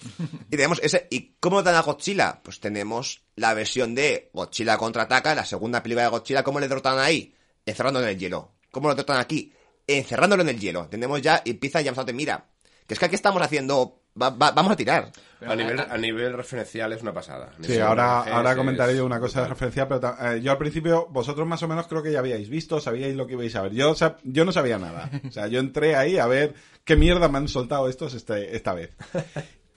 Y 0.47 0.51
tenemos 0.51 0.79
ese, 0.83 1.07
¿y 1.09 1.35
cómo 1.39 1.63
dan 1.63 1.75
a 1.75 1.81
Godzilla? 1.81 2.41
Pues 2.43 2.59
tenemos 2.59 3.21
la 3.35 3.53
versión 3.53 3.95
de 3.95 4.29
Godzilla 4.33 4.77
contraataca, 4.77 5.35
la 5.35 5.45
segunda 5.45 5.83
película 5.83 6.03
de 6.03 6.09
Godzilla, 6.09 6.43
¿cómo 6.43 6.59
le 6.59 6.67
derrotan 6.67 6.99
ahí? 6.99 7.33
Encerrándolo 7.65 8.05
en 8.05 8.13
el 8.13 8.19
hielo. 8.19 8.53
¿Cómo 8.71 8.87
lo 8.89 8.95
derrotan 8.95 9.17
aquí? 9.17 9.53
Encerrándolo 9.85 10.43
en 10.43 10.49
el 10.49 10.59
hielo. 10.59 10.87
Tenemos 10.87 11.21
ya, 11.21 11.41
y 11.45 11.51
empieza 11.51 11.81
ya 11.81 11.91
bastante, 11.91 12.13
mira, 12.13 12.49
que 12.87 12.93
es 12.93 12.99
que 12.99 13.05
aquí 13.05 13.15
estamos 13.15 13.41
haciendo, 13.41 14.01
va- 14.21 14.29
va- 14.31 14.51
vamos 14.51 14.71
a 14.71 14.75
tirar. 14.75 15.11
Pero, 15.39 15.51
a, 15.51 15.55
nivel, 15.55 15.79
a 15.79 15.97
nivel 15.97 16.33
referencial 16.33 16.91
es 16.93 17.01
una 17.03 17.13
pasada. 17.13 17.51
A 17.59 17.63
Sí, 17.63 17.77
ahora, 17.79 18.21
ahora 18.21 18.55
comentaré 18.55 18.95
yo 18.97 19.05
una 19.05 19.19
cosa 19.19 19.41
de 19.41 19.47
brutal. 19.47 19.67
referencia, 19.69 19.87
pero 19.87 20.15
eh, 20.35 20.41
yo 20.41 20.51
al 20.51 20.57
principio, 20.57 21.07
vosotros 21.11 21.47
más 21.47 21.61
o 21.61 21.67
menos 21.67 21.87
creo 21.87 22.01
que 22.01 22.11
ya 22.11 22.19
habíais 22.19 22.49
visto, 22.49 22.79
sabíais 22.79 23.15
lo 23.15 23.27
que 23.27 23.33
ibais 23.33 23.55
a 23.55 23.61
ver. 23.61 23.73
Yo, 23.73 23.93
yo 24.23 24.45
no 24.45 24.51
sabía 24.51 24.79
nada. 24.79 25.09
O 25.27 25.31
sea, 25.31 25.45
yo 25.47 25.59
entré 25.59 25.95
ahí 25.95 26.17
a 26.17 26.25
ver 26.25 26.55
qué 26.83 26.95
mierda 26.95 27.29
me 27.29 27.37
han 27.37 27.47
soltado 27.47 27.87
estos 27.87 28.15
este, 28.15 28.55
esta 28.55 28.73
vez. 28.73 28.95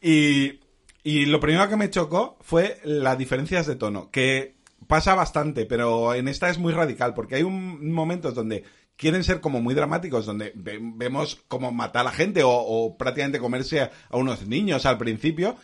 Y, 0.00 0.60
y 1.02 1.26
lo 1.26 1.40
primero 1.40 1.68
que 1.68 1.76
me 1.76 1.90
chocó 1.90 2.38
fue 2.40 2.78
las 2.84 3.18
diferencias 3.18 3.66
de 3.66 3.76
tono, 3.76 4.10
que 4.10 4.54
pasa 4.86 5.14
bastante, 5.14 5.66
pero 5.66 6.14
en 6.14 6.26
esta 6.26 6.48
es 6.48 6.58
muy 6.58 6.72
radical, 6.72 7.12
porque 7.14 7.34
hay 7.36 7.42
un 7.42 7.92
momentos 7.92 8.34
donde 8.34 8.64
quieren 9.00 9.24
ser 9.24 9.40
como 9.40 9.62
muy 9.62 9.74
dramáticos, 9.74 10.26
donde 10.26 10.52
ve- 10.54 10.78
vemos 10.80 11.42
como 11.48 11.72
matar 11.72 12.02
a 12.02 12.04
la 12.04 12.12
gente 12.12 12.42
o, 12.44 12.96
prácticamente 12.98 13.38
comerse 13.38 13.80
a, 13.80 13.90
unos 14.12 14.46
niños 14.46 14.84
al 14.84 14.98
principio. 14.98 15.56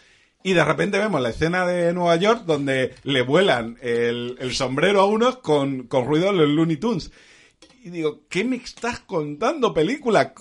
Y 0.42 0.54
de 0.54 0.64
repente 0.64 0.98
vemos 0.98 1.20
la 1.20 1.28
escena 1.28 1.66
de 1.66 1.92
Nueva 1.92 2.16
York 2.16 2.44
donde 2.46 2.94
le 3.02 3.20
vuelan 3.22 3.76
el, 3.82 4.36
el 4.40 4.54
sombrero 4.54 5.02
a 5.02 5.06
unos 5.06 5.36
con, 5.36 5.82
con 5.82 6.06
ruido 6.06 6.26
de 6.26 6.32
los 6.38 6.48
Looney 6.48 6.78
Tunes. 6.78 7.10
Y 7.84 7.90
digo, 7.90 8.22
¿qué 8.30 8.42
me 8.42 8.56
estás 8.56 9.00
contando, 9.00 9.74
película? 9.74 10.32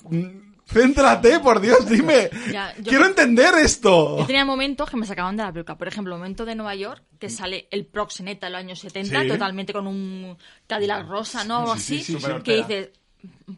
Céntrate, 0.67 1.39
por 1.39 1.61
Dios, 1.61 1.87
dime. 1.87 2.29
Ya, 2.51 2.73
yo 2.77 2.83
Quiero 2.83 3.03
que- 3.03 3.09
entender 3.09 3.53
esto. 3.61 4.17
Yo 4.19 4.25
tenía 4.25 4.45
momentos 4.45 4.89
que 4.89 4.97
me 4.97 5.05
sacaban 5.05 5.37
de 5.37 5.43
la 5.43 5.51
peluca. 5.53 5.77
Por 5.77 5.87
ejemplo, 5.87 6.13
el 6.15 6.19
momento 6.19 6.45
de 6.45 6.55
Nueva 6.55 6.75
York, 6.75 7.03
que 7.19 7.29
sale 7.29 7.67
el 7.71 7.85
proxeneta 7.85 8.47
de 8.47 8.51
los 8.51 8.59
años 8.59 8.79
70, 8.79 9.21
Sí. 9.21 9.27
totalmente 9.27 9.73
con 9.73 9.87
un 9.87 10.37
Cadillac 10.67 11.07
rosa, 11.07 11.43
¿no? 11.43 11.59
Algo 11.59 11.73
así. 11.73 11.99
sí, 11.99 12.13
sí, 12.15 12.19
Súper 12.19 12.41
que 12.41 12.55
dices, 12.57 12.89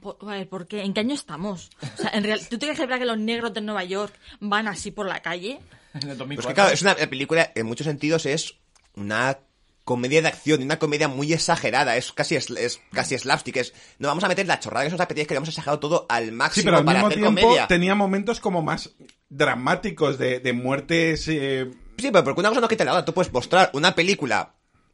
"Po- 0.02 0.18
a 0.22 0.26
ver, 0.26 0.50
¿por 0.50 0.68
qué? 0.68 0.84
¿En 0.84 0.94
qué 0.94 1.00
año 1.02 1.16
estamos? 1.16 1.70
O 1.82 2.02
sea, 2.02 2.12
en 2.14 2.24
real, 2.24 2.40
¿tú 2.50 2.58
te 2.58 2.66
crees 2.74 2.80
que 3.00 3.06
los 3.06 3.18
negros 3.18 3.54
de 3.54 3.62
Nueva 3.62 3.84
York 3.84 4.14
van 4.40 4.68
así 4.68 4.92
por 4.92 5.08
la 5.08 5.22
calle? 5.22 5.60
En 5.94 6.02
el 6.02 6.08
Pues 6.10 6.18
2004. 6.18 6.50
que 6.50 6.54
claro, 6.54 6.72
es 6.74 6.82
una 6.82 6.96
película, 6.96 7.52
en 7.56 7.66
muchos 7.66 7.86
sentidos, 7.86 8.26
es 8.26 8.56
una 8.96 9.38
comedia 9.88 10.22
de 10.22 10.28
acción, 10.28 10.60
y 10.62 10.66
una 10.66 10.78
comedia 10.78 11.08
muy 11.08 11.32
exagerada, 11.32 11.96
es 11.96 12.12
casi, 12.12 12.36
es, 12.36 12.50
es 12.52 12.82
casi 12.92 13.18
slapstick, 13.18 13.56
es, 13.56 13.74
no 14.00 14.10
vamos 14.10 14.24
a 14.26 14.28
meter 14.28 14.46
la 14.46 14.60
chorrada 14.60 14.86
que 14.86 14.92
nos 14.92 15.00
apetece, 15.00 15.26
que 15.28 15.34
le 15.34 15.38
hemos 15.38 15.48
exagerado 15.50 15.80
todo 15.80 16.06
al 16.10 16.26
Sí, 16.26 16.32
máximo 16.32 16.66
pero 16.66 16.78
al 16.80 16.84
para 16.86 16.98
mismo 17.00 17.08
hacer 17.08 17.20
tiempo 17.22 17.42
comedia. 17.42 17.68
tenía 17.68 17.96
momentos 17.96 18.42
como 18.42 18.62
más 18.62 18.92
dramáticos 19.30 20.18
de, 20.18 20.40
de 20.42 20.54
muertes. 20.54 21.28
eh, 21.30 21.72
Sí, 21.98 22.10
pero 22.12 22.24
porque 22.24 22.42
una 22.42 22.50
cosa 22.50 22.62
no 22.62 22.68
quita 22.68 22.84
la 22.86 22.92
otra, 22.92 23.06
tú 23.06 23.14
puedes 23.14 23.32
mostrar 23.34 23.72
una 23.74 23.96
película 23.96 24.54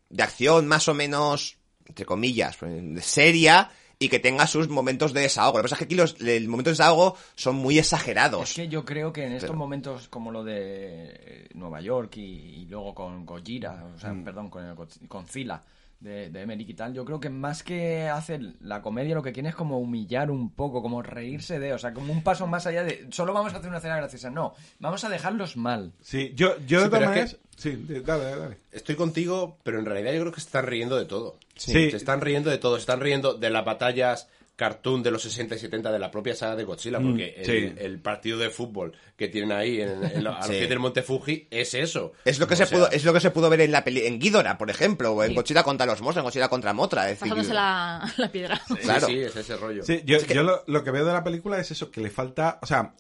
de 0.10 0.24
acción 0.24 0.68
más 0.68 0.88
o 0.88 0.94
menos, 0.94 1.58
entre 1.88 2.06
comillas, 2.06 2.56
pues, 2.58 2.72
seria, 3.06 3.72
y 4.04 4.10
que 4.10 4.20
tenga 4.20 4.46
sus 4.48 4.68
momentos 4.70 5.14
de 5.14 5.22
desahogo. 5.22 5.58
Lo 5.58 5.64
que 5.64 5.70
pasa 5.70 5.76
es 5.76 5.80
que 5.80 5.86
aquí 5.86 5.96
los, 5.96 6.20
el 6.22 6.48
momento 6.50 6.70
de 6.70 6.74
desahogo 6.74 7.16
son 7.36 7.56
muy 7.56 7.80
exagerados. 7.80 8.50
Es 8.50 8.56
que 8.56 8.68
yo 8.68 8.84
creo 8.84 9.14
que 9.14 9.26
en 9.26 9.34
estos 9.34 9.50
Pero- 9.52 9.60
momentos 9.60 10.08
como 10.10 10.32
lo 10.32 10.44
de 10.44 10.56
eh, 10.58 11.48
Nueva 11.54 11.80
York 11.82 12.18
y, 12.18 12.22
y 12.62 12.66
luego 12.66 12.94
con 12.94 13.26
Gojira, 13.26 13.86
o 13.96 14.00
sea, 14.00 14.12
Mm. 14.14 14.24
perdón, 14.24 14.50
con, 14.50 14.76
con 15.08 15.26
Zila 15.28 15.62
de, 16.04 16.30
de 16.30 16.42
Emmerich 16.42 16.70
y 16.70 16.74
tal, 16.74 16.94
yo 16.94 17.06
creo 17.06 17.20
que 17.20 17.30
más 17.30 17.64
que 17.64 18.08
hacer 18.08 18.42
la 18.62 18.82
comedia 18.82 19.16
lo 19.16 19.24
que 19.24 19.32
quiere 19.32 19.50
es 19.50 19.56
como 19.56 19.80
humillar 19.80 20.30
un 20.30 20.50
poco, 20.52 20.82
como 20.82 21.02
reírse 21.02 21.60
de, 21.60 21.74
o 21.74 21.78
sea, 21.80 21.94
como 21.94 22.12
un 22.14 22.22
paso 22.24 22.46
más 22.46 22.68
allá 22.68 22.84
de 22.84 23.08
solo 23.12 23.34
vamos 23.34 23.54
a 23.54 23.58
hacer 23.58 23.70
una 23.70 23.78
escena 23.78 23.98
graciosa, 23.98 24.30
no, 24.30 24.54
vamos 24.80 25.04
a 25.04 25.10
dejarlos 25.10 25.58
mal. 25.58 25.94
sí, 26.02 26.34
yo, 26.36 26.58
yo 26.68 26.80
Sí, 26.80 26.84
de 26.86 26.90
pero 26.90 26.90
todas 26.90 27.02
es 27.02 27.08
maneras. 27.08 27.38
Sí, 27.56 27.86
dale, 28.04 28.24
dale, 28.24 28.38
dale. 28.42 28.58
Estoy 28.72 28.96
contigo, 28.96 29.58
pero 29.64 29.80
en 29.80 29.86
realidad 29.86 30.12
yo 30.14 30.22
creo 30.22 30.32
que 30.32 30.42
se 30.42 30.48
están 30.48 30.66
riendo 30.66 30.98
de 30.98 31.06
todo. 31.06 31.38
Sí. 31.56 31.92
Se 31.92 31.98
están 31.98 32.20
riendo 32.20 32.50
de 32.50 32.58
todo. 32.58 32.76
Se 32.76 32.82
están 32.82 33.00
riendo 33.00 33.36
de 33.36 33.50
las 33.52 33.64
batallas 33.64 34.28
cartoon 34.56 35.02
de 35.02 35.10
los 35.10 35.24
60 35.24 35.56
y 35.56 35.60
70 35.60 35.92
de 35.92 35.98
la 35.98 36.12
propia 36.12 36.36
saga 36.36 36.56
de 36.56 36.64
Godzilla, 36.64 37.00
porque 37.00 37.34
el, 37.38 37.46
sí. 37.46 37.74
el 37.78 38.00
partido 38.00 38.38
de 38.38 38.52
fútbol 38.52 38.94
que 39.18 39.28
tienen 39.28 39.52
ahí 39.52 39.82
en, 39.82 40.04
en 40.04 40.18
a 40.18 40.22
los 40.22 40.46
Sí. 40.46 40.52
pies 40.54 40.70
del 40.70 40.78
Monte 40.80 41.02
Fuji 41.02 41.48
es 41.50 41.74
eso. 41.74 42.14
Es 42.24 42.38
lo 42.40 42.48
que 42.48 42.54
O 42.54 42.58
se 42.58 42.66
sea, 42.68 42.78
pudo, 42.78 42.92
es 42.92 43.04
lo 43.04 43.14
que 43.14 43.20
se 43.20 43.32
pudo 43.32 43.50
ver 43.50 43.62
en 43.62 43.72
la 43.72 43.84
peli, 43.84 44.06
en 44.06 44.20
Ghidorah, 44.20 44.58
por 44.60 44.70
ejemplo, 44.70 45.12
o 45.14 45.24
en 45.24 45.30
Sí. 45.32 45.36
Godzilla 45.36 45.64
contra 45.64 45.86
los 45.88 46.00
monstruos, 46.02 46.18
en 46.18 46.24
Godzilla 46.26 46.50
contra 46.50 46.72
Motra, 46.74 47.10
es 47.10 47.20
decir, 47.20 47.30
Pasándose 47.30 47.54
la, 47.56 48.14
la 48.18 48.32
piedra. 48.32 48.62
Sí, 48.68 48.76
Claro. 48.76 49.08
sí, 49.08 49.20
es 49.20 49.36
ese 49.36 49.58
rollo. 49.58 49.84
Sí, 49.84 50.02
yo, 50.06 50.20
yo 50.20 50.44
lo, 50.44 50.64
lo 50.68 50.84
que 50.84 50.92
veo 50.92 51.04
de 51.06 51.14
la 51.14 51.24
película 51.24 51.60
es 51.60 51.72
eso, 51.72 51.90
que 51.90 52.02
le 52.02 52.12
falta, 52.12 52.60
o 52.62 52.66
sea, 52.68 52.94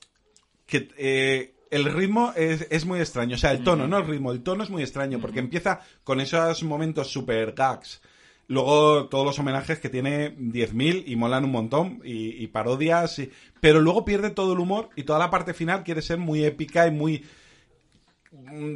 que 0.65 0.89
eh, 0.97 1.53
el 1.69 1.85
ritmo 1.85 2.33
es, 2.35 2.65
es 2.71 2.85
muy 2.85 2.99
extraño, 2.99 3.35
o 3.35 3.39
sea, 3.39 3.51
el 3.51 3.63
tono, 3.63 3.87
no 3.87 3.99
el 3.99 4.07
ritmo, 4.07 4.31
el 4.31 4.41
tono 4.41 4.63
es 4.63 4.69
muy 4.71 4.81
extraño, 4.81 5.19
porque 5.21 5.39
empieza 5.39 5.81
con 6.03 6.19
esos 6.19 6.63
momentos 6.63 7.09
super 7.11 7.53
gags, 7.53 8.01
luego 8.47 9.07
todos 9.07 9.25
los 9.25 9.39
homenajes 9.39 9.79
que 9.79 9.89
tiene 9.89 10.35
10.000 10.37 11.03
y 11.07 11.15
molan 11.15 11.45
un 11.45 11.51
montón, 11.51 12.01
y, 12.03 12.43
y 12.43 12.47
parodias, 12.47 13.19
y- 13.19 13.31
pero 13.61 13.79
luego 13.81 14.05
pierde 14.05 14.29
todo 14.29 14.53
el 14.53 14.59
humor 14.59 14.89
y 14.95 15.03
toda 15.03 15.19
la 15.19 15.29
parte 15.29 15.53
final 15.53 15.83
quiere 15.83 16.01
ser 16.01 16.17
muy 16.17 16.43
épica 16.43 16.85
y 16.87 16.91
muy... 16.91 17.25
mm, 18.31 18.75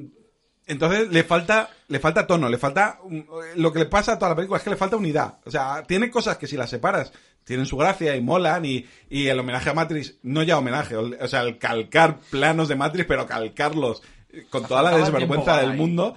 Entonces 0.67 1.09
le 1.09 1.23
falta, 1.23 1.69
le 1.87 1.99
falta 1.99 2.27
tono, 2.27 2.49
le 2.49 2.57
falta 2.57 2.99
mm, 3.07 3.19
lo 3.55 3.71
que 3.71 3.79
le 3.79 3.85
pasa 3.85 4.13
a 4.13 4.17
toda 4.19 4.29
la 4.31 4.35
película 4.35 4.57
es 4.57 4.63
que 4.63 4.69
le 4.69 4.75
falta 4.77 4.97
unidad. 4.97 5.39
O 5.45 5.51
sea, 5.51 5.83
tiene 5.83 6.09
cosas 6.09 6.37
que 6.37 6.47
si 6.47 6.57
las 6.57 6.69
separas 6.69 7.11
tienen 7.43 7.65
su 7.65 7.77
gracia 7.77 8.15
y 8.15 8.21
molan 8.21 8.65
y, 8.65 8.85
y 9.09 9.27
el 9.27 9.39
homenaje 9.39 9.69
a 9.69 9.73
Matrix, 9.73 10.15
no 10.23 10.43
ya 10.43 10.57
homenaje, 10.57 10.97
o 10.97 11.27
sea, 11.29 11.41
el 11.43 11.57
calcar 11.57 12.19
planos 12.29 12.67
de 12.67 12.75
Matrix, 12.75 13.05
pero 13.07 13.25
calcarlos 13.25 14.01
con 14.49 14.65
toda 14.67 14.81
la 14.83 14.91
desvergüenza 15.05 15.55
del 15.61 15.69
mundo. 15.77 16.15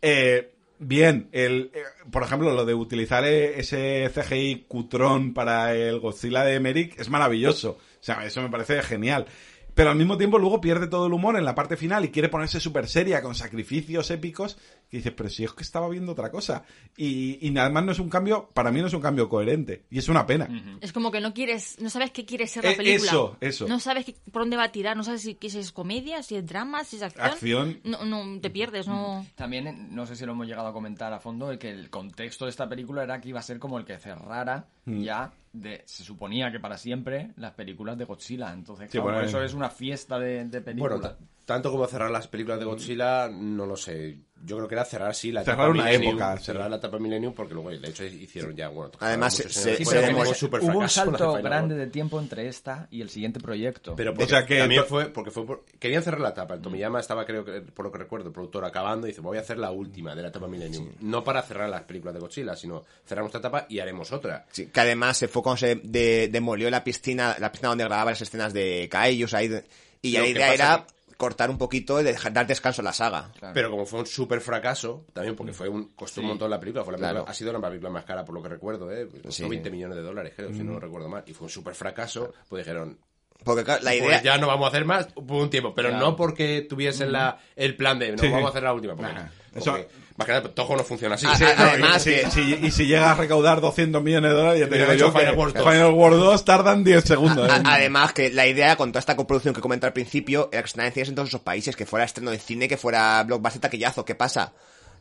Eh, 0.00 0.54
bien, 0.80 1.28
el, 1.32 1.70
eh, 1.74 1.82
por 2.10 2.22
ejemplo, 2.22 2.52
lo 2.52 2.64
de 2.64 2.74
utilizar 2.74 3.24
eh, 3.24 3.60
ese 3.60 4.10
CGI 4.12 4.64
cutrón 4.66 5.34
para 5.34 5.74
el 5.74 6.00
Godzilla 6.00 6.42
de 6.42 6.54
Emmerich 6.56 6.98
es 6.98 7.08
maravilloso. 7.08 7.72
O 7.72 8.02
sea, 8.02 8.24
eso 8.24 8.42
me 8.42 8.48
parece 8.48 8.82
genial. 8.82 9.26
Pero 9.74 9.90
al 9.90 9.96
mismo 9.96 10.16
tiempo 10.18 10.38
luego 10.38 10.60
pierde 10.60 10.86
todo 10.86 11.06
el 11.06 11.12
humor 11.12 11.36
en 11.36 11.44
la 11.44 11.54
parte 11.54 11.76
final 11.76 12.04
y 12.04 12.10
quiere 12.10 12.28
ponerse 12.28 12.60
súper 12.60 12.88
seria 12.88 13.22
con 13.22 13.34
sacrificios 13.34 14.10
épicos 14.10 14.56
que 14.90 14.96
dices, 14.96 15.12
pero 15.16 15.28
si 15.28 15.44
es 15.44 15.52
que 15.52 15.62
estaba 15.62 15.88
viendo 15.88 16.12
otra 16.12 16.30
cosa. 16.30 16.64
Y, 16.96 17.38
y 17.46 17.56
además 17.56 17.84
no 17.84 17.92
es 17.92 17.98
un 18.00 18.08
cambio, 18.08 18.48
para 18.52 18.72
mí 18.72 18.80
no 18.80 18.88
es 18.88 18.92
un 18.94 19.00
cambio 19.00 19.28
coherente. 19.28 19.84
Y 19.90 19.98
es 19.98 20.08
una 20.08 20.26
pena. 20.26 20.48
Es 20.80 20.92
como 20.92 21.10
que 21.12 21.20
no 21.20 21.32
quieres, 21.32 21.80
no 21.80 21.88
sabes 21.90 22.10
qué 22.10 22.24
quiere 22.24 22.46
ser 22.48 22.64
la 22.64 22.72
Eh, 22.72 22.76
película. 22.76 23.08
eso, 23.10 23.36
eso. 23.40 23.68
No 23.68 23.78
sabes 23.78 24.04
qué- 24.06 24.16
por 24.32 24.42
dónde 24.42 24.56
va 24.56 24.64
a 24.64 24.72
tirar, 24.72 24.96
no 24.96 25.04
sabes 25.04 25.22
si, 25.22 25.38
si 25.40 25.58
es 25.58 25.70
comedia, 25.72 26.22
si 26.24 26.34
es 26.36 26.44
drama, 26.46 26.82
si 26.84 26.96
es 26.96 27.02
acción. 27.02 27.26
Acción. 27.26 27.80
No, 27.84 28.04
no, 28.04 28.40
te 28.40 28.50
pierdes, 28.50 28.88
no... 28.88 29.24
También, 29.36 29.94
no 29.94 30.06
sé 30.06 30.16
si 30.16 30.26
lo 30.26 30.32
hemos 30.32 30.46
llegado 30.48 30.68
a 30.68 30.72
comentar 30.72 31.12
a 31.12 31.20
fondo, 31.20 31.50
el 31.52 31.58
que 31.58 31.70
el 31.70 31.88
contexto 31.90 32.46
de 32.46 32.50
esta 32.50 32.68
película 32.68 33.04
era 33.04 33.20
que 33.20 33.28
iba 33.28 33.38
a 33.38 33.42
ser 33.44 33.58
como 33.60 33.78
el 33.78 33.84
que 33.84 33.98
cerrara 33.98 34.66
Mm. 34.86 35.02
ya, 35.02 35.30
de, 35.52 35.82
se 35.86 36.04
suponía 36.04 36.50
que 36.52 36.60
para 36.60 36.78
siempre, 36.78 37.32
las 37.36 37.52
películas 37.52 37.98
de 37.98 38.04
Godzilla. 38.04 38.52
Entonces, 38.52 38.86
Sí, 38.90 38.98
claro, 38.98 39.04
bueno, 39.12 39.20
eso 39.26 39.42
es 39.42 39.54
una 39.54 39.70
fiesta 39.70 40.18
de, 40.18 40.44
de 40.44 40.60
películas. 40.60 41.00
Bueno, 41.00 41.16
ta- 41.16 41.18
tanto 41.44 41.70
como 41.72 41.86
cerrar 41.86 42.10
las 42.10 42.28
películas 42.28 42.58
de 42.60 42.64
Godzilla, 42.66 43.28
no 43.28 43.66
lo 43.66 43.76
sé. 43.76 44.20
Yo 44.42 44.56
creo 44.56 44.68
que 44.68 44.74
era 44.74 44.84
cerrar, 44.86 45.14
sí, 45.14 45.32
la 45.32 45.44
Cerrar 45.44 45.58
etapa 45.66 45.70
una 45.70 45.84
Millennium, 45.84 46.10
época, 46.14 46.38
sí. 46.38 46.44
Cerrar 46.46 46.70
la 46.70 46.76
etapa 46.76 46.98
Millennium, 46.98 47.34
porque 47.34 47.52
luego, 47.52 47.70
de 47.70 47.88
hecho, 47.88 48.04
hicieron 48.04 48.56
ya, 48.56 48.68
bueno... 48.68 48.90
Además, 48.98 49.34
se- 49.34 49.48
se- 49.50 49.70
después, 49.76 49.88
se 50.28 50.34
super 50.34 50.60
hubo 50.62 50.78
un 50.78 50.88
salto 50.88 51.34
grande 51.34 51.74
de 51.74 51.86
tiempo 51.88 52.18
entre 52.18 52.48
esta 52.48 52.88
y 52.90 53.02
el 53.02 53.10
siguiente 53.10 53.38
proyecto. 53.38 53.94
Pero 53.96 54.12
O 54.12 54.14
porque 54.14 54.30
sea 54.30 54.46
que 54.46 54.58
también 54.58 54.82
to- 54.82 54.88
fue 54.88 55.06
porque 55.10 55.30
fue 55.30 55.46
por- 55.46 55.64
querían 55.78 56.02
cerrar 56.02 56.20
la 56.20 56.30
etapa. 56.30 56.54
El 56.54 56.62
Tomiyama 56.62 57.00
estaba, 57.00 57.26
creo 57.26 57.44
que, 57.44 57.60
por 57.60 57.84
lo 57.84 57.92
que 57.92 57.98
recuerdo, 57.98 58.28
el 58.28 58.32
productor 58.32 58.64
acabando 58.64 59.06
y 59.06 59.10
dice, 59.10 59.20
voy 59.20 59.36
a 59.36 59.40
hacer 59.40 59.58
la 59.58 59.70
última 59.72 60.14
de 60.14 60.22
la 60.22 60.28
etapa 60.28 60.48
Millennium. 60.48 60.88
No 61.00 61.22
para 61.22 61.42
cerrar 61.42 61.68
las 61.68 61.82
películas 61.82 62.14
de 62.14 62.20
Godzilla, 62.20 62.56
sino 62.56 62.84
cerramos 63.06 63.28
esta 63.28 63.38
etapa 63.38 63.66
y 63.68 63.78
haremos 63.80 64.10
otra. 64.10 64.46
Sí, 64.52 64.66
que 64.72 64.80
además 64.80 65.18
se 65.18 65.28
fue 65.28 65.42
cuando 65.42 65.58
se 65.58 65.74
de- 65.76 66.28
demolió 66.32 66.70
la 66.70 66.82
piscina, 66.82 67.36
la 67.38 67.52
piscina 67.52 67.68
donde 67.68 67.84
grababa 67.84 68.12
las 68.12 68.22
escenas 68.22 68.54
de 68.54 68.88
Kaijus 68.90 69.34
ahí, 69.34 69.48
de- 69.48 69.64
y 70.02 70.12
ya 70.12 70.20
la 70.20 70.24
que 70.24 70.30
idea 70.30 70.54
era 70.54 70.86
cortar 71.20 71.50
un 71.50 71.58
poquito 71.58 72.00
y 72.00 72.04
dejar, 72.04 72.32
dar 72.32 72.46
descanso 72.46 72.80
a 72.80 72.84
la 72.84 72.94
saga. 72.94 73.30
Claro. 73.38 73.52
Pero 73.52 73.70
como 73.70 73.84
fue 73.84 74.00
un 74.00 74.06
super 74.06 74.40
fracaso, 74.40 75.04
también 75.12 75.36
porque 75.36 75.52
fue 75.52 75.68
un, 75.68 75.90
costó 75.94 76.22
un 76.22 76.28
montón 76.28 76.48
la 76.50 76.58
película, 76.58 76.82
fue 76.82 76.92
la 76.94 76.96
película- 76.96 77.20
Claro. 77.20 77.30
ha 77.30 77.34
sido 77.34 77.52
la 77.52 77.60
película 77.60 77.90
más 77.90 78.04
cara 78.06 78.24
por 78.24 78.34
lo 78.34 78.42
que 78.42 78.48
recuerdo, 78.48 78.90
¿eh? 78.90 79.06
Costó 79.06 79.30
Sí. 79.30 79.44
20 79.46 79.70
millones 79.70 79.96
de 79.98 80.02
dólares, 80.02 80.32
creo, 80.34 80.50
si 80.54 80.62
no 80.64 80.80
recuerdo 80.80 81.10
mal. 81.10 81.22
Y 81.26 81.34
fue 81.34 81.44
un 81.44 81.50
super 81.50 81.74
fracaso, 81.74 82.32
pues 82.48 82.64
dijeron, 82.64 82.98
Porque 83.44 83.64
claro, 83.64 83.82
la 83.84 83.90
pues 83.90 84.02
idea... 84.02 84.22
ya 84.22 84.38
no 84.38 84.46
vamos 84.46 84.64
a 84.66 84.68
hacer 84.68 84.84
más 84.86 85.06
por 85.12 85.42
un 85.42 85.50
tiempo, 85.50 85.74
pero 85.74 85.90
Claro. 85.90 86.06
no 86.06 86.16
porque 86.16 86.66
tuviesen 86.68 87.12
la, 87.12 87.38
el 87.56 87.76
plan 87.76 87.98
de, 87.98 88.12
no 88.12 88.18
Sí. 88.18 88.28
vamos 88.28 88.46
a 88.46 88.48
hacer 88.50 88.62
la 88.62 88.72
última. 88.74 88.94
Porque, 88.96 89.12
Nah, 89.12 89.28
porque 89.52 89.58
eso- 89.58 89.86
más 90.20 90.26
que 90.26 90.32
nada, 90.32 90.48
Toho 90.54 90.76
no 90.76 90.84
funciona 90.84 91.14
así. 91.16 91.26
Ah, 91.28 91.36
Sí, 91.36 91.44
ah, 91.44 91.54
no, 91.58 91.64
además 91.70 92.06
y, 92.06 92.10
que- 92.10 92.30
si, 92.30 92.40
y 92.62 92.70
si 92.70 92.86
llega 92.86 93.10
a 93.10 93.14
recaudar 93.14 93.60
200 93.60 94.02
millones 94.02 94.30
de 94.30 94.36
dólares, 94.36 94.60
ya 94.60 94.68
te 94.68 94.78
digo 94.78 94.92
yo 94.92 95.10
Final 95.12 95.34
Wars 95.36 95.54
2. 95.54 95.64
Final 95.64 95.90
War 95.92 96.12
2 96.12 96.44
tardan 96.44 96.84
10 96.84 97.04
segundos. 97.04 97.48
¿eh? 97.48 97.52
A- 97.64 97.74
Además, 97.74 98.12
que 98.12 98.30
la 98.30 98.46
idea 98.46 98.76
con 98.76 98.92
toda 98.92 99.00
esta 99.00 99.16
coproducción 99.16 99.54
que 99.54 99.60
comenté 99.60 99.86
al 99.86 99.92
principio 99.92 100.48
era 100.52 100.62
que 100.62 100.68
se 100.68 100.72
estaban 100.72 100.86
en 100.88 100.92
cines 100.92 101.08
en 101.08 101.14
todos 101.16 101.28
esos 101.28 101.40
países, 101.40 101.74
que 101.74 101.86
fuera 101.86 102.04
estreno 102.04 102.30
de 102.30 102.38
cine, 102.38 102.68
que 102.68 102.76
fuera 102.76 103.22
blockbuster 103.24 103.60
taquillazo. 103.62 104.04
¿Qué 104.04 104.14
pasa? 104.14 104.52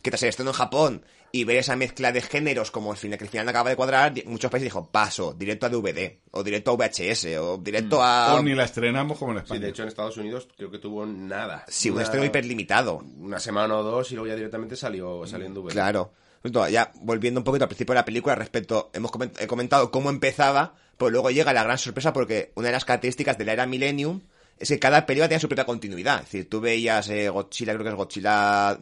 Que 0.01 0.09
tras 0.11 0.23
el 0.23 0.29
estreno 0.29 0.51
en 0.51 0.55
Japón 0.57 1.03
y 1.31 1.43
ver 1.43 1.57
esa 1.57 1.75
mezcla 1.75 2.11
de 2.11 2.21
géneros 2.21 2.71
como 2.71 2.91
el 2.91 2.97
final, 2.97 3.17
que 3.17 3.25
al 3.25 3.29
final 3.29 3.47
acaba 3.49 3.69
de 3.69 3.75
cuadrar, 3.75 4.13
muchos 4.25 4.49
países 4.49 4.65
dijo 4.65 4.89
paso, 4.91 5.33
directo 5.33 5.65
a 5.65 5.69
DVD, 5.69 6.19
o 6.31 6.43
directo 6.43 6.71
a 6.71 6.75
VHS, 6.75 7.25
o 7.39 7.57
directo 7.57 8.01
a... 8.03 8.35
O 8.35 8.41
ni 8.43 8.55
la 8.55 8.63
estrenamos 8.65 9.17
como 9.17 9.31
en 9.33 9.37
Sí, 9.39 9.43
España. 9.43 9.61
de 9.61 9.69
hecho 9.69 9.81
en 9.83 9.87
Estados 9.89 10.17
Unidos 10.17 10.47
creo 10.57 10.71
que 10.71 10.79
tuvo 10.79 11.05
nada. 11.05 11.65
Sí, 11.67 11.89
un 11.89 12.01
estreno 12.01 12.25
hiperlimitado. 12.25 12.97
Una 13.19 13.39
semana 13.39 13.77
o 13.77 13.83
dos 13.83 14.11
y 14.11 14.15
luego 14.15 14.27
ya 14.27 14.35
directamente 14.35 14.75
salió, 14.75 15.25
salió 15.27 15.45
en 15.47 15.53
DVD. 15.53 15.69
Claro. 15.71 16.11
Entonces, 16.43 16.71
Ya 16.73 16.91
volviendo 17.01 17.39
un 17.41 17.43
poquito 17.43 17.65
al 17.65 17.69
principio 17.69 17.93
de 17.93 17.99
la 17.99 18.05
película, 18.05 18.33
respecto, 18.35 18.89
hemos 18.93 19.11
coment- 19.11 19.39
he 19.41 19.45
comentado 19.47 19.91
cómo 19.91 20.09
empezaba, 20.09 20.73
pero 20.97 21.11
luego 21.11 21.31
llega 21.31 21.51
la 21.53 21.63
gran 21.63 21.77
sorpresa 21.77 22.13
porque 22.13 22.51
una 22.55 22.67
de 22.67 22.73
las 22.73 22.85
características 22.85 23.37
de 23.37 23.45
la 23.45 23.53
era 23.53 23.65
Millennium 23.65 24.21
es 24.59 24.67
que 24.69 24.79
cada 24.79 25.05
película 25.05 25.27
tenía 25.27 25.39
su 25.39 25.47
propia 25.47 25.65
continuidad. 25.65 26.19
Es 26.19 26.25
decir, 26.25 26.49
tú 26.49 26.59
veías 26.61 27.09
eh, 27.09 27.29
Godzilla, 27.29 27.73
creo 27.73 27.83
que 27.83 27.89
es 27.89 27.95
Godzilla 27.95 28.77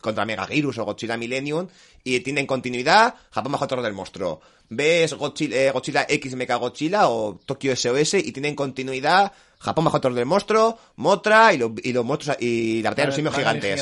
contra 0.00 0.24
Megaguirus 0.24 0.78
o 0.78 0.84
Godzilla 0.84 1.16
Millennium, 1.16 1.68
y 2.04 2.20
tienen 2.20 2.46
continuidad 2.46 3.14
Japón 3.30 3.52
bajo 3.52 3.66
torre 3.66 3.82
del 3.82 3.92
monstruo. 3.92 4.40
Ves 4.68 5.12
Godzilla, 5.14 5.56
eh, 5.56 5.70
Godzilla 5.70 6.06
X 6.08 6.34
Mecha 6.34 6.56
Godzilla 6.56 7.08
o 7.08 7.38
Tokyo 7.44 7.74
SOS 7.76 8.14
y 8.14 8.32
tienen 8.32 8.54
continuidad 8.54 9.32
Japón 9.58 9.84
bajo 9.84 10.00
torre 10.00 10.14
del 10.16 10.26
monstruo, 10.26 10.78
Motra 10.96 11.52
y, 11.52 11.58
lo- 11.58 11.74
y 11.82 11.92
los 11.92 12.04
monstruos 12.04 12.36
y 12.40 12.82
la 12.82 12.90
batalla 12.90 13.04
de 13.04 13.06
los 13.08 13.14
simios 13.16 13.34
gigantes. 13.36 13.80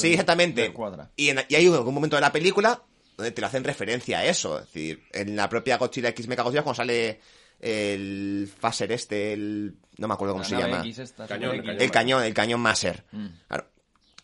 sí, 0.00 0.12
exactamente. 0.12 0.62
Y, 1.16 1.28
en- 1.30 1.44
y 1.48 1.54
hay 1.56 1.68
un, 1.68 1.74
algún 1.74 1.94
momento 1.94 2.16
de 2.16 2.22
la 2.22 2.32
película 2.32 2.80
donde 3.16 3.32
te 3.32 3.40
lo 3.42 3.48
hacen 3.48 3.64
referencia 3.64 4.20
a 4.20 4.24
eso. 4.24 4.58
Es 4.60 4.66
decir, 4.66 5.02
en 5.12 5.36
la 5.36 5.48
propia 5.48 5.76
Godzilla 5.76 6.08
X 6.10 6.26
Mecha 6.28 6.42
Godzilla, 6.42 6.62
cuando 6.62 6.76
sale 6.76 7.20
el 7.60 8.50
Phaser 8.58 8.92
este, 8.92 9.32
el... 9.32 9.76
no 9.98 10.08
me 10.08 10.14
acuerdo 10.14 10.34
cómo 10.34 10.42
La 10.42 10.48
se 10.48 10.56
llama. 10.56 10.82
Cañón, 11.28 11.54
el 11.54 11.70
X. 11.70 11.82
El 11.82 11.90
cañón, 11.90 12.24
el 12.24 12.34
cañón 12.34 12.60
Maser. 12.60 13.04
Mm. 13.12 13.26
Claro. 13.48 13.66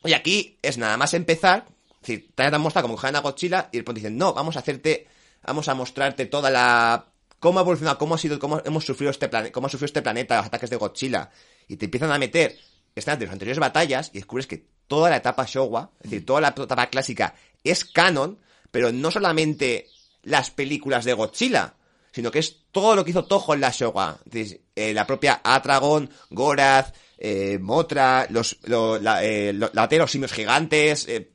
Y 0.04 0.12
aquí 0.12 0.58
es 0.62 0.78
nada 0.78 0.96
más 0.96 1.14
empezar, 1.14 1.66
es 1.94 2.00
decir, 2.00 2.30
te 2.34 2.42
han 2.44 2.60
mostrado 2.60 2.88
como 2.88 3.00
que 3.00 3.06
a 3.06 3.20
Godzilla 3.20 3.68
y 3.72 3.78
después 3.78 3.94
dicen, 3.94 4.16
no, 4.16 4.32
vamos 4.32 4.56
a 4.56 4.60
hacerte, 4.60 5.08
vamos 5.42 5.68
a 5.68 5.74
mostrarte 5.74 6.26
toda 6.26 6.50
la... 6.50 7.06
cómo 7.38 7.58
ha 7.58 7.62
evolucionado, 7.62 7.98
cómo 7.98 8.14
ha 8.14 8.18
sido, 8.18 8.38
cómo 8.38 8.62
hemos 8.64 8.84
sufrido 8.84 9.10
este 9.10 9.28
planeta, 9.28 9.52
cómo 9.52 9.66
ha 9.66 9.70
sufrido 9.70 9.86
este 9.86 10.02
planeta, 10.02 10.36
los 10.36 10.46
ataques 10.46 10.70
de 10.70 10.76
Godzilla. 10.76 11.30
Y 11.68 11.76
te 11.76 11.86
empiezan 11.86 12.12
a 12.12 12.18
meter 12.18 12.56
escenas 12.94 13.18
de 13.18 13.26
las 13.26 13.32
anteriores 13.32 13.58
batallas 13.58 14.10
y 14.12 14.18
descubres 14.18 14.46
que 14.46 14.64
toda 14.86 15.10
la 15.10 15.16
etapa 15.16 15.44
Showa, 15.46 15.90
es 16.00 16.10
decir, 16.10 16.24
toda 16.24 16.40
la 16.40 16.48
etapa 16.48 16.86
clásica 16.86 17.34
es 17.64 17.84
canon, 17.84 18.38
pero 18.70 18.92
no 18.92 19.10
solamente 19.10 19.88
las 20.22 20.50
películas 20.50 21.04
de 21.04 21.12
Godzilla, 21.12 21.74
sino 22.16 22.30
que 22.30 22.38
es 22.38 22.62
todo 22.72 22.96
lo 22.96 23.04
que 23.04 23.10
hizo 23.10 23.26
Toho 23.26 23.52
en 23.52 23.60
la 23.60 23.70
Showa. 23.70 24.16
Eh, 24.32 24.94
la 24.94 25.06
propia 25.06 25.42
Atragon, 25.44 26.08
Gorath, 26.30 26.94
eh, 27.18 27.58
Motra, 27.60 28.26
los, 28.30 28.56
lo- 28.64 28.98
la, 28.98 29.22
eh, 29.22 29.52
lo- 29.52 29.68
la 29.74 29.82
batalla 29.82 29.98
de 29.98 30.04
los 30.04 30.10
simios 30.10 30.32
gigantes, 30.32 31.06
eh, 31.08 31.30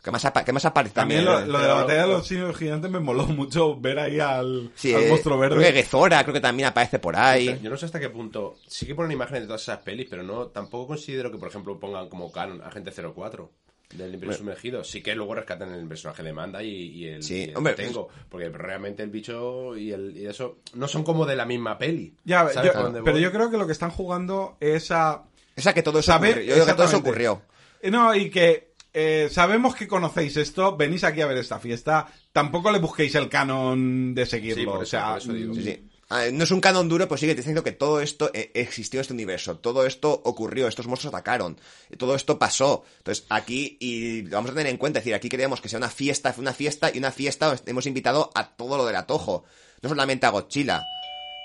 ¿qué 0.00 0.10
más, 0.12 0.24
apa- 0.24 0.44
qué 0.44 0.52
más 0.52 0.64
aparece 0.64 0.94
También 0.94 1.24
también? 1.24 1.48
lo, 1.50 1.58
lo 1.58 1.60
de 1.60 1.66
la 1.68 1.74
batalla 1.74 2.02
de 2.02 2.06
los 2.12 2.24
simios 2.24 2.56
gigantes 2.56 2.88
me 2.88 3.00
moló 3.00 3.26
mucho 3.26 3.74
ver 3.80 3.98
ahí 3.98 4.20
al, 4.20 4.70
Sí, 4.76 4.94
al 4.94 5.02
eh, 5.02 5.08
monstruo 5.08 5.36
Creo 5.40 5.50
que 5.50 5.56
verde. 5.58 5.72
Gezora, 5.82 6.22
creo 6.22 6.34
que 6.34 6.40
también 6.40 6.68
aparece 6.68 7.00
por 7.00 7.16
ahí. 7.16 7.58
Yo 7.60 7.68
no 7.68 7.76
sé 7.76 7.86
hasta 7.86 7.98
qué 7.98 8.08
punto. 8.10 8.58
Sí 8.68 8.86
que 8.86 8.94
ponen 8.94 9.10
imágenes 9.10 9.42
de 9.42 9.46
todas 9.48 9.62
esas 9.62 9.78
pelis, 9.78 10.06
pero 10.08 10.22
no 10.22 10.46
tampoco 10.46 10.86
considero 10.86 11.32
que, 11.32 11.38
por 11.38 11.48
ejemplo, 11.48 11.80
pongan 11.80 12.08
como 12.08 12.30
canon 12.30 12.62
Agente 12.62 12.92
04 12.92 13.50
del 13.92 14.14
Imperio 14.14 14.34
Sumergido. 14.36 14.84
Sí 14.84 15.02
que 15.02 15.14
luego 15.14 15.34
rescatan 15.34 15.72
el 15.74 15.86
personaje 15.86 16.22
de 16.22 16.32
Manda 16.32 16.62
y, 16.62 16.68
y 16.70 17.06
el, 17.06 17.22
Sí, 17.22 17.34
y 17.36 17.42
el 17.50 17.56
hombre, 17.56 17.74
Tengo. 17.74 18.08
Porque 18.28 18.48
realmente 18.48 19.02
el 19.02 19.10
bicho 19.10 19.76
y, 19.76 19.92
el, 19.92 20.16
y 20.16 20.26
eso 20.26 20.58
no 20.74 20.88
son 20.88 21.04
como 21.04 21.26
de 21.26 21.36
la 21.36 21.44
misma 21.46 21.78
peli. 21.78 22.14
Ya, 22.24 22.48
¿Sabes 22.48 22.72
yo- 22.74 22.92
pero 22.92 23.12
voy? 23.12 23.20
yo 23.20 23.32
creo 23.32 23.50
que 23.50 23.56
lo 23.58 23.66
que 23.66 23.72
están 23.72 23.90
jugando 23.90 24.56
es 24.60 24.90
a 24.90 25.24
Esa 25.56 25.74
que 25.74 25.82
todo 25.82 25.98
eso 26.00 26.12
saber... 26.12 26.30
ocurrió. 26.32 26.48
Yo 26.48 26.54
digo 26.54 26.66
que 26.66 26.72
todo 26.74 26.86
eso 26.86 26.96
ocurrió. 26.98 27.42
Eh, 27.80 27.90
No, 27.90 28.14
y 28.14 28.30
que 28.30 28.72
eh, 28.94 29.28
sabemos 29.30 29.74
que 29.74 29.88
conocéis 29.88 30.36
esto, 30.36 30.76
venís 30.76 31.02
aquí 31.04 31.20
a 31.22 31.26
ver 31.26 31.38
esta 31.38 31.58
fiesta, 31.58 32.06
tampoco 32.32 32.70
le 32.70 32.78
busquéis 32.78 33.14
el 33.14 33.28
canon 33.28 34.14
de 34.14 34.26
seguirlo. 34.26 34.60
Sí, 34.62 34.66
por 34.66 34.82
o 34.82 34.86
sea, 34.86 35.08
por 35.12 35.18
eso 35.18 35.32
digo. 35.32 35.54
Sí, 35.54 35.62
sí. 35.64 35.88
Ah, 36.14 36.26
No 36.30 36.44
es 36.44 36.50
un 36.50 36.60
canon 36.60 36.90
duro, 36.90 37.08
te 37.08 37.14
está 37.14 37.26
diciendo 37.26 37.64
que 37.64 37.72
todo 37.72 38.02
esto 38.02 38.30
eh, 38.34 38.50
existió 38.52 38.98
en 38.98 39.00
este 39.00 39.14
universo. 39.14 39.56
Todo 39.56 39.86
esto 39.86 40.20
ocurrió, 40.24 40.68
estos 40.68 40.86
monstruos 40.86 41.14
atacaron. 41.14 41.58
Todo 41.96 42.14
esto 42.14 42.38
pasó. 42.38 42.84
Entonces, 42.98 43.24
aquí, 43.30 43.78
y 43.80 44.20
lo 44.22 44.36
vamos 44.36 44.50
a 44.50 44.54
tener 44.54 44.66
en 44.66 44.76
cuenta, 44.76 44.98
es 44.98 45.06
decir, 45.06 45.14
aquí 45.14 45.30
queríamos 45.30 45.62
que 45.62 45.70
sea 45.70 45.78
una 45.78 45.88
fiesta, 45.88 46.34
fue 46.34 46.42
una 46.42 46.52
fiesta, 46.52 46.90
y 46.92 46.98
una 46.98 47.12
fiesta 47.12 47.56
hemos 47.64 47.86
invitado 47.86 48.30
a 48.34 48.46
todo 48.46 48.76
lo 48.76 48.84
del 48.84 48.96
atojo. 48.96 49.44
No 49.80 49.88
solamente 49.88 50.26
a 50.26 50.30
Godzilla. 50.30 50.82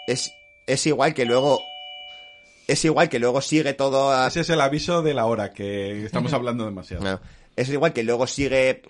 Es, 0.06 0.34
es 0.68 0.86
igual 0.86 1.14
que 1.14 1.24
luego. 1.24 1.62
Es 2.68 2.84
igual 2.84 3.08
que 3.08 3.20
luego 3.20 3.40
sigue 3.40 3.74
todo 3.74 4.12
a, 4.12 4.28
Ese 4.28 4.42
es 4.42 4.50
el 4.50 4.60
aviso 4.60 5.02
de 5.02 5.14
la 5.14 5.28
hora, 5.28 5.54
que 5.54 6.06
estamos 6.06 6.34
hablando 6.34 6.66
demasiado. 6.66 7.22
Es 7.56 7.70
igual 7.70 7.94
que 7.94 8.04
luego 8.04 8.28
sigue 8.28 8.82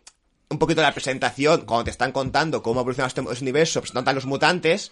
un 0.49 0.57
poquito 0.57 0.82
la 0.82 0.91
presentación, 0.91 1.65
cuando 1.65 1.84
te 1.84 1.91
están 1.91 2.11
contando 2.11 2.63
cómo 2.63 2.80
ha 2.80 2.82
evolucionado 2.82 3.09
este 3.09 3.21
este 3.21 3.43
universo, 3.43 3.82
presentan 3.82 4.09
a 4.09 4.13
los 4.13 4.25
mutantes, 4.25 4.91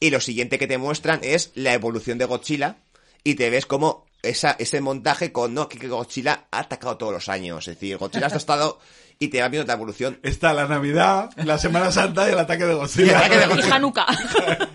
y 0.00 0.10
lo 0.10 0.20
siguiente 0.20 0.58
que 0.58 0.66
te 0.66 0.78
muestran 0.78 1.20
es 1.22 1.50
la 1.54 1.72
evolución 1.74 2.18
de 2.18 2.24
Godzilla, 2.24 2.76
y 3.24 3.34
te 3.34 3.50
ves 3.50 3.66
como 3.66 4.06
esa, 4.22 4.56
ese 4.58 4.80
montaje 4.80 5.32
con, 5.32 5.54
no, 5.54 5.68
que 5.68 5.86
Godzilla 5.88 6.46
ha 6.50 6.60
atacado 6.60 6.96
todos 6.96 7.12
los 7.12 7.28
años, 7.28 7.66
es 7.68 7.74
decir, 7.74 7.96
Godzilla 7.98 8.26
ha 8.26 8.36
estado, 8.36 8.80
y 9.20 9.28
te 9.28 9.40
va 9.40 9.48
viendo 9.48 9.66
la 9.66 9.72
evolución. 9.74 10.20
Está 10.22 10.52
la 10.54 10.66
Navidad, 10.68 11.30
la 11.44 11.58
Semana 11.58 11.90
Santa 11.90 12.28
y 12.28 12.32
el 12.32 12.38
ataque 12.38 12.64
de 12.64 12.70
Y 12.70 12.72
el 12.74 12.78
Godzilla. 12.78 13.18
ataque 13.18 13.36
de 13.38 13.44
Y 13.44 13.48
Godzilla. 13.48 13.74
Hanukkah. 13.74 14.06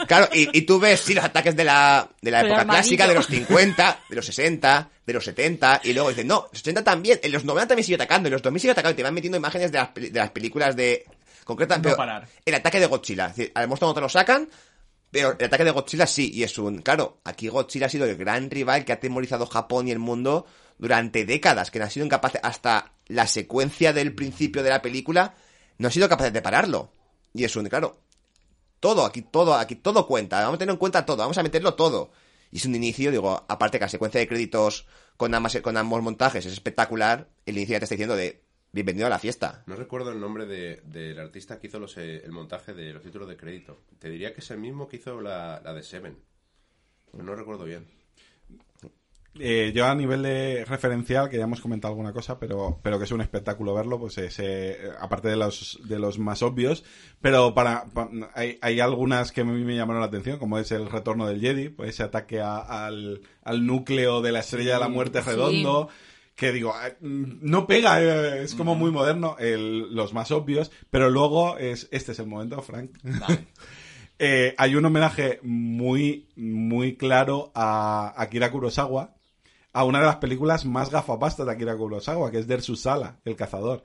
Claro, 0.07 0.27
y, 0.33 0.57
y 0.57 0.61
tú 0.63 0.79
ves, 0.79 0.99
sí, 0.99 1.13
los 1.13 1.23
ataques 1.23 1.55
de 1.55 1.63
la, 1.63 2.09
de 2.21 2.31
la 2.31 2.41
época 2.41 2.65
clásica, 2.65 3.07
de 3.07 3.13
los 3.15 3.27
50, 3.27 3.99
de 4.09 4.15
los 4.15 4.25
60, 4.25 4.89
de 5.05 5.13
los 5.13 5.23
70, 5.23 5.81
y 5.85 5.93
luego 5.93 6.09
dicen, 6.09 6.27
no, 6.27 6.47
los 6.51 6.59
80 6.61 6.83
también, 6.83 7.19
en 7.23 7.31
los 7.31 7.45
90 7.45 7.67
también 7.69 7.85
sigue 7.85 7.95
atacando, 7.95 8.27
en 8.27 8.33
los 8.33 8.41
2000 8.41 8.59
sigue 8.61 8.71
atacando, 8.71 8.93
y 8.93 8.97
te 8.97 9.03
van 9.03 9.13
metiendo 9.13 9.37
imágenes 9.37 9.71
de 9.71 9.77
las, 9.77 9.93
de 9.93 10.11
las 10.11 10.31
películas 10.31 10.75
de... 10.75 11.05
Concretamente, 11.45 11.89
No 11.89 11.95
pero 11.95 11.97
parar. 12.07 12.27
el 12.45 12.55
ataque 12.55 12.79
de 12.79 12.85
Godzilla, 12.85 13.27
es 13.27 13.35
decir, 13.35 13.51
al 13.55 13.67
monstruo 13.67 13.89
no 13.91 13.93
te 13.95 13.99
lo 14.01 14.07
sacan, 14.09 14.47
pero 15.13 15.35
el 15.37 15.45
ataque 15.45 15.63
de 15.63 15.69
Godzilla 15.69 16.07
sí, 16.07 16.31
y 16.33 16.41
es 16.41 16.57
un... 16.57 16.81
Claro, 16.81 17.19
aquí 17.23 17.47
Godzilla 17.47 17.85
ha 17.85 17.89
sido 17.89 18.05
el 18.05 18.17
gran 18.17 18.49
rival 18.49 18.83
que 18.83 18.93
ha 18.93 18.95
atemorizado 18.95 19.45
Japón 19.45 19.87
y 19.87 19.91
el 19.91 19.99
mundo 19.99 20.47
durante 20.79 21.23
décadas, 21.23 21.69
que 21.69 21.77
no 21.77 21.85
han 21.85 21.91
sido 21.91 22.07
incapaces, 22.07 22.41
hasta 22.43 22.93
la 23.05 23.27
secuencia 23.27 23.93
del 23.93 24.15
principio 24.15 24.63
de 24.63 24.71
la 24.71 24.81
película, 24.81 25.35
no 25.77 25.87
han 25.87 25.91
sido 25.91 26.09
capaces 26.09 26.33
de 26.33 26.41
pararlo. 26.41 26.91
Y 27.31 27.43
es 27.43 27.55
un, 27.55 27.69
claro, 27.69 27.99
todo, 28.79 29.05
aquí 29.05 29.21
todo, 29.21 29.53
aquí 29.53 29.75
todo 29.75 30.07
cuenta, 30.07 30.39
vamos 30.41 30.55
a 30.55 30.57
tener 30.57 30.73
en 30.73 30.79
cuenta 30.79 31.05
todo, 31.05 31.17
vamos 31.17 31.37
a 31.37 31.43
meterlo 31.43 31.75
todo. 31.75 32.11
Y 32.51 32.57
es 32.57 32.65
un 32.65 32.73
inicio, 32.73 33.11
digo, 33.11 33.45
aparte 33.47 33.77
que 33.77 33.85
la 33.85 33.89
secuencia 33.89 34.19
de 34.19 34.27
créditos 34.27 34.87
con 35.15 35.35
ambas, 35.35 35.55
con 35.61 35.77
ambos 35.77 36.01
montajes 36.01 36.43
es 36.47 36.53
espectacular, 36.53 37.29
el 37.45 37.55
inicio 37.55 37.73
ya 37.73 37.79
te 37.79 37.85
está 37.85 37.93
diciendo 37.93 38.15
de 38.15 38.42
bienvenido 38.73 39.05
a 39.07 39.09
la 39.09 39.19
fiesta. 39.19 39.63
No 39.67 39.75
recuerdo 39.75 40.11
el 40.11 40.19
nombre 40.19 40.45
de- 40.45 40.81
del 40.85 41.19
artista 41.19 41.59
que 41.59 41.67
hizo 41.67 41.79
los, 41.79 41.95
eh, 41.97 42.23
el 42.25 42.31
montaje 42.31 42.73
de 42.73 42.91
los 42.91 43.03
títulos 43.03 43.29
de 43.29 43.37
crédito. 43.37 43.77
Te 43.99 44.09
diría 44.09 44.33
que 44.33 44.41
es 44.41 44.51
el 44.51 44.57
mismo 44.59 44.87
que 44.89 44.97
hizo 44.97 45.21
la, 45.21 45.61
la 45.63 45.73
de 45.73 45.83
Seven. 45.83 46.17
Pero 47.11 47.23
no 47.23 47.35
recuerdo 47.35 47.63
bien. 47.65 47.85
Eh, 49.39 49.71
yo 49.73 49.87
a 49.87 49.95
nivel 49.95 50.21
de 50.21 50.63
referencial, 50.65 51.27
que 51.27 51.37
ya 51.37 51.45
hemos 51.45 51.59
comentado 51.59 51.91
alguna 51.91 52.13
cosa, 52.13 52.37
pero, 52.39 52.79
pero 52.83 52.99
que 52.99 53.05
es 53.05 53.11
un 53.11 53.21
espectáculo 53.21 53.73
verlo, 53.73 53.99
pues 53.99 54.15
es, 54.19 54.37
eh, 54.39 54.77
aparte 54.99 55.27
de 55.27 55.35
los, 55.35 55.79
de 55.85 55.97
los 55.97 56.19
más 56.19 56.43
obvios, 56.43 56.83
pero 57.19 57.55
para, 57.55 57.85
pa- 57.85 58.11
hay, 58.35 58.59
hay 58.61 58.79
algunas 58.79 59.31
que 59.31 59.41
a 59.41 59.43
mí 59.43 59.63
me 59.63 59.75
llamaron 59.75 60.01
la 60.01 60.07
atención, 60.07 60.37
como 60.37 60.59
es 60.59 60.71
el 60.71 60.87
retorno 60.87 61.25
del 61.25 61.41
Jedi, 61.41 61.69
pues 61.69 61.89
ese 61.89 62.03
ataque 62.03 62.41
a- 62.41 62.85
al, 62.85 63.21
al 63.43 63.65
núcleo 63.65 64.21
de 64.21 64.31
la 64.33 64.41
estrella 64.41 64.75
de 64.75 64.79
la 64.81 64.87
muerte 64.87 65.19
Sí. 65.23 65.25
Que 66.35 66.51
digo, 66.51 66.73
ah, 66.75 66.89
mm, 66.99 67.39
no 67.41 67.67
pega, 67.67 68.01
eh, 68.01 68.43
es 68.43 68.55
como 68.55 68.73
muy 68.75 68.91
moderno, 68.91 69.35
el- 69.39 69.93
los 69.93 70.13
más 70.13 70.31
obvios, 70.31 70.71
pero 70.89 71.09
luego 71.09 71.57
es, 71.57 71.87
este 71.91 72.11
es 72.13 72.19
el 72.19 72.27
momento, 72.27 72.61
Frank. 72.61 72.91
Eh, 74.19 74.53
hay 74.57 74.75
un 74.75 74.85
homenaje 74.85 75.39
muy, 75.41 76.29
muy 76.35 76.95
claro 76.95 77.51
a 77.55 78.13
Akira 78.15 78.51
Kurosawa, 78.51 79.15
a 79.73 79.83
una 79.83 79.99
de 79.99 80.05
las 80.05 80.17
películas 80.17 80.65
más 80.65 80.91
gafapastas 80.91 81.45
de 81.47 81.51
Akira 81.51 81.75
Kurosawa, 81.75 82.29
que 82.31 82.37
es 82.37 82.47
Dersu 82.47 82.75
Sala, 82.75 83.19
el 83.25 83.35
cazador, 83.35 83.83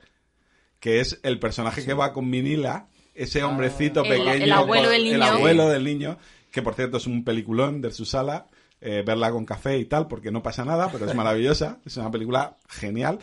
que 0.79 0.99
es 0.99 1.19
el 1.23 1.39
personaje 1.39 1.83
que 1.83 1.93
va 1.95 2.13
con 2.13 2.29
Minila, 2.29 2.87
ese 3.15 3.43
hombrecito 3.43 4.03
El- 4.03 4.09
pequeño, 4.19 4.45
el 4.45 4.51
abuelo 4.51 4.85
con- 4.85 4.93
el 4.95 5.03
niño. 5.03 5.23
abuelo 5.25 5.67
del 5.67 5.83
niño, 5.83 6.17
que 6.51 6.61
por 6.61 6.75
cierto 6.75 6.97
es 6.97 7.07
un 7.07 7.23
peliculón 7.25 7.81
Dersu 7.81 8.05
Sala, 8.05 8.47
eh, 8.81 9.03
verla 9.05 9.31
con 9.31 9.45
café 9.45 9.77
y 9.77 9.85
tal, 9.85 10.07
porque 10.07 10.31
no 10.31 10.41
pasa 10.43 10.63
nada, 10.65 10.89
pero 10.91 11.05
es 11.05 11.15
maravillosa, 11.15 11.79
es 11.85 11.97
una 11.97 12.11
película 12.11 12.57
genial. 12.67 13.19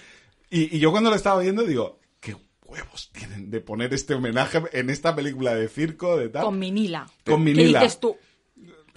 Y, 0.50 0.76
y 0.76 0.78
yo 0.78 0.90
cuando 0.90 1.10
lo 1.10 1.16
estaba 1.16 1.40
viendo 1.40 1.64
digo, 1.64 1.98
qué 2.20 2.36
huevos 2.64 3.10
tienen 3.12 3.50
de 3.50 3.60
poner 3.60 3.92
este 3.94 4.14
homenaje 4.14 4.62
en 4.72 4.90
esta 4.90 5.14
película 5.14 5.54
de 5.54 5.68
circo, 5.68 6.16
de 6.16 6.28
tal. 6.28 6.44
Con 6.44 6.58
Minila. 6.58 7.06
Con 7.24 7.36
¿Qué 7.44 7.52
Minila. 7.52 7.80
dices 7.80 7.98
tú? 8.00 8.16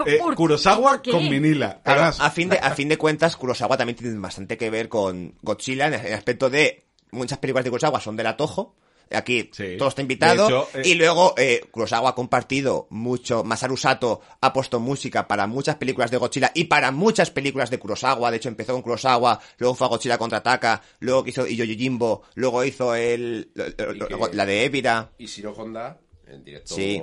Eh, 0.06 0.18
¿Por- 0.18 0.36
Kurosawa 0.36 1.02
qué? 1.02 1.12
con 1.12 1.28
Minila. 1.30 1.82
Además, 1.84 2.20
a 2.22 2.32
fin 2.32 2.48
de, 2.50 2.58
a 2.58 2.72
fin 2.72 2.88
de 2.88 2.98
cuentas, 2.98 3.36
Kurosawa 3.36 3.76
también 3.76 3.98
tiene 3.98 4.18
bastante 4.18 4.58
que 4.58 4.70
ver 4.70 4.88
con 4.88 5.36
Godzilla 5.42 5.88
en 5.88 5.94
el 5.96 6.14
aspecto 6.14 6.50
de 6.50 6.86
muchas 7.12 7.40
películas 7.40 7.66
de 7.66 7.70
Kurosawa 7.72 8.00
son 8.00 8.16
del 8.16 8.28
Atojo. 8.28 8.76
Aquí 9.12 9.50
Sí. 9.54 9.76
todo 9.78 9.90
está 9.90 10.02
invitado. 10.02 10.46
Hecho, 10.46 10.68
eh, 10.76 10.82
Y 10.86 10.94
luego 10.96 11.34
eh, 11.38 11.62
Kurosawa 11.72 12.12
ha 12.12 12.16
compartido 12.16 12.88
mucho. 12.92 13.44
Masaru 13.44 13.76
Sato 13.78 14.22
ha 14.42 14.54
puesto 14.54 14.80
música 14.80 15.28
para 15.28 15.48
muchas 15.48 15.76
películas 15.78 16.12
de 16.12 16.18
Godzilla 16.18 16.52
y 16.54 16.66
para 16.66 16.92
muchas 16.92 17.32
películas 17.32 17.70
de 17.70 17.80
Kurosawa. 17.80 18.30
De 18.32 18.38
hecho, 18.38 18.50
empezó 18.50 18.74
con 18.74 18.82
Kurosawa, 18.82 19.40
luego 19.58 19.76
fue 19.76 19.88
a 19.88 19.90
Godzilla 19.90 20.18
contraataca, 20.18 20.82
luego 21.00 21.26
hizo 21.28 21.48
Iyo 21.48 21.66
Yojimbo, 21.66 22.24
luego 22.36 22.64
hizo 22.64 22.94
el, 22.96 23.50
lo- 23.56 23.66
lo- 23.66 23.94
Y 23.96 24.00
que- 24.08 24.16
lo- 24.16 24.34
la 24.34 24.46
de 24.46 24.66
Evira. 24.66 25.10
Y 25.18 25.26
Shiro 25.26 25.54
Honda, 25.54 25.98
el 26.28 26.44
director 26.44 26.76
Sí. 26.78 27.02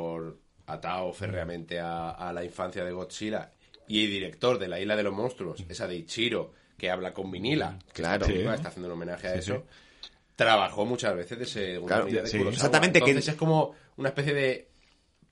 atado 0.66 1.12
férreamente 1.12 1.80
a, 1.80 2.10
a 2.10 2.32
la 2.32 2.44
infancia 2.44 2.84
de 2.84 2.92
Godzilla 2.92 3.52
y 3.88 4.04
el 4.04 4.10
director 4.10 4.58
de 4.58 4.68
La 4.68 4.80
Isla 4.80 4.96
de 4.96 5.02
los 5.02 5.12
Monstruos, 5.14 5.64
esa 5.68 5.86
de 5.86 5.96
Ichiro, 5.96 6.52
que 6.76 6.90
habla 6.90 7.14
con 7.14 7.30
vinila, 7.30 7.78
Claro. 7.92 8.26
está 8.26 8.68
haciendo 8.68 8.88
un 8.88 8.92
homenaje 8.94 9.28
a 9.28 9.34
eso, 9.34 9.64
trabajó 10.36 10.84
muchas 10.86 11.16
veces 11.16 11.38
de 11.38 11.46
segunda 11.46 11.86
Claro, 11.96 12.04
unidad 12.06 12.22
de 12.22 12.28
sí. 12.28 12.36
Exactamente, 12.38 13.00
que- 13.00 13.10
Entonces 13.10 13.32
es 13.34 13.38
como 13.38 13.74
una 13.96 14.10
especie 14.10 14.34
de 14.34 14.68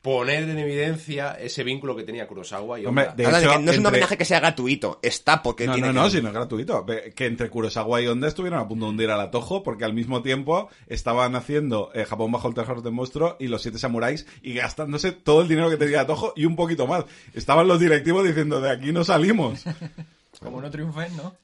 poner 0.01 0.43
en 0.43 0.59
evidencia 0.59 1.33
ese 1.41 1.65
vínculo 1.65 1.97
que 1.97 2.03
tenía 2.03 2.27
Kurosawa 2.27 2.79
y 2.79 2.85
Hombre, 2.85 3.07
de 3.17 3.25
de 3.25 3.25
que 3.25 3.59
no 3.59 3.71
es 3.73 3.79
un 3.79 3.87
homenaje 3.87 4.19
que 4.19 4.27
sea 4.27 4.39
gratuito, 4.39 4.99
está 5.01 5.43
porque 5.43 5.67
no, 5.67 5.73
tiene 5.73 5.89
no, 5.89 5.95
no, 5.95 6.05
que- 6.05 6.11
si 6.11 6.21
no 6.21 6.29
es 6.29 6.35
gratuito. 6.35 6.85
Que 6.85 7.25
entre 7.27 7.49
Kurosawa 7.49 8.03
y 8.03 8.07
Honda 8.07 8.29
estuvieron 8.29 8.59
a 8.61 8.69
punto 8.69 8.85
de 8.85 8.91
hundir 8.91 9.11
al 9.11 9.21
Atojo 9.21 9.63
porque 9.63 9.85
al 9.87 9.95
mismo 9.95 10.21
tiempo 10.23 10.69
estaban 10.89 11.37
haciendo 11.37 11.91
eh, 11.95 12.05
Japón 12.05 12.33
bajo 12.33 12.49
el 12.49 12.55
terror 12.55 12.83
de 12.83 12.91
monstruo 12.91 13.37
y 13.41 13.49
los 13.49 13.63
siete 13.63 13.79
samuráis 13.79 14.27
y 14.43 14.53
gastándose 14.53 15.13
todo 15.13 15.41
el 15.41 15.49
dinero 15.49 15.71
que 15.71 15.79
tenía 15.79 16.03
Atojo 16.03 16.35
y 16.37 16.45
un 16.45 16.55
poquito 16.57 16.87
más. 16.87 17.07
Estaban 17.33 17.67
los 17.67 17.81
directivos 17.81 18.27
diciendo, 18.27 18.61
de 18.61 18.71
aquí 18.73 18.93
no 18.93 19.05
salimos. 19.05 19.65
Como 20.43 20.61
no 20.61 20.71
triunfen, 20.71 21.17
¿no? 21.17 21.35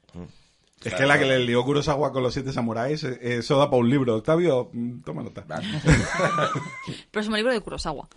Es 0.83 0.95
que 0.95 1.05
la 1.07 1.19
que 1.19 1.27
le 1.27 1.39
lió 1.41 1.63
Kurosawa 1.63 2.11
con 2.11 2.23
los 2.23 2.33
siete 2.33 2.53
samuráis, 2.53 3.05
eh, 3.05 3.19
eso 3.21 3.59
da 3.59 3.69
para 3.69 3.81
un 3.81 3.91
libro. 3.91 4.17
Octavio, 4.17 4.71
mm, 4.73 5.01
toma 5.03 5.23
nota. 5.23 5.45
Próximo 7.11 7.37
libro 7.37 7.53
de 7.53 7.61
Kurosawa. 7.61 8.09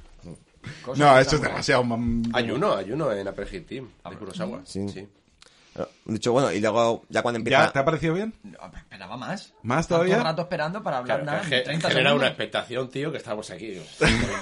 No, 0.96 1.20
eso 1.20 1.36
es 1.36 1.42
demasiado... 1.42 1.84
Hay 2.34 2.50
uno, 2.50 2.74
hay 2.74 2.92
uno 2.92 3.12
en 3.12 3.28
Apple 3.28 3.46
Team, 3.62 3.90
Ah, 4.04 4.12
de 4.12 4.16
Kurosawa. 4.16 4.62
Sí. 4.64 4.88
Sí. 4.88 5.08
De 6.06 6.16
hecho, 6.18 6.32
bueno, 6.34 6.52
y 6.52 6.60
luego, 6.60 7.04
ya 7.10 7.22
cuando 7.24 7.38
empieza... 7.40 7.66
¿Ya 7.66 7.72
te 7.74 7.80
ha 7.80 7.86
parecido 7.86 8.14
bien? 8.14 8.34
No, 8.44 8.60
esperaba 8.76 9.18
más. 9.18 9.54
¿Más 9.64 9.88
todavía? 9.88 10.22
rato 10.22 10.44
esperando 10.44 10.84
para 10.84 10.98
hablar 11.00 11.22
Claro, 11.24 11.38
nada. 11.40 11.44
es 11.44 11.50
que 11.50 11.62
30 11.62 11.88
genera 11.90 12.10
segundos. 12.10 12.20
una 12.22 12.28
expectación, 12.28 12.90
tío, 12.90 13.12
que 13.12 13.18
estamos 13.18 13.50
aquí. 13.50 13.82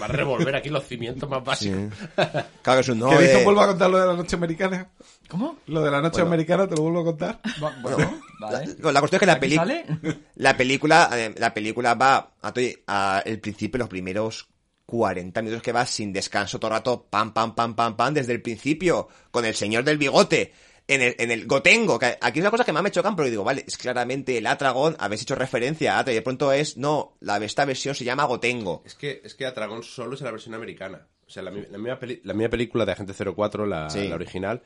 Va 0.01 0.05
a 0.05 0.07
revolver 0.09 0.55
aquí 0.55 0.69
los 0.69 0.85
cimientos 0.85 1.29
más 1.29 1.43
básicos. 1.43 1.93
Claro 2.61 2.77
que 2.77 2.81
es 2.81 2.89
un 2.89 2.99
no 2.99 3.09
¿Queréis 3.09 3.37
que 3.37 3.43
vuelva 3.43 3.63
a 3.63 3.67
contar 3.67 3.89
lo 3.89 3.99
de 3.99 4.07
la 4.07 4.13
noche 4.13 4.35
americana? 4.35 4.89
¿Cómo? 5.29 5.57
Lo 5.67 5.81
de 5.81 5.91
la 5.91 6.01
noche 6.01 6.21
americana, 6.21 6.67
¿te 6.67 6.75
lo 6.75 6.83
vuelvo 6.83 6.99
a 7.01 7.05
contar? 7.05 7.39
Bueno, 7.81 8.19
vale. 8.39 8.75
La, 8.79 8.91
la 8.91 8.99
cuestión 8.99 9.17
es 9.17 9.19
que 9.21 9.25
la, 9.25 9.33
¿Aquí 9.33 9.39
peli- 9.41 9.55
sale? 9.55 9.85
la 10.35 10.57
película 10.57 11.09
eh, 11.13 11.33
la 11.37 11.53
película 11.53 11.93
va 11.95 12.33
a, 12.41 12.53
a 12.87 13.19
el 13.25 13.39
principio, 13.39 13.79
los 13.79 13.87
primeros 13.89 14.47
40 14.85 15.41
minutos 15.41 15.63
que 15.63 15.71
va 15.71 15.85
sin 15.85 16.11
descanso 16.11 16.59
todo 16.59 16.69
el 16.71 16.77
rato, 16.77 17.07
pam, 17.09 17.33
pam, 17.33 17.55
pam, 17.55 17.75
pam, 17.75 17.95
pam, 17.95 18.13
desde 18.13 18.33
el 18.33 18.41
principio, 18.41 19.07
con 19.31 19.45
el 19.45 19.55
señor 19.55 19.83
del 19.85 19.97
bigote, 19.97 20.53
en 20.93 21.01
el, 21.01 21.15
en 21.17 21.31
el 21.31 21.47
Gotengo, 21.47 21.97
que 21.99 22.17
aquí 22.21 22.39
es 22.39 22.43
una 22.43 22.51
cosa 22.51 22.63
que 22.65 22.73
más 22.73 22.83
me 22.83 22.91
chocan, 22.91 23.15
pero 23.15 23.29
digo, 23.29 23.43
vale, 23.43 23.63
es 23.67 23.77
claramente 23.77 24.37
el 24.37 24.47
Atragon, 24.47 24.95
habéis 24.99 25.21
hecho 25.23 25.35
referencia 25.35 25.95
a 25.95 25.99
Atra, 25.99 26.11
y 26.13 26.15
de 26.15 26.21
pronto 26.21 26.51
es, 26.51 26.77
no, 26.77 27.15
la, 27.19 27.37
esta 27.37 27.65
versión 27.65 27.95
se 27.95 28.03
llama 28.03 28.25
Gotengo. 28.25 28.83
Es 28.85 28.95
que, 28.95 29.21
es 29.23 29.35
que 29.35 29.45
Atragon 29.45 29.83
solo 29.83 30.15
es 30.15 30.21
en 30.21 30.25
la 30.25 30.31
versión 30.31 30.53
americana. 30.55 31.07
O 31.25 31.29
sea, 31.29 31.43
la, 31.43 31.51
la 31.51 31.77
misma, 31.77 31.97
peli- 31.99 32.21
la 32.23 32.33
misma 32.33 32.49
película 32.49 32.85
de 32.85 32.91
Agente 32.91 33.13
04, 33.13 33.65
la, 33.65 33.89
Sí. 33.89 34.07
la 34.07 34.15
original, 34.15 34.61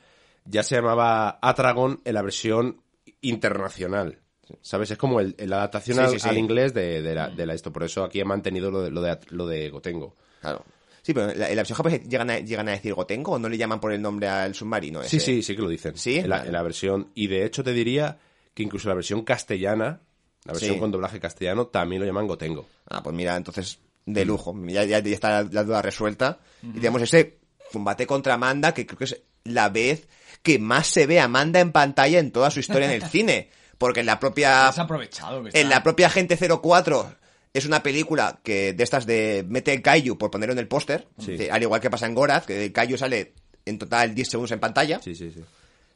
ya 0.46 0.64
se 0.64 0.76
llamaba 0.76 1.38
Atragon 1.42 2.02
en 2.06 2.14
la 2.14 2.22
versión 2.22 2.82
internacional. 3.22 4.20
¿Sabes? 4.62 4.92
Es 4.92 4.98
como 4.98 5.20
el, 5.20 5.36
la 5.40 5.58
adaptación 5.58 5.98
Sí, 5.98 6.04
al, 6.04 6.10
sí, 6.12 6.20
sí. 6.20 6.30
al 6.30 6.38
inglés 6.38 6.72
de, 6.74 7.02
de 7.02 7.16
la, 7.16 7.30
de 7.30 7.46
la 7.48 7.56
esto. 7.56 7.74
Por 7.74 7.84
eso 7.84 8.04
aquí 8.04 8.20
he 8.20 8.26
mantenido 8.26 8.70
lo 8.70 8.82
de, 8.84 8.92
lo 8.92 9.02
de, 9.02 9.18
lo 9.30 9.48
de 9.48 9.70
Gotengo. 9.72 10.16
Claro. 10.42 10.64
Sí, 11.06 11.14
pero 11.14 11.30
en 11.30 11.38
la, 11.40 11.50
en 11.50 11.56
la 11.56 11.60
versión 11.62 11.78
japonesa 11.78 12.04
llegan 12.04 12.30
a, 12.32 12.40
llegan 12.40 12.68
a 12.68 12.72
decir 12.72 12.96
Gotengo 12.96 13.34
o 13.34 13.38
no 13.40 13.48
le 13.48 13.58
llaman 13.60 13.80
por 13.80 13.94
el 13.94 14.02
nombre 14.02 14.28
al 14.28 14.56
submarino 14.56 15.04
Sí, 15.04 15.18
ese? 15.18 15.26
sí, 15.26 15.44
sí 15.44 15.56
que 15.56 15.62
lo 15.62 15.70
dicen. 15.70 15.96
¿Sí? 15.98 16.18
En 16.18 16.30
la, 16.30 16.38
Vale. 16.38 16.48
en 16.48 16.54
la 16.54 16.64
versión. 16.64 17.12
Y 17.14 17.28
de 17.28 17.46
hecho 17.46 17.64
te 17.64 17.74
diría 17.74 18.18
que 18.56 18.64
incluso 18.64 18.90
la 18.90 18.96
versión 18.96 19.24
castellana, 19.24 20.02
la 20.46 20.54
versión 20.54 20.74
Sí. 20.74 20.80
con 20.80 20.90
doblaje 20.90 21.20
castellano, 21.20 21.68
también 21.68 22.02
lo 22.02 22.08
llaman 22.08 22.26
Gotengo. 22.26 22.66
Ah, 22.90 23.04
pues 23.04 23.16
mira, 23.16 23.36
entonces, 23.36 23.78
de 24.08 24.26
lujo. 24.26 24.56
Ya, 24.66 24.84
ya, 24.84 24.98
ya 24.98 25.14
está 25.14 25.44
la, 25.44 25.50
la 25.52 25.64
duda 25.64 25.82
resuelta. 25.84 26.40
Y 26.64 26.80
tenemos 26.80 27.04
ese 27.04 27.38
combate 27.72 28.08
contra 28.08 28.34
Amanda, 28.34 28.74
que 28.74 28.88
creo 28.88 28.98
que 28.98 29.04
es 29.06 29.22
la 29.44 29.70
vez 29.70 30.08
que 30.42 30.58
más 30.58 30.88
se 30.88 31.06
ve 31.06 31.20
a 31.20 31.26
Amanda 31.26 31.60
en 31.60 31.72
pantalla 31.72 32.18
en 32.18 32.32
toda 32.32 32.50
su 32.50 32.60
historia 32.62 32.88
en 32.92 33.02
el 33.04 33.08
cine. 33.10 33.52
Porque 33.78 34.00
en 34.00 34.06
la 34.08 34.20
propia... 34.20 34.68
Has 34.70 34.80
aprovechado 34.80 35.44
que 35.44 35.50
está. 35.50 35.60
En 35.60 35.70
la 35.70 35.84
propia 35.84 36.08
Agente 36.08 36.36
04 36.38 37.16
es 37.58 37.66
una 37.66 37.82
película 37.82 38.40
que 38.44 38.74
de 38.74 38.84
estas 38.84 39.06
de 39.06 39.46
mete 39.48 39.74
el 39.74 39.82
Kaiju 39.82 40.18
por 40.18 40.30
ponerlo 40.32 40.54
en 40.54 40.60
el 40.60 40.68
póster. 40.68 41.08
Sí. 41.20 41.38
Al 41.50 41.62
igual 41.62 41.82
que 41.82 41.90
pasa 41.90 42.06
en 42.06 42.14
Goraz, 42.16 42.46
que 42.46 42.66
el 42.66 42.72
Kaiju 42.72 42.98
sale 42.98 43.34
en 43.66 43.80
total 43.80 44.14
10 44.14 44.30
segundos 44.30 44.52
en 44.52 44.60
pantalla. 44.60 45.00
Sí, 45.02 45.16
sí, 45.16 45.32
sí. 45.34 45.42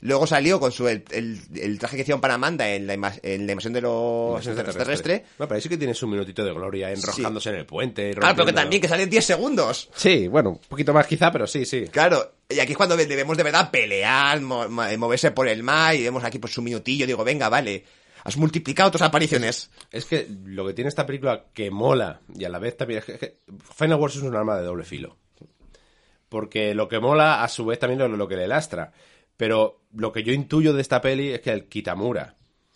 Luego 0.01 0.25
salió 0.25 0.61
con 0.61 0.71
su 0.71 0.87
el, 0.87 1.03
el- 1.11 1.41
el 1.55 1.77
traje 1.77 1.97
que 1.97 2.03
hicieron 2.03 2.21
para 2.21 2.35
Amanda 2.35 2.69
en 2.69 2.87
la, 2.87 2.95
ima- 2.95 3.19
en 3.21 3.45
la 3.45 3.51
invasión 3.51 3.73
de 3.73 3.81
los 3.81 4.47
extraterrestres. 4.47 5.23
No, 5.37 5.45
pero 5.45 5.55
ahí 5.57 5.61
sí 5.61 5.67
que 5.67 5.75
tienes 5.77 6.01
un 6.01 6.11
minutito 6.11 6.45
de 6.45 6.53
gloria 6.53 6.89
enroscándose 6.89 7.49
en 7.49 7.55
el 7.55 7.65
puente. 7.65 8.13
Claro, 8.13 8.33
pero 8.33 8.45
que 8.45 8.53
también 8.53 8.81
que 8.81 8.87
salen 8.87 9.09
10 9.09 9.25
segundos. 9.25 9.89
Sí, 9.93 10.29
bueno, 10.29 10.51
un 10.51 10.59
poquito 10.69 10.93
más 10.93 11.05
quizá, 11.05 11.33
pero 11.33 11.45
sí, 11.45 11.65
sí. 11.65 11.83
Claro, 11.91 12.31
y 12.47 12.59
aquí 12.61 12.71
es 12.71 12.77
cuando 12.77 12.95
debemos 12.95 13.35
de 13.35 13.43
verdad 13.43 13.69
pelear, 13.71 14.39
mo- 14.39 14.69
mo- 14.69 14.97
moverse 14.97 15.31
por 15.31 15.49
el 15.49 15.63
mar 15.63 15.93
y 15.95 16.03
vemos 16.03 16.23
aquí 16.23 16.39
pues 16.39 16.57
un 16.57 16.63
minutillo. 16.63 17.05
Digo, 17.05 17.25
venga, 17.25 17.49
vale, 17.49 17.83
has 18.23 18.37
multiplicado 18.37 18.91
tus 18.91 19.01
apariciones. 19.01 19.69
Es 19.91 20.05
que 20.05 20.27
lo 20.45 20.65
que 20.65 20.73
tiene 20.73 20.89
esta 20.89 21.05
película 21.05 21.45
que 21.53 21.71
mola 21.71 22.21
y 22.35 22.43
a 22.45 22.49
la 22.49 22.59
vez 22.59 22.77
también 22.77 22.99
es 22.99 23.05
que, 23.05 23.13
es 23.13 23.19
que 23.19 23.37
Final 23.75 23.99
Wars 23.99 24.15
es 24.15 24.21
un 24.23 24.35
arma 24.35 24.57
de 24.57 24.65
doble 24.65 24.83
filo. 24.83 25.17
Porque 26.29 26.75
lo 26.75 26.87
que 26.87 26.99
mola 26.99 27.43
a 27.43 27.47
su 27.47 27.65
vez 27.65 27.79
también 27.79 27.99
lo, 27.99 28.07
lo 28.07 28.27
que 28.27 28.35
le 28.35 28.47
lastra. 28.47 28.91
Pero 29.35 29.81
lo 29.93 30.11
que 30.11 30.23
yo 30.23 30.33
intuyo 30.33 30.73
de 30.73 30.81
esta 30.81 31.01
peli 31.01 31.29
es 31.29 31.41
que 31.41 31.51
el 31.51 31.65
Kitamura 31.67 32.35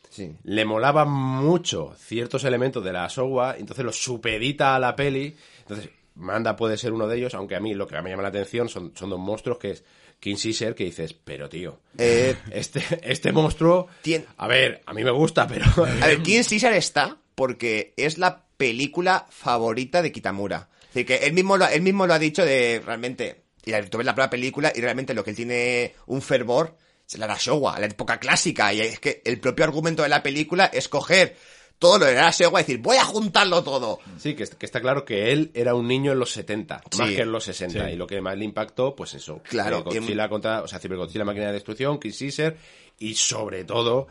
Sí. 0.09 0.31
le 0.43 0.63
molaba 0.63 1.05
mucho 1.05 1.95
ciertos 1.97 2.43
elementos 2.43 2.83
de 2.83 2.93
la 2.93 3.07
Showa, 3.07 3.55
entonces 3.57 3.83
los 3.83 3.97
supedita 4.01 4.75
a 4.75 4.79
la 4.79 4.95
peli. 4.95 5.35
Entonces, 5.61 5.89
Manda 6.15 6.55
puede 6.55 6.77
ser 6.77 6.93
uno 6.93 7.07
de 7.07 7.17
ellos, 7.17 7.33
aunque 7.33 7.55
a 7.55 7.59
mí 7.59 7.73
lo 7.73 7.87
que 7.87 7.99
me 7.99 8.11
llama 8.11 8.21
la 8.21 8.29
atención 8.29 8.69
son, 8.69 8.91
son 8.95 9.09
dos 9.09 9.19
monstruos 9.19 9.57
que 9.57 9.71
es 9.71 9.83
King 10.23 10.37
Caesar, 10.41 10.73
que 10.73 10.85
dices, 10.85 11.13
pero 11.13 11.49
tío, 11.49 11.79
Eh, 11.97 12.33
este, 12.51 12.81
este 13.01 13.33
monstruo, 13.33 13.87
Tien- 14.01 14.25
a 14.37 14.47
ver, 14.47 14.81
a 14.85 14.93
mí 14.93 15.03
me 15.03 15.11
gusta, 15.11 15.45
pero... 15.47 15.65
a 16.01 16.07
ver, 16.07 16.21
King 16.23 16.43
Caesar 16.47 16.71
está 16.73 17.17
porque 17.35 17.93
es 17.97 18.17
la 18.17 18.45
película 18.55 19.25
favorita 19.29 20.01
de 20.01 20.13
Kitamura. 20.13 20.69
Es 20.81 20.93
decir, 20.93 21.05
que 21.05 21.15
él 21.27 21.33
mismo 21.33 21.57
lo, 21.57 21.67
él 21.67 21.81
mismo 21.81 22.07
lo 22.07 22.13
ha 22.13 22.19
dicho 22.19 22.45
de 22.45 22.81
realmente. 22.85 23.41
Y 23.65 23.71
tú 23.89 23.97
ves 23.97 24.05
la 24.05 24.15
propia 24.15 24.29
película 24.29 24.71
y 24.73 24.79
realmente 24.79 25.13
lo 25.13 25.23
que 25.25 25.31
él 25.31 25.35
tiene 25.35 25.93
un 26.05 26.21
fervor 26.21 26.77
es 27.09 27.17
la 27.17 27.35
Showa, 27.37 27.77
la 27.79 27.87
época 27.87 28.17
clásica. 28.17 28.73
Y 28.73 28.79
es 28.79 28.99
que 28.99 29.21
el 29.25 29.39
propio 29.41 29.65
argumento 29.65 30.03
de 30.03 30.09
la 30.09 30.23
película 30.23 30.65
es 30.67 30.87
coger 30.87 31.35
todo 31.79 31.99
lo 31.99 32.05
de 32.05 32.15
Showa 32.31 32.61
y 32.61 32.63
decir, 32.63 32.77
voy 32.79 32.97
a 32.97 33.03
juntarlo 33.03 33.61
todo. 33.63 33.99
Sí, 34.17 34.35
que, 34.35 34.45
que 34.47 34.65
está 34.65 34.79
claro 34.79 35.03
que 35.03 35.31
él 35.33 35.51
era 35.53 35.75
un 35.75 35.87
niño 35.87 36.13
en 36.13 36.19
los 36.19 36.31
70, 36.31 36.81
más 36.97 37.09
que 37.09 37.21
en 37.21 37.31
los 37.31 37.43
60. 37.43 37.87
Sí. 37.87 37.93
Y 37.93 37.95
lo 37.97 38.07
que 38.07 38.21
más 38.21 38.37
le 38.37 38.45
impactó, 38.45 38.95
pues 38.95 39.13
eso. 39.15 39.41
Claro, 39.43 39.79
eh, 39.79 39.81
Godzilla 39.83 40.29
contra, 40.29 40.61
o 40.61 40.67
sea, 40.67 40.79
Godzilla, 40.79 41.25
máquina 41.25 41.47
de 41.47 41.53
destrucción, 41.53 41.99
King 41.99 42.11
Caesar, 42.17 42.55
y 42.99 43.15
sobre 43.15 43.65
todo, 43.65 44.07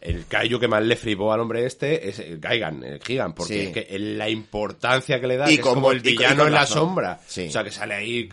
el 0.00 0.26
Kaiju 0.26 0.60
que 0.60 0.68
más 0.68 0.84
le 0.84 0.94
flipó 0.94 1.32
al 1.32 1.40
hombre 1.40 1.64
este 1.66 2.08
es 2.08 2.18
el 2.20 2.38
Gaigan, 2.38 2.84
el 2.84 3.02
Gigan, 3.02 3.32
porque 3.34 3.54
Sí. 3.54 3.60
es 3.60 3.72
que 3.86 3.98
la 3.98 4.28
importancia 4.28 5.20
que 5.20 5.26
le 5.26 5.36
da, 5.36 5.50
Y 5.50 5.56
que 5.56 5.62
como- 5.62 5.72
es 5.72 5.74
como 5.76 5.92
el 5.92 5.98
con- 6.02 6.06
y 6.08 6.10
villano 6.12 6.36
con 6.38 6.46
en 6.48 6.54
la 6.54 6.66
sombra. 6.66 7.20
Sí. 7.26 7.46
O 7.48 7.50
sea, 7.50 7.64
que 7.64 7.72
sale 7.72 7.94
ahí, 7.94 8.28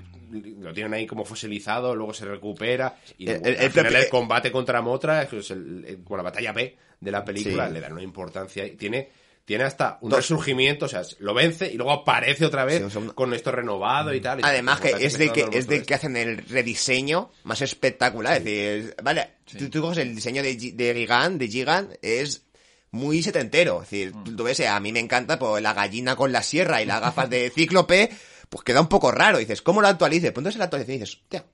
lo 0.59 0.73
tienen 0.73 0.93
ahí 0.93 1.07
como 1.07 1.25
fosilizado, 1.25 1.95
luego 1.95 2.13
se 2.13 2.25
recupera, 2.25 2.97
y 3.17 3.27
El- 3.29 3.41
luego, 3.41 3.47
el- 3.87 3.95
el 3.95 4.09
combate 4.09 4.51
contra 4.51 4.81
Motra, 4.81 5.23
es 5.23 5.51
el, 5.51 5.85
el- 5.87 6.03
como 6.03 6.17
la 6.17 6.23
batalla 6.23 6.51
B 6.51 6.75
de 7.03 7.11
la 7.11 7.23
película, 7.25 7.67
Sí. 7.67 7.73
le 7.73 7.81
dan 7.81 7.93
una 7.93 8.03
importancia, 8.03 8.65
y 8.65 8.75
tiene... 8.75 9.09
Tiene 9.45 9.65
hasta 9.65 9.97
un 9.99 10.09
Dos- 10.09 10.19
resurgimiento, 10.19 10.85
o 10.85 10.87
sea, 10.87 11.01
lo 11.19 11.33
vence 11.33 11.69
y 11.69 11.75
luego 11.75 11.91
aparece 11.91 12.45
otra 12.45 12.63
vez 12.63 12.81
Sí, 12.93 12.99
con 13.13 13.33
esto 13.33 13.51
renovado 13.51 14.13
y 14.13 14.21
tal. 14.21 14.39
y 14.39 14.41
Además 14.45 14.79
que 14.79 14.91
es 15.05 15.17
de 15.17 15.33
que, 15.33 15.45
es 15.51 15.67
de 15.67 15.83
que 15.83 15.93
hacen 15.93 16.15
el 16.15 16.37
rediseño 16.47 17.29
más 17.43 17.61
espectacular. 17.61 18.37
Es 18.37 18.45
decir, 18.45 18.95
vale, 19.03 19.31
tú, 19.59 19.69
tú 19.69 19.81
coges 19.81 19.97
el 19.97 20.15
diseño 20.15 20.41
de, 20.41 20.55
de 20.55 20.93
Gigan, 20.95 21.37
de 21.37 21.49
Gigan, 21.49 21.89
es 22.01 22.45
muy 22.91 23.21
setentero. 23.21 23.83
Es 23.83 23.89
decir, 23.89 24.13
tú, 24.23 24.33
tú 24.33 24.43
ves, 24.45 24.61
a 24.61 24.79
mí 24.79 24.93
me 24.93 25.01
encanta 25.01 25.37
pues, 25.37 25.61
la 25.61 25.73
gallina 25.73 26.15
con 26.15 26.31
la 26.31 26.41
sierra 26.41 26.81
y 26.81 26.85
las 26.85 27.01
gafas 27.01 27.29
de 27.29 27.49
cíclope, 27.53 28.11
pues 28.47 28.63
queda 28.63 28.79
un 28.79 28.87
poco 28.87 29.11
raro. 29.11 29.39
Dices, 29.39 29.61
¿cómo 29.61 29.81
lo 29.81 29.89
actualice? 29.89 30.31
Pues 30.31 30.37
entonces 30.41 30.57
la 30.59 30.63
actualización 30.65 30.95
y 30.95 30.99
dices, 31.01 31.17
hostia, 31.21 31.45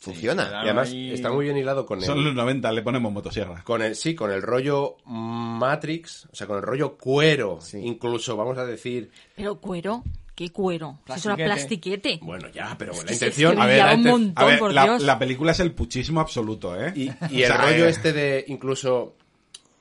funciona. 0.00 0.48
Y 0.50 0.54
además 0.54 0.90
Ahí- 0.90 1.12
está 1.12 1.30
muy 1.30 1.44
bien 1.44 1.56
hilado 1.56 1.84
con 1.86 2.00
Son 2.00 2.18
el, 2.18 2.24
los 2.24 2.34
90, 2.34 2.72
le 2.72 2.82
ponemos 2.82 3.12
motosierra. 3.12 3.62
con 3.64 3.82
el, 3.82 3.94
sí, 3.94 4.14
con 4.14 4.30
el 4.32 4.42
rollo 4.42 4.96
Matrix, 5.04 6.26
o 6.32 6.34
sea, 6.34 6.46
con 6.46 6.56
el 6.56 6.62
rollo 6.62 6.96
cuero, 6.96 7.58
incluso 7.74 8.36
vamos 8.36 8.58
a 8.58 8.64
decir, 8.64 9.10
Pero 9.36 9.60
cuero, 9.60 10.02
¿qué 10.34 10.50
cuero? 10.50 10.98
Eso 11.14 11.32
era 11.32 11.44
Plastiquete. 11.44 12.18
bueno, 12.22 12.48
ya, 12.48 12.74
pero 12.78 12.92
la 12.92 13.00
que 13.02 13.08
se- 13.08 13.14
intención, 13.14 13.60
A 13.60 13.66
ver, 13.66 13.78
la 13.78 13.92
un 13.94 13.98
inte- 14.00 14.10
montón, 14.10 14.44
a 14.44 14.46
ver, 14.46 14.58
por 14.58 14.72
la, 14.72 14.84
Dios. 14.84 15.02
la 15.02 15.18
película 15.18 15.52
es 15.52 15.60
el 15.60 15.72
puchismo 15.72 16.20
absoluto, 16.20 16.80
¿eh? 16.80 16.92
y, 16.96 17.08
el 17.08 17.46
sea, 17.46 17.56
rollo 17.58 17.86
eh, 17.86 17.90
este 17.90 18.12
de 18.12 18.44
incluso 18.48 19.16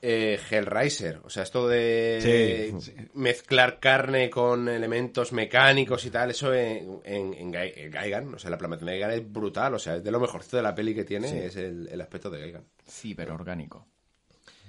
eh, 0.01 0.39
Hellraiser, 0.49 1.19
o 1.23 1.29
sea, 1.29 1.43
esto 1.43 1.67
de 1.67 2.71
Sí, 2.71 2.81
sí. 2.81 2.93
mezclar 3.13 3.79
carne 3.79 4.29
con 4.29 4.69
elementos 4.69 5.31
mecánicos 5.33 6.05
y 6.05 6.09
tal, 6.09 6.31
eso 6.31 6.53
en, 6.53 7.01
en, 7.03 7.33
en 7.33 7.51
Gai- 7.53 7.73
en 7.75 7.91
Gaigan, 7.91 8.33
o 8.33 8.39
sea, 8.39 8.49
la 8.49 8.57
plataforma 8.57 8.91
de 8.91 8.99
Gaigan 8.99 9.19
es 9.19 9.31
brutal, 9.31 9.73
o 9.73 9.79
sea, 9.79 9.97
es 9.97 10.03
de 10.03 10.11
lo 10.11 10.19
mejorcito 10.19 10.57
de 10.57 10.63
la 10.63 10.73
peli 10.75 10.95
que 10.95 11.03
tiene, 11.03 11.45
es 11.45 11.55
el, 11.55 11.87
el 11.91 12.01
aspecto 12.01 12.29
de 12.29 12.39
Gaigan. 12.39 12.63
Sí, 12.87 13.13
pero 13.15 13.33
orgánico. 13.35 13.85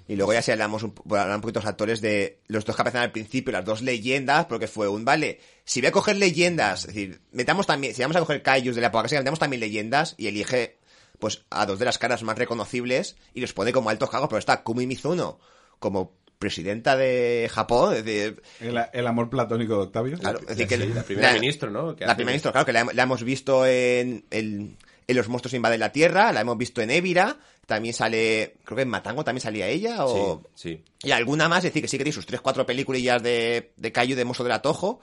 Y 0.08 0.16
luego 0.16 0.32
ya 0.32 0.42
si 0.42 0.50
hablamos 0.50 0.82
un, 0.82 0.92
hablar 1.08 1.36
un 1.36 1.40
poquito 1.40 1.60
de 1.60 1.64
los 1.64 1.70
actores 1.70 2.00
de 2.00 2.40
los 2.48 2.64
dos 2.64 2.74
que 2.74 2.82
aparecen 2.82 3.02
al 3.02 3.12
principio, 3.12 3.52
las 3.52 3.64
dos 3.64 3.80
leyendas, 3.80 4.46
porque 4.46 4.66
fue 4.66 4.88
un, 4.88 5.04
vale, 5.04 5.38
si 5.64 5.80
voy 5.80 5.86
a 5.86 5.92
coger 5.92 6.16
leyendas, 6.16 6.80
es 6.80 6.86
decir, 6.88 7.20
metamos 7.30 7.68
también, 7.68 7.94
si 7.94 8.02
vamos 8.02 8.16
a 8.16 8.20
coger 8.20 8.42
Kaijus 8.42 8.74
de 8.74 8.80
la 8.80 8.88
época 8.88 9.02
clásica, 9.02 9.20
metamos 9.20 9.38
también 9.38 9.60
leyendas 9.60 10.16
y 10.18 10.26
elige, 10.26 10.78
pues, 11.20 11.44
a 11.50 11.66
dos 11.66 11.78
de 11.78 11.84
las 11.84 11.98
caras 11.98 12.22
más 12.22 12.36
reconocibles 12.38 13.16
y 13.34 13.40
los 13.40 13.52
pone 13.52 13.72
como 13.72 13.90
altos 13.90 14.10
cargos, 14.10 14.28
pero 14.28 14.38
está 14.38 14.62
Kumi 14.62 14.86
Mizuno 14.86 15.38
como 15.78 16.12
presidenta 16.38 16.96
de 16.96 17.50
Japón, 17.52 17.94
es 17.96 18.04
decir, 18.04 18.42
El, 18.60 18.78
el 18.92 19.06
amor 19.06 19.28
platónico 19.28 19.74
de 19.74 19.80
Octavio. 19.82 20.18
claro, 20.18 20.40
es 20.40 20.56
decir, 20.56 20.66
que 20.66 20.78
Sí, 20.78 20.86
la 20.86 21.02
primera 21.02 21.32
ministro, 21.34 21.70
¿no? 21.70 21.94
Que 21.94 22.06
la 22.06 22.14
primera 22.14 22.32
ministra, 22.32 22.50
claro, 22.50 22.64
que 22.64 22.72
la, 22.72 22.84
la 22.95 23.03
hemos 23.03 23.22
visto 23.22 23.66
en, 23.66 24.24
en, 24.30 24.76
en 25.07 25.16
Los 25.16 25.28
monstruos 25.28 25.53
invaden 25.53 25.80
la 25.80 25.92
Tierra, 25.92 26.32
la 26.32 26.40
hemos 26.40 26.57
visto 26.57 26.80
en 26.80 26.90
Évira, 26.90 27.36
también 27.66 27.92
sale, 27.92 28.54
creo 28.64 28.76
que 28.76 28.82
en 28.82 28.88
Matango 28.88 29.22
también 29.22 29.42
salía 29.42 29.68
ella, 29.68 30.07
o... 30.07 30.42
Sí, 30.54 30.70
sí. 30.72 30.84
Y 31.03 31.11
alguna 31.11 31.46
más, 31.49 31.58
es 31.58 31.64
decir, 31.64 31.82
que 31.82 31.88
sí 31.88 31.99
que 31.99 32.04
tiene 32.04 32.14
sus 32.14 32.26
3-4 32.26 32.64
peliculillas 32.64 33.22
de, 33.22 33.72
de 33.76 33.92
Cayo 33.92 34.16
de 34.16 34.24
Mozo 34.24 34.42
del 34.42 34.53
Atojo. 34.53 35.00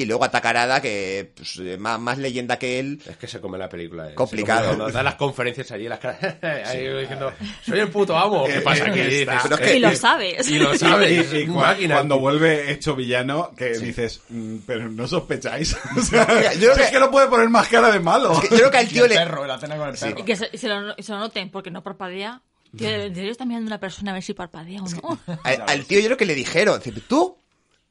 Y 0.00 0.04
luego 0.06 0.22
Atacarada, 0.24 0.80
que 0.80 1.32
pues, 1.34 1.58
eh, 1.58 1.76
más, 1.76 1.98
más 1.98 2.18
leyenda 2.18 2.56
que 2.56 2.78
él. 2.78 3.02
Es 3.04 3.16
que 3.16 3.26
se 3.26 3.40
come 3.40 3.58
la 3.58 3.68
película. 3.68 4.10
eh. 4.10 4.14
Complicado. 4.14 4.60
Se 4.60 4.66
come- 4.66 4.76
Cuando 4.78 4.92
da 4.96 5.02
las 5.02 5.14
conferencias 5.16 5.72
allí, 5.72 5.88
las 5.88 5.98
caras, 5.98 6.36
ahí 6.66 6.86
diciendo, 7.00 7.32
soy 7.66 7.80
el 7.80 7.88
puto 7.90 8.16
amo. 8.16 8.44
¿Qué 8.46 8.60
pasa 8.60 8.84
aquí? 8.86 9.00
Está. 9.00 9.32
Dices, 9.32 9.40
Pero 9.42 9.54
es 9.56 9.60
que- 9.70 9.76
Y 9.76 9.80
lo 9.80 9.94
sabes. 9.96 10.48
Y 10.50 10.58
lo 10.60 10.74
sabes. 10.78 11.32
Y, 11.32 11.36
y 11.40 11.46
máquina. 11.48 11.96
cuando 11.96 12.20
vuelve 12.20 12.70
hecho 12.70 12.94
villano, 12.94 13.52
que 13.56 13.70
dices, 13.76 14.20
"Mm, 14.28 14.58
pero 14.66 14.88
no 14.88 15.08
sospecháis. 15.08 15.76
O 15.96 16.00
sea, 16.00 16.26
Mira, 16.26 16.54
yo 16.54 16.60
creo 16.60 16.72
es 16.74 16.86
que- 16.86 16.92
que 16.92 17.00
no 17.00 17.10
puede 17.10 17.26
poner 17.26 17.48
más 17.48 17.66
cara 17.66 17.90
de 17.90 17.98
malo. 17.98 18.34
Es 18.34 18.40
que 18.48 18.48
yo 18.50 18.56
creo 18.58 18.70
que 18.70 18.78
al 18.78 18.84
Y 18.86 18.88
tío 18.90 19.04
el 19.04 19.10
le. 19.10 19.16
perro, 19.16 19.46
la 19.46 19.58
cena 19.58 19.76
con 19.76 19.88
el 19.88 19.96
Sí. 19.96 20.04
perro. 20.04 20.20
Y 20.20 20.22
que 20.22 20.36
se, 20.36 20.48
y 20.52 20.58
se 20.58 20.68
lo, 20.68 20.94
y 20.96 21.02
se 21.02 21.10
lo 21.12 21.18
noten, 21.18 21.50
porque 21.50 21.72
no 21.72 21.82
parpadea. 21.82 22.40
Tío, 22.76 22.88
¿en 22.88 23.14
serio 23.16 23.32
estás 23.32 23.48
mirando 23.48 23.66
a 23.66 23.70
una 23.74 23.80
persona 23.80 24.12
a 24.12 24.14
ver 24.14 24.22
si 24.22 24.32
parpadea 24.34 24.80
o 24.82 24.88
no? 24.88 25.18
Al, 25.42 25.64
al 25.66 25.84
tío 25.86 25.98
yo 25.98 26.04
creo 26.06 26.16
que 26.18 26.26
le 26.26 26.36
dijeron, 26.36 26.80
tú 27.08 27.36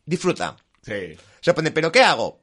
disfruta. 0.05 0.55
Sí. 0.81 1.17
Se 1.47 1.53
pone, 1.53 1.71
¿pero 1.71 1.93
qué 1.93 2.01
hago? 2.03 2.41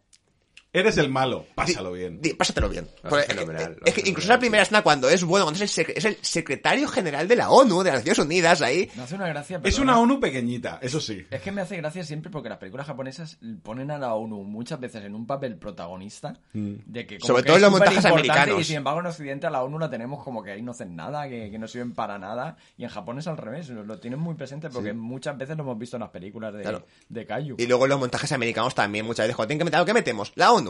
Eres 0.74 0.98
el 0.98 1.08
malo, 1.08 1.46
pásalo 1.54 1.92
bien. 1.92 2.20
di- 2.20 2.34
pásatelo 2.34 2.68
bien. 2.68 2.86
Lo 3.02 3.08
Porque, 3.10 3.26
fenomenal, 3.26 3.72
eh, 3.78 3.82
es 3.86 3.94
que 3.94 4.02
incluso 4.08 4.28
la 4.28 4.38
primera 4.38 4.62
escena 4.64 4.82
cuando 4.82 5.08
es 5.08 5.22
bueno, 5.24 5.44
cuando 5.46 5.62
es 5.64 5.78
el, 5.78 5.86
es 5.94 6.04
el 6.04 6.18
secretario 6.20 6.88
general 6.88 7.28
de 7.28 7.36
la 7.36 7.50
ONU, 7.50 7.82
de 7.84 7.90
las 7.92 8.00
Naciones 8.00 8.18
Unidas, 8.18 8.60
ahí. 8.60 8.90
Me 8.96 9.04
hace 9.04 9.14
una 9.14 9.28
gracia. 9.28 9.58
Es 9.62 9.76
perdona. 9.76 9.92
una 9.92 10.00
ONU 10.00 10.20
pequeñita, 10.20 10.80
eso 10.82 11.00
sí. 11.00 11.24
Es 11.30 11.40
que 11.40 11.52
me 11.52 11.60
hace 11.60 11.76
gracia 11.76 12.02
siempre 12.04 12.30
porque 12.30 12.48
las 12.48 12.58
películas 12.58 12.86
japonesas 12.88 13.38
ponen 13.62 13.90
a 13.92 13.98
la 13.98 14.14
ONU 14.14 14.42
muchas 14.44 14.80
veces 14.80 15.04
en 15.04 15.14
un 15.14 15.26
papel 15.26 15.56
protagonista 15.56 16.34
de 16.52 17.06
que 17.06 17.18
como 17.18 17.28
Sobre 17.28 17.42
que 17.44 17.46
todo 17.46 17.56
es 17.56 17.62
en 17.62 17.62
los 17.62 17.70
montajes 17.70 18.04
americanos. 18.04 18.60
y 18.60 18.64
sin 18.64 18.76
embargo 18.76 18.98
en 19.00 19.06
Occidente 19.06 19.46
a 19.46 19.50
la 19.50 19.62
ONU 19.62 19.78
la 19.78 19.88
tenemos 19.88 20.24
como 20.24 20.42
que 20.42 20.50
ahí 20.50 20.62
no 20.62 20.72
hacen 20.72 20.96
nada, 20.96 21.28
que, 21.28 21.50
que 21.52 21.58
no 21.58 21.68
sirven 21.68 21.94
para 21.94 22.18
nada 22.18 22.56
y 22.76 22.82
en 22.82 22.90
Japón 22.90 23.18
es 23.20 23.28
al 23.28 23.36
revés, 23.36 23.68
lo, 23.68 23.84
lo 23.84 24.00
tienen 24.00 24.18
muy 24.18 24.34
presente 24.34 24.70
porque 24.70 24.92
muchas 24.92 25.38
veces 25.38 25.56
lo 25.56 25.62
hemos 25.62 25.78
visto 25.78 25.96
en 25.96 26.00
las 26.00 26.10
películas 26.10 26.52
de, 26.52 26.62
Claro. 26.62 26.84
de 27.08 27.26
Kaiju. 27.26 27.56
Y 27.58 27.66
luego 27.68 27.84
en 27.84 27.90
los 27.90 28.00
montajes 28.00 28.32
americanos 28.32 28.74
también 28.74 29.06
muchas 29.06 29.24
veces, 29.26 29.36
cuando 29.36 29.48
tienen 29.48 29.58
que 29.60 29.64
meter 29.66 29.76
algo, 29.78 29.86
¿qué 29.86 29.94
metemos? 29.94 30.32
La 30.34 30.50
ONU. 30.52 30.63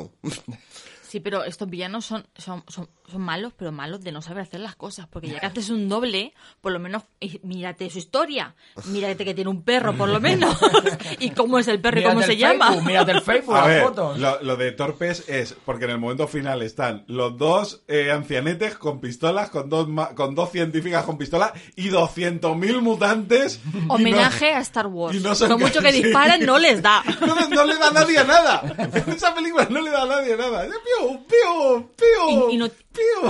Sí, 1.03 1.21
pero 1.21 1.45
estos 1.45 1.71
villanos 1.71 2.05
son, 2.07 2.27
son, 2.37 2.65
son, 2.69 2.89
son 3.11 3.21
malos, 3.21 3.53
pero 3.57 3.71
malos 3.71 4.01
de 4.03 4.13
no 4.13 4.23
saber 4.23 4.43
hacer 4.45 4.61
las 4.61 4.77
cosas. 4.77 5.07
Porque 5.09 5.29
ya 5.29 5.39
que 5.41 5.47
haces 5.47 5.71
un 5.71 5.89
doble, 5.89 6.33
por 6.61 6.73
lo 6.73 6.79
menos 6.79 7.03
eh, 7.21 7.39
mírate 7.43 7.89
su 7.91 7.99
historia. 7.99 8.55
Mírate 8.87 9.25
que 9.25 9.35
tiene 9.35 9.51
un 9.51 9.63
perro, 9.63 9.95
por 9.95 10.09
lo 10.09 10.21
menos. 10.21 10.57
y 11.21 11.31
cómo 11.31 11.59
es 11.59 11.69
el 11.69 11.81
perro 11.81 12.01
y 12.01 12.05
cómo 12.05 12.23
se 12.23 12.37
llama. 12.37 12.69
Facebook, 12.69 12.87
Mírate 12.87 13.13
el 13.13 13.21
Facebook, 13.21 13.55
A 13.57 13.59
las 13.61 13.69
ver, 13.69 13.83
fotos. 13.83 14.19
lo, 14.19 14.43
lo 14.43 14.57
de 14.57 14.73
torpes 14.73 15.29
es 15.29 15.55
porque 15.65 15.85
en 15.85 15.91
el 15.93 15.99
momento 15.99 16.27
final 16.29 16.63
están 16.63 17.05
los 17.07 17.37
dos 17.37 17.83
eh, 17.89 18.11
ancianetes 18.11 18.77
con 18.79 19.01
pistolas, 19.01 19.51
con 19.51 19.69
dos, 19.69 19.89
ma- 19.89 20.15
con 20.15 20.35
dos 20.35 20.51
científicas 20.51 21.05
con 21.05 21.19
pistola 21.19 21.53
y 21.77 21.91
200.000 21.91 22.81
mutantes. 22.81 23.61
no- 23.73 23.95
Homenaje 23.95 24.53
a 24.55 24.61
Star 24.61 24.87
Wars. 24.87 25.17
y 25.17 25.21
no 25.21 25.35
son 25.35 25.51
Lo 25.51 25.59
mucho 25.59 25.81
que 25.81 25.93
disparen 25.93 26.45
no 26.47 26.59
les 26.59 26.81
da. 26.83 27.03
No, 27.21 27.35
no 27.49 27.65
le 27.65 27.77
da 27.77 27.89
a 27.89 27.93
nadie 27.93 28.25
nada. 28.25 28.63
En 28.79 29.13
esa 29.13 29.35
película 29.35 29.67
no 29.71 29.81
le 29.83 29.91
da 29.91 30.03
a 30.03 30.07
nadie 30.07 30.37
nada. 30.37 30.65
Pío, 30.65 31.21
pío, 31.27 31.91
pío, 31.97 32.51
Y, 32.51 32.55
y 32.55 32.57
no, 32.59 32.69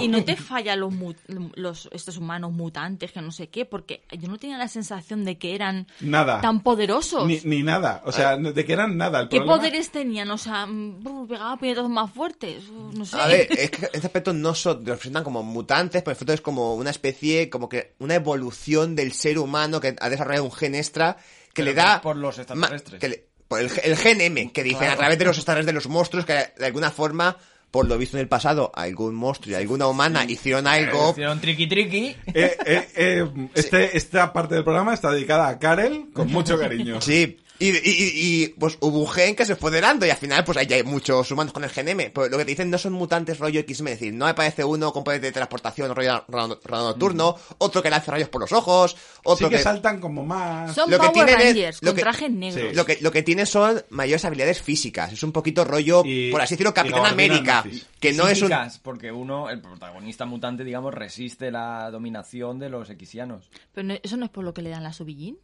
y 0.00 0.08
no 0.08 0.24
te 0.24 0.36
falla 0.36 0.76
los, 0.76 0.92
mu- 0.92 1.14
los 1.54 1.88
estos 1.92 2.16
humanos 2.18 2.52
mutantes 2.52 3.12
que 3.12 3.20
no 3.22 3.30
sé 3.32 3.48
qué, 3.48 3.64
porque 3.64 4.02
yo 4.18 4.28
no 4.28 4.38
tenía 4.38 4.58
la 4.58 4.68
sensación 4.68 5.24
de 5.24 5.38
que 5.38 5.54
eran 5.54 5.86
Nada. 6.00 6.40
tan 6.40 6.62
poderosos. 6.62 7.26
Ni, 7.26 7.40
ni 7.44 7.62
nada. 7.62 8.02
O 8.04 8.12
sea, 8.12 8.36
de 8.36 8.64
que 8.64 8.72
eran 8.72 8.96
nada. 8.96 9.20
El 9.22 9.28
¿Qué 9.28 9.36
problema- 9.38 9.56
poderes 9.58 9.90
tenían? 9.90 10.30
O 10.30 10.38
sea, 10.38 10.66
mm, 10.66 11.02
brr, 11.02 11.28
pegaba 11.28 11.56
puñetazos 11.56 11.90
más 11.90 12.10
fuertes. 12.12 12.64
No 12.70 13.04
sé. 13.04 13.16
A 13.20 13.26
ver, 13.26 13.48
es 13.58 13.70
que 13.70 13.86
este 13.92 14.06
aspecto 14.06 14.32
no 14.32 14.54
son, 14.54 14.84
los 14.84 14.98
presentan 14.98 15.24
como 15.24 15.42
mutantes, 15.42 16.02
pero 16.02 16.12
en 16.12 16.16
efecto 16.16 16.32
es 16.32 16.40
como 16.40 16.74
una 16.74 16.90
especie, 16.90 17.48
como 17.50 17.68
que 17.68 17.94
una 17.98 18.14
evolución 18.14 18.94
del 18.96 19.12
ser 19.12 19.38
humano 19.38 19.80
que 19.80 19.96
ha 20.00 20.08
desarrollado 20.10 20.44
un 20.44 20.52
gen 20.52 20.74
extra 20.74 21.16
que 21.52 21.62
Pero 21.62 21.66
le 21.66 21.74
da... 21.74 22.00
por 22.00 22.16
los 22.16 22.38
extraterrestres. 22.38 23.00
que 23.00 23.08
le- 23.08 23.28
por 23.46 23.60
el, 23.60 23.70
el 23.84 23.96
gen 23.96 24.20
M, 24.22 24.52
que 24.52 24.62
dicen 24.62 24.88
a 24.88 24.96
través 24.96 25.18
de 25.18 25.24
los 25.26 25.36
extraterrestres 25.36 25.66
de 25.66 25.72
los 25.74 25.86
monstruos, 25.88 26.24
que 26.24 26.32
de 26.58 26.66
alguna 26.66 26.90
forma, 26.90 27.36
por 27.74 27.88
lo 27.88 27.98
visto 27.98 28.16
en 28.16 28.20
el 28.20 28.28
pasado, 28.28 28.70
algún 28.72 29.16
monstruo 29.16 29.51
y 29.51 29.56
alguna 29.56 29.88
humana 29.88 30.24
hicieron 30.28 30.68
algo... 30.68 31.10
Hicieron 31.10 31.40
triqui 31.40 31.66
triqui. 31.66 32.14
Eh, 32.32 32.56
eh, 32.64 32.88
eh, 32.94 33.48
este, 33.52 33.96
Esta 33.96 34.32
parte 34.32 34.55
del 34.55 34.62
programa 34.62 34.94
está 34.94 35.10
dedicada 35.10 35.48
a 35.48 35.59
Karel 35.59 36.06
con 36.12 36.28
mucho 36.32 36.56
cariño. 36.56 37.01
Sí, 37.01 37.36
y, 37.59 37.68
y, 37.70 37.70
y- 37.70 38.43
y, 38.44 38.48
pues 38.48 38.76
hubo 38.81 38.98
un 38.98 39.09
gen 39.09 39.36
que 39.36 39.44
se 39.47 39.55
fue 39.56 39.70
delando 39.70 40.05
y 40.06 40.10
al 40.10 40.16
final 40.16 40.43
pues 40.44 40.59
ahí 40.59 40.66
hay 40.72 40.82
muchos 40.82 41.31
humanos 41.31 41.52
con 41.52 41.62
el 41.64 41.70
gen 41.70 41.89
M. 41.89 42.10
Pero 42.10 42.28
lo 42.28 42.36
que 42.39 42.44
te 42.44 42.51
dicen 42.51 42.70
no 42.70 42.78
son 42.78 42.93
mutantes 42.94 43.39
rollo 43.39 43.60
X-Men, 43.60 43.93
es 43.94 44.01
decir, 44.01 44.14
no 44.14 44.26
aparece 44.26 44.64
uno 44.64 44.93
con 44.93 45.05
poderes 45.05 45.22
de 45.22 45.32
transportación 45.32 45.94
rollo 45.94 46.24
nocturno, 46.28 47.36
otro 47.59 47.82
que 47.82 47.90
lanza 47.90 48.12
rayos 48.12 48.28
por 48.28 48.40
los 48.40 48.52
ojos, 48.52 48.97
otro 49.24 49.47
Sí 49.48 49.51
que 49.52 49.59
que... 49.59 49.62
saltan 49.62 50.01
como 50.01 50.24
más... 50.24 50.74
Son 50.74 50.90
lo 50.90 50.98
que 50.98 51.06
Power 51.09 51.12
tienen 51.26 51.39
es- 51.40 51.44
Rangers 51.55 51.82
lo 51.82 51.90
con 51.90 51.97
que- 51.97 52.02
trajes 52.02 52.31
negros. 52.31 52.70
Sí. 52.70 52.76
Lo 52.76 52.85
que, 52.86 52.98
lo 53.01 53.12
que 53.12 53.22
tiene 53.22 53.47
son 53.47 53.82
mayores 53.90 54.24
habilidades 54.24 54.60
físicas. 54.60 55.12
Es 55.12 55.22
un 55.22 55.32
poquito 55.32 55.64
rollo, 55.64 56.02
Y- 56.05 56.31
por 56.31 56.40
así 56.40 56.55
decirlo, 56.55 56.74
Capitán 56.74 57.06
América. 57.06 57.62
nazis. 57.64 57.86
Que 58.01 58.12
no 58.12 58.26
es 58.28 58.43
un... 58.43 58.51
Porque 58.82 59.12
uno, 59.12 59.48
el 59.51 59.60
protagonista 59.60 60.24
mutante, 60.26 60.64
digamos, 60.64 60.93
resiste 60.94 61.51
la 61.51 61.90
dominación 61.90 62.59
de 62.59 62.68
los 62.68 62.90
equisianos. 62.90 63.51
Pero 63.72 63.86
no- 63.89 63.94
eso 64.02 64.16
no 64.16 64.24
es 64.24 64.31
por 64.31 64.44
lo 64.44 64.52
que 64.55 64.62
le 64.62 64.70
dan 64.70 64.82
la 64.82 64.93
subillín. 64.93 65.39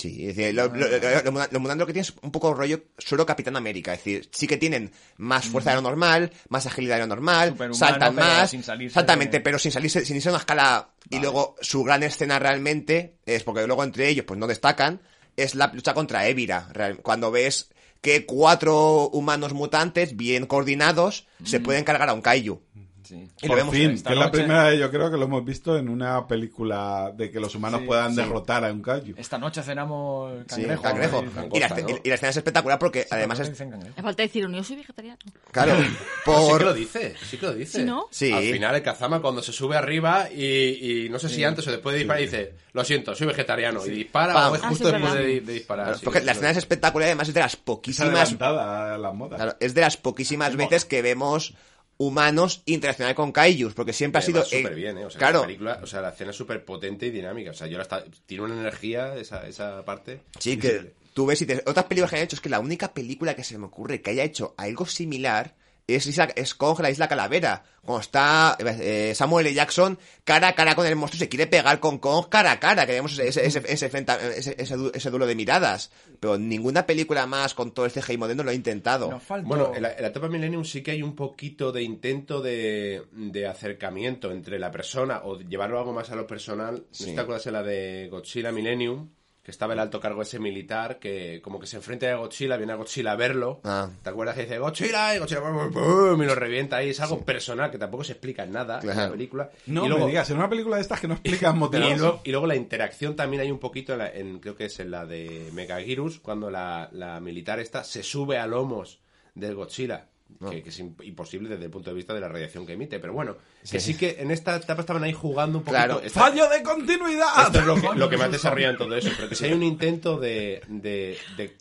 Sí, 0.00 0.28
es 0.28 0.36
decir, 0.36 0.54
lo, 0.54 0.68
lo, 0.68 1.74
lo 1.74 1.86
que 1.86 1.92
tiene 1.92 2.00
es 2.08 2.14
un 2.22 2.30
poco 2.30 2.54
rollo 2.54 2.82
solo 2.96 3.26
Capitán 3.26 3.56
América. 3.56 3.92
Es 3.92 3.98
decir, 4.00 4.28
sí 4.32 4.46
que 4.46 4.56
tienen 4.56 4.90
más 5.18 5.46
fuerza 5.46 5.70
de 5.70 5.76
lo 5.76 5.82
normal, 5.82 6.32
más 6.48 6.64
agilidad 6.66 6.94
de 6.96 7.00
lo 7.02 7.06
normal, 7.08 7.54
saltan 7.74 8.14
más, 8.14 8.50
sin 8.50 8.62
salirse 8.62 8.92
exactamente, 8.92 9.36
de- 9.38 9.40
pero 9.44 9.58
sin 9.58 9.72
salirse, 9.72 10.04
sin 10.04 10.16
irse 10.16 10.28
a 10.28 10.32
una 10.32 10.38
escala. 10.38 10.90
Y 11.10 11.16
luego 11.20 11.56
su 11.60 11.82
gran 11.84 12.02
escena 12.02 12.38
realmente 12.38 13.18
es 13.26 13.42
porque 13.42 13.66
luego 13.66 13.84
entre 13.84 14.08
ellos 14.08 14.24
pues 14.26 14.38
no 14.38 14.46
destacan, 14.46 15.02
es 15.36 15.54
la 15.54 15.66
lucha 15.74 15.92
contra 15.94 16.26
Evira. 16.28 16.68
Cuando 17.02 17.30
ves 17.30 17.70
que 18.00 18.24
cuatro 18.24 19.08
humanos 19.10 19.52
mutantes 19.52 20.16
bien 20.16 20.46
coordinados 20.46 21.26
se 21.44 21.60
pueden 21.60 21.84
cargar 21.84 22.08
a 22.08 22.14
un 22.14 22.22
Kaiju. 22.22 22.62
Sí. 23.10 23.28
Y 23.42 23.48
Por 23.48 23.56
vemos 23.56 23.74
fin, 23.74 24.00
que 24.00 24.12
es 24.12 24.18
la 24.18 24.30
primera 24.30 24.64
vez 24.68 24.78
yo 24.78 24.88
creo 24.88 25.10
que 25.10 25.16
lo 25.16 25.24
hemos 25.24 25.44
visto 25.44 25.76
en 25.76 25.88
una 25.88 26.28
película 26.28 27.12
de 27.12 27.28
que 27.30 27.40
los 27.40 27.52
humanos 27.56 27.80
Sí, 27.80 27.86
puedan 27.88 28.10
sí. 28.12 28.16
derrotar 28.18 28.64
a 28.64 28.72
un 28.72 28.82
kaiju. 28.82 29.14
Esta 29.16 29.36
noche 29.36 29.62
cenamos 29.64 30.32
Sí, 30.48 30.64
cangrejo. 30.80 31.24
Y, 31.52 31.58
la, 31.58 31.66
escena- 31.66 31.88
¿no? 31.88 31.98
y 32.04 32.08
la 32.08 32.14
escena 32.14 32.30
es 32.30 32.36
espectacular 32.36 32.78
porque 32.78 33.06
además 33.10 33.38
Cangrejo 33.40 33.64
es. 33.88 33.96
Me 33.96 34.02
falta 34.02 34.22
decir, 34.22 34.48
yo 34.48 34.62
soy 34.64 34.76
vegetariano. 34.76 35.18
Claro, 35.50 35.74
Sí 35.82 35.88
por. 36.24 36.58
que 36.58 36.64
lo 36.64 36.72
dice, 36.74 37.14
sí 37.28 37.36
que 37.36 37.46
lo 37.46 37.54
dice. 37.54 37.78
¿Sí, 37.80 37.84
no? 37.84 38.06
Sí. 38.12 38.32
Al 38.32 38.44
final 38.44 38.74
el 38.76 38.82
Kazama 38.82 39.20
cuando 39.20 39.42
se 39.42 39.52
sube 39.52 39.76
arriba 39.76 40.28
y, 40.30 41.04
y 41.06 41.08
no 41.08 41.18
sé 41.18 41.28
si 41.28 41.42
antes 41.42 41.66
o 41.66 41.70
después 41.72 41.92
de 41.94 41.98
disparar 41.98 42.22
dice, 42.22 42.54
lo 42.74 42.84
siento, 42.84 43.14
soy 43.16 43.26
vegetariano. 43.26 43.84
Y 43.84 43.90
dispara 43.90 44.32
Pam. 44.34 44.52
o 44.52 44.54
es 44.54 44.62
Ah, 44.62 44.68
justo 44.68 44.86
sí, 44.86 44.92
después 44.92 45.14
de, 45.14 45.40
de 45.40 45.52
disparar. 45.52 45.86
Claro, 45.86 45.98
sí, 45.98 46.04
porque 46.04 46.20
sí, 46.20 46.26
la 46.26 46.32
sí. 46.32 46.36
escena 46.36 46.50
es 46.52 46.56
espectacular 46.58 47.06
y 47.08 47.10
además 47.10 47.28
es 47.28 47.34
de 47.34 47.40
las 47.40 47.56
poquísimas. 47.56 48.12
adelantada 48.14 48.94
a 48.94 48.98
las 48.98 49.14
modas. 49.14 49.36
Claro, 49.36 49.56
es 49.58 49.74
de 49.74 49.80
las 49.80 49.96
poquísimas 49.96 50.54
veces 50.54 50.84
que 50.84 51.02
vemos 51.02 51.54
humanos 52.00 52.62
interaccionar 52.64 53.14
con 53.14 53.30
kaijus, 53.30 53.74
porque 53.74 53.92
siempre 53.92 54.20
ha 54.20 54.22
sido. 54.22 54.40
Eh, 54.40 54.46
súper 54.46 54.74
bien, 54.74 54.96
¿eh? 54.96 55.04
O 55.04 55.10
sea, 55.10 55.18
claro, 55.18 55.40
la 55.40 55.46
película, 55.46 55.80
o 55.82 55.86
sea, 55.86 56.00
la 56.00 56.08
escena 56.08 56.30
es 56.30 56.36
súper 56.36 56.64
potente 56.64 57.06
y 57.06 57.10
dinámica. 57.10 57.50
O 57.50 57.54
sea, 57.54 57.66
yo 57.66 57.76
la 57.76 57.82
está, 57.82 58.02
tiene 58.24 58.44
una 58.44 58.54
energía 58.58 59.14
esa, 59.16 59.46
esa 59.46 59.84
parte. 59.84 60.22
sí, 60.38 60.56
que 60.56 60.94
tú 61.12 61.26
ves 61.26 61.42
y 61.42 61.46
te- 61.46 61.62
otras 61.66 61.84
películas 61.84 62.10
que 62.10 62.16
han 62.16 62.22
hecho, 62.22 62.36
es 62.36 62.40
que 62.40 62.48
la 62.48 62.58
única 62.60 62.94
película 62.94 63.36
que 63.36 63.44
se 63.44 63.58
me 63.58 63.66
ocurre 63.66 64.00
que 64.00 64.12
haya 64.12 64.24
hecho 64.24 64.54
algo 64.56 64.86
similar 64.86 65.54
es, 65.94 66.06
Isla- 66.06 66.32
es 66.36 66.54
Kong, 66.54 66.80
la 66.80 66.90
isla 66.90 67.08
calavera. 67.08 67.62
Cuando 67.82 68.02
está 68.02 68.56
eh, 68.60 69.12
Samuel 69.14 69.46
L. 69.46 69.54
Jackson 69.54 69.98
cara 70.24 70.48
a 70.48 70.54
cara 70.54 70.74
con 70.74 70.86
el 70.86 70.96
monstruo 70.96 71.16
y 71.16 71.20
se 71.20 71.28
quiere 71.30 71.46
pegar 71.46 71.80
con 71.80 71.98
Kong 71.98 72.26
cara 72.28 72.52
a 72.52 72.60
cara, 72.60 72.84
que 72.86 72.92
vemos 72.92 73.12
ese, 73.18 73.28
ese, 73.28 73.46
ese, 73.46 73.62
ese, 73.72 73.86
enfrenta- 73.90 74.18
ese- 74.20 74.54
ese 74.58 74.76
du- 74.76 74.90
ese 74.94 75.10
duelo 75.10 75.26
de 75.26 75.34
miradas. 75.34 75.90
Pero 76.20 76.36
ninguna 76.38 76.84
película 76.86 77.26
más 77.26 77.54
con 77.54 77.72
todo 77.72 77.86
el 77.86 77.92
CGI 77.92 78.18
moderno 78.18 78.42
lo 78.42 78.50
ha 78.50 78.54
intentado. 78.54 79.18
Falta... 79.20 79.48
Bueno, 79.48 79.72
en 79.74 79.82
la, 79.82 79.92
en 79.94 80.02
la 80.02 80.08
etapa 80.08 80.28
Millennium 80.28 80.64
sí 80.64 80.82
que 80.82 80.90
hay 80.90 81.02
un 81.02 81.14
poquito 81.16 81.72
de 81.72 81.82
intento 81.82 82.40
de, 82.42 83.02
de 83.12 83.46
acercamiento 83.46 84.30
entre 84.30 84.58
la 84.58 84.70
persona 84.70 85.22
o 85.24 85.38
llevarlo 85.40 85.78
algo 85.78 85.92
más 85.92 86.10
a 86.10 86.16
lo 86.16 86.26
personal. 86.26 86.76
¿No 86.76 86.84
Sí. 86.90 87.14
te 87.14 87.20
acuerdas 87.20 87.46
en 87.46 87.52
la 87.54 87.62
de 87.62 88.08
Godzilla 88.10 88.52
Millennium? 88.52 89.08
Que 89.50 89.52
estaba 89.52 89.72
el 89.72 89.80
alto 89.80 89.98
cargo 89.98 90.22
ese 90.22 90.38
militar 90.38 91.00
que 91.00 91.40
como 91.42 91.58
que 91.58 91.66
se 91.66 91.76
enfrenta 91.76 92.08
a 92.08 92.14
Godzilla, 92.14 92.56
viene 92.56 92.72
a 92.72 92.76
Godzilla 92.76 93.10
a 93.10 93.16
verlo. 93.16 93.60
Ah. 93.64 93.88
¿Te 94.00 94.10
acuerdas 94.10 94.36
que 94.36 94.42
dice 94.42 94.58
Godzilla? 94.60 95.16
Y 95.16 95.18
Godzilla 95.18 95.40
¡pum, 95.40 95.72
pum! 95.72 96.22
y 96.22 96.26
lo 96.26 96.36
revienta 96.36 96.76
ahí. 96.76 96.90
Es 96.90 97.00
algo 97.00 97.24
personal 97.24 97.68
que 97.72 97.76
tampoco 97.78 98.04
se 98.04 98.12
explica 98.12 98.44
en 98.44 98.52
nada 98.52 98.78
en 98.80 98.86
la 98.96 99.10
película. 99.10 99.50
No 99.66 99.84
y 99.84 99.88
luego, 99.88 100.04
me 100.04 100.10
digas, 100.12 100.30
en 100.30 100.36
una 100.36 100.48
película 100.48 100.76
de 100.76 100.82
estas 100.82 101.00
que 101.00 101.08
no 101.08 101.14
explican 101.14 101.56
y 101.56 101.58
motivos. 101.58 101.98
luego, 101.98 102.20
y 102.22 102.30
luego 102.30 102.46
la 102.46 102.54
interacción 102.54 103.16
también 103.16 103.42
hay 103.42 103.50
un 103.50 103.58
poquito 103.58 103.92
en, 103.94 103.98
la- 103.98 104.10
en- 104.10 104.38
creo 104.38 104.54
que 104.54 104.66
es 104.66 104.78
en 104.78 104.92
la 104.92 105.04
de 105.04 105.50
Megagirus, 105.52 106.20
cuando 106.20 106.48
la, 106.48 106.88
la 106.92 107.18
militar 107.18 107.58
esta 107.58 107.82
se 107.82 108.04
sube 108.04 108.38
a 108.38 108.46
lomos 108.46 109.00
del 109.34 109.56
Godzilla. 109.56 110.06
Que, 110.50 110.62
que 110.62 110.68
es 110.70 110.80
imp- 110.80 111.04
imposible 111.04 111.48
desde 111.48 111.64
el 111.64 111.70
punto 111.70 111.90
de 111.90 111.96
vista 111.96 112.14
de 112.14 112.20
la 112.20 112.28
radiación 112.28 112.66
que 112.66 112.74
emite. 112.74 112.98
Pero 112.98 113.12
bueno, 113.12 113.36
que 113.70 113.80
sí 113.80 113.94
que 113.96 114.16
en 114.18 114.30
esta 114.30 114.56
etapa 114.56 114.80
estaban 114.80 115.02
ahí 115.04 115.12
jugando 115.12 115.58
un 115.58 115.64
poquito. 115.64 115.76
Claro. 115.84 116.00
Esta- 116.02 116.20
¡Fallo 116.20 116.48
de 116.48 116.62
continuidad! 116.62 117.26
esto 117.46 117.58
es 117.60 117.66
lo 117.66 117.74
que, 117.74 117.88
lo 117.98 118.08
que 118.08 118.16
más 118.16 118.30
desarrolla 118.32 118.70
en 118.70 118.76
todo 118.78 118.94
eso. 118.96 119.10
Pero 119.16 119.28
que 119.28 119.34
si 119.34 119.44
hay 119.46 119.52
un 119.52 119.62
intento 119.62 120.18
de, 120.18 120.62
de, 120.68 121.18
de 121.36 121.56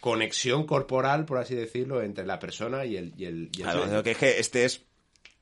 conexión 0.00 0.66
corporal, 0.66 1.24
por 1.24 1.38
así 1.38 1.54
decirlo, 1.54 2.02
entre 2.02 2.26
la 2.26 2.38
persona 2.38 2.84
y 2.84 2.96
el... 2.96 3.12
Y 3.16 3.24
el, 3.24 3.50
y 3.52 3.62
el 3.62 3.62
Claro, 3.62 3.86
lo 3.86 4.02
que 4.02 4.12
es 4.12 4.18
que 4.18 4.38
este 4.38 4.64
es 4.64 4.82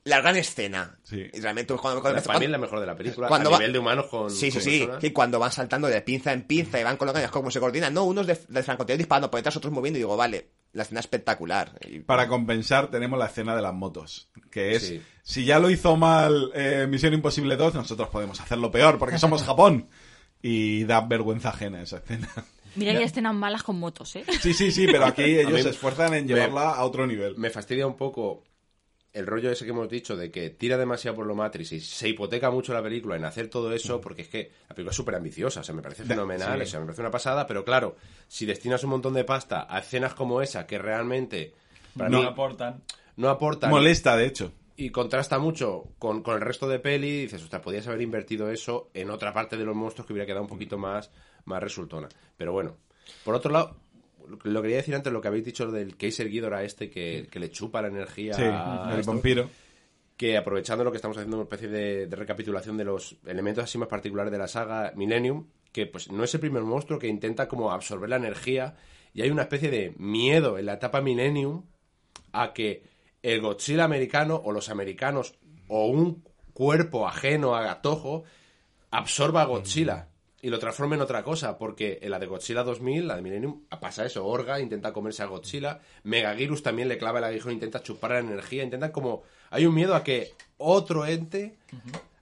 la 0.03 0.21
gran 0.21 0.35
escena. 0.35 0.97
Sí. 1.03 1.23
Y 1.33 1.39
realmente 1.39 1.73
cuando, 1.75 2.01
cuando, 2.01 2.21
Para 2.23 2.39
mí 2.39 2.45
es 2.45 2.51
la 2.51 2.57
mejor 2.59 2.79
de 2.79 2.85
la 2.85 2.95
película. 2.95 3.27
cuando 3.27 3.49
a 3.49 3.53
va- 3.53 3.57
nivel 3.59 3.73
de 3.73 3.79
humanos 3.79 4.05
con. 4.07 4.29
Sí, 4.29 4.51
sí, 4.51 4.53
con 4.53 4.61
sí. 4.61 4.87
Que 4.99 5.11
cuando 5.13 5.39
van 5.39 5.51
saltando 5.51 5.87
de 5.87 5.99
pinza 6.01 6.31
en 6.31 6.43
pinza 6.43 6.79
y 6.79 6.83
van 6.83 6.97
colocando 6.97 7.29
cómo 7.31 7.49
se 7.49 7.59
coordinan. 7.59 7.91
No, 7.93 8.03
unos 8.03 8.27
de, 8.27 8.39
de 8.47 8.63
francotirador 8.63 8.99
disparando 8.99 9.31
por 9.31 9.39
detrás, 9.39 9.55
otros 9.57 9.73
moviendo. 9.73 9.97
Y 9.97 10.01
digo, 10.01 10.15
vale, 10.15 10.47
la 10.75 10.83
escena 10.83 10.99
es 10.99 11.05
espectacular. 11.05 11.71
Y- 11.89 11.99
Para 12.01 12.27
compensar 12.27 12.91
tenemos 12.91 13.17
la 13.17 13.25
escena 13.25 13.55
de 13.55 13.61
las 13.63 13.73
motos, 13.73 14.29
que 14.51 14.75
es, 14.75 14.87
Sí. 14.87 15.01
si 15.23 15.45
ya 15.45 15.57
lo 15.59 15.69
hizo 15.71 15.95
mal 15.97 16.51
eh, 16.53 16.85
Misión 16.87 17.13
Imposible 17.13 17.55
2, 17.55 17.73
nosotros 17.73 18.09
podemos 18.09 18.39
hacerlo 18.41 18.69
peor, 18.71 18.97
porque 18.99 19.17
somos 19.17 19.41
Japón. 19.47 19.87
Y 20.41 20.83
da 20.83 21.01
vergüenza 21.01 21.49
ajena 21.49 21.81
esa 21.81 21.97
escena. 21.97 22.29
Mira 22.75 22.91
que 22.91 22.97
hay 22.99 23.03
escenas 23.05 23.33
malas 23.33 23.63
con 23.63 23.79
motos, 23.79 24.15
¿eh? 24.15 24.25
Sí, 24.41 24.53
sí, 24.53 24.69
sí, 24.71 24.85
pero 24.85 25.05
aquí 25.05 25.23
ellos 25.39 25.63
se 25.63 25.69
esfuerzan 25.69 26.13
en 26.13 26.25
me- 26.27 26.33
llevarla 26.33 26.71
a 26.71 26.83
otro 26.85 27.07
nivel. 27.07 27.35
me 27.37 27.49
fastidia 27.49 27.87
un 27.87 27.95
poco 27.97 28.43
el 29.15 29.25
rollo 29.25 29.49
ese 29.49 29.63
que 29.63 29.71
hemos 29.71 29.87
dicho 29.89 30.17
de 30.17 30.29
que 30.29 30.49
tira 30.49 30.77
demasiado 30.77 31.15
por 31.15 31.25
lo 31.25 31.35
Matrix 31.35 31.71
y 31.71 31.79
se 31.79 32.09
hipoteca 32.09 32.51
mucho 32.51 32.73
la 32.73 32.83
película 32.83 33.15
en 33.15 33.23
hacer 33.23 33.49
todo 33.49 33.71
eso, 33.73 34.01
porque 34.01 34.23
es 34.23 34.27
que 34.27 34.51
la 34.67 34.75
película 34.75 34.91
es 34.91 34.97
súper 34.97 35.15
ambiciosa, 35.15 35.61
o 35.61 35.63
sea, 35.63 35.73
me 35.73 35.81
parece 35.81 36.03
fenomenal, 36.03 36.61
o 36.61 36.65
sea, 36.65 36.81
me 36.81 36.85
parece 36.87 37.01
una 37.01 37.11
pasada, 37.11 37.47
pero 37.47 37.63
claro, 37.63 37.95
si 38.27 38.45
destinas 38.45 38.83
un 38.83 38.89
montón 38.89 39.13
de 39.13 39.23
pasta 39.23 39.67
a 39.69 39.79
escenas 39.79 40.13
como 40.13 40.41
esa, 40.41 40.67
que 40.67 40.77
realmente 40.77 41.53
para 41.97 42.09
no 42.09 42.19
mí 42.19 42.25
aportan. 42.25 42.83
no 43.15 43.29
aportan 43.29 43.69
Molesta, 43.69 44.17
de 44.17 44.25
hecho. 44.25 44.51
y 44.75 44.89
contrasta 44.89 45.39
mucho 45.39 45.85
con, 45.97 46.21
con 46.21 46.35
el 46.35 46.41
resto 46.41 46.67
de 46.67 46.79
peli, 46.79 47.07
y 47.07 47.21
dices, 47.21 47.41
ostras, 47.41 47.61
podías 47.61 47.87
haber 47.87 48.01
invertido 48.01 48.51
eso 48.51 48.89
en 48.93 49.09
otra 49.11 49.33
parte 49.33 49.55
de 49.55 49.63
los 49.63 49.77
monstruos 49.77 50.05
que 50.05 50.11
hubiera 50.11 50.25
quedado 50.25 50.41
un 50.41 50.49
poquito 50.49 50.77
más, 50.77 51.09
más 51.45 51.63
resultona. 51.63 52.09
Pero 52.35 52.51
bueno, 52.51 52.75
por 53.23 53.33
otro 53.35 53.49
lado, 53.51 53.77
lo- 54.27 54.61
quería 54.61 54.77
decir 54.77 54.95
antes, 54.95 55.11
lo 55.13 55.21
que 55.21 55.27
habéis 55.27 55.45
dicho 55.45 55.71
del 55.71 55.97
Kaiser 55.97 56.29
Ghidorah 56.29 56.63
este 56.63 56.89
que, 56.89 57.27
que 57.29 57.39
le 57.39 57.49
chupa 57.51 57.81
la 57.81 57.87
energía 57.89 58.33
Sí, 58.33 58.43
a 58.43 58.89
el 58.93 58.99
esto, 58.99 59.11
vampiro. 59.11 59.49
que 60.17 60.37
aprovechando 60.37 60.83
lo 60.83 60.91
que 60.91 60.97
estamos 60.97 61.17
haciendo 61.17 61.37
una 61.37 61.43
especie 61.43 61.67
de, 61.67 62.07
de 62.07 62.15
recapitulación 62.15 62.77
de 62.77 62.85
los 62.85 63.15
elementos 63.25 63.63
así 63.63 63.77
más 63.77 63.87
particulares 63.89 64.31
de 64.31 64.37
la 64.37 64.47
saga 64.47 64.91
Millennium, 64.95 65.47
que 65.71 65.87
pues 65.87 66.09
no 66.11 66.23
es 66.23 66.33
el 66.33 66.39
primer 66.39 66.63
monstruo 66.63 66.97
que 66.99 67.07
intenta 67.07 67.47
como 67.47 67.71
absorber 67.71 68.09
la 68.09 68.15
energía 68.15 68.75
y 69.13 69.21
hay 69.21 69.29
una 69.29 69.41
especie 69.43 69.69
de 69.69 69.93
miedo 69.97 70.57
en 70.57 70.65
la 70.67 70.73
etapa 70.73 71.01
Millennium 71.01 71.63
a 72.31 72.53
que 72.53 72.83
el 73.23 73.41
Godzilla 73.41 73.83
americano 73.85 74.41
o 74.43 74.51
los 74.51 74.69
americanos 74.69 75.33
o 75.67 75.87
un 75.87 76.23
cuerpo 76.53 77.07
ajeno 77.07 77.55
a 77.55 77.81
Toho 77.81 78.23
absorba 78.91 79.41
a 79.41 79.45
Godzilla 79.45 80.09
y 80.45 80.49
lo 80.49 80.59
transforme 80.59 80.95
en 80.95 81.01
otra 81.01 81.23
cosa, 81.23 81.57
porque 81.57 81.97
en 82.01 82.11
la 82.11 82.19
de 82.19 82.27
Godzilla 82.27 82.61
2000, 82.63 83.07
la 83.07 83.15
de 83.15 83.21
Millennium, 83.23 83.63
pasa 83.81 84.05
eso, 84.05 84.25
Orga 84.27 84.59
intenta 84.59 84.93
comerse 84.93 85.23
a 85.23 85.25
Godzilla, 85.25 85.79
Megagirus 86.03 86.61
también 86.61 86.87
le 86.87 86.97
clava 86.99 87.17
el 87.19 87.25
aguijón, 87.25 87.53
intenta 87.53 87.81
chupar 87.81 88.11
la 88.11 88.19
energía, 88.19 88.63
intentan 88.63 88.91
como... 88.91 89.23
Hay 89.49 89.65
un 89.65 89.73
miedo 89.73 89.95
a 89.95 90.03
que 90.03 90.33
otro 90.57 91.05
ente 91.05 91.55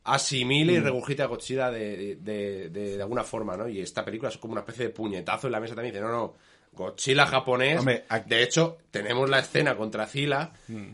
asimile 0.05 0.73
y 0.73 0.79
regurgite 0.79 1.21
a 1.23 1.27
Godzilla 1.27 1.71
de, 1.71 2.15
de, 2.17 2.69
de- 2.69 2.97
de 2.97 3.01
alguna 3.01 3.23
forma, 3.23 3.55
¿no? 3.55 3.67
Y 3.69 3.79
esta 3.79 4.03
película 4.03 4.29
es 4.29 4.37
como 4.37 4.53
una 4.53 4.61
especie 4.61 4.85
de 4.85 4.89
puñetazo 4.91 5.47
en 5.47 5.51
la 5.53 5.59
mesa 5.59 5.75
también, 5.75 5.93
dice, 5.93 6.03
no, 6.05 6.11
no, 6.11 6.33
Godzilla 6.75 7.25
japonés. 7.27 7.79
Hombre, 7.79 8.05
aquí- 8.09 8.29
De 8.29 8.43
hecho, 8.43 8.77
tenemos 8.91 9.29
la 9.29 9.39
escena 9.39 9.75
contra 9.75 10.05
Zilla 10.07 10.51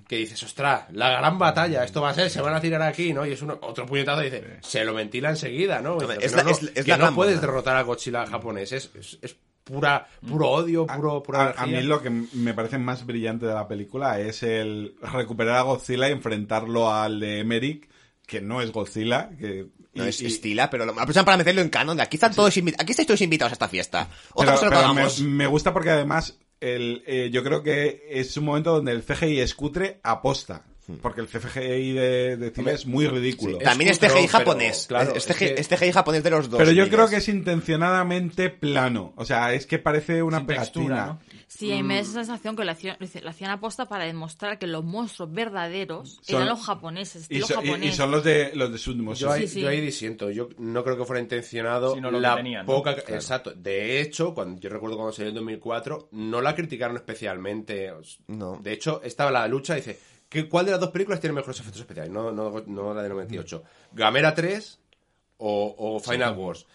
que 0.08 0.18
dices, 0.18 0.42
ostras, 0.44 0.86
la 0.92 1.10
gran 1.10 1.38
batalla, 1.40 1.84
esto 1.84 2.02
va 2.02 2.10
a 2.10 2.14
ser, 2.14 2.30
se 2.30 2.42
van 2.42 2.54
a 2.54 2.62
tirar 2.62 2.82
aquí, 2.82 3.14
¿no? 3.14 3.26
Y 3.26 3.32
es 3.34 3.42
uno, 3.42 3.58
otro 3.62 3.86
puñetazo 3.86 4.22
y 4.22 4.26
dice, 4.30 4.58
se 4.62 4.84
lo 4.86 4.94
ventila 4.94 5.30
enseguida, 5.30 5.82
¿no? 5.82 5.94
Hombre, 5.94 6.16
dice, 6.16 6.26
es 6.26 6.32
no, 6.32 6.38
la- 6.38 6.44
no, 6.44 6.50
es- 6.52 6.64
es 6.76 6.86
que 6.86 6.92
la 6.92 6.98
no 6.98 7.16
puedes 7.16 7.40
derrotar 7.42 7.76
a 7.78 7.82
Godzilla 7.84 8.26
japonés, 8.28 8.72
es, 8.72 8.92
es, 8.96 9.18
es 9.22 9.36
pura, 9.64 10.08
puro 10.28 10.50
odio, 10.50 10.88
puro, 10.88 11.22
pura 11.22 11.44
A, 11.56 11.64
a 11.64 11.66
mí 11.68 11.82
lo 11.84 12.02
que 12.02 12.10
me 12.10 12.54
parece 12.56 12.78
más 12.80 13.06
brillante 13.06 13.46
de 13.46 13.54
la 13.54 13.68
película 13.68 14.20
es 14.20 14.42
el 14.44 14.96
recuperar 15.14 15.58
a 15.58 15.62
Godzilla 15.62 16.10
y 16.10 16.12
enfrentarlo 16.14 16.92
al 16.92 17.20
de 17.20 17.40
Emmerich, 17.40 17.88
que 18.26 18.42
no 18.42 18.62
es 18.62 18.72
Godzilla. 18.72 19.30
Que, 19.40 19.68
No 20.00 20.06
y- 20.06 20.10
es 20.10 20.22
y- 20.22 20.26
estila, 20.28 20.70
pero 20.70 20.86
lo 20.86 20.92
aprovechan 20.94 21.26
para 21.26 21.38
meterlo 21.38 21.62
en 21.62 21.70
canon. 21.70 21.98
de 21.98 22.04
Aquí 22.04 22.18
están 22.18 22.34
todos 22.34 22.56
aquí 22.58 22.92
estáis 22.92 23.08
todos 23.08 23.22
invitados 23.22 23.52
a 23.52 23.54
esta 23.54 23.68
fiesta. 23.68 24.08
Otra 24.34 24.56
Pero, 24.56 24.70
cosa 24.70 24.70
que 24.70 24.76
pero 24.76 24.94
me, 25.28 25.36
me 25.38 25.48
gusta 25.48 25.74
porque 25.74 25.90
además 25.92 26.38
el, 26.60 27.04
eh, 27.08 27.30
yo 27.32 27.44
creo 27.44 27.64
que 27.64 28.06
es 28.10 28.36
un 28.38 28.46
momento 28.46 28.72
donde 28.74 28.92
el 28.92 29.04
CGI 29.04 29.40
escutre 29.40 30.00
aposta. 30.04 30.64
Porque 31.04 31.22
el 31.22 31.28
CGI 31.28 31.92
de, 31.94 32.36
de 32.38 32.50
cine 32.50 32.72
es 32.72 32.88
muy 32.88 33.06
ridículo. 33.06 33.60
sí, 33.60 33.64
También 33.64 33.92
es 33.92 34.00
CGI 34.00 34.08
pero, 34.12 34.28
japonés. 34.28 34.86
claro, 34.88 35.14
es, 35.14 35.30
es 35.30 35.40
es 35.40 35.68
CGI 35.68 35.92
japonés 35.92 36.24
de 36.24 36.32
los 36.32 36.50
dos. 36.50 36.58
Pero 36.58 36.72
yo 36.72 36.78
miles. 36.84 36.90
creo 36.96 37.08
que 37.08 37.18
es 37.18 37.30
intencionadamente 37.30 38.50
plano. 38.50 39.14
O 39.16 39.24
sea, 39.26 39.54
es 39.54 39.66
que 39.68 39.80
parece 39.80 40.24
una 40.24 40.38
Sin 40.40 40.48
pegatina. 40.48 40.74
textura, 40.74 41.06
¿no? 41.06 41.20
Sí, 41.60 41.74
a 41.74 41.76
mí 41.76 41.84
me 41.84 41.96
da 41.96 42.00
esa 42.02 42.14
sensación 42.14 42.56
que 42.56 42.64
lo 42.64 42.72
hacían, 42.72 42.96
lo 43.22 43.30
hacían 43.30 43.52
aposta 43.52 43.86
para 43.90 44.06
demostrar 44.06 44.58
que 44.60 44.66
los 44.66 44.84
monstruos 44.86 45.32
verdaderos 45.34 46.20
Son- 46.22 46.38
eran 46.38 46.48
los 46.48 46.62
japoneses, 46.66 47.28
Y, 47.30 47.42
so- 47.42 47.54
y- 47.62 47.68
japonés. 47.68 47.94
y 47.94 47.98
son 47.98 48.12
los 48.12 48.24
de 48.24 48.52
los 48.56 48.72
de 48.72 48.78
Sudmo. 48.78 49.14
Yo 49.14 49.30
ahí, 49.30 49.42
Sí, 49.42 49.56
sí. 49.56 49.62
yo 49.62 49.68
ahí 49.68 49.82
disiento. 49.82 50.30
Yo 50.32 50.48
no 50.58 50.84
creo 50.86 50.98
que 50.98 51.04
fuera 51.04 51.22
intencionado 51.22 51.96
Sino 51.96 52.12
lo 52.12 52.18
que 52.18 52.22
la 52.22 52.36
tenían, 52.38 52.66
¿no? 52.66 52.72
poca... 52.74 52.92
Exacto. 52.92 53.52
De 53.54 54.00
hecho, 54.00 54.34
cuando 54.34 54.62
yo 54.62 54.70
recuerdo 54.70 54.96
cuando 54.96 55.12
salió 55.12 55.30
en 55.30 55.36
2004, 55.36 56.08
no 56.14 56.40
la 56.42 56.56
criticaron 56.56 56.96
especialmente. 56.96 57.92
No. 58.28 58.58
De 58.62 58.72
hecho, 58.72 59.02
estaba 59.04 59.30
la 59.30 59.46
lucha 59.50 59.74
y 59.74 59.82
dice, 59.82 60.00
¿qué, 60.30 60.48
¿cuál 60.48 60.66
de 60.66 60.72
las 60.72 60.80
dos 60.80 60.92
películas 60.92 61.20
tiene 61.20 61.34
mejores 61.34 61.60
efectos 61.60 61.82
especiales? 61.82 62.12
No, 62.12 62.32
no, 62.32 62.64
no 62.68 62.94
la 62.94 63.02
de 63.04 63.10
98. 63.10 63.64
¿Gamera 63.92 64.34
3 64.34 64.80
o, 65.38 65.76
o 65.78 66.00
Final 66.00 66.38
Wars? 66.38 66.66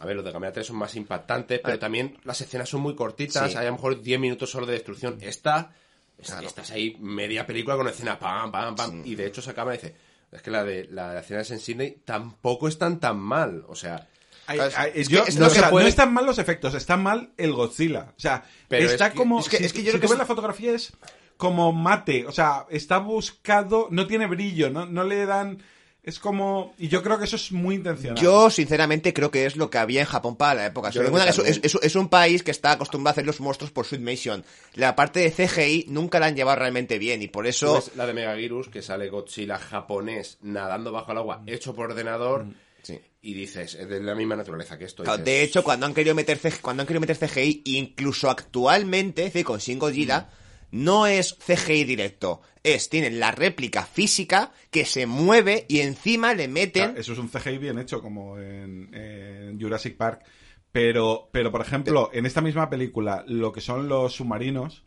A 0.00 0.06
ver, 0.06 0.16
los 0.16 0.24
de 0.24 0.32
Gamera 0.32 0.52
3 0.52 0.66
son 0.66 0.76
más 0.76 0.94
impactantes, 0.96 1.60
pero 1.62 1.78
también 1.78 2.18
las 2.24 2.40
escenas 2.40 2.68
son 2.68 2.80
muy 2.80 2.94
cortitas. 2.94 3.50
Sí. 3.52 3.56
Hay 3.56 3.64
a 3.66 3.70
lo 3.70 3.76
mejor 3.76 4.00
10 4.00 4.18
minutos 4.20 4.50
solo 4.50 4.66
de 4.66 4.72
destrucción. 4.72 5.18
Esta... 5.20 5.72
es- 6.18 6.28
Claro. 6.28 6.46
Estás 6.46 6.70
ahí 6.70 6.96
media 7.00 7.46
película 7.46 7.76
con 7.76 7.88
escena 7.88 8.18
pam, 8.18 8.50
pam, 8.52 8.74
pam. 8.76 9.02
Y 9.04 9.14
de 9.16 9.26
hecho 9.26 9.42
se 9.42 9.50
acaba 9.50 9.74
y 9.74 9.78
dice, 9.78 9.94
es 10.30 10.40
que 10.42 10.50
la 10.50 10.62
de 10.64 10.86
la 10.90 11.12
de 11.14 11.20
escena 11.20 11.40
en 11.48 11.58
Sydney 11.60 11.98
tampoco 12.04 12.68
están 12.68 13.00
tan 13.00 13.18
mal. 13.18 13.64
O 13.68 13.74
sea, 13.74 14.08
Ay, 14.46 14.58
Claro, 14.58 14.74
ay, 14.76 14.90
es 14.96 15.08
yo- 15.08 15.22
que 15.22 15.30
es 15.30 15.36
no, 15.38 15.46
o 15.46 15.50
sea, 15.50 15.70
puede- 15.70 15.84
no 15.84 15.88
están 15.88 16.12
mal 16.12 16.26
los 16.26 16.38
efectos, 16.38 16.74
está 16.74 16.96
mal 16.96 17.30
el 17.36 17.52
Godzilla. 17.52 18.12
O 18.16 18.20
sea, 18.20 18.44
Pero 18.68 18.88
está 18.90 19.06
es 19.06 19.12
que- 19.12 19.18
como. 19.18 19.38
es 19.38 19.48
que- 19.48 19.58
si, 19.58 19.64
es 19.64 19.72
que 19.72 19.78
yo 19.84 19.92
si 19.92 19.98
creo 19.98 20.00
tú 20.00 20.00
que 20.00 20.06
ves 20.08 20.12
es- 20.14 20.18
la 20.18 20.26
fotografía 20.26 20.72
es 20.72 20.92
como 21.36 21.72
mate. 21.72 22.26
O 22.26 22.32
sea, 22.32 22.66
está 22.70 22.98
buscado, 22.98 23.86
no 23.90 24.06
tiene 24.08 24.26
brillo, 24.26 24.68
no, 24.70 24.84
no 24.86 25.04
le 25.04 25.26
dan. 25.26 25.62
Es 26.04 26.18
como. 26.18 26.74
Y 26.78 26.88
yo 26.88 27.00
creo 27.02 27.16
que 27.16 27.26
eso 27.26 27.36
es 27.36 27.52
muy 27.52 27.76
intencional. 27.76 28.20
Yo, 28.20 28.50
sinceramente, 28.50 29.12
creo 29.14 29.30
que 29.30 29.46
es 29.46 29.54
lo 29.56 29.70
que 29.70 29.78
había 29.78 30.00
en 30.00 30.06
Japón 30.06 30.34
para 30.36 30.54
la 30.54 30.66
época. 30.66 30.88
Es, 30.88 31.38
es- 31.38 31.60
es- 31.62 31.78
es 31.80 31.94
un 31.94 32.08
país 32.08 32.42
que 32.42 32.50
está 32.50 32.72
acostumbrado 32.72 33.10
a 33.10 33.12
hacer 33.12 33.26
los 33.26 33.40
monstruos 33.40 33.70
por 33.70 33.86
Suitmation. 33.86 34.44
La 34.74 34.96
parte 34.96 35.20
de 35.20 35.30
CGI 35.30 35.86
nunca 35.88 36.18
la 36.18 36.26
han 36.26 36.34
llevado 36.34 36.58
realmente 36.58 36.98
bien 36.98 37.22
y 37.22 37.28
por 37.28 37.46
eso... 37.46 37.74
ves 37.74 37.92
la 37.94 38.06
de 38.06 38.14
Megagirus, 38.14 38.68
que 38.68 38.82
sale 38.82 39.08
Godzilla 39.10 39.58
japonés 39.58 40.38
nadando 40.42 40.90
bajo 40.90 41.12
el 41.12 41.18
agua, 41.18 41.42
hecho 41.46 41.72
por 41.72 41.90
ordenador, 41.92 42.46
Sí. 42.82 42.98
y 43.20 43.34
dices, 43.34 43.74
es 43.76 43.88
de 43.88 44.00
la 44.00 44.16
misma 44.16 44.34
naturaleza 44.34 44.76
que 44.76 44.86
esto. 44.86 45.04
y 45.04 45.04
Claro, 45.04 45.18
dices, 45.18 45.32
de 45.32 45.42
hecho, 45.44 45.62
cuando 45.62 45.86
han 45.86 45.94
querido 45.94 46.16
meter 46.16 46.36
CGI, 46.36 46.58
cuando 46.60 46.80
han 46.80 46.86
querido 46.88 47.00
meter 47.00 47.16
CGI, 47.16 47.62
incluso 47.66 48.28
actualmente, 48.28 49.22
es 49.26 49.32
decir, 49.32 49.46
con 49.46 49.60
Shin 49.60 49.78
Godzilla, 49.78 50.28
no 50.72 51.06
es 51.06 51.34
CGI 51.34 51.84
directo. 51.84 52.40
Es, 52.64 52.88
tienen 52.88 53.20
la 53.20 53.30
réplica 53.30 53.84
física 53.84 54.52
que 54.70 54.84
se 54.84 55.06
mueve 55.06 55.66
y 55.68 55.80
encima 55.80 56.34
le 56.34 56.48
meten... 56.48 56.96
eso 56.96 57.12
es 57.12 57.18
un 57.18 57.28
CGI 57.28 57.58
bien 57.58 57.78
hecho, 57.78 58.00
como 58.00 58.38
en, 58.38 58.92
en 58.94 59.60
Jurassic 59.60 59.96
Park. 59.96 60.24
Pero, 60.72 61.28
pero, 61.30 61.52
por 61.52 61.60
ejemplo, 61.60 62.10
en 62.12 62.24
esta 62.24 62.40
misma 62.40 62.70
película, 62.70 63.24
lo 63.28 63.52
que 63.52 63.60
son 63.60 63.88
los 63.88 64.14
submarinos, 64.14 64.84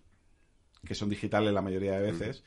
que 0.85 0.95
son 0.95 1.09
digitales 1.09 1.53
la 1.53 1.61
mayoría 1.61 1.99
de 1.99 2.11
veces, 2.11 2.43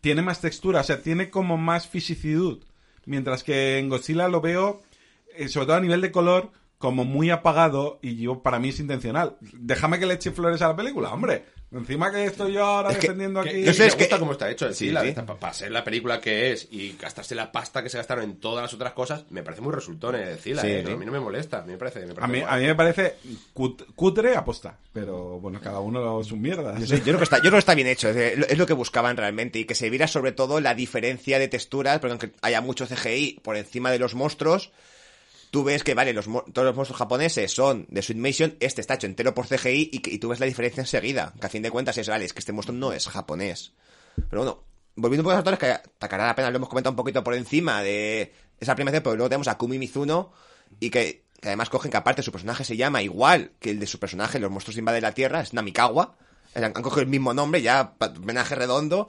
tiene 0.00 0.22
más 0.22 0.40
textura, 0.40 0.80
o 0.80 0.84
sea, 0.84 1.02
tiene 1.02 1.30
como 1.30 1.58
más 1.58 1.86
fisicidad. 1.86 2.58
Mientras 3.04 3.44
que 3.44 3.78
en 3.78 3.90
Godzilla 3.90 4.28
lo 4.28 4.40
veo, 4.40 4.80
eh, 5.36 5.48
sobre 5.48 5.66
todo 5.66 5.76
a 5.76 5.80
nivel 5.80 6.00
de 6.00 6.10
color, 6.12 6.52
como 6.78 7.04
muy 7.04 7.30
apagado 7.30 7.98
y 8.02 8.16
yo 8.16 8.42
para 8.42 8.58
mí 8.58 8.68
es 8.70 8.80
intencional. 8.80 9.36
Déjame 9.40 9.98
que 9.98 10.06
le 10.06 10.14
eche 10.14 10.32
flores 10.32 10.60
a 10.62 10.68
la 10.68 10.76
película, 10.76 11.12
hombre. 11.12 11.44
Encima 11.72 12.12
que 12.12 12.26
estoy 12.26 12.52
yo 12.52 12.64
ahora 12.64 12.90
Es 12.90 12.98
que- 12.98 13.08
defendiendo 13.08 13.42
que- 13.42 13.48
aquí. 13.48 13.58
y 13.58 13.64
Yo 13.64 13.72
sé, 13.72 13.80
me 13.82 13.86
es 13.88 13.94
que- 13.96 14.04
gusta 14.04 14.18
cómo 14.20 14.32
está 14.32 14.48
hecho 14.48 14.66
el 14.66 14.74
Sí, 14.76 14.86
sí, 14.86 14.92
la- 14.92 15.00
sí. 15.02 15.08
esta- 15.08 15.26
Para 15.26 15.52
ser 15.52 15.72
la 15.72 15.82
película 15.82 16.20
que 16.20 16.52
es 16.52 16.68
y 16.70 16.96
gastarse 17.00 17.34
la 17.34 17.50
pasta 17.50 17.82
que 17.82 17.88
se 17.88 17.96
gastaron 17.98 18.22
en 18.24 18.36
todas 18.38 18.62
las 18.62 18.74
otras 18.74 18.92
cosas, 18.92 19.24
me 19.30 19.42
parece 19.42 19.60
muy 19.62 19.72
resultón 19.72 20.14
el 20.14 20.38
Zila, 20.38 20.62
Sí, 20.62 20.68
¿eh? 20.68 20.84
sí. 20.86 20.92
A 20.92 20.96
mí 20.96 21.04
no 21.04 21.10
me 21.10 21.18
molesta, 21.18 21.58
a 21.58 21.62
mí 21.62 21.72
me 21.72 21.78
parece. 21.78 22.06
Me 22.06 22.14
parece 22.14 22.22
A 22.24 22.28
mí, 22.28 22.42
a 22.48 22.56
mí 22.58 22.66
me 22.66 22.74
parece 22.76 23.16
cut- 23.52 23.86
cutre 23.96 24.36
aposta, 24.36 24.78
pero 24.92 25.40
bueno, 25.40 25.58
cada 25.60 25.80
uno 25.80 26.22
sus 26.22 26.38
mierdas. 26.38 26.78
Yo, 26.78 26.86
sé, 26.86 26.98
yo 26.98 27.04
creo 27.04 27.18
que 27.18 27.24
está, 27.24 27.36
yo 27.38 27.42
creo 27.44 27.52
que 27.54 27.58
está 27.58 27.74
bien 27.74 27.88
hecho, 27.88 28.08
es, 28.10 28.14
de- 28.14 28.46
es 28.50 28.58
lo 28.58 28.66
que 28.66 28.72
buscaban 28.74 29.16
realmente 29.16 29.58
y 29.58 29.64
que 29.64 29.74
se 29.74 29.90
viera 29.90 30.06
sobre 30.06 30.30
todo 30.30 30.60
la 30.60 30.74
diferencia 30.76 31.40
de 31.40 31.48
texturas, 31.48 31.98
porque 31.98 32.12
aunque 32.12 32.32
haya 32.42 32.60
mucho 32.60 32.86
CGI 32.86 33.40
por 33.42 33.56
encima 33.56 33.90
de 33.90 33.98
los 33.98 34.14
monstruos, 34.14 34.70
tú 35.54 35.62
ves 35.62 35.84
que, 35.84 35.94
vale, 35.94 36.12
los, 36.12 36.24
todos 36.24 36.66
los 36.66 36.74
monstruos 36.74 36.98
japoneses 36.98 37.52
son 37.52 37.86
de 37.88 38.02
Suitmation, 38.02 38.56
este 38.58 38.80
está 38.80 38.94
hecho 38.94 39.06
entero 39.06 39.34
por 39.34 39.46
CGI 39.46 39.88
y, 39.92 40.14
y 40.14 40.18
tú 40.18 40.30
ves 40.30 40.40
la 40.40 40.46
diferencia 40.46 40.80
enseguida, 40.80 41.32
que 41.40 41.46
a 41.46 41.48
fin 41.48 41.62
de 41.62 41.70
cuentas 41.70 41.96
es, 41.96 42.08
vale, 42.08 42.24
es 42.24 42.32
que 42.32 42.40
este 42.40 42.52
monstruo 42.52 42.76
no 42.76 42.92
es 42.92 43.06
japonés. 43.06 43.72
Pero 44.16 44.42
bueno, 44.42 44.64
volviendo 44.96 45.20
un 45.20 45.24
poco 45.26 45.30
a 45.30 45.34
los 45.34 45.38
actores, 45.46 45.60
que 45.60 45.90
Takara 45.96 46.28
apenas 46.28 46.50
lo 46.50 46.56
hemos 46.56 46.68
comentado 46.68 46.90
un 46.90 46.96
poquito 46.96 47.22
por 47.22 47.34
encima 47.34 47.84
de 47.84 48.32
esa 48.58 48.74
primera 48.74 49.00
pero 49.00 49.14
luego 49.14 49.28
tenemos 49.28 49.46
a 49.46 49.56
Kumi 49.56 49.78
Mizuno 49.78 50.32
y 50.80 50.90
que, 50.90 51.22
que 51.40 51.46
además 51.50 51.70
cogen 51.70 51.92
que 51.92 51.98
aparte 51.98 52.24
su 52.24 52.32
personaje 52.32 52.64
se 52.64 52.76
llama 52.76 53.02
igual 53.02 53.52
que 53.60 53.70
el 53.70 53.78
de 53.78 53.86
su 53.86 54.00
personaje 54.00 54.40
Los 54.40 54.50
monstruos 54.50 54.76
invaden 54.76 55.02
la 55.02 55.12
Tierra, 55.12 55.40
es 55.40 55.54
Namikawa. 55.54 56.16
Han, 56.56 56.72
cogido 56.72 57.02
el 57.02 57.06
mismo 57.06 57.32
nombre, 57.32 57.62
ya, 57.62 57.94
homenaje 58.00 58.56
redondo. 58.56 59.06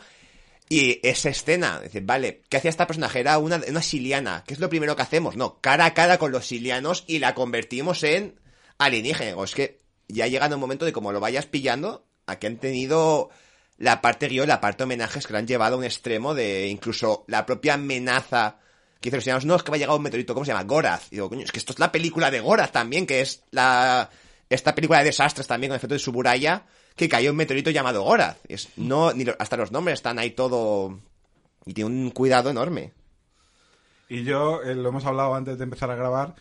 Y 0.67 0.99
esa 1.07 1.29
escena, 1.29 1.79
dices, 1.81 2.05
vale, 2.05 2.41
¿qué 2.49 2.57
hacía 2.57 2.69
esta 2.69 2.87
personaje? 2.87 3.19
Era 3.19 3.37
una, 3.37 3.61
una 3.67 3.81
siliana. 3.81 4.43
¿Qué 4.47 4.53
es 4.53 4.59
lo 4.59 4.69
primero 4.69 4.95
que 4.95 5.03
hacemos? 5.03 5.35
No, 5.35 5.59
cara 5.61 5.85
a 5.85 5.93
cara 5.93 6.17
con 6.17 6.31
los 6.31 6.47
silianos 6.47 7.03
y 7.07 7.19
la 7.19 7.35
convertimos 7.35 8.03
en 8.03 8.39
alienígena. 8.79 9.35
O 9.37 9.43
es 9.43 9.53
que 9.53 9.81
ya 10.07 10.27
llegando 10.27 10.55
un 10.55 10.61
momento 10.61 10.85
de 10.85 10.93
como 10.93 11.11
lo 11.11 11.19
vayas 11.19 11.45
pillando, 11.45 12.05
aquí 12.25 12.47
han 12.47 12.57
tenido 12.57 13.29
la 13.77 14.01
parte 14.01 14.27
guion, 14.27 14.47
la 14.47 14.61
parte 14.61 14.83
homenajes 14.83 15.27
que 15.27 15.33
lo 15.33 15.39
han 15.39 15.47
llevado 15.47 15.75
a 15.75 15.77
un 15.79 15.83
extremo 15.83 16.33
de 16.33 16.67
incluso 16.67 17.25
la 17.27 17.45
propia 17.45 17.75
amenaza 17.75 18.59
que 18.99 19.09
dicen 19.09 19.17
los 19.17 19.23
silianos, 19.23 19.45
no, 19.45 19.55
es 19.55 19.63
que 19.63 19.69
va 19.69 19.75
a 19.75 19.77
llegar 19.77 19.95
un 19.95 20.01
meteorito, 20.01 20.33
¿cómo 20.33 20.45
se 20.45 20.51
llama? 20.51 20.63
Goraz. 20.63 21.07
Y 21.11 21.15
digo, 21.17 21.29
coño, 21.29 21.43
es 21.43 21.51
que 21.51 21.59
esto 21.59 21.73
es 21.73 21.79
la 21.79 21.91
película 21.91 22.31
de 22.31 22.39
Goraz 22.39 22.71
también, 22.71 23.05
que 23.05 23.21
es 23.21 23.43
la 23.51 24.09
esta 24.49 24.75
película 24.75 24.99
de 24.99 25.05
desastres 25.05 25.47
también 25.47 25.69
con 25.69 25.77
efecto 25.77 25.93
de 25.95 25.99
Suburaya, 25.99 26.65
que 26.95 27.09
cayó 27.09 27.31
un 27.31 27.37
meteorito 27.37 27.69
llamado 27.71 28.03
Gorath. 28.03 28.37
Es, 28.47 28.69
no, 28.77 29.11
ni 29.13 29.23
lo- 29.25 29.35
hasta 29.39 29.57
los 29.57 29.71
nombres 29.71 29.95
están 29.95 30.19
ahí 30.19 30.31
todo... 30.31 30.99
Y 31.65 31.73
tiene 31.73 31.89
un 31.89 32.11
cuidado 32.11 32.49
enorme. 32.51 32.91
Y 34.07 34.23
yo, 34.23 34.61
eh, 34.61 34.75
lo 34.75 34.89
hemos 34.89 35.05
hablado 35.05 35.33
antes 35.33 35.57
de 35.57 35.63
empezar 35.63 35.89
a 35.89 35.95
grabar, 35.95 36.35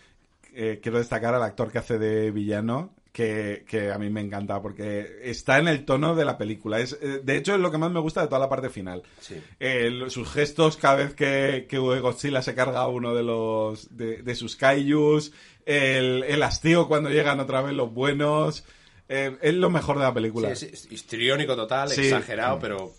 eh, 0.52 0.81
quiero 0.82 0.98
destacar 0.98 1.35
al 1.35 1.43
actor 1.43 1.72
que 1.72 1.78
hace 1.78 1.98
de 1.98 2.31
villano, 2.31 2.93
que, 3.10 3.64
que 3.66 3.90
a 3.90 3.97
mí 3.97 4.10
me 4.10 4.20
encanta, 4.20 4.60
porque 4.60 5.20
está 5.22 5.59
en 5.59 5.68
el 5.68 5.86
tono 5.86 6.14
de 6.14 6.26
la 6.26 6.36
película. 6.36 6.78
Es, 6.78 6.98
eh, 7.01 7.22
de 7.24 7.36
hecho, 7.39 7.55
es 7.55 7.60
lo 7.60 7.70
que 7.70 7.78
más 7.78 7.90
me 7.90 8.01
gusta 8.01 8.20
de 8.20 8.26
toda 8.26 8.39
la 8.40 8.51
parte 8.51 8.68
final. 8.68 9.02
Sí. 9.18 9.43
Eh, 9.59 10.05
sus 10.09 10.31
gestos 10.31 10.76
cada 10.76 10.97
vez 10.97 11.14
que, 11.14 11.66
que 11.70 11.78
Godzilla 11.78 12.43
se 12.43 12.55
carga 12.55 12.81
a 12.81 12.89
uno 12.89 13.14
de 13.14 13.22
los 13.22 13.97
de, 13.97 14.22
de 14.22 14.35
sus 14.35 14.56
kaijus, 14.56 15.32
el, 15.64 16.22
el 16.24 16.43
hastío 16.43 16.86
cuando 16.86 17.09
llegan 17.09 17.40
otra 17.40 17.62
vez 17.62 17.72
los 17.72 17.94
buenos, 17.94 18.64
eh, 19.09 19.36
es 19.43 19.55
lo 19.55 19.70
mejor 19.70 19.98
de 19.98 20.05
la 20.05 20.14
película. 20.14 20.55
Sí, 20.56 20.70
es 20.72 20.90
histriónico 20.90 21.55
total, 21.56 21.89
Sí. 21.90 22.02
exagerado, 22.02 22.59
pero 22.59 22.93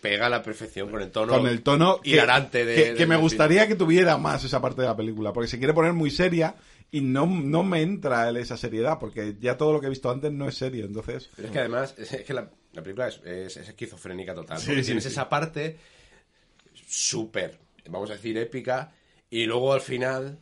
pega 0.00 0.26
a 0.26 0.28
la 0.30 0.42
perfección 0.42 0.90
con 0.90 1.02
el 1.02 1.10
tono. 1.10 1.32
con 1.32 1.46
el 1.46 1.62
tono 1.62 2.00
que, 2.00 2.10
hilarante 2.10 2.64
de. 2.64 2.74
que, 2.74 2.90
de- 2.92 2.94
que 2.96 3.06
me 3.06 3.16
gustaría 3.16 3.66
que 3.66 3.74
tuviera 3.74 4.16
más 4.18 4.44
esa 4.44 4.60
parte 4.60 4.82
de 4.82 4.88
la 4.88 4.96
película, 4.96 5.32
porque 5.32 5.48
se 5.48 5.58
quiere 5.58 5.72
poner 5.74 5.92
muy 5.94 6.10
seria 6.10 6.54
y 6.92 7.00
no, 7.00 7.26
no 7.26 7.64
me 7.64 7.82
entra 7.82 8.28
en 8.28 8.36
esa 8.36 8.56
seriedad, 8.56 8.98
porque 9.00 9.34
ya 9.40 9.56
todo 9.56 9.72
lo 9.72 9.80
que 9.80 9.86
he 9.86 9.90
visto 9.90 10.08
antes 10.10 10.30
no 10.30 10.46
es 10.48 10.56
serio, 10.56 10.84
entonces... 10.84 11.30
Pero 11.34 11.48
es 11.48 11.52
que 11.52 11.58
además, 11.58 11.94
es, 11.98 12.10
que 12.22 12.32
la, 12.32 12.48
la 12.74 12.82
película 12.82 13.08
es, 13.08 13.20
es- 13.24 13.56
es 13.56 13.68
esquizofrénica 13.68 14.34
total. 14.34 14.60
Porque 14.64 14.82
tienes 14.82 15.04
esa 15.06 15.28
parte 15.28 15.76
súper, 16.86 17.58
vamos 17.88 18.10
a 18.10 18.14
decir, 18.14 18.36
épica, 18.38 18.92
y 19.30 19.44
luego 19.46 19.72
al 19.72 19.80
final. 19.80 20.38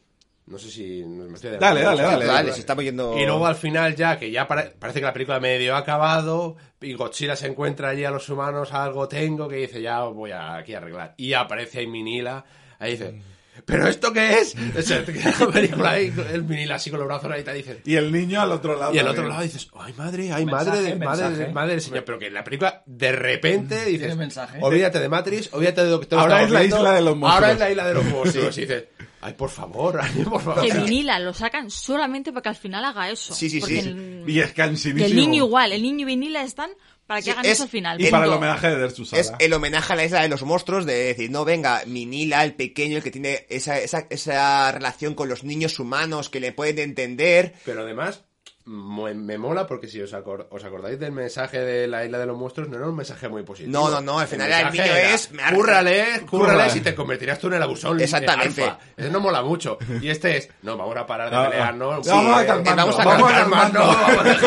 No 0.46 0.58
sé 0.58 0.68
si. 0.70 1.02
no 1.06 1.24
me 1.24 1.34
estoy 1.34 1.52
Dale, 1.52 1.80
dale, 1.82 2.02
dale, 2.02 2.26
Vale, 2.26 2.52
se 2.52 2.60
estamos 2.60 2.84
yendo... 2.84 3.16
Y 3.18 3.24
luego 3.24 3.46
al 3.46 3.54
final 3.56 3.96
ya, 3.96 4.18
que 4.18 4.30
ya 4.30 4.46
pare- 4.46 4.72
parece 4.78 5.00
que 5.00 5.06
la 5.06 5.12
película 5.14 5.40
medio 5.40 5.74
ha 5.74 5.78
acabado, 5.78 6.56
y 6.82 6.92
Godzilla 6.94 7.34
se 7.34 7.46
encuentra 7.46 7.88
allí 7.88 8.04
a 8.04 8.10
los 8.10 8.28
humanos, 8.28 8.72
algo 8.74 9.08
tengo, 9.08 9.48
que 9.48 9.56
dice, 9.56 9.80
ya 9.80 10.02
voy 10.02 10.32
a, 10.32 10.56
aquí 10.56 10.74
a 10.74 10.78
arreglar. 10.78 11.14
Y 11.16 11.32
aparece 11.32 11.78
ahí 11.78 11.86
Minila, 11.86 12.44
ahí 12.78 12.90
dice, 12.92 13.22
¿pero 13.64 13.88
esto 13.88 14.12
qué 14.12 14.38
es? 14.40 14.54
La 15.40 15.46
película 15.46 15.92
ahí, 15.92 16.12
el 16.32 16.44
Minila 16.44 16.74
así 16.74 16.90
con 16.90 16.98
los 16.98 17.08
brazos 17.08 17.32
ahí, 17.32 17.42
te 17.42 17.54
dice... 17.54 17.80
Y 17.86 17.96
el 17.96 18.12
niño 18.12 18.42
al 18.42 18.52
otro 18.52 18.78
lado. 18.78 18.92
Y 18.94 18.98
al 18.98 19.08
otro 19.08 19.26
lado 19.26 19.40
dices, 19.42 19.68
ay 19.78 19.94
madre, 19.96 20.30
ay 20.30 20.44
Mensaje, 20.44 20.68
madre, 20.68 20.82
de, 20.82 20.96
madre, 20.96 21.22
mensaje. 21.22 21.46
de- 21.46 21.52
madre 21.54 21.70
del 21.72 21.80
señor. 21.80 22.04
Pero 22.04 22.18
que 22.18 22.26
en 22.26 22.34
la 22.34 22.44
película, 22.44 22.82
de 22.84 23.12
repente, 23.12 23.82
dices, 23.86 24.14
olvídate 24.60 24.98
de 25.00 25.08
Matrix, 25.08 25.54
olvídate 25.54 25.84
de 25.86 25.98
te 26.04 26.16
Ahora 26.16 26.42
es 26.42 26.50
la 26.50 26.64
isla 26.64 26.92
de 26.92 27.00
los 27.00 27.16
monstruos. 27.16 27.34
Ahora 27.34 27.52
es 27.52 27.58
la 27.58 27.70
isla 27.70 27.86
de 27.86 27.94
los 27.94 28.04
monstruos. 28.12 28.58
Y 28.58 28.60
dices, 28.62 28.84
ay, 29.24 29.32
por 29.34 29.51
favor, 29.51 29.98
ay, 30.02 30.24
por 30.24 30.40
favor. 30.42 30.62
Que 30.66 30.72
Vinila 30.72 31.18
lo 31.18 31.32
sacan 31.34 31.70
solamente 31.70 32.32
para 32.32 32.42
que 32.42 32.48
al 32.51 32.56
final 32.56 32.84
haga 32.84 33.10
eso. 33.10 33.34
Sí, 33.34 33.51
sí, 33.51 33.60
Porque 33.60 33.82
sí. 33.82 33.88
el- 33.88 34.24
Y 34.26 34.40
es 34.40 34.48
que 34.48 34.55
cansidísimo. 34.55 35.05
el 35.06 35.16
niño 35.16 35.44
igual, 35.46 35.72
el 35.72 35.82
niño 35.82 36.02
y 36.02 36.05
Vinila 36.05 36.42
están 36.42 36.70
para 37.06 37.20
que 37.20 37.24
Sí, 37.24 37.30
hagan 37.30 37.44
es- 37.44 37.52
eso 37.52 37.62
al 37.64 37.68
final. 37.68 38.01
Y 38.01 38.06
para 38.10 38.24
el 38.26 38.32
homenaje 38.32 38.68
de 38.70 38.76
Dersu 38.76 39.02
Es 39.12 39.32
el 39.38 39.52
homenaje 39.52 39.92
a 39.92 39.96
la 39.96 40.05
isla 40.05 40.22
de 40.22 40.28
los 40.28 40.42
monstruos 40.42 40.86
de 40.86 40.94
decir, 40.94 41.30
no, 41.30 41.44
venga, 41.44 41.82
Minila, 41.86 42.44
el 42.44 42.55
pequeño, 42.55 42.96
el 42.98 43.02
que 43.02 43.10
tiene 43.10 43.46
esa, 43.51 43.78
esa, 43.78 44.06
esa 44.10 44.72
relación 44.72 45.14
con 45.14 45.28
los 45.28 45.44
niños 45.44 45.78
humanos 45.78 46.30
que 46.30 46.40
le 46.40 46.52
pueden 46.52 46.78
entender. 46.78 47.55
Pero 47.64 47.82
además, 47.82 48.24
me, 48.66 49.12
me 49.12 49.36
mola 49.36 49.66
porque 49.66 49.88
si 49.88 50.00
os, 50.00 50.14
acor- 50.14 50.46
os 50.50 50.64
acordáis 50.64 50.98
del 50.98 51.12
mensaje 51.12 51.60
de 51.60 51.86
la 51.86 52.04
isla 52.04 52.18
de 52.18 52.24
los 52.26 52.36
monstruos, 52.38 52.68
no 52.70 52.78
era 52.78 52.86
un 52.88 52.96
mensaje 52.96 53.28
muy 53.28 53.42
positivo. 53.42 53.72
No, 53.72 53.90
no, 53.90 54.00
no, 54.00 54.18
al 54.18 54.26
final 54.26 54.50
el 54.50 54.64
mensaje 54.64 54.82
niño 54.88 54.96
era, 54.96 55.14
es, 55.14 55.30
me 55.32 55.42
ha- 55.42 55.52
Cúrrale, 55.52 56.04
cúrrale, 56.28 56.52
Cúrrale. 56.52 56.70
si 56.70 56.80
te 56.80 56.94
convertirás 56.94 57.38
tú 57.38 57.48
en 57.48 57.54
el 57.54 57.62
abusón. 57.62 58.00
Exactamente. 58.00 58.62
alfa". 58.64 58.78
Ese 58.96 59.10
no 59.10 59.20
mola 59.20 59.42
mucho. 59.42 59.76
Y 60.00 60.08
este 60.08 60.38
es, 60.38 60.48
no, 60.62 60.76
vamos 60.78 60.96
a 60.96 61.06
parar 61.06 61.28
de 61.30 61.36
Ah, 61.36 61.50
pelear, 61.50 61.68
ah. 61.68 61.72
¿no? 61.72 62.02
Sí, 62.02 62.08
vamos 62.10 62.36
a 62.38 62.42
eh, 62.42 62.46
calmarnos, 62.46 62.76
vamos 62.96 62.98
a 63.00 63.04
vamos 63.04 63.30
a 63.32 63.34
calmarnos, 63.34 63.86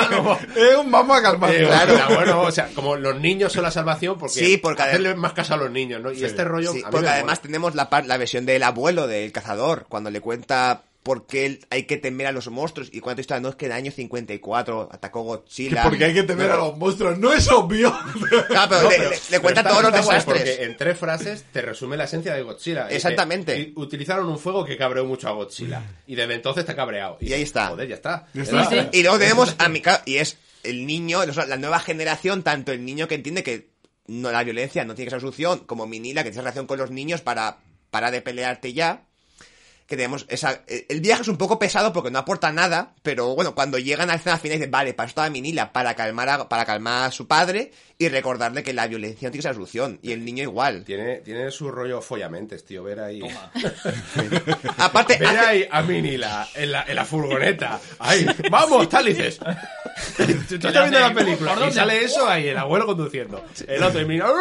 vamos 0.10 0.38
a. 0.40 0.60
Eh, 0.60 0.76
vamos 0.88 1.22
calmarnos. 1.22 1.60
Eh, 1.60 1.66
claro, 1.68 2.16
bueno, 2.16 2.42
o 2.42 2.52
sea, 2.52 2.70
como 2.74 2.96
los 2.96 3.20
niños 3.20 3.54
son 3.54 3.64
la 3.64 3.72
salvación, 3.72 4.18
porque, 4.18 4.34
Sí, 4.40 4.58
porque 4.58 4.82
hacerle 4.82 5.14
más 5.16 5.34
caso 5.34 5.54
a 5.54 5.58
los 5.58 5.70
niños, 5.70 6.02
¿no? 6.02 6.12
Y 6.12 6.24
este 6.24 6.44
rollo, 6.44 6.72
Sí, 6.72 6.80
a 6.82 6.88
mí 6.88 6.92
porque 6.92 7.06
me 7.06 7.12
además 7.14 7.38
mola. 7.38 7.42
tenemos 7.44 7.76
la, 7.76 7.90
la 8.06 8.18
versión 8.18 8.46
del 8.48 8.64
abuelo 8.64 9.06
del 9.06 9.32
cazador, 9.32 9.86
cuando 9.88 10.10
le 10.10 10.22
cuenta 10.22 10.82
por 11.08 11.26
qué 11.26 11.46
él- 11.46 11.66
hay 11.70 11.84
que 11.84 11.96
temer 11.96 12.28
a 12.28 12.34
los 12.34 12.50
monstruos 12.50 12.90
y 12.92 13.00
cuenta 13.00 13.22
historia, 13.22 13.40
no 13.40 13.48
es 13.50 13.56
que 13.56 13.66
en 13.68 13.72
el 13.72 13.78
año 13.78 13.92
54 13.92 14.90
atacó 14.92 15.22
Godzilla. 15.22 15.84
porque 15.84 16.04
hay 16.06 16.14
que 16.14 16.24
temer 16.24 16.52
a 16.52 16.58
los 16.58 16.78
monstruos. 16.78 17.18
No 17.18 17.32
es 17.34 17.50
obvio. 17.50 17.96
Claro, 18.48 18.68
pero 18.70 18.82
No, 18.84 18.90
le, 18.90 18.98
pero- 18.98 19.10
le- 19.12 19.18
le 19.32 19.40
cuenta 19.40 19.64
todos 19.64 19.84
los 19.84 19.94
desastres. 19.94 20.24
Porque 20.44 20.64
en 20.64 20.76
tres 20.78 20.98
frases 20.98 21.46
te 21.52 21.62
resume 21.62 21.96
la 21.98 22.04
esencia 22.04 22.34
de 22.34 22.42
Godzilla. 22.42 22.90
Exactamente. 22.90 23.58
"Y 23.58 23.74
utilizaron 23.78 24.28
un 24.28 24.38
fuego 24.38 24.66
que 24.66 24.76
cabreó 24.78 25.06
mucho 25.06 25.30
a 25.30 25.32
Godzilla. 25.32 25.82
Y 26.06 26.16
desde 26.16 26.34
entonces 26.36 26.62
está 26.62 26.76
cabreado. 26.76 27.18
Y 27.22 27.32
ahí 27.34 27.42
está. 27.44 27.68
Joder, 27.68 27.88
ya 27.88 27.96
está. 27.96 28.28
Ya 28.34 28.44
Era- 28.44 28.62
está. 28.64 28.82
Sí, 28.84 28.90
Y 28.92 29.02
luego 29.04 29.18
tenemos 29.18 29.56
a 29.58 29.70
Mika, 29.70 30.04
y 30.06 30.18
es 30.18 30.38
el 30.64 30.86
niño, 30.86 31.22
la 31.26 31.58
nueva 31.58 31.80
generación, 31.80 32.44
tanto 32.44 32.74
el 32.74 32.84
niño 32.84 33.08
que 33.08 33.16
entiende 33.16 33.44
que 33.44 33.70
no 34.08 34.32
la 34.32 34.44
violencia 34.44 34.84
no 34.86 34.96
tiene 34.96 35.08
que 35.08 35.12
ser 35.12 35.22
solución, 35.22 35.60
como 35.60 35.88
Minila, 35.88 36.24
que 36.24 36.32
tiene 36.32 36.42
relación 36.44 36.68
con 36.68 36.78
los 36.78 36.92
niños 36.92 37.22
para 37.22 37.60
parar 37.90 38.12
de 38.12 38.22
pelearte 38.22 38.74
ya. 38.74 39.04
Que 39.88 39.96
tenemos 39.96 40.26
esa. 40.28 40.64
eh, 40.68 40.86
El 40.90 41.00
viaje 41.00 41.22
es 41.22 41.28
un 41.30 41.38
poco 41.38 41.58
pesado 41.58 41.94
porque 41.94 42.12
no 42.12 42.20
aporta 42.20 42.52
nada, 42.52 42.94
pero 43.04 43.34
bueno, 43.36 43.56
cuando 43.56 43.78
llegan 43.80 44.10
a 44.10 44.14
la 44.14 44.18
escena 44.20 44.38
final 44.38 44.58
dicen, 44.58 44.70
vale, 44.70 44.94
para 44.94 45.06
eso 45.06 45.12
estaba 45.12 45.30
Minila, 45.30 45.72
para 45.72 45.96
calmar 45.96 46.28
a, 46.28 46.50
para 46.50 46.66
calmar 46.66 47.04
a 47.06 47.12
su 47.12 47.26
padre 47.26 47.72
y 47.98 48.10
recordarle 48.10 48.64
que 48.64 48.74
la 48.74 48.86
violencia 48.88 49.28
no 49.30 49.32
tiene 49.32 49.40
que 49.44 49.48
ser 49.48 49.54
solución. 49.56 49.98
Y 50.02 50.12
el 50.12 50.26
niño 50.26 50.44
igual. 50.44 50.84
Tiene, 50.84 51.18
tiene 51.22 51.50
su 51.52 51.72
rollo 51.72 52.02
follamentes, 52.02 52.66
tío. 52.66 52.84
Ver 52.84 53.00
ahí. 53.00 53.22
Aparte, 54.78 55.18
Ver 55.18 55.30
hace- 55.30 55.40
ahí 55.40 55.68
a 55.72 55.82
Minila 55.82 56.48
en 56.56 56.72
la, 56.74 56.84
en 56.88 56.96
la 56.96 57.06
furgoneta. 57.06 57.80
Ahí, 58.00 58.26
vamos, 58.52 58.90
tal, 58.90 59.06
dices. 59.06 59.40
Tú 59.40 60.24
estás 60.56 60.74
viendo 60.74 61.00
la 61.00 61.14
película 61.14 61.56
¿Por 61.56 61.70
y 61.70 61.72
sale 61.72 62.04
eso 62.04 62.28
ahí, 62.28 62.50
el 62.50 62.58
abuelo 62.58 62.86
conduciendo. 62.86 63.44
El 63.68 63.82
otro, 63.84 64.02
y 64.02 64.06
Minila. 64.06 64.36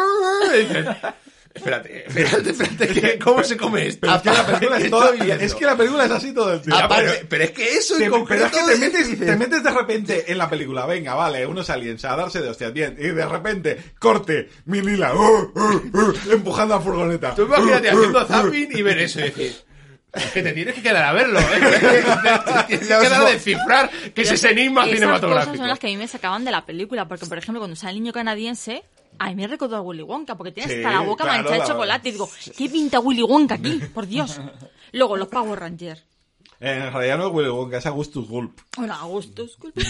espérate, 1.63 2.05
espérate, 2.07 2.49
espérate, 2.51 2.87
¿qué- 2.87 3.19
¿cómo 3.19 3.43
se 3.43 3.57
come 3.57 3.87
esto? 3.87 4.01
Pero 4.01 4.15
es 4.15 4.21
que 4.21 4.29
la 4.31 4.45
película 4.45 4.77
¿Qué 4.77 4.83
es 4.85 4.89
todo- 4.89 5.03
estoy 5.13 5.25
viendo? 5.25 5.43
es 5.45 5.55
que 5.55 5.65
la 5.65 5.75
película 5.77 6.05
es 6.05 6.11
así 6.11 6.33
todo 6.33 6.53
el 6.53 6.61
tiempo. 6.61 6.83
Aparte- 6.83 7.11
pero, 7.11 7.27
pero 7.29 7.43
es 7.43 7.51
que 7.51 7.73
eso 7.73 7.97
Te- 7.97 8.03
en 8.05 8.09
pero 8.11 8.19
concreto 8.19 8.45
es 8.45 8.51
que 8.51 8.71
te 8.73 8.77
metes, 8.77 9.07
dices, 9.09 9.25
te 9.25 9.35
metes 9.35 9.63
de 9.63 9.71
repente 9.71 10.31
en 10.31 10.37
la 10.37 10.49
película, 10.49 10.85
venga, 10.85 11.13
vale, 11.15 11.45
unos 11.45 11.69
aliens 11.69 12.03
a 12.05 12.15
darse 12.15 12.41
de 12.41 12.49
hostias, 12.49 12.71
bien, 12.73 12.95
y 12.99 13.07
de 13.07 13.25
repente, 13.25 13.77
corte, 13.99 14.49
Minila, 14.65 15.13
uh, 15.13 15.51
uh, 15.53 15.97
uh, 15.97 16.31
empujando 16.31 16.75
a 16.75 16.81
furgoneta. 16.81 17.35
Tú 17.35 17.43
imagínate 17.43 17.89
Uh, 17.89 17.93
uh, 17.93 17.97
haciendo 17.97 18.21
uh. 18.23 18.27
zapping 18.27 18.69
y 18.77 18.81
ver 18.81 18.99
eso 18.99 19.19
y 19.19 19.23
decir. 19.23 19.55
Es 20.13 20.25
que 20.31 20.41
te 20.41 20.51
tienes 20.53 20.73
que 20.73 20.81
quedar 20.81 21.03
a 21.03 21.13
verlo, 21.13 21.39
¿eh? 21.39 21.43
Te 21.59 21.79
tienes 22.67 22.87
que 22.87 22.97
quedar 22.97 23.13
a 23.21 23.25
descifrar 23.29 23.89
que 24.15 24.21
es 24.23 24.31
ese 24.31 24.49
enigma 24.51 24.83
Esas 24.85 24.95
cinematográfico. 24.95 25.51
cosas 25.51 25.57
son 25.57 25.67
las 25.67 25.77
que 25.79 25.87
a 25.87 25.89
mí 25.91 25.97
me 25.97 26.07
sacaban 26.07 26.43
de 26.43 26.49
la 26.51 26.65
película. 26.65 27.07
Porque, 27.07 27.25
por 27.27 27.37
ejemplo, 27.37 27.59
cuando 27.59 27.75
sale 27.75 27.93
el 27.97 28.01
niño 28.01 28.13
canadiense, 28.13 28.83
a 29.19 29.27
mí 29.29 29.35
me 29.35 29.47
recordó 29.47 29.75
a 29.77 29.81
Willy 29.81 30.03
Wonka. 30.03 30.35
Porque 30.37 30.51
tiene 30.51 30.71
Sí, 30.71 30.77
hasta 30.83 30.91
la 30.91 31.01
boca 31.01 31.23
claro, 31.23 31.37
manchada 31.39 31.55
de 31.55 31.59
la- 31.59 31.67
chocolate. 31.67 32.09
Y 32.09 32.11
digo, 32.13 32.29
¿qué 32.57 32.69
pinta 32.69 32.99
Willy 32.99 33.23
Wonka 33.23 33.55
aquí? 33.55 33.79
Por 33.93 34.07
Dios. 34.07 34.39
Luego, 34.93 35.17
los 35.17 35.27
Power 35.27 35.59
Rangers. 35.59 36.03
En 36.59 36.91
realidad 36.91 37.19
no 37.19 37.27
es 37.27 37.33
Willy 37.33 37.49
Wonka, 37.49 37.77
es 37.77 37.85
Augustus 37.85 38.27
Gulp. 38.27 38.59
Bueno, 38.77 38.93
Augusto, 38.95 39.43
disculpe. 39.45 39.81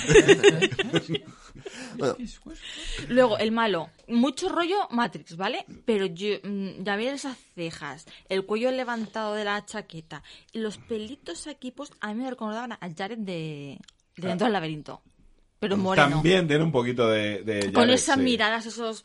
Luego, 3.07 3.37
el 3.37 3.51
malo. 3.51 3.89
Mucho 4.07 4.49
rollo 4.49 4.75
Matrix, 4.91 5.35
¿vale? 5.37 5.65
Pero 5.85 6.05
yo, 6.07 6.35
mm, 6.43 6.83
ya 6.83 6.95
ver 6.95 7.13
esas 7.13 7.37
cejas, 7.55 8.05
el 8.29 8.45
cuello 8.45 8.71
levantado 8.71 9.33
de 9.33 9.45
la 9.45 9.65
chaqueta, 9.65 10.23
y 10.51 10.59
los 10.59 10.77
pelitos 10.77 11.47
aquí 11.47 11.71
puestos, 11.71 11.97
a 12.01 12.13
mí 12.13 12.21
me 12.23 12.29
recordaban 12.29 12.73
a 12.73 12.79
Jared 12.95 13.17
de, 13.19 13.79
de 14.17 14.27
Dentro 14.27 14.45
del 14.45 14.53
Laberinto. 14.53 15.01
Pero 15.59 15.77
moreno. 15.77 16.09
También 16.09 16.47
tiene 16.47 16.63
un 16.63 16.71
poquito 16.71 17.09
de... 17.09 17.43
de 17.43 17.71
Con 17.71 17.83
Jared, 17.83 17.93
esas 17.95 18.15
sí. 18.17 18.21
miradas, 18.21 18.65
esos 18.65 19.03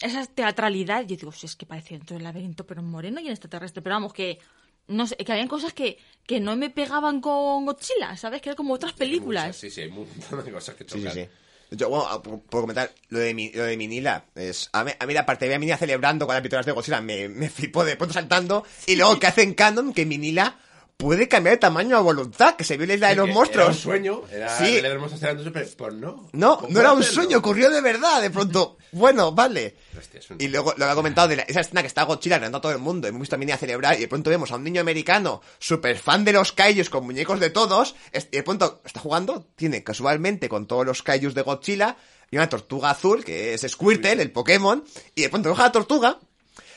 esas 0.00 0.28
teatralidad. 0.34 1.02
Yo 1.02 1.16
digo, 1.16 1.32
si 1.32 1.46
es 1.46 1.56
que 1.56 1.66
parece 1.66 1.94
Dentro 1.94 2.14
del 2.14 2.24
Laberinto, 2.24 2.66
pero 2.66 2.80
en 2.80 2.86
moreno 2.88 3.20
y 3.20 3.26
en 3.26 3.32
extraterrestre. 3.32 3.82
Pero 3.82 3.96
vamos, 3.96 4.12
que... 4.12 4.38
No 4.86 5.06
sé, 5.06 5.16
que 5.16 5.32
habían 5.32 5.48
cosas 5.48 5.74
que, 5.74 5.98
que 6.26 6.40
no 6.40 6.56
me 6.56 6.70
pegaban 6.70 7.20
con 7.20 7.66
Godzilla, 7.66 8.16
¿sabes? 8.16 8.40
Que 8.40 8.48
eran 8.48 8.56
como 8.56 8.72
otras 8.72 8.94
películas. 8.94 9.54
Sí, 9.54 9.70
sí, 9.70 9.82
hay 9.82 9.90
de 10.44 10.52
cosas 10.52 10.74
que 10.76 10.84
Sí, 10.84 10.98
tocar. 10.98 11.12
sí, 11.12 11.20
sí. 11.24 11.28
Yo, 11.76 11.90
bueno, 11.90 12.22
por, 12.22 12.40
por 12.40 12.60
comentar 12.62 12.90
lo 13.10 13.18
de, 13.18 13.34
mi, 13.34 13.52
lo 13.52 13.64
de 13.64 13.76
Minila, 13.76 14.24
es, 14.34 14.70
a, 14.72 14.84
mí, 14.84 14.92
a 14.98 15.04
mí 15.04 15.12
la 15.12 15.26
parte 15.26 15.46
de 15.46 15.58
Minila 15.58 15.76
celebrando 15.76 16.24
con 16.24 16.34
las 16.34 16.42
victorias 16.42 16.64
de 16.64 16.72
Godzilla 16.72 17.02
me, 17.02 17.28
me 17.28 17.50
flipó 17.50 17.84
de 17.84 17.96
pronto 17.96 18.14
saltando. 18.14 18.64
Y 18.86 18.96
luego 18.96 19.18
que 19.20 19.26
hacen 19.26 19.52
canon 19.52 19.92
que 19.92 20.06
Minila 20.06 20.56
puede 20.98 21.28
cambiar 21.28 21.54
de 21.54 21.58
tamaño 21.60 21.96
a 21.96 22.00
voluntad, 22.00 22.56
que 22.56 22.64
se 22.64 22.76
vio 22.76 22.84
la 22.84 22.94
isla 22.94 23.08
de 23.10 23.14
los 23.14 23.28
monstruos. 23.28 23.66
Era 23.68 23.72
un 23.72 23.78
sueño, 23.80 24.22
era 24.32 24.58
Sí. 24.58 24.82
monstruos 24.98 25.22
eran 25.22 25.52
pero 25.52 25.66
pues 25.76 25.94
no. 25.94 26.28
No, 26.32 26.56
¿Cómo 26.58 26.68
no 26.72 26.80
era 26.80 26.92
un 26.92 27.04
sueño, 27.04 27.38
ocurrió 27.38 27.70
de 27.70 27.80
verdad. 27.80 28.20
De 28.20 28.30
pronto, 28.30 28.76
bueno, 28.92 29.30
vale. 29.30 29.76
Hostia, 29.96 30.20
un- 30.30 30.40
Y 30.40 30.48
luego 30.48 30.72
lo 30.76 30.84
que 30.84 30.90
ha 30.90 30.94
comentado 30.96 31.28
de 31.28 31.36
la- 31.36 31.42
esa 31.44 31.60
escena 31.60 31.82
que 31.82 31.86
está 31.86 32.02
Godzilla 32.02 32.38
ganando 32.38 32.58
a 32.58 32.60
todo 32.60 32.72
el 32.72 32.78
mundo. 32.78 33.06
Hemos 33.06 33.20
visto 33.20 33.36
a 33.36 33.38
Minnie 33.38 33.54
a 33.54 33.58
celebrar 33.58 33.96
y 33.96 34.00
de 34.00 34.08
pronto 34.08 34.28
vemos 34.28 34.50
a 34.50 34.56
un 34.56 34.64
niño 34.64 34.80
americano 34.80 35.40
súper 35.60 35.98
fan 35.98 36.24
de 36.24 36.32
los 36.32 36.50
kaijus 36.52 36.90
con 36.90 37.04
muñecos 37.04 37.38
de 37.38 37.50
todos. 37.50 37.94
Y 38.12 38.36
de 38.36 38.42
pronto 38.42 38.82
está 38.84 38.98
jugando, 38.98 39.46
tiene 39.54 39.84
casualmente 39.84 40.48
con 40.48 40.66
todos 40.66 40.84
los 40.84 41.04
kaijus 41.04 41.32
de 41.32 41.42
Godzilla 41.42 41.96
y 42.28 42.36
una 42.38 42.48
tortuga 42.48 42.90
azul 42.90 43.24
que 43.24 43.54
es 43.54 43.62
Squirtle, 43.68 44.20
el 44.20 44.32
Pokémon. 44.32 44.82
Y 45.14 45.22
de 45.22 45.28
pronto 45.28 45.50
coge 45.50 45.62
la 45.62 45.70
tortuga, 45.72 46.18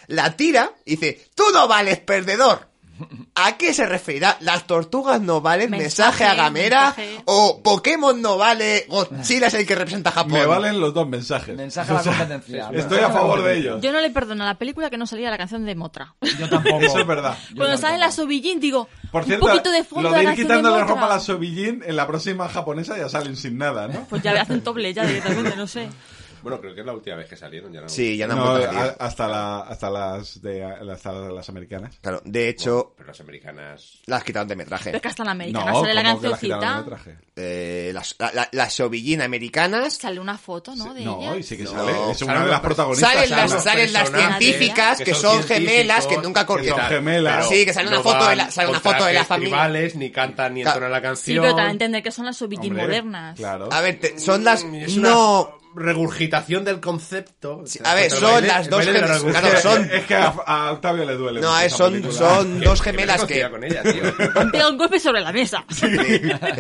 la 0.06 0.38
tira 0.38 0.73
y 0.85 0.91
dice, 0.98 1.27
tú 1.34 1.43
no 1.52 1.68
vales 1.68 1.98
perdedor. 2.02 2.69
¿A 3.35 3.57
qué 3.57 3.73
se 3.73 3.85
referirá? 3.85 4.37
¿Las 4.41 4.65
tortugas 4.67 5.21
no 5.21 5.41
valen? 5.41 5.71
¿Mensaje, 5.71 5.83
Mensaje, 5.83 6.25
a 6.25 6.33
Gamera? 6.35 6.81
mensaje. 6.97 7.21
¿O 7.25 7.61
Pokémon 7.63 8.21
no 8.21 8.37
vale? 8.37 8.85
¿Godzilla 8.89 9.47
es 9.47 9.53
el 9.55 9.65
que 9.65 9.75
representa 9.75 10.09
a 10.09 10.13
Japón? 10.13 10.33
Me 10.33 10.45
valen 10.45 10.79
los 10.79 10.93
dos 10.93 11.07
mensajes. 11.07 11.55
Mensaje 11.55 11.91
a 11.91 11.93
la 11.95 11.99
O 11.99 12.03
sea, 12.03 12.13
competencia. 12.17 12.69
Estoy 12.73 12.99
a 12.99 13.09
favor 13.09 13.43
de 13.43 13.57
ellos. 13.57 13.81
Yo 13.81 13.91
no 13.91 14.01
le 14.01 14.09
perdono 14.09 14.43
a 14.43 14.47
la 14.47 14.57
película 14.57 14.89
que 14.89 14.97
no 14.97 15.07
salía 15.07 15.29
la 15.29 15.37
canción 15.37 15.65
de 15.65 15.75
Motra. 15.75 16.13
Yo 16.39 16.49
tampoco. 16.49 16.81
Eso 16.81 16.99
es 16.99 17.07
verdad. 17.07 17.37
Yo 17.49 17.57
Cuando 17.57 17.77
sale 17.77 17.97
la 17.97 18.11
Sobillín, 18.11 18.59
digo, 18.59 18.87
Por 19.11 19.23
cierto, 19.25 19.45
un 19.45 19.51
poquito 19.51 19.71
de 19.71 19.83
fondo 19.83 20.09
lo 20.09 20.15
de 20.17 20.23
la 20.23 20.31
ir 20.33 20.35
quitándole 20.39 20.79
Motra. 20.79 20.95
ropa 20.95 21.05
a 21.05 21.09
la 21.09 21.19
Sobillín, 21.19 21.83
en 21.85 21.95
la 21.95 22.07
próxima 22.07 22.47
japonesa 22.49 22.97
ya 22.97 23.09
salen 23.09 23.35
sin 23.35 23.57
nada, 23.57 23.87
¿no? 23.87 24.05
Pues 24.09 24.21
ya 24.21 24.31
hacen 24.39 24.63
doble 24.63 24.93
ya 24.93 25.05
directamente, 25.05 25.55
no 25.55 25.67
sé. 25.67 25.89
Bueno, 26.41 26.59
creo 26.59 26.73
que 26.73 26.80
es 26.81 26.85
la 26.85 26.93
última 26.93 27.15
vez 27.18 27.27
que 27.30 27.35
salieron. 27.35 27.72
Ya 27.72 27.81
no. 27.81 27.89
Sí, 27.89 28.18
ya 28.18 28.27
no, 28.27 28.34
han 28.34 28.39
No, 28.39 28.51
vuelto 28.51 28.69
a 28.72 29.05
hasta, 29.05 29.27
la, 29.27 29.59
hasta, 29.61 29.89
las 29.89 30.41
de, 30.41 30.63
hasta 30.63 31.11
las 31.11 31.49
americanas. 31.49 31.97
Claro, 32.01 32.22
de 32.26 32.49
hecho, 32.49 32.93
Pero 32.97 33.07
las 33.07 33.19
americanas. 33.22 33.99
las 34.05 34.23
quitaron 34.23 34.47
de 34.47 34.55
Pero 34.55 34.65
metraje. 34.65 34.95
es 34.95 35.01
que 35.01 35.07
hasta 35.07 35.23
la 35.23 35.31
americana 35.31 35.72
No, 35.72 35.81
sale 35.81 35.93
la 35.93 36.03
¿cómo 36.03 36.22
que 36.22 36.27
las 36.30 36.39
cancioncita. 36.39 36.77
metraje? 36.81 37.18
Eh, 37.35 37.91
las, 37.93 38.15
la, 38.19 38.31
la- 38.34 38.49
las 38.51 38.80
americanas 39.22 39.93
Sale 39.97 40.19
una 40.19 40.38
foto, 40.38 40.76
¿no? 40.76 40.93
De 40.93 41.03
No, 41.05 41.35
y 41.35 41.43
sí 41.43 41.57
que 41.57 41.63
No, 41.63 41.72
sale. 41.72 42.11
Es 42.11 42.22
una 42.22 42.43
de 42.43 42.51
las 42.51 42.59
protagonistas. 42.61 43.11
Salen 43.11 43.30
Salen 43.30 43.49
las, 43.49 43.63
salen 43.63 43.93
las 43.93 44.09
científicas 44.11 44.97
que, 44.97 45.03
que 45.05 45.13
son, 45.15 45.43
gemelas, 45.43 46.07
que 46.07 46.18
nunca 46.18 46.45
que 46.45 46.69
son 46.69 46.80
gemelas. 46.81 47.47
Sí, 47.47 47.65
que 47.65 47.73
sale 47.73 47.88
una 47.88 47.97
no 47.97 48.03
foto 48.03 48.27
de 48.30 48.35
la, 48.35 48.51
sale 48.51 48.69
una 48.69 48.80
foto 48.80 49.05
de 49.05 49.13
la 49.13 49.26
familia. 49.26 49.49
tribales, 49.51 49.95
ni 49.95 50.11
cantan 50.11 50.53
ni 50.53 50.61
Claro. 50.63 50.77
entonan 50.85 50.91
la 50.91 50.97
Sí, 50.99 51.03
canción. 51.03 51.41
pero 51.43 51.55
también 51.55 51.72
entender 51.72 52.03
que 52.03 52.11
son 52.11 52.26
las 52.26 52.41
Hombre, 52.69 52.84
modernas. 52.88 53.38
Claro. 53.38 53.69
A 53.72 53.81
ver, 53.81 53.99
te- 53.99 54.19
son 54.19 54.43
las... 54.43 54.63
Mm, 54.65 55.01
No... 55.01 55.60
regurgitación 55.76 56.64
del 56.65 56.80
concepto. 56.80 57.64
Sí, 57.65 57.77
¿Te 57.80 57.84
das 57.84 57.91
a 57.93 57.95
ver, 57.95 58.11
son 58.11 58.22
baile- 58.34 58.48
las 58.48 58.69
dos 58.69 58.85
gemelas, 58.85 59.10
revolución. 59.10 59.41
claro, 59.43 59.61
son- 59.61 59.91
Es 59.91 60.06
que 60.06 60.15
a, 60.15 60.27
a 60.27 60.72
Octavio 60.72 61.06
le 61.06 61.14
duele. 61.15 61.41
No, 61.41 61.69
son, 61.69 61.93
película. 61.93 62.14
son 62.14 62.60
dos 62.61 62.81
gemelas 62.81 63.26
que... 63.26 63.41
reconcilio 63.43 63.52
con 63.52 63.64
ella, 63.64 63.84
tío. 63.84 64.31
Han 64.41 64.52
pegado 64.52 64.72
un 64.72 64.77
golpe 64.77 64.99
sobre 64.99 65.22
la 65.22 65.31
mesa. 65.31 65.65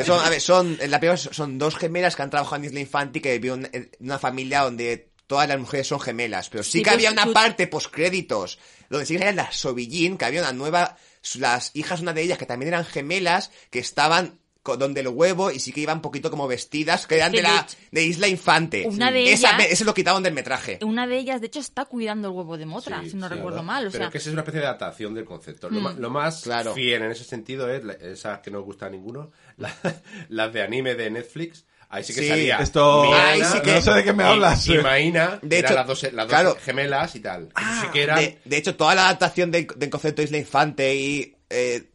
son, 0.05 0.19
a 0.25 0.29
ver, 0.29 0.41
son, 0.41 0.77
en 0.79 0.91
la 0.91 0.99
película 0.99 1.17
son 1.33 1.57
dos 1.57 1.75
gemelas 1.75 2.15
que 2.15 2.21
han 2.23 2.29
trabajado 2.29 2.57
en 2.57 2.65
Isla 2.65 2.79
Infanti 2.79 3.19
que 3.21 3.39
viven 3.39 3.69
en 3.73 3.89
una 3.99 4.19
familia 4.19 4.61
donde 4.61 5.09
todas 5.27 5.47
las 5.47 5.59
mujeres 5.59 5.87
son 5.87 5.99
gemelas, 6.01 6.49
pero 6.49 6.61
sí, 6.63 6.71
Sí, 6.71 6.77
que 6.79 6.83
pues, 6.85 6.95
había 6.95 7.11
una 7.11 7.23
tú- 7.23 7.33
parte 7.33 7.67
postcréditos 7.67 8.59
donde 8.89 9.05
sí 9.05 9.13
que 9.13 9.19
salían 9.19 9.37
las 9.37 9.55
Sobillín, 9.55 10.17
que 10.17 10.25
había 10.25 10.41
una 10.41 10.51
nueva, 10.51 10.97
las 11.35 11.71
hijas, 11.75 12.01
una 12.01 12.11
de 12.11 12.21
ellas 12.23 12.37
que 12.37 12.45
también 12.45 12.73
eran 12.73 12.83
gemelas, 12.85 13.49
que 13.69 13.79
estaban 13.79 14.40
donde 14.63 15.01
el 15.01 15.07
huevo 15.07 15.49
y 15.51 15.59
sí 15.59 15.71
que 15.71 15.81
iban 15.81 15.97
un 15.97 16.01
poquito 16.01 16.29
como 16.29 16.47
vestidas, 16.47 17.07
que 17.07 17.15
eran 17.15 17.31
de 17.31 17.37
de 17.39 17.43
la 17.43 17.61
hecho- 17.67 17.77
de 17.91 18.03
Isla 18.03 18.27
Infante. 18.27 18.85
Una 18.87 19.11
de 19.11 19.31
Esa, 19.33 19.55
ellas- 19.57 19.71
ese 19.71 19.85
lo 19.85 19.93
quitaban 19.93 20.21
del 20.21 20.33
metraje. 20.33 20.77
Una 20.83 21.07
de 21.07 21.17
ellas, 21.17 21.41
de 21.41 21.47
hecho, 21.47 21.59
está 21.59 21.85
cuidando 21.85 22.27
el 22.29 22.35
huevo 22.35 22.57
de 22.57 22.65
Motra, 22.67 23.01
Sí, 23.03 23.09
si 23.11 23.17
no 23.17 23.27
sí, 23.27 23.33
recuerdo 23.33 23.57
¿verdad? 23.57 23.63
mal. 23.65 23.87
O 23.87 23.91
Pero 23.91 24.03
sea, 24.05 24.11
que 24.11 24.19
esa 24.19 24.29
es 24.29 24.33
una 24.33 24.41
especie 24.41 24.61
de 24.61 24.67
adaptación 24.67 25.13
del 25.15 25.25
concepto. 25.25 25.69
Lo, 25.69 25.91
lo 25.93 26.09
más 26.11 26.41
Claro. 26.43 26.73
fiel 26.75 27.01
en 27.01 27.11
ese 27.11 27.23
sentido 27.23 27.69
es 27.69 27.81
esas 28.01 28.39
que 28.39 28.51
no 28.51 28.59
os 28.59 28.65
gusta 28.65 28.85
a 28.85 28.89
ninguno, 28.89 29.31
la- 29.57 29.73
las 30.29 30.53
de 30.53 30.61
anime 30.61 30.93
de 30.95 31.09
Netflix. 31.09 31.65
Ahí 31.89 32.05
sí 32.05 32.13
que 32.13 32.21
Sí, 32.21 32.29
salía. 32.29 32.57
esto- 32.59 33.03
Miana 33.03 33.29
Ahí 33.31 33.43
sí 33.43 33.59
que- 33.61 33.73
No 33.73 33.81
sé 33.81 33.91
de 33.91 34.03
qué 34.05 34.13
me 34.13 34.23
y- 34.23 34.27
hablas. 34.27 34.65
Y, 34.67 34.77
Maína, 34.77 35.39
De 35.41 35.59
hecho, 35.59 35.73
las 35.73 35.85
dos, 35.87 36.03
las 36.03 36.13
dos 36.13 36.25
claro. 36.27 36.57
gemelas 36.63 37.15
y 37.15 37.19
tal. 37.19 37.49
Ah, 37.55 37.81
sí 37.83 37.87
que 37.91 38.03
eran. 38.03 38.17
de, 38.19 38.39
de 38.45 38.57
hecho, 38.57 38.75
toda 38.77 38.95
la 38.95 39.05
adaptación 39.05 39.51
del, 39.51 39.67
del 39.75 39.89
concepto 39.89 40.21
de 40.21 40.25
Isla 40.25 40.37
Infante 40.37 40.95
y 40.95 41.35
eh, 41.49 41.89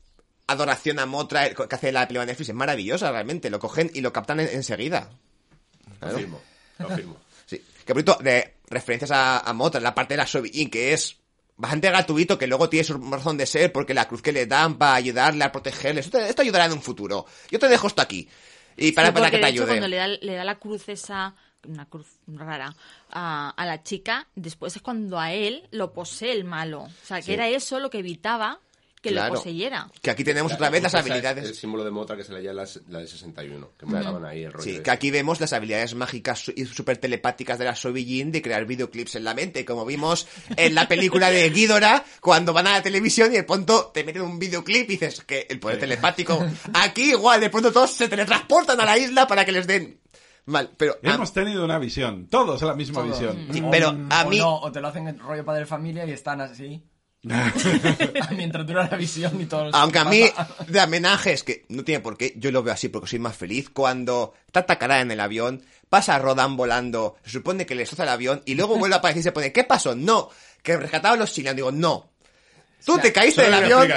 adoración 0.47 0.99
a 0.99 1.07
Motra 1.07 1.47
eh, 1.47 1.55
que 1.55 1.75
hace 1.75 1.93
la 1.93 2.07
película 2.07 2.21
de 2.21 2.27
Netflix 2.33 2.49
es 2.51 2.55
maravillosa, 2.55 3.11
realmente. 3.11 3.51
Lo 3.51 3.59
cogen 3.59 3.91
y 3.95 4.01
lo 4.01 4.13
captan 4.13 4.41
en- 4.41 4.49
enseguida. 4.49 5.09
Lo 6.01 6.11
firmo, 6.11 6.41
lo 6.79 6.89
firmo. 6.91 7.17
Sí. 7.47 7.65
Que 7.85 7.93
bonito, 7.93 8.19
de 8.21 8.57
referencias 8.69 9.13
a, 9.13 9.39
a 9.39 9.53
Motra, 9.53 9.79
en 9.79 9.85
la 9.85 9.95
parte 9.95 10.15
de 10.15 10.19
la 10.19 10.27
Sobillín, 10.27 10.69
que 10.69 10.93
es 10.93 11.17
bastante 11.57 11.89
gratuito, 11.89 12.37
que 12.37 12.49
luego 12.49 12.69
tiene 12.69 12.83
su 12.83 12.99
razón 12.99 13.37
de 13.39 13.47
ser, 13.47 13.71
porque 13.73 13.95
la 13.95 14.09
cruz 14.09 14.21
que 14.21 14.33
le 14.33 14.47
dan 14.47 14.77
para 14.77 14.95
ayudarle 14.97 15.45
a 15.45 15.53
protegerle, 15.53 16.01
esto, 16.01 16.19
te- 16.19 16.29
esto 16.29 16.43
ayudará 16.43 16.65
en 16.65 16.73
un 16.73 16.83
futuro. 16.83 17.25
Yo 17.51 17.61
te 17.61 17.69
dejo 17.69 17.87
esto 17.87 18.03
aquí. 18.03 18.29
Y 18.77 18.91
para, 18.93 19.09
sí, 19.09 19.15
para 19.15 19.31
que 19.31 19.39
te 19.39 19.43
hecho, 19.49 19.63
ayude. 19.63 19.67
cuando 19.69 19.87
le 19.89 19.97
da, 19.97 20.09
le 20.09 20.35
da 20.35 20.43
la 20.45 20.57
cruz 20.59 20.89
esa, 20.89 21.37
una 21.69 21.87
cruz 21.87 22.09
rara, 22.27 22.75
a, 23.13 23.51
a 23.57 23.65
la 23.65 23.85
chica, 23.85 24.27
después 24.35 24.75
es 24.75 24.83
cuando 24.83 25.21
a 25.21 25.33
él 25.33 25.69
lo 25.71 25.93
posee 25.93 26.33
el 26.33 26.43
malo. 26.45 26.81
O 26.83 26.91
sea, 27.07 27.19
que 27.19 27.23
Sí. 27.27 27.33
era 27.35 27.49
eso 27.49 27.79
lo 27.79 27.91
que 27.91 28.01
evitaba 28.01 28.59
que 29.09 29.13
Claro. 29.15 29.35
lo 29.35 29.41
poseyera. 29.41 29.89
Que 30.03 30.11
aquí 30.11 30.25
tenemos 30.25 30.53
otra 30.53 30.71
vez 30.71 30.83
las 30.83 30.93
Esa 30.93 31.01
es 31.01 31.07
habilidades. 31.11 31.45
El 31.45 31.55
símbolo 31.55 31.85
de 31.85 31.91
Motra 31.91 32.17
que 32.17 32.25
se 32.25 32.33
leía 32.33 32.53
la, 32.53 32.67
la 32.89 32.99
de 33.01 33.07
61, 33.07 33.71
que 33.79 33.87
montaban 33.87 34.25
ahí 34.25 34.45
el 34.45 34.53
rollo. 34.53 34.65
Sí, 34.65 34.81
que 34.83 34.91
aquí 34.91 35.11
vemos 35.11 35.41
las 35.41 35.53
habilidades 35.53 35.95
mágicas 35.95 36.51
y 36.55 36.65
súper 36.67 36.99
telepáticas 36.99 37.59
de 37.59 37.65
la 37.65 37.75
Sobillín 37.77 38.33
de 38.33 38.43
crear 38.43 38.65
videoclips 38.67 39.15
en 39.17 39.25
la 39.25 39.35
mente, 39.35 39.65
como 39.65 39.85
vimos 39.87 40.27
en 40.57 40.75
la 40.75 40.89
película 40.89 41.31
de 41.31 41.49
Ghidorah, 41.51 42.05
cuando 42.21 42.53
van 42.53 42.67
a 42.67 42.73
la 42.73 42.83
televisión 42.83 43.33
y 43.33 43.37
de 43.37 43.45
pronto 43.45 43.91
te 43.95 44.05
meten 44.05 44.23
un 44.23 44.39
videoclip 44.39 44.85
y 44.91 44.93
dices 44.97 45.21
que 45.25 45.47
el 45.49 45.59
poder 45.61 45.79
telepático. 45.79 46.45
Aquí 46.75 47.11
igual, 47.11 47.41
de 47.41 47.51
pronto 47.51 47.73
todos 47.73 47.91
se 47.93 48.09
teletransportan 48.09 48.81
a 48.81 48.85
la 48.85 48.99
isla 48.99 49.27
para 49.27 49.45
que 49.45 49.53
les 49.53 49.67
den... 49.67 50.01
Mal, 50.49 50.71
pero... 50.77 50.97
a- 51.03 51.15
Hemos 51.15 51.33
tenido 51.33 51.65
una 51.65 51.79
visión. 51.81 52.29
Todos 52.29 52.63
la 52.63 52.75
misma 52.75 53.01
Todo. 53.03 53.11
visión. 53.11 53.49
Sí, 53.53 53.61
O- 53.65 53.71
pero 53.71 53.89
a 54.11 54.25
o 54.25 54.29
mí- 54.31 54.39
no, 54.39 54.61
o 54.61 54.71
te 54.71 54.81
lo 54.81 54.89
hacen 54.89 55.09
en 55.09 55.19
rollo 55.19 55.45
padre 55.45 55.67
familia 55.67 56.07
y 56.07 56.13
están 56.13 56.41
así. 56.41 56.83
Mientras 58.37 58.67
dura 58.67 58.89
la 58.89 58.97
visión 58.97 59.41
y 59.41 59.47
todo. 59.47 59.71
Aunque 59.73 59.99
a 59.99 60.05
mí, 60.05 60.23
de 60.69 60.81
homenajes, 60.81 61.43
que 61.43 61.65
no 61.69 61.83
tiene 61.83 62.01
por 62.01 62.17
qué, 62.17 62.35
yo 62.37 62.53
lo 62.53 62.63
veo 62.63 62.73
así 62.73 62.89
porque 62.89 63.09
soy 63.09 63.19
más 63.19 63.37
feliz, 63.37 63.69
cuando 63.71 64.35
está 64.47 64.61
atacada 64.61 65.01
en 65.01 65.11
el 65.11 65.21
avión, 65.21 65.63
pasa 65.89 66.19
Rodan 66.19 66.57
volando, 66.57 67.17
se 67.25 67.33
supone 67.33 67.67
que 67.67 67.75
le 67.75 67.83
destroza 67.83 68.05
el 68.05 68.11
avión, 68.11 68.43
y 68.45 68.55
luego 68.55 68.79
vuelve 68.79 68.95
a 68.95 68.99
aparecer 68.99 69.21
y 69.21 69.23
se 69.25 69.33
pone, 69.33 69.53
¿qué 69.53 69.65
pasó? 69.65 69.97
No, 69.97 70.31
que 70.63 70.77
rescataron 70.77 71.19
los 71.19 71.33
chilenos. 71.33 71.57
Digo, 71.57 71.73
no. 71.73 72.11
Tú 72.85 72.99
te 72.99 73.13
caíste 73.13 73.43
del 73.43 73.55
avión, 73.55 73.89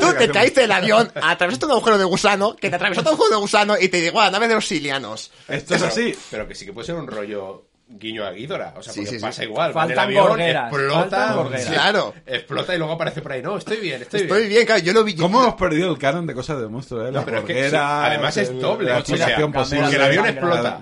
tú 0.00 0.14
te 0.16 0.30
caíste 0.30 0.62
del 0.62 0.72
avión, 0.72 1.12
atravesaste 1.14 1.66
un 1.66 1.72
agujero 1.72 1.98
de 1.98 2.04
gusano, 2.04 2.56
que 2.56 2.70
te 2.70 2.76
atravesó 2.76 3.02
otro 3.02 3.12
agujero 3.12 3.36
de 3.36 3.40
gusano 3.42 3.76
y 3.78 3.88
te 3.88 4.00
llegó 4.00 4.22
a 4.22 4.26
la 4.26 4.30
nave 4.30 4.48
de 4.48 4.54
los 4.54 4.66
silianos. 4.66 5.30
Esto 5.46 5.74
es 5.74 5.82
así. 5.82 6.16
Pero 6.30 6.48
que 6.48 6.54
sí 6.54 6.64
que 6.64 6.72
puede 6.72 6.86
ser 6.86 6.94
un 6.94 7.06
rollo 7.06 7.69
guiño 7.90 8.24
a 8.24 8.30
Ghidorah. 8.30 8.74
O 8.76 8.82
sea, 8.82 8.92
Sí, 8.92 9.00
porque 9.00 9.10
sí, 9.10 9.16
sí. 9.16 9.22
pasa 9.22 9.44
igual. 9.44 9.70
va 9.70 9.82
Faltan 9.82 9.98
avión, 10.06 10.28
gorgueras, 10.28 10.72
explota. 10.72 11.36
Claro. 11.72 12.14
Explota 12.26 12.74
y 12.74 12.78
luego 12.78 12.92
aparece 12.94 13.20
por 13.22 13.32
ahí. 13.32 13.42
No, 13.42 13.56
estoy 13.56 13.78
bien, 13.78 14.02
estoy, 14.02 14.22
Estoy 14.22 14.38
bien. 14.42 14.50
bien, 14.50 14.66
claro, 14.66 14.80
yo 14.82 14.92
lo 14.92 15.04
vi. 15.04 15.16
¿Cómo 15.16 15.42
hemos 15.42 15.54
perdido 15.54 15.90
el 15.90 15.98
canon 15.98 16.26
de 16.26 16.34
cosas 16.34 16.60
de 16.60 16.68
monstruos? 16.68 17.08
Eh? 17.08 17.12
No, 17.12 17.24
pero 17.24 17.38
es 17.38 17.44
que 17.44 17.76
además 17.76 18.36
es 18.36 18.58
doble, 18.60 18.90
La 18.90 18.98
o 18.98 19.04
sea, 19.04 19.16
explicación 19.16 19.52
cámara 19.52 19.60
posible. 19.60 19.82
Porque 19.82 19.96
el 19.96 20.02
avión 20.02 20.26
explota. 20.26 20.80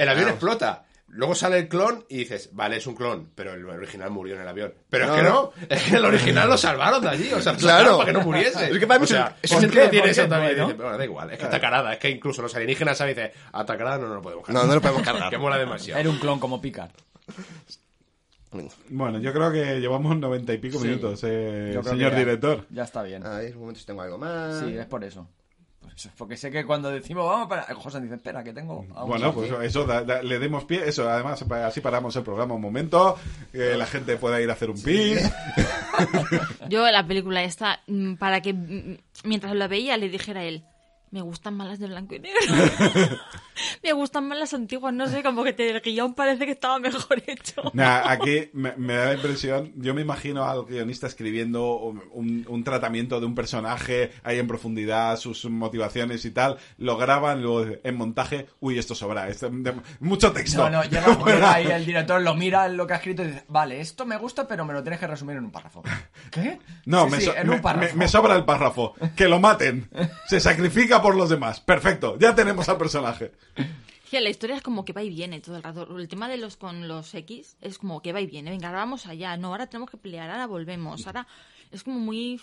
El 0.00 0.08
avión 0.08 0.28
explota. 0.28 0.84
Luego 1.14 1.34
sale 1.34 1.58
el 1.58 1.68
clon 1.68 2.06
y 2.08 2.18
dices, 2.18 2.48
vale, 2.52 2.78
es 2.78 2.86
un 2.86 2.94
clon, 2.94 3.28
pero 3.34 3.52
el 3.52 3.64
original 3.68 4.10
murió 4.10 4.34
en 4.34 4.40
el 4.40 4.48
avión. 4.48 4.72
Pero 4.88 5.06
No, 5.06 5.14
es 5.14 5.20
que 5.22 5.28
no. 5.28 5.52
es 5.68 5.82
que 5.82 5.96
el 5.96 6.04
original 6.06 6.48
lo 6.48 6.56
salvaron 6.56 7.02
de 7.02 7.08
allí, 7.10 7.30
o 7.34 7.40
sea, 7.42 7.52
lo 7.52 7.58
Claro. 7.58 7.98
para 7.98 8.06
que 8.06 8.18
no 8.18 8.24
muriese. 8.24 8.70
Es 8.70 8.78
que 8.78 8.86
para 8.86 8.98
mí 8.98 9.04
o 9.04 9.06
sea, 9.06 9.36
es- 9.42 9.52
¿por 9.52 9.62
es- 9.62 9.70
qué 9.70 9.80
¿por 9.80 9.90
tiene 9.90 10.10
eso 10.10 10.26
también? 10.26 10.54
Bueno. 10.54 10.66
Dice, 10.68 10.82
bueno, 10.82 10.96
da 10.98 11.04
igual, 11.04 11.30
es 11.30 11.38
que 11.38 11.44
está 11.44 11.60
carada, 11.60 11.92
es 11.92 11.98
que 11.98 12.08
incluso 12.08 12.40
los 12.40 12.54
alienígenas 12.54 12.96
saben, 12.96 13.14
dice, 13.14 13.32
atacarada 13.52 13.98
no, 13.98 14.08
no 14.08 14.14
lo 14.14 14.22
podemos 14.22 14.46
cargar. 14.46 14.62
No, 14.62 14.68
no 14.68 14.74
lo 14.74 14.80
podemos 14.80 15.02
cargar. 15.02 15.28
que 15.30 15.36
mola 15.38 15.58
demasiado. 15.58 16.00
Era 16.00 16.08
un 16.08 16.18
clon 16.18 16.40
como 16.40 16.62
Picard. 16.62 16.90
Bueno, 18.90 19.18
yo 19.18 19.32
creo 19.32 19.50
que 19.50 19.80
llevamos 19.80 20.16
noventa 20.18 20.52
y 20.52 20.58
pico 20.58 20.78
Sí. 20.78 20.86
minutos, 20.88 21.20
eh, 21.24 21.78
señor 21.84 22.10
que 22.10 22.16
ya- 22.16 22.18
director. 22.18 22.66
Ya 22.70 22.82
está 22.84 23.02
bien. 23.02 23.24
A 23.26 23.38
ver, 23.38 23.54
un 23.54 23.60
momento 23.60 23.80
si 23.80 23.86
tengo 23.86 24.02
algo 24.02 24.18
más. 24.18 24.60
Sí, 24.60 24.76
es 24.76 24.86
por 24.86 25.02
eso. 25.04 25.26
Porque 26.16 26.36
sé 26.36 26.50
que 26.50 26.64
cuando 26.64 26.90
decimos 26.90 27.26
vamos 27.26 27.48
para. 27.48 27.62
José 27.74 28.00
dice, 28.00 28.14
espera, 28.14 28.42
que 28.42 28.52
tengo. 28.52 28.84
Bueno, 29.06 29.26
más". 29.26 29.34
pues 29.34 29.52
eso, 29.62 29.84
da- 29.84 30.02
da- 30.02 30.22
le 30.22 30.38
demos 30.38 30.64
pie, 30.64 30.82
eso, 30.88 31.08
además, 31.08 31.44
así 31.64 31.80
paramos 31.80 32.16
el 32.16 32.22
programa 32.22 32.54
un 32.54 32.60
momento, 32.62 33.18
que 33.52 33.76
la 33.76 33.86
gente 33.86 34.16
pueda 34.16 34.40
ir 34.40 34.48
a 34.50 34.54
hacer 34.54 34.70
un 34.70 34.82
pis. 34.82 35.20
Yo 36.68 36.90
la 36.90 37.06
película 37.06 37.42
esta, 37.42 37.80
mm, 37.86 38.14
para 38.14 38.40
que 38.40 38.52
mm, 38.52 38.96
mientras 39.24 39.54
la 39.54 39.68
veía 39.68 39.96
le 39.96 40.08
dijera 40.08 40.40
a 40.40 40.44
él, 40.44 40.64
me 41.10 41.20
gustan 41.20 41.54
más 41.54 41.68
las 41.68 41.78
de 41.78 41.86
blanco 41.88 42.14
y 42.14 42.20
negro. 42.20 42.40
me 43.82 43.92
gustan 43.92 44.28
más 44.28 44.38
las 44.38 44.54
antiguas, 44.54 44.92
no 44.94 45.06
sé, 45.08 45.22
como 45.22 45.44
que 45.44 45.52
te, 45.52 45.70
el 45.70 45.80
guion 45.80 46.14
parece 46.14 46.46
que 46.46 46.52
estaba 46.52 46.78
mejor 46.78 47.22
hecho. 47.26 47.62
Nah, 47.74 48.02
aquí 48.10 48.50
me, 48.52 48.74
me 48.76 48.94
da 48.94 49.06
la 49.06 49.14
impresión, 49.14 49.72
yo 49.76 49.94
me 49.94 50.02
imagino 50.02 50.44
al 50.44 50.64
guionista 50.64 51.06
escribiendo 51.06 51.76
un, 51.76 52.44
un 52.48 52.64
tratamiento 52.64 53.20
de 53.20 53.26
un 53.26 53.34
personaje 53.34 54.12
ahí 54.24 54.38
en 54.38 54.46
profundidad, 54.46 55.16
sus 55.18 55.44
motivaciones 55.46 56.24
y 56.24 56.30
tal, 56.30 56.58
lo 56.78 56.96
graban, 56.96 57.42
luego 57.42 57.76
en 57.82 57.96
montaje, 57.96 58.46
uy, 58.60 58.78
esto 58.78 58.94
sobra, 58.94 59.28
esto- 59.28 59.50
de- 59.50 59.74
mucho 60.00 60.32
texto. 60.32 60.62
No, 60.68 60.70
no, 60.70 60.84
llega, 60.84 61.16
llega 61.26 61.54
ahí 61.54 61.66
el 61.66 61.84
director, 61.84 62.20
lo 62.20 62.34
mira 62.34 62.68
lo 62.68 62.86
que 62.86 62.94
ha 62.94 62.96
escrito 62.96 63.22
y 63.22 63.28
dice, 63.28 63.44
vale, 63.48 63.80
esto 63.80 64.06
me 64.06 64.16
gusta, 64.16 64.46
pero 64.48 64.64
me 64.64 64.72
lo 64.72 64.82
tienes 64.82 64.98
que 65.00 65.06
resumir 65.06 65.36
en 65.36 65.44
un 65.44 65.50
párrafo. 65.52 65.82
¿Qué? 66.30 66.58
No, 66.86 67.04
Sí, 67.06 67.10
me, 67.10 67.16
sí, 67.20 67.24
so- 67.26 67.36
en 67.36 67.48
me- 67.48 67.54
un 67.56 67.60
párrafo. 67.62 67.88
me- 67.94 67.98
me 68.04 68.08
sobra 68.08 68.34
el 68.36 68.44
párrafo. 68.44 68.94
Que 69.16 69.28
lo 69.28 69.38
maten. 69.40 69.88
Se 70.26 70.40
sacrifica 70.40 71.02
por 71.02 71.14
los 71.16 71.28
demás. 71.28 71.60
Perfecto, 71.60 72.18
ya 72.18 72.34
tenemos 72.34 72.68
al 72.68 72.78
personaje. 72.78 73.32
Sí, 73.56 74.20
la 74.20 74.28
historia 74.28 74.56
es 74.56 74.62
como 74.62 74.84
que 74.84 74.92
va 74.92 75.02
y 75.02 75.08
viene 75.08 75.40
todo 75.40 75.56
el 75.56 75.62
rato. 75.62 75.98
El 75.98 76.06
tema 76.08 76.28
de 76.28 76.36
los 76.36 76.56
con 76.56 76.86
los 76.86 77.14
X 77.14 77.56
es 77.62 77.78
como 77.78 78.02
que 78.02 78.12
va 78.12 78.20
y 78.20 78.26
viene. 78.26 78.50
Venga, 78.50 78.68
ahora 78.68 78.80
vamos 78.80 79.06
allá. 79.06 79.36
No, 79.38 79.48
ahora 79.48 79.66
tenemos 79.68 79.90
que 79.90 79.96
pelear, 79.96 80.30
ahora 80.30 80.46
volvemos. 80.46 81.06
Ahora 81.06 81.26
es 81.70 81.82
como 81.82 81.98
muy... 81.98 82.40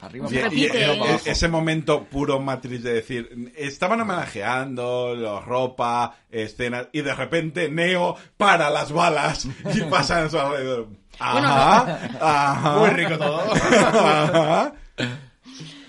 Arriba, 0.00 0.28
Y- 0.30 0.36
y- 0.60 0.64
¿eh? 0.66 1.00
e- 1.26 1.30
ese 1.30 1.48
momento 1.48 2.04
puro 2.04 2.38
Matrix 2.38 2.84
de 2.84 2.92
decir, 2.92 3.52
estaban 3.56 4.00
homenajeando 4.00 5.14
los 5.16 5.44
ropa, 5.44 6.14
escenas, 6.30 6.86
y 6.92 7.00
de 7.00 7.14
repente 7.14 7.68
Neo 7.68 8.14
para 8.36 8.70
las 8.70 8.92
balas 8.92 9.46
y 9.74 9.80
pasa 9.90 10.22
a 10.24 10.30
su 10.30 10.38
alrededor. 10.38 10.88
Ajá, 11.18 11.98
ajá. 12.20 12.78
Muy 12.78 12.90
rico 12.90 13.18
todo. 13.18 13.40
Ajá. 13.52 14.72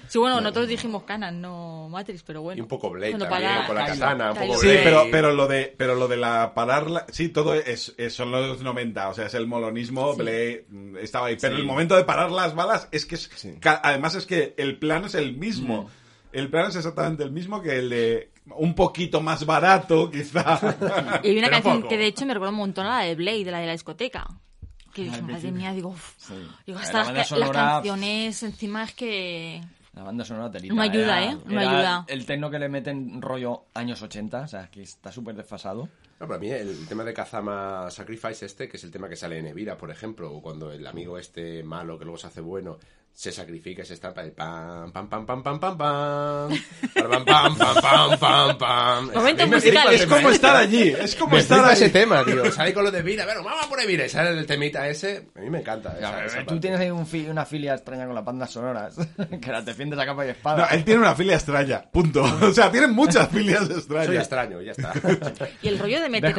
Sí, 0.10 0.18
bueno, 0.18 0.41
nosotros 0.41 0.68
dijimos 0.68 1.03
Canon, 1.03 1.40
no 1.40 1.88
Matrix, 1.90 2.23
pero 2.23 2.41
bueno. 2.41 2.57
Y 2.57 2.61
un 2.61 2.68
poco 2.68 2.90
Blade 2.90 3.11
Cuando 3.11 3.27
también, 3.27 3.52
para- 3.53 3.68
con 3.68 3.76
la 3.76 3.86
katana, 3.86 4.31
un 4.31 4.38
poco. 4.40 4.57
Sí, 4.60 4.68
Blade. 4.68 4.81
pero, 4.84 5.03
pero 5.11 5.34
lo 5.34 5.48
de, 5.48 5.76
pero 5.77 5.95
lo 5.95 6.07
de 6.07 6.18
la 6.18 6.53
pararla, 6.56 7.06
sí, 7.11 7.30
todo 7.30 7.53
es, 7.53 7.94
es- 7.98 8.14
son 8.14 8.31
los 8.31 8.61
90, 8.61 9.10
o 9.10 9.14
sea, 9.14 9.27
es 9.27 9.34
el 9.36 9.45
molonismo, 9.48 10.15
Blade, 10.15 10.65
mm, 10.68 10.98
estaba 10.98 11.27
ahí, 11.27 11.38
pero 11.40 11.53
Sí. 11.56 11.61
el 11.61 11.68
momento 11.68 11.95
de 11.95 12.03
parar 12.06 12.31
las 12.31 12.56
balas 12.56 12.90
es 12.91 13.06
que 13.06 13.15
es, 13.15 13.30
ca- 13.60 13.81
además 13.84 14.15
es 14.15 14.26
que 14.26 14.56
el 14.57 14.80
plano 14.80 15.06
es 15.07 15.14
el 15.15 15.38
mismo, 15.38 15.90
el 16.31 16.49
plano 16.49 16.69
es 16.69 16.76
exactamente 16.76 17.23
el 17.23 17.31
mismo 17.31 17.61
que 17.61 17.77
el 17.77 17.90
de 17.90 18.31
un 18.56 18.73
poquito 18.73 19.22
más 19.22 19.45
barato, 19.45 20.10
quizá. 20.10 20.60
Y 21.23 21.30
hay 21.30 21.38
una 21.38 21.48
Pero 21.49 21.52
canción 21.52 21.77
poco. 21.81 21.90
que 21.90 21.98
de 21.99 22.07
hecho 22.07 22.26
me 22.26 22.34
recuerda 22.34 22.52
un 22.52 22.57
montón 22.57 22.88
a 22.88 22.98
la 22.99 23.03
de 23.06 23.14
Blade, 23.14 23.45
de 23.45 23.52
la 23.52 23.60
de 23.60 23.68
la 23.68 23.72
discoteca. 23.73 24.26
Que 24.91 25.03
dije, 25.03 25.22
madre 25.22 25.52
mía, 25.52 25.72
digo, 25.72 25.90
uf. 25.90 26.31
digo 26.65 26.80
La 26.80 26.84
hasta 26.84 26.98
las, 26.98 27.07
banda 27.07 27.14
ca- 27.14 27.19
las 27.19 27.27
sonora, 27.27 27.60
canciones 27.73 28.41
encima 28.41 28.84
es 28.86 28.94
que... 28.95 29.61
La 29.99 30.05
banda 30.05 30.23
sonora 30.23 30.49
telita. 30.49 30.73
No 30.73 30.81
ayuda, 30.81 31.21
Era- 31.21 31.31
¿eh? 31.34 31.38
No 31.45 31.59
era 31.59 31.71
ayuda. 31.71 32.05
El 32.07 32.26
tecno 32.26 32.49
que 32.49 32.57
le 32.57 32.69
meten 32.69 33.21
rollo 33.21 33.65
años 33.73 34.01
80, 34.01 34.41
o 34.43 34.47
sea, 34.47 34.71
que 34.71 34.81
está 34.81 35.11
súper 35.11 35.35
desfasado. 35.35 35.89
No, 36.21 36.26
para 36.27 36.39
mí 36.39 36.49
el 36.49 36.88
tema 36.88 37.03
de 37.03 37.13
Kazama 37.13 37.91
Sacrifice 37.91 38.45
este, 38.45 38.69
que 38.69 38.77
es 38.77 38.84
el 38.85 38.91
tema 38.91 39.09
que 39.09 39.17
sale 39.17 39.38
en 39.39 39.47
Evira, 39.47 39.77
por 39.77 39.91
ejemplo, 39.91 40.31
o 40.34 40.41
cuando 40.41 40.71
el 40.71 40.88
amigo 40.88 41.17
este 41.17 41.63
malo 41.63 41.99
que 41.99 42.05
luego 42.05 42.17
se 42.17 42.27
hace 42.27 42.39
bueno 42.39 42.77
se 43.19 43.33
sacrifica 43.33 43.83
se 43.83 43.95
estampa 43.95 44.23
de 44.23 44.31
pam, 44.31 44.93
pam, 44.93 45.09
pam, 45.09 45.25
pam, 45.25 45.43
pam, 45.43 45.59
pam, 45.59 45.77
pam, 45.77 46.49
pam, 47.25 47.25
pam, 47.25 47.55
pam, 47.57 48.17
pam, 48.17 48.57
pam, 48.57 49.09
A 49.13 49.59
flipa 49.59 49.83
el 49.89 49.93
es 49.95 50.05
como 50.05 50.19
este. 50.19 50.31
estar 50.35 50.55
allí, 50.55 50.87
es 50.97 51.15
como 51.17 51.37
estar 51.37 51.65
allí. 51.65 51.73
ese 51.73 51.89
tema, 51.89 52.23
tío. 52.23 52.49
Sale 52.49 52.73
con 52.73 52.85
lo 52.85 52.91
de 52.91 52.99
Evira, 52.99 53.25
bueno, 53.25 53.43
vamos 53.43 53.65
por 53.67 53.81
Evira 53.81 54.05
y 54.05 54.09
sale 54.09 54.29
el 54.39 54.45
temita 54.45 54.87
ese. 54.87 55.27
A 55.35 55.41
mí 55.41 55.49
me 55.49 55.59
encanta. 55.59 55.97
esa 56.25 56.45
Tú 56.45 56.61
tienes 56.61 56.79
ahí 56.79 56.91
un 56.91 57.05
fi- 57.05 57.27
una 57.27 57.45
filia 57.45 57.73
extraña 57.75 58.05
con 58.05 58.15
las 58.15 58.23
bandas 58.23 58.51
sonoras, 58.51 58.95
que 59.41 59.51
las 59.51 59.65
defiendes 59.65 59.99
a 59.99 60.05
capa 60.05 60.25
y 60.25 60.29
espada. 60.29 60.65
No, 60.69 60.69
él 60.77 60.85
tiene 60.85 61.01
una 61.01 61.13
filia 61.13 61.35
extraña, 61.35 61.81
punto. 61.91 62.23
O 62.41 62.53
sea, 62.53 62.71
tiene 62.71 62.87
muchas 62.87 63.27
filias 63.27 63.67
Soy 63.67 63.75
extrañas. 63.79 64.15
extraño, 64.15 64.61
ya 64.61 64.71
está. 64.71 64.93
Y 65.61 65.67
el 65.67 65.77
rollo 65.77 65.99
de 66.01 66.07
meter... 66.07 66.33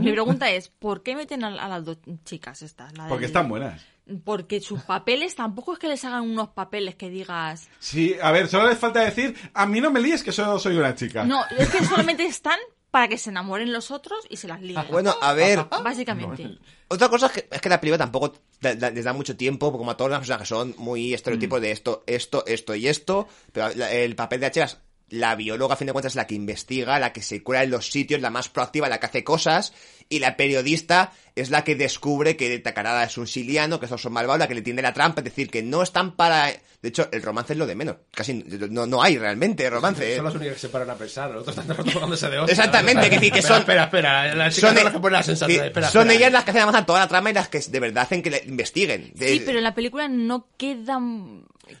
mi 0.00 0.12
pregunta 0.12 0.48
es, 0.48 0.68
¿por 0.68 1.02
qué 1.02 1.16
meten 1.16 1.42
a, 1.42 1.48
a 1.48 1.68
las 1.68 1.84
dos 1.84 1.98
chicas 2.24 2.62
estas? 2.62 2.92
Porque 3.08 3.24
están 3.26 3.48
buenas. 3.48 3.82
Porque 4.24 4.60
sus 4.60 4.82
papeles 4.82 5.34
tampoco 5.34 5.72
es 5.72 5.78
que 5.78 5.88
les 5.88 6.04
hagan 6.04 6.22
unos 6.22 6.48
papeles 6.50 6.94
que 6.94 7.08
digas... 7.08 7.68
Sí, 7.78 8.14
a 8.20 8.32
ver, 8.32 8.48
solo 8.48 8.68
les 8.68 8.78
falta 8.78 9.00
decir, 9.00 9.34
a 9.54 9.64
mí 9.66 9.80
no 9.80 9.90
me 9.90 10.00
líes 10.00 10.22
que 10.22 10.30
solo 10.30 10.58
soy 10.58 10.76
una 10.76 10.94
chica. 10.94 11.24
No, 11.24 11.42
es 11.58 11.70
que 11.70 11.82
solamente 11.84 12.24
están 12.26 12.58
para 12.90 13.08
que 13.08 13.16
se 13.18 13.30
enamoren 13.30 13.72
los 13.72 13.90
otros 13.90 14.20
y 14.28 14.36
se 14.36 14.46
las 14.46 14.60
liguen. 14.60 14.84
Bueno, 14.90 15.14
a 15.20 15.32
ver, 15.32 15.66
Básicamente. 15.82 16.58
Otra 16.88 17.08
cosa 17.08 17.26
es 17.26 17.32
que, 17.32 17.48
es 17.50 17.60
que 17.60 17.68
la 17.70 17.80
película 17.80 17.98
tampoco 17.98 18.34
da- 18.60 18.74
da- 18.74 18.90
les 18.90 19.04
da 19.04 19.12
mucho 19.14 19.36
tiempo, 19.36 19.72
como 19.72 19.90
a 19.90 19.96
todas 19.96 20.10
las 20.10 20.20
personas 20.20 20.42
que 20.42 20.46
son 20.54 20.74
muy 20.76 21.14
estereotipos 21.14 21.60
de 21.60 21.70
esto, 21.72 22.04
esto, 22.06 22.44
esto 22.46 22.74
y 22.74 22.86
esto, 22.88 23.26
pero 23.52 23.70
la- 23.74 23.90
el 23.90 24.14
papel 24.14 24.40
de 24.40 24.46
es 24.54 24.78
la 25.08 25.34
bióloga, 25.34 25.74
a 25.74 25.76
fin 25.76 25.86
de 25.86 25.92
cuentas, 25.92 26.12
es 26.12 26.16
la 26.16 26.26
que 26.26 26.34
investiga, 26.34 26.98
la 26.98 27.12
que 27.12 27.22
se 27.22 27.42
cura 27.42 27.62
en 27.62 27.70
los 27.70 27.90
sitios, 27.90 28.20
la 28.20 28.30
más 28.30 28.48
proactiva, 28.48 28.88
la 28.88 29.00
que 29.00 29.06
hace 29.06 29.24
cosas, 29.24 29.72
y 30.08 30.18
la 30.18 30.36
periodista 30.36 31.12
es 31.36 31.50
la 31.50 31.64
que 31.64 31.74
descubre 31.74 32.36
que 32.36 32.58
Takarada 32.60 33.04
es 33.04 33.18
un 33.18 33.26
siliano, 33.26 33.80
que 33.80 33.86
estos 33.86 34.00
son 34.02 34.12
malvados, 34.12 34.38
la 34.38 34.46
que 34.48 34.54
le 34.54 34.62
tiende 34.62 34.82
la 34.82 34.92
trampa, 34.94 35.20
es 35.20 35.24
decir, 35.24 35.50
que 35.50 35.62
no 35.62 35.82
están 35.82 36.14
para... 36.16 36.46
De 36.82 36.88
hecho, 36.90 37.08
el 37.12 37.22
romance 37.22 37.54
es 37.54 37.58
lo 37.58 37.66
de 37.66 37.74
menos, 37.74 37.96
casi 38.14 38.34
no, 38.70 38.86
no 38.86 39.02
hay 39.02 39.16
realmente 39.16 39.68
romance. 39.70 40.12
¿eh? 40.12 40.16
Son 40.16 40.26
las 40.26 40.34
únicas 40.34 40.54
que 40.54 40.60
se 40.60 40.68
paran 40.68 40.90
a 40.90 40.94
pensar, 40.94 41.30
los 41.30 41.48
otros 41.48 41.56
están 41.58 41.76
tomándose 41.92 42.28
de 42.28 42.38
hostia. 42.38 42.52
Exactamente, 42.52 43.08
que 43.08 43.16
decir 43.16 43.32
que 43.32 43.38
Espera, 43.38 43.54
son- 43.54 43.62
Espera, 43.62 43.84
espera, 43.84 44.34
las 44.34 44.54
Son, 44.54 44.74
son 44.74 44.84
las 44.84 44.92
que 44.92 44.98
ponen 45.00 45.12
la 45.14 45.22
sensatez. 45.22 45.60
que 45.60 45.66
Espera, 45.68 45.90
son 45.90 46.02
espera. 46.02 46.18
ellas 46.20 46.32
las 46.32 46.44
que 46.44 46.50
hacen 46.50 46.62
avanzar 46.62 46.84
toda 46.86 47.00
la 47.00 47.08
trama 47.08 47.30
y 47.30 47.32
las 47.32 47.48
que 47.48 47.58
de 47.60 47.80
verdad 47.80 48.02
hacen 48.04 48.22
que 48.22 48.30
le 48.30 48.42
investiguen. 48.46 49.12
Sí, 49.18 49.38
De- 49.38 49.42
pero 49.46 49.58
en 49.58 49.64
la 49.64 49.74
película 49.74 50.08
no 50.08 50.46
queda... 50.58 51.00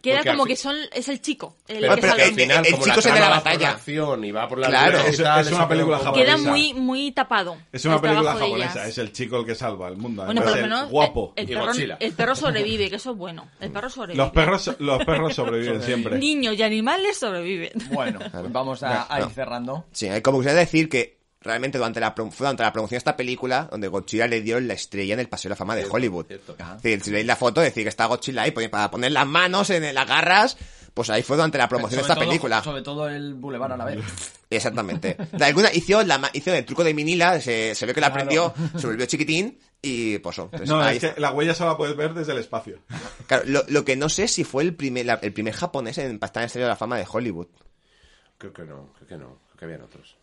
Queda 0.02 0.16
Porque 0.18 0.30
como 0.30 0.44
que 0.46 0.56
son 0.56 0.76
es 0.92 1.08
el 1.08 1.20
chico. 1.20 1.56
El 1.68 1.80
Pero, 1.80 1.94
que 1.94 2.00
pero 2.00 2.12
salva. 2.12 2.24
al 2.24 2.28
el- 2.30 2.34
final, 2.34 2.66
el 2.66 2.74
chico 2.78 3.00
es 3.00 3.06
el 3.06 3.14
de 3.14 3.20
la 3.20 3.28
batalla. 3.28 3.78
y 3.86 4.30
va 4.32 4.48
por 4.48 4.58
la 4.58 4.66
Claro. 4.68 4.98
Es- 5.00 5.18
una 5.52 5.68
película 5.68 5.98
japonesa. 5.98 6.24
Queda 6.36 6.50
muy, 6.50 6.74
muy 6.74 7.12
tapado. 7.12 7.56
Es 7.72 7.84
una 7.84 7.94
el 7.96 8.00
película 8.00 8.32
japonesa, 8.34 8.86
es 8.86 8.98
el 8.98 9.12
chico 9.12 9.38
el 9.38 9.46
que 9.46 9.54
salva 9.54 9.88
el 9.88 9.96
mundo. 9.96 10.24
Bueno, 10.24 10.42
el 10.42 10.86
guapo. 10.88 11.32
El, 11.36 11.44
el 11.44 11.50
Y 11.50 11.54
perro, 11.54 11.72
el 12.00 12.12
perro 12.12 12.34
sobrevive, 12.34 12.90
que 12.90 12.96
eso 12.96 13.10
es 13.12 13.16
bueno. 13.16 13.48
El 13.60 13.70
perro 13.70 13.88
sobrevive. 13.90 14.22
Los 14.24 14.32
perros, 14.32 14.70
los 14.78 15.04
perros 15.04 15.34
sobreviven 15.34 15.82
siempre. 15.82 16.18
Niños 16.18 16.54
y 16.58 16.62
animales 16.62 17.18
sobreviven. 17.18 17.72
Bueno, 17.92 18.18
vamos 18.50 18.82
a, 18.82 19.12
a 19.14 19.20
ir 19.20 19.30
cerrando. 19.30 19.84
Sí, 19.92 20.08
como 20.22 20.38
quisiera 20.38 20.58
decir 20.60 20.88
que 20.88 21.18
realmente 21.44 21.78
durante 21.78 22.00
la, 22.00 22.14
prom- 22.14 22.30
fue 22.30 22.46
durante 22.46 22.62
la 22.62 22.72
promoción 22.72 22.96
de 22.96 22.98
esta 22.98 23.16
película 23.16 23.68
donde 23.70 23.88
Godzilla 23.88 24.26
le 24.26 24.40
dio 24.40 24.58
la 24.60 24.74
estrella 24.74 25.14
en 25.14 25.20
el 25.20 25.28
Paseo 25.28 25.50
de 25.50 25.52
la 25.52 25.56
Fama 25.56 25.76
de 25.76 25.86
Hollywood. 25.88 26.26
cierto. 26.26 26.56
Es 26.82 27.02
si 27.04 27.10
veis 27.10 27.26
la 27.26 27.36
foto, 27.36 27.60
decir 27.60 27.82
que 27.84 27.88
está 27.90 28.06
Godzilla 28.06 28.42
ahí 28.42 28.50
pues, 28.50 28.68
para 28.68 28.90
poner 28.90 29.12
las 29.12 29.26
manos 29.26 29.70
en 29.70 29.94
las 29.94 30.06
garras, 30.08 30.56
pues 30.94 31.10
ahí 31.10 31.22
fue 31.22 31.36
durante 31.36 31.58
la 31.58 31.68
promoción 31.68 31.98
de 31.98 32.02
esta 32.02 32.14
todo- 32.14 32.24
película. 32.24 32.62
Sobre 32.62 32.82
todo 32.82 33.08
el 33.08 33.34
Boulevard 33.34 33.72
a 33.72 33.76
la 33.76 33.84
vez. 33.84 33.98
Exactamente. 34.50 35.16
De 35.32 35.44
alguna 35.44 35.72
hizo, 35.72 36.02
la, 36.04 36.18
ma- 36.18 36.30
hizo 36.32 36.52
el 36.54 36.64
truco 36.64 36.84
de 36.84 36.94
Minila, 36.94 37.40
se, 37.40 37.74
se 37.74 37.86
ve 37.86 37.92
que 37.94 38.00
la 38.00 38.06
aprendió, 38.08 38.54
se 38.76 38.86
volvió 38.86 39.04
chiquitín 39.06 39.58
y 39.82 40.18
pues 40.18 40.38
oh, 40.38 40.44
entonces, 40.44 40.68
No, 40.68 40.80
ahí 40.80 40.96
es 40.98 41.12
que 41.12 41.20
la 41.20 41.32
huella 41.32 41.54
solo 41.54 41.72
la 41.72 41.76
puedes 41.76 41.96
ver 41.96 42.14
desde 42.14 42.32
el 42.32 42.38
espacio. 42.38 42.78
Claro, 43.26 43.42
lo, 43.46 43.64
lo 43.68 43.84
que 43.84 43.96
no 43.96 44.08
sé 44.08 44.28
si 44.28 44.44
fue 44.44 44.62
el 44.62 44.74
primer, 44.74 45.06
la- 45.06 45.18
el 45.22 45.32
primer 45.32 45.52
japonés 45.54 45.98
en 45.98 46.14
estar 46.14 46.30
en 46.36 46.40
la 46.42 46.46
estrella 46.46 46.66
de 46.66 46.70
la 46.72 46.76
fama 46.76 46.96
de 46.96 47.06
Hollywood. 47.10 47.48
Creo 48.38 48.52
que 48.52 48.62
no, 48.62 48.92
creo 48.94 49.08
que 49.08 49.16
no, 49.16 49.38
creo 49.48 49.56
que 49.58 49.64
habían 49.64 49.82
otros. 49.82 50.16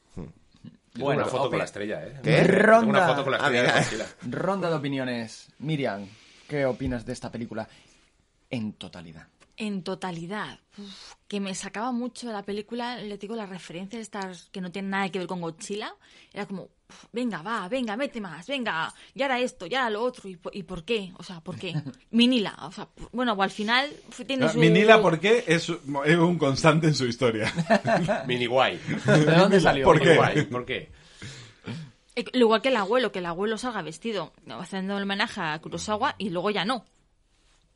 Bueno, 0.93 1.05
Bueno, 1.05 1.21
una 1.23 1.31
foto 1.31 1.49
con 1.49 1.57
la 1.59 1.65
estrella, 1.65 2.05
¿eh? 2.05 2.19
¿Qué? 2.23 2.31
Tengo 2.41 2.53
Ronda. 2.63 2.87
una 2.87 3.07
foto 3.07 3.23
con 3.23 3.31
la 3.31 3.37
Ah, 3.37 3.41
estrella 3.47 3.61
de 3.61 3.67
mira. 3.69 3.81
Godzilla. 3.81 4.07
Ronda 4.37 4.69
de 4.69 4.75
opiniones. 4.75 5.47
Miriam, 5.59 6.05
¿qué 6.49 6.65
opinas 6.65 7.05
de 7.05 7.13
esta 7.13 7.31
película 7.31 7.67
en 8.49 8.73
totalidad? 8.73 9.27
En 9.57 9.83
totalidad, 9.83 10.59
uf, 10.77 11.13
que 11.27 11.39
me 11.39 11.53
sacaba 11.55 11.91
mucho 11.91 12.27
de 12.27 12.33
la 12.33 12.41
película, 12.43 12.97
le 12.97 13.17
digo, 13.17 13.35
las 13.35 13.47
referencias 13.49 14.01
estas 14.01 14.49
que 14.51 14.59
no 14.59 14.71
tienen 14.71 14.89
nada 14.91 15.09
que 15.09 15.19
ver 15.19 15.27
con 15.27 15.39
Godzilla, 15.39 15.93
era 16.33 16.45
como, 16.47 16.69
venga, 17.11 17.41
va, 17.41 17.67
venga, 17.67 17.95
mete 17.97 18.19
más, 18.21 18.47
venga, 18.47 18.93
y 19.13 19.21
ahora 19.21 19.39
esto, 19.39 19.65
y 19.67 19.75
ahora 19.75 19.89
lo 19.89 20.01
otro, 20.03 20.29
¿y, 20.29 20.35
por- 20.37 20.55
y 20.55 20.63
por 20.63 20.83
qué? 20.83 21.11
O 21.17 21.23
sea, 21.23 21.39
¿por 21.41 21.57
qué? 21.57 21.73
Minila, 22.11 22.55
o 22.61 22.71
sea, 22.71 22.87
bueno, 23.11 23.35
al 23.41 23.51
final 23.51 23.89
tiene 24.27 24.49
su... 24.49 24.57
Minila, 24.59 25.01
¿por 25.01 25.19
qué? 25.19 25.43
Es, 25.47 25.69
es 25.69 26.17
un 26.17 26.37
constante 26.37 26.87
en 26.87 26.95
su 26.95 27.05
historia. 27.05 27.51
Mini 28.27 28.45
guay. 28.45 28.79
¿De 29.05 29.35
dónde 29.35 29.59
salió? 29.59 29.85
¿Por 29.85 29.99
qué? 30.01 30.15
¿Por 30.49 30.65
qué? 30.65 30.91
Eh, 32.15 32.25
Igual 32.33 32.61
que 32.61 32.69
el 32.69 32.75
abuelo, 32.75 33.11
que 33.11 33.19
el 33.19 33.25
abuelo 33.25 33.57
salga 33.57 33.81
vestido, 33.81 34.33
haciendo 34.59 34.97
el 34.97 35.03
homenaje 35.03 35.39
a 35.41 35.59
Kurosawa, 35.59 36.15
y 36.17 36.29
luego 36.29 36.49
ya 36.49 36.65
no. 36.65 36.83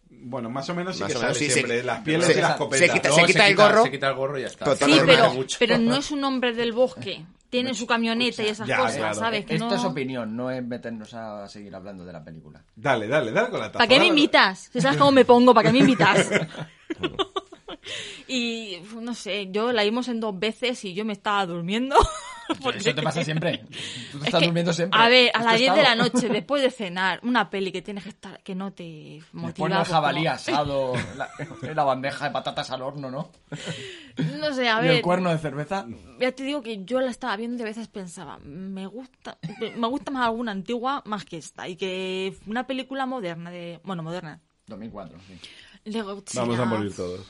Bueno, 0.10 0.50
más 0.50 0.70
o 0.70 0.76
menos 0.76 0.96
sí 0.96 1.04
Más 1.04 1.12
que 1.14 1.20
menos, 1.20 1.38
sale 1.38 1.50
se- 1.50 1.84
las 1.84 2.02
pieles 2.02 2.26
se- 2.28 2.34
y 2.34 2.42
las 2.42 2.52
se 2.54 2.58
copetas. 2.58 2.90
quita- 2.92 3.10
Luego 3.10 3.26
el 3.26 3.56
gorro. 3.56 3.84
Se 3.84 3.92
quita 3.92 4.08
el 4.10 4.16
gorro 4.16 4.38
y 4.38 4.42
ya 4.42 4.48
está. 4.48 4.66
Pero 4.66 4.76
Sí, 4.78 4.80
Totalmente. 4.86 5.14
pero, 5.16 5.34
mucho. 5.34 5.58
pero 5.60 5.78
no 5.78 5.96
es 5.96 6.12
un 6.12 6.24
hombre 6.24 6.54
del 6.54 6.72
bosque. 6.74 7.26
Tiene 7.56 7.74
su 7.74 7.88
camioneta 7.88 8.44
y 8.44 8.48
esas 8.48 8.68
Ya, 8.68 8.78
cosas, 8.78 8.98
claro. 8.98 9.16
¿sabes? 9.16 9.46
Que 9.46 9.54
Esto 9.56 9.70
no... 9.70 9.76
es 9.76 9.84
opinión, 9.84 10.36
no 10.36 10.52
es 10.52 10.64
meternos 10.64 11.14
a 11.14 11.48
seguir 11.48 11.74
hablando 11.76 12.04
de 12.06 12.14
la 12.14 12.24
película. 12.24 12.64
Dale, 12.76 13.08
dale, 13.08 13.32
dale 13.32 13.50
con 13.50 13.60
la 13.60 13.68
taza. 13.68 13.78
¿Para 13.80 13.88
qué 13.88 13.96
me 13.96 14.00
dale. 14.00 14.10
invitas? 14.10 14.70
Si 14.72 14.82
sabes 14.82 14.98
cómo 14.98 15.12
me 15.12 15.26
pongo, 15.26 15.54
¿para 15.54 15.70
qué 15.70 15.74
me 15.74 15.80
invitas? 15.80 16.30
y 18.28 18.78
no 19.00 19.14
sé, 19.14 19.50
yo 19.52 19.72
la 19.72 19.84
vimos 19.84 20.08
en 20.08 20.20
dos 20.20 20.38
veces 20.38 20.84
y 20.86 20.94
yo 20.94 21.06
me 21.06 21.14
estaba 21.14 21.46
durmiendo. 21.46 21.96
Porque- 22.62 22.80
Eso 22.80 22.94
te 22.96 23.02
pasa 23.02 23.24
siempre. 23.24 23.58
Tú 24.12 24.18
te 24.18 24.18
Es 24.18 24.24
estás 24.26 24.40
que, 24.40 24.46
durmiendo 24.46 24.72
siempre. 24.74 25.00
A 25.02 25.08
ver, 25.10 25.32
a 25.34 25.44
las 25.44 25.54
tu 25.54 25.60
10 25.60 25.76
de 25.76 25.84
la 25.84 25.96
noche, 25.96 26.30
después 26.30 26.62
de 26.62 26.72
cenar, 26.72 27.20
una 27.24 27.50
peli 27.50 27.72
que 27.72 27.82
tienes 27.82 28.04
que 28.04 28.10
estar, 28.10 28.42
que 28.44 28.54
no 28.56 28.72
te 28.74 29.22
motiva. 29.32 29.54
pone 29.68 29.80
el 29.80 29.86
jabalí 29.86 30.20
como- 30.24 30.30
asado 30.36 30.94
la, 31.18 31.30
en 31.62 31.76
la 31.76 31.84
bandeja 31.84 32.26
de 32.26 32.32
patatas 32.32 32.70
al 32.72 32.82
horno, 32.82 33.10
¿no? 33.10 33.32
No 34.40 34.54
sé, 34.54 34.70
a 34.70 34.80
Y 34.80 34.88
ver. 34.88 34.92
el 34.98 35.02
cuerno 35.02 35.30
de 35.32 35.38
cerveza. 35.40 35.86
Ya 36.20 36.32
te 36.32 36.44
digo 36.44 36.62
que 36.62 36.84
yo 36.86 37.02
la 37.02 37.10
estaba 37.12 37.36
viendo 37.36 37.58
y 37.60 37.62
a 37.64 37.66
veces 37.66 37.88
pensaba, 37.88 38.38
me 38.40 38.86
gusta, 38.88 39.38
me 39.76 39.88
gusta 39.88 40.12
más 40.12 40.26
alguna 40.26 40.52
antigua 40.52 41.02
más 41.06 41.26
que 41.26 41.38
esta. 41.38 41.68
Y 41.68 41.76
que 41.76 42.36
una 42.48 42.68
película 42.68 43.06
moderna, 43.06 43.50
de 43.52 43.80
bueno, 43.84 44.04
moderna. 44.04 44.40
2004, 44.68 45.18
sí. 45.28 45.92
de 45.92 46.02
Godzilla. 46.02 46.42
Vamos 46.42 46.60
a 46.60 46.66
morir 46.66 46.96
todos. 46.96 47.26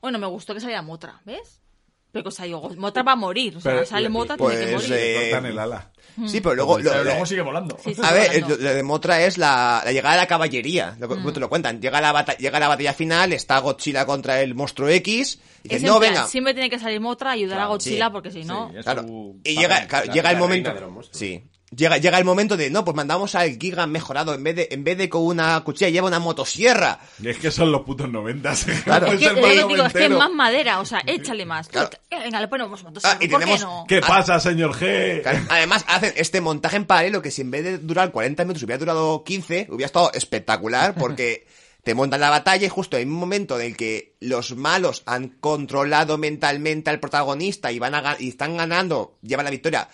Bueno, 0.00 0.18
me 0.18 0.26
gustó 0.26 0.54
que 0.54 0.60
saliera 0.60 0.82
Motra, 0.82 1.20
¿ves? 1.24 1.60
Pero, 2.10 2.28
o 2.28 2.30
sea, 2.30 2.46
digo, 2.46 2.70
Motra 2.76 3.02
va 3.02 3.12
a 3.12 3.16
morir. 3.16 3.56
O 3.56 3.60
sea, 3.60 3.72
Pero- 3.72 3.86
sale 3.86 4.08
Motra, 4.08 4.36
pues, 4.36 4.56
tiene 4.56 4.70
que 4.72 4.76
morir. 4.76 4.92
eh, 4.94 5.28
Cortan 5.30 5.46
el 5.50 5.58
ala. 5.58 5.90
Sí, 6.26 6.40
pero 6.40 6.54
luego... 6.56 6.78
lo- 6.78 6.84
Pero 6.90 6.96
lo- 6.98 7.04
luego 7.04 7.26
sigue 7.26 7.42
volando. 7.42 7.76
Sí, 7.84 7.94
sí, 7.94 8.00
A 8.02 8.12
ver, 8.12 8.28
volando. 8.28 8.56
lo, 8.56 8.62
lo 8.62 8.74
de 8.74 8.82
Motra 8.82 9.22
es 9.22 9.38
la, 9.38 9.82
la 9.84 9.92
llegada 9.92 10.14
de 10.16 10.20
la 10.22 10.26
caballería. 10.26 10.96
Lo, 10.98 11.06
Mm. 11.08 11.32
te 11.32 11.38
lo 11.40 11.48
cuentan. 11.48 11.80
Llega 11.80 12.00
la, 12.00 12.10
bata- 12.12 12.36
llega 12.38 12.58
la 12.58 12.68
batalla 12.68 12.92
final, 12.94 13.32
está 13.32 13.58
Godzilla 13.60 14.04
contra 14.06 14.40
el 14.40 14.54
monstruo 14.54 14.88
X. 14.88 15.38
Y 15.62 15.68
dice, 15.68 15.86
no, 15.86 15.98
plan, 16.00 16.12
venga. 16.14 16.26
Siempre 16.26 16.54
tiene 16.54 16.70
que 16.70 16.78
salir 16.78 17.00
Motra 17.00 17.30
a 17.30 17.32
ayudar 17.34 17.60
a 17.60 17.66
Godzilla 17.66 18.06
sí, 18.06 18.12
porque 18.12 18.30
si 18.32 18.42
no... 18.44 18.70
Sí, 18.74 18.82
Claro. 18.82 19.04
Y 19.44 19.54
llega, 19.56 19.86
claro, 19.86 20.06
la- 20.06 20.12
llega 20.14 20.30
el 20.30 20.38
momento. 20.38 20.72
Sí. 21.12 21.44
Llega, 21.74 21.98
llega 21.98 22.18
el 22.18 22.24
momento 22.24 22.56
de, 22.56 22.70
no, 22.70 22.84
pues 22.84 22.96
mandamos 22.96 23.34
al 23.34 23.58
Giga 23.58 23.86
mejorado, 23.86 24.34
en 24.34 24.42
vez 24.42 24.56
de, 24.56 24.68
en 24.70 24.84
vez 24.84 24.98
de 24.98 25.08
con 25.08 25.22
una 25.22 25.60
cuchilla 25.64 25.90
lleva 25.90 26.08
una 26.08 26.18
motosierra. 26.18 26.98
Y 27.22 27.28
es 27.28 27.38
que 27.38 27.50
son 27.50 27.72
los 27.72 27.82
putos 27.82 28.10
noventas. 28.10 28.66
Claro. 28.84 29.08
Es 29.08 29.18
que, 29.18 29.34
que 29.34 29.66
digo, 29.66 29.84
es 29.84 29.92
que 29.92 30.08
más 30.08 30.30
madera, 30.30 30.80
o 30.80 30.84
sea, 30.84 31.02
échale 31.04 31.44
más. 31.44 31.68
Claro. 31.68 31.90
Venga, 32.10 32.40
le 32.40 32.48
ponemos 32.48 32.82
motosierra, 32.82 33.18
Ah, 33.20 33.24
y 33.24 33.28
¿por 33.28 33.44
qué 33.44 33.58
no? 33.58 33.84
¿Qué 33.86 34.00
pasa, 34.00 34.40
señor 34.40 34.72
G? 34.72 35.22
Además, 35.48 35.84
hacen 35.88 36.12
este 36.16 36.40
montaje 36.40 36.76
en 36.76 36.86
paralelo 36.86 37.20
que 37.20 37.30
si 37.30 37.42
en 37.42 37.50
vez 37.50 37.64
de 37.64 37.78
durar 37.78 38.12
40 38.12 38.44
minutos 38.44 38.62
hubiera 38.62 38.78
durado 38.78 39.24
15, 39.24 39.66
hubiera 39.70 39.86
estado 39.86 40.10
espectacular 40.14 40.94
porque 40.94 41.46
te 41.82 41.94
montan 41.94 42.20
la 42.20 42.30
batalla 42.30 42.66
y 42.66 42.68
justo 42.68 42.96
en 42.96 43.08
un 43.08 43.18
momento 43.18 43.58
en 43.58 43.66
el 43.66 43.76
que 43.76 44.14
los 44.20 44.56
malos 44.56 45.02
han 45.06 45.28
controlado 45.28 46.18
mentalmente 46.18 46.90
al 46.90 47.00
protagonista 47.00 47.72
y 47.72 47.78
van 47.78 47.94
a, 47.94 48.16
y 48.18 48.28
están 48.30 48.56
ganando, 48.56 49.18
llevan 49.22 49.44
la 49.44 49.50
victoria, 49.50 49.88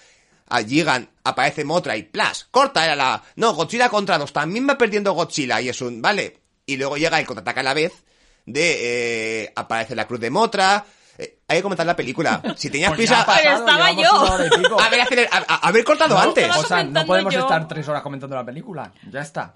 a 0.48 0.62
Gigan, 0.62 1.08
aparece 1.24 1.64
Motra 1.64 1.96
y 1.96 2.02
¡plas! 2.04 2.44
Corta 2.50 2.84
era 2.84 2.94
la... 2.96 3.22
No, 3.36 3.54
Godzilla 3.54 3.88
contra 3.88 4.18
dos, 4.18 4.32
también 4.32 4.68
va 4.68 4.76
perdiendo 4.78 5.12
Godzilla 5.12 5.60
y 5.60 5.68
es 5.68 5.80
un... 5.80 6.00
Vale. 6.02 6.40
Y 6.66 6.76
luego 6.76 6.96
llega 6.96 7.18
el 7.20 7.26
contraataque 7.26 7.60
a 7.60 7.64
la 7.64 7.74
vez 7.74 8.04
de... 8.46 9.42
eh, 9.44 9.52
aparece 9.56 9.94
la 9.94 10.06
cruz 10.06 10.20
de 10.20 10.30
Motra... 10.30 10.84
eh, 11.18 11.38
hay 11.48 11.58
que 11.58 11.62
comentar 11.62 11.86
la 11.86 11.96
película. 11.96 12.42
Si 12.56 12.70
tenías 12.70 12.90
Pues 12.90 13.08
prisa... 13.08 13.26
Pero 13.26 13.56
estaba 13.58 13.92
yo. 13.92 14.78
Haber, 14.80 15.00
aceler- 15.06 15.28
a- 15.30 15.54
a- 15.54 15.68
haber 15.68 15.84
cortado 15.84 16.18
antes. 16.18 16.44
Estaba 16.44 16.62
O 16.62 16.66
sea, 16.66 16.84
no 16.84 17.04
podemos 17.06 17.32
yo. 17.34 17.40
estar 17.40 17.66
tres 17.68 17.88
horas 17.88 18.02
comentando 18.02 18.36
la 18.36 18.44
película. 18.44 18.92
Ya 19.10 19.20
está. 19.22 19.52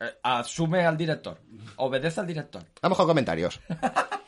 Eh, 0.00 0.06
asume 0.22 0.86
al 0.86 0.96
director. 0.96 1.40
Obedece 1.76 2.20
al 2.20 2.26
director. 2.26 2.64
Vamos 2.80 2.96
con 2.96 3.06
comentarios. 3.08 3.60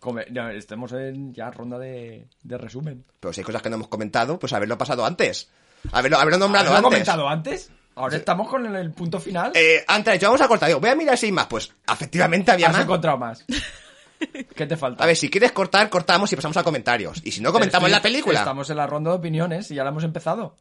Come- 0.00 0.26
no, 0.30 0.48
estemos 0.50 0.92
en 0.92 1.32
ya 1.34 1.50
ronda 1.50 1.78
de, 1.78 2.26
de 2.42 2.58
resumen. 2.58 3.04
Pero 3.20 3.32
si 3.32 3.40
hay 3.40 3.44
cosas 3.44 3.62
que 3.62 3.68
no 3.70 3.76
hemos 3.76 3.88
comentado, 3.88 4.38
pues 4.38 4.52
haberlo 4.52 4.76
pasado 4.78 5.04
antes. 5.04 5.48
Haberlo, 5.92 6.18
haberlo 6.18 6.38
nombrado 6.38 6.70
¿Lo 6.70 6.76
antes. 6.76 6.84
comentado 6.90 7.28
antes? 7.28 7.70
Ahora 7.94 8.16
estamos 8.16 8.48
con 8.48 8.64
el, 8.66 8.74
el 8.76 8.92
punto 8.92 9.20
final. 9.20 9.52
Eh, 9.54 9.84
antes, 9.86 10.18
yo 10.18 10.28
vamos 10.28 10.40
a 10.40 10.48
cortar. 10.48 10.68
Digo, 10.68 10.80
voy 10.80 10.90
a 10.90 10.94
mirar 10.94 11.18
si 11.18 11.26
hay 11.26 11.32
más. 11.32 11.46
Pues, 11.48 11.70
efectivamente 11.92 12.50
había 12.50 12.68
Has 12.68 12.72
más. 12.74 12.82
encontrado 12.82 13.18
más. 13.18 13.44
¿Qué 14.54 14.66
te 14.66 14.76
falta? 14.76 15.02
A 15.04 15.06
ver, 15.06 15.16
si 15.16 15.28
quieres 15.30 15.52
cortar, 15.52 15.88
cortamos 15.90 16.32
y 16.32 16.36
pasamos 16.36 16.56
a 16.56 16.62
comentarios. 16.62 17.20
Y 17.24 17.30
si 17.32 17.40
no, 17.42 17.52
comentamos 17.52 17.88
Estoy- 17.88 17.98
la 17.98 18.02
película. 18.02 18.38
Estamos 18.38 18.70
en 18.70 18.76
la 18.78 18.86
ronda 18.86 19.10
de 19.10 19.16
opiniones 19.16 19.70
y 19.70 19.74
ya 19.74 19.84
la 19.84 19.90
hemos 19.90 20.04
empezado. 20.04 20.56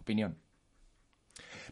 Opinión. 0.00 0.36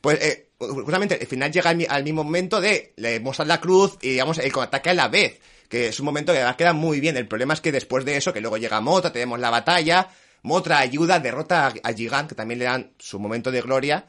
Pues, 0.01 0.21
eh, 0.21 0.51
justamente, 0.59 1.21
el 1.21 1.27
final 1.29 1.53
llega 1.53 1.71
al 1.71 2.05
mismo 2.05 2.25
momento 2.25 2.61
de 2.61 2.93
le 2.97 3.21
mostrar 3.21 3.47
la 3.47 3.61
cruz 3.61 3.99
y, 4.01 4.11
digamos, 4.11 4.39
el 4.39 4.53
ataque 4.59 4.91
a 4.91 4.95
la 4.95 5.09
vez. 5.09 5.41
Que 5.73 5.89
es 5.89 5.99
un 6.01 6.05
momento 6.05 6.33
que 6.33 6.39
además 6.39 6.57
queda 6.57 6.75
muy 6.75 7.01
bien. 7.01 7.17
El 7.17 7.27
problema 7.27 7.55
es 7.55 7.63
que 7.63 7.73
después 7.73 8.05
de 8.05 8.15
eso, 8.15 8.35
que 8.35 8.43
luego 8.43 8.59
llega 8.59 8.83
Motra, 8.83 9.11
tenemos 9.11 9.41
la 9.41 9.49
batalla. 9.49 10.07
Motra 10.43 10.81
ayuda, 10.81 11.19
derrota 11.19 11.73
a, 11.83 11.93
Gigant, 11.95 12.29
que 12.29 12.35
también 12.35 12.59
le 12.59 12.67
dan 12.67 12.93
su 12.99 13.19
momento 13.19 13.51
de 13.51 13.63
gloria. 13.63 14.05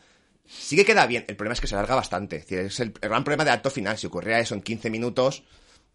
Sí 0.45 0.75
que 0.75 0.83
queda 0.83 1.05
bien. 1.07 1.23
El 1.25 1.37
problema 1.37 1.53
es 1.53 1.61
que 1.61 1.67
se 1.67 1.75
alarga 1.75 1.95
bastante. 1.95 2.43
Es, 2.49 2.81
el 2.81 2.91
gran 2.91 3.23
problema 3.23 3.45
del 3.45 3.53
acto 3.53 3.69
final. 3.69 3.97
Si 3.97 4.07
ocurriera 4.07 4.41
eso 4.41 4.55
en 4.55 4.61
15 4.61 4.89
minutos, 4.89 5.45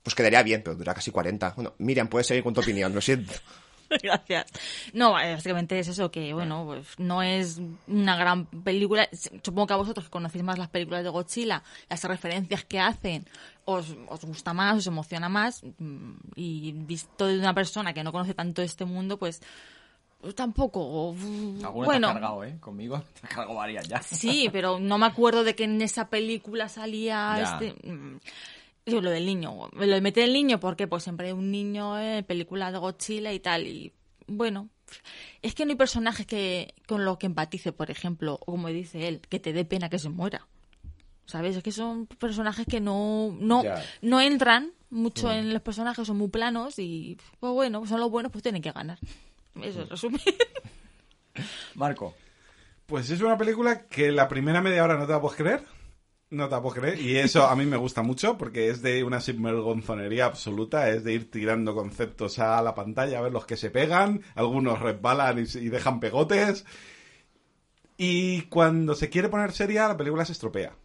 pues 0.03 0.15
quedaría 0.15 0.43
bien, 0.43 0.63
pero 0.65 0.75
dura 0.75 0.95
casi 0.95 1.11
40. 1.11 1.53
Bueno, 1.55 1.75
Miriam, 1.77 2.09
puedes 2.09 2.29
seguir 2.29 2.43
con 2.43 2.55
tu 2.55 2.63
opinión, 2.63 2.95
lo 2.95 3.03
siento. 3.03 3.35
Gracias. 4.03 4.47
No, 4.93 5.19
eh, 5.19 5.35
básicamente 5.35 5.79
es 5.79 5.89
eso, 5.89 6.11
que 6.11 6.33
bueno, 6.35 6.65
pues 6.67 6.99
no 6.99 7.23
es 7.23 7.61
una 7.87 8.17
gran 8.17 8.47
película. 8.47 9.09
Supongo 9.43 9.67
que 9.67 9.73
a 9.75 9.77
vosotros 9.77 10.07
que 10.07 10.11
conocéis 10.11 10.45
más 10.45 10.59
las 10.59 10.69
películas 10.69 11.03
de 11.05 11.11
Godzilla, 11.11 11.63
las 11.89 12.05
referencias 12.05 12.65
que 12.65 12.81
hacen, 12.81 13.27
os, 13.65 13.95
os 14.09 14.25
gusta 14.25 14.53
más, 14.53 14.77
os 14.79 14.87
emociona 14.87 15.29
más. 15.29 15.63
mm, 15.79 16.13
Y 16.37 16.73
visto 16.73 17.27
de 17.27 17.39
una 17.39 17.55
persona 17.55 17.93
que 17.95 18.03
no 18.05 18.13
conoce 18.13 18.35
tanto 18.35 18.63
este 18.63 18.85
mundo, 18.85 19.19
pues, 19.19 19.41
tampoco. 20.35 21.15
mm, 21.17 21.65
Alguna 21.65 21.85
Bueno, 21.87 22.07
te 22.09 22.11
has 22.11 22.13
cargado, 22.21 22.45
¿eh? 22.45 22.57
Conmigo 22.61 23.01
te 23.21 23.27
has 23.27 23.35
cargado 23.35 23.55
varias 23.57 23.89
ya. 23.89 24.03
Sí, 24.03 24.49
pero 24.53 24.79
no 24.81 24.99
me 24.99 25.07
acuerdo 25.07 25.45
de 25.45 25.55
que 25.55 25.65
en 25.65 25.81
esa 25.81 26.09
película 26.09 26.69
salía 26.69 27.35
Ya. 27.39 27.43
este. 27.61 27.75
Yo, 28.89 29.01
lo 29.01 29.11
del 29.11 29.27
niño. 29.27 29.69
Lo 29.73 29.87
de 29.87 30.01
meter 30.01 30.25
el 30.25 30.33
niño, 30.33 30.61
porque 30.61 30.87
pues 30.87 31.03
siempre 31.03 31.29
hay 31.29 31.33
un 31.33 31.51
niño 31.51 31.99
en 31.99 32.25
película 32.25 32.73
de 32.73 32.79
Godzilla 32.79 33.33
y 33.33 33.41
tal. 33.41 33.67
Y 33.67 33.93
bueno, 34.27 34.69
es 35.43 35.55
que 35.55 35.65
no 35.65 35.73
hay 35.73 35.77
personajes 35.77 36.27
que 36.27 36.75
con 36.87 37.05
los 37.05 37.19
que 37.19 37.27
empatice, 37.27 37.73
por 37.73 37.91
ejemplo, 37.91 38.35
o 38.35 38.53
como 38.53 38.69
dice 38.69 39.09
él, 39.09 39.21
que 39.29 39.41
te 39.41 39.53
dé 39.53 39.65
pena 39.65 39.89
que 39.89 39.99
se 39.99 40.09
muera. 40.09 40.47
¿Sabes? 41.27 41.57
Es 41.57 41.63
que 41.63 41.73
son 41.73 42.07
personajes 42.07 42.67
que 42.67 42.81
no, 42.81 43.37
no, 43.39 43.63
no 44.01 44.21
entran 44.21 44.73
mucho 44.89 45.31
en 45.31 45.53
los 45.53 45.61
personajes, 45.61 46.07
son 46.07 46.17
muy 46.17 46.29
planos 46.29 46.79
y, 46.79 47.19
pues 47.39 47.53
bueno, 47.53 47.85
son 47.87 48.01
los 48.01 48.11
buenos, 48.11 48.33
pues 48.33 48.43
tienen 48.43 48.63
que 48.63 48.73
ganar. 48.73 48.99
Eso 49.63 49.83
es 49.83 49.89
resumen. 49.91 50.21
Marco. 51.75 52.15
Pues 52.87 53.11
es 53.11 53.21
una 53.21 53.37
película 53.37 53.87
que 53.87 54.11
la 54.11 54.27
primera 54.29 54.63
media 54.63 54.83
hora 54.83 54.97
no 54.97 55.07
te 55.07 55.13
la 55.13 55.21
puedes 55.21 55.37
creer. 55.37 55.63
No 56.31 56.49
te 56.49 56.55
la 56.55 56.63
puedes 56.63 56.81
creer. 56.81 57.01
Y 57.01 57.17
eso 57.17 57.47
a 57.47 57.57
mí 57.57 57.65
me 57.65 57.77
gusta 57.79 58.03
mucho 58.03 58.37
porque 58.37 58.69
es 58.69 58.83
de 58.83 59.03
una 59.03 59.21
sinvergonzonería 59.21 60.27
absoluta. 60.27 60.91
Es 60.91 61.03
de 61.05 61.15
ir 61.15 61.31
tirando 61.31 61.75
conceptos 61.75 62.39
a 62.39 62.61
la 62.63 62.75
pantalla, 62.75 63.19
a 63.19 63.23
ver 63.23 63.33
los 63.33 63.47
que 63.47 63.57
se 63.57 63.71
pegan. 63.71 64.23
Algunos 64.35 64.81
resbalan 64.81 65.39
y, 65.39 65.59
y 65.59 65.69
dejan 65.71 66.01
pegotes. 66.01 66.67
Y 67.97 68.43
cuando 68.43 68.95
se 68.95 69.11
quiere 69.11 69.29
poner 69.29 69.53
seria, 69.53 69.89
la 69.89 69.97
película 69.97 70.25
se 70.25 70.33
estropea. 70.33 70.77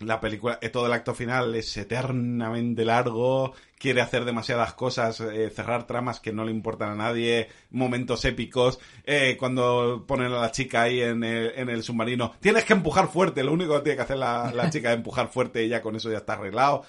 La 0.00 0.20
película, 0.20 0.58
eh, 0.60 0.70
todo 0.70 0.86
el 0.86 0.92
acto 0.92 1.14
final 1.14 1.54
es 1.54 1.76
eternamente 1.76 2.84
largo, 2.84 3.54
quiere 3.78 4.00
hacer 4.00 4.24
demasiadas 4.24 4.74
cosas, 4.74 5.20
eh, 5.20 5.50
cerrar 5.50 5.86
tramas 5.86 6.18
que 6.18 6.32
no 6.32 6.44
le 6.44 6.50
importan 6.50 6.90
a 6.90 6.94
nadie, 6.96 7.48
momentos 7.70 8.24
épicos, 8.24 8.80
eh, 9.04 9.36
cuando 9.38 10.04
ponen 10.06 10.32
a 10.32 10.40
la 10.40 10.50
chica 10.50 10.82
ahí 10.82 11.00
en 11.00 11.22
el, 11.22 11.52
en 11.54 11.68
el 11.70 11.84
submarino, 11.84 12.32
tienes 12.40 12.64
que 12.64 12.72
empujar 12.72 13.06
fuerte, 13.08 13.44
lo 13.44 13.52
único 13.52 13.74
que 13.76 13.82
tiene 13.82 13.96
que 13.96 14.02
hacer 14.02 14.16
la, 14.18 14.52
la 14.52 14.68
chica 14.70 14.90
es 14.90 14.96
empujar 14.96 15.28
fuerte 15.28 15.64
y 15.64 15.68
ya 15.68 15.80
con 15.80 15.94
eso 15.94 16.10
ya 16.10 16.18
está 16.18 16.32
arreglado. 16.34 16.82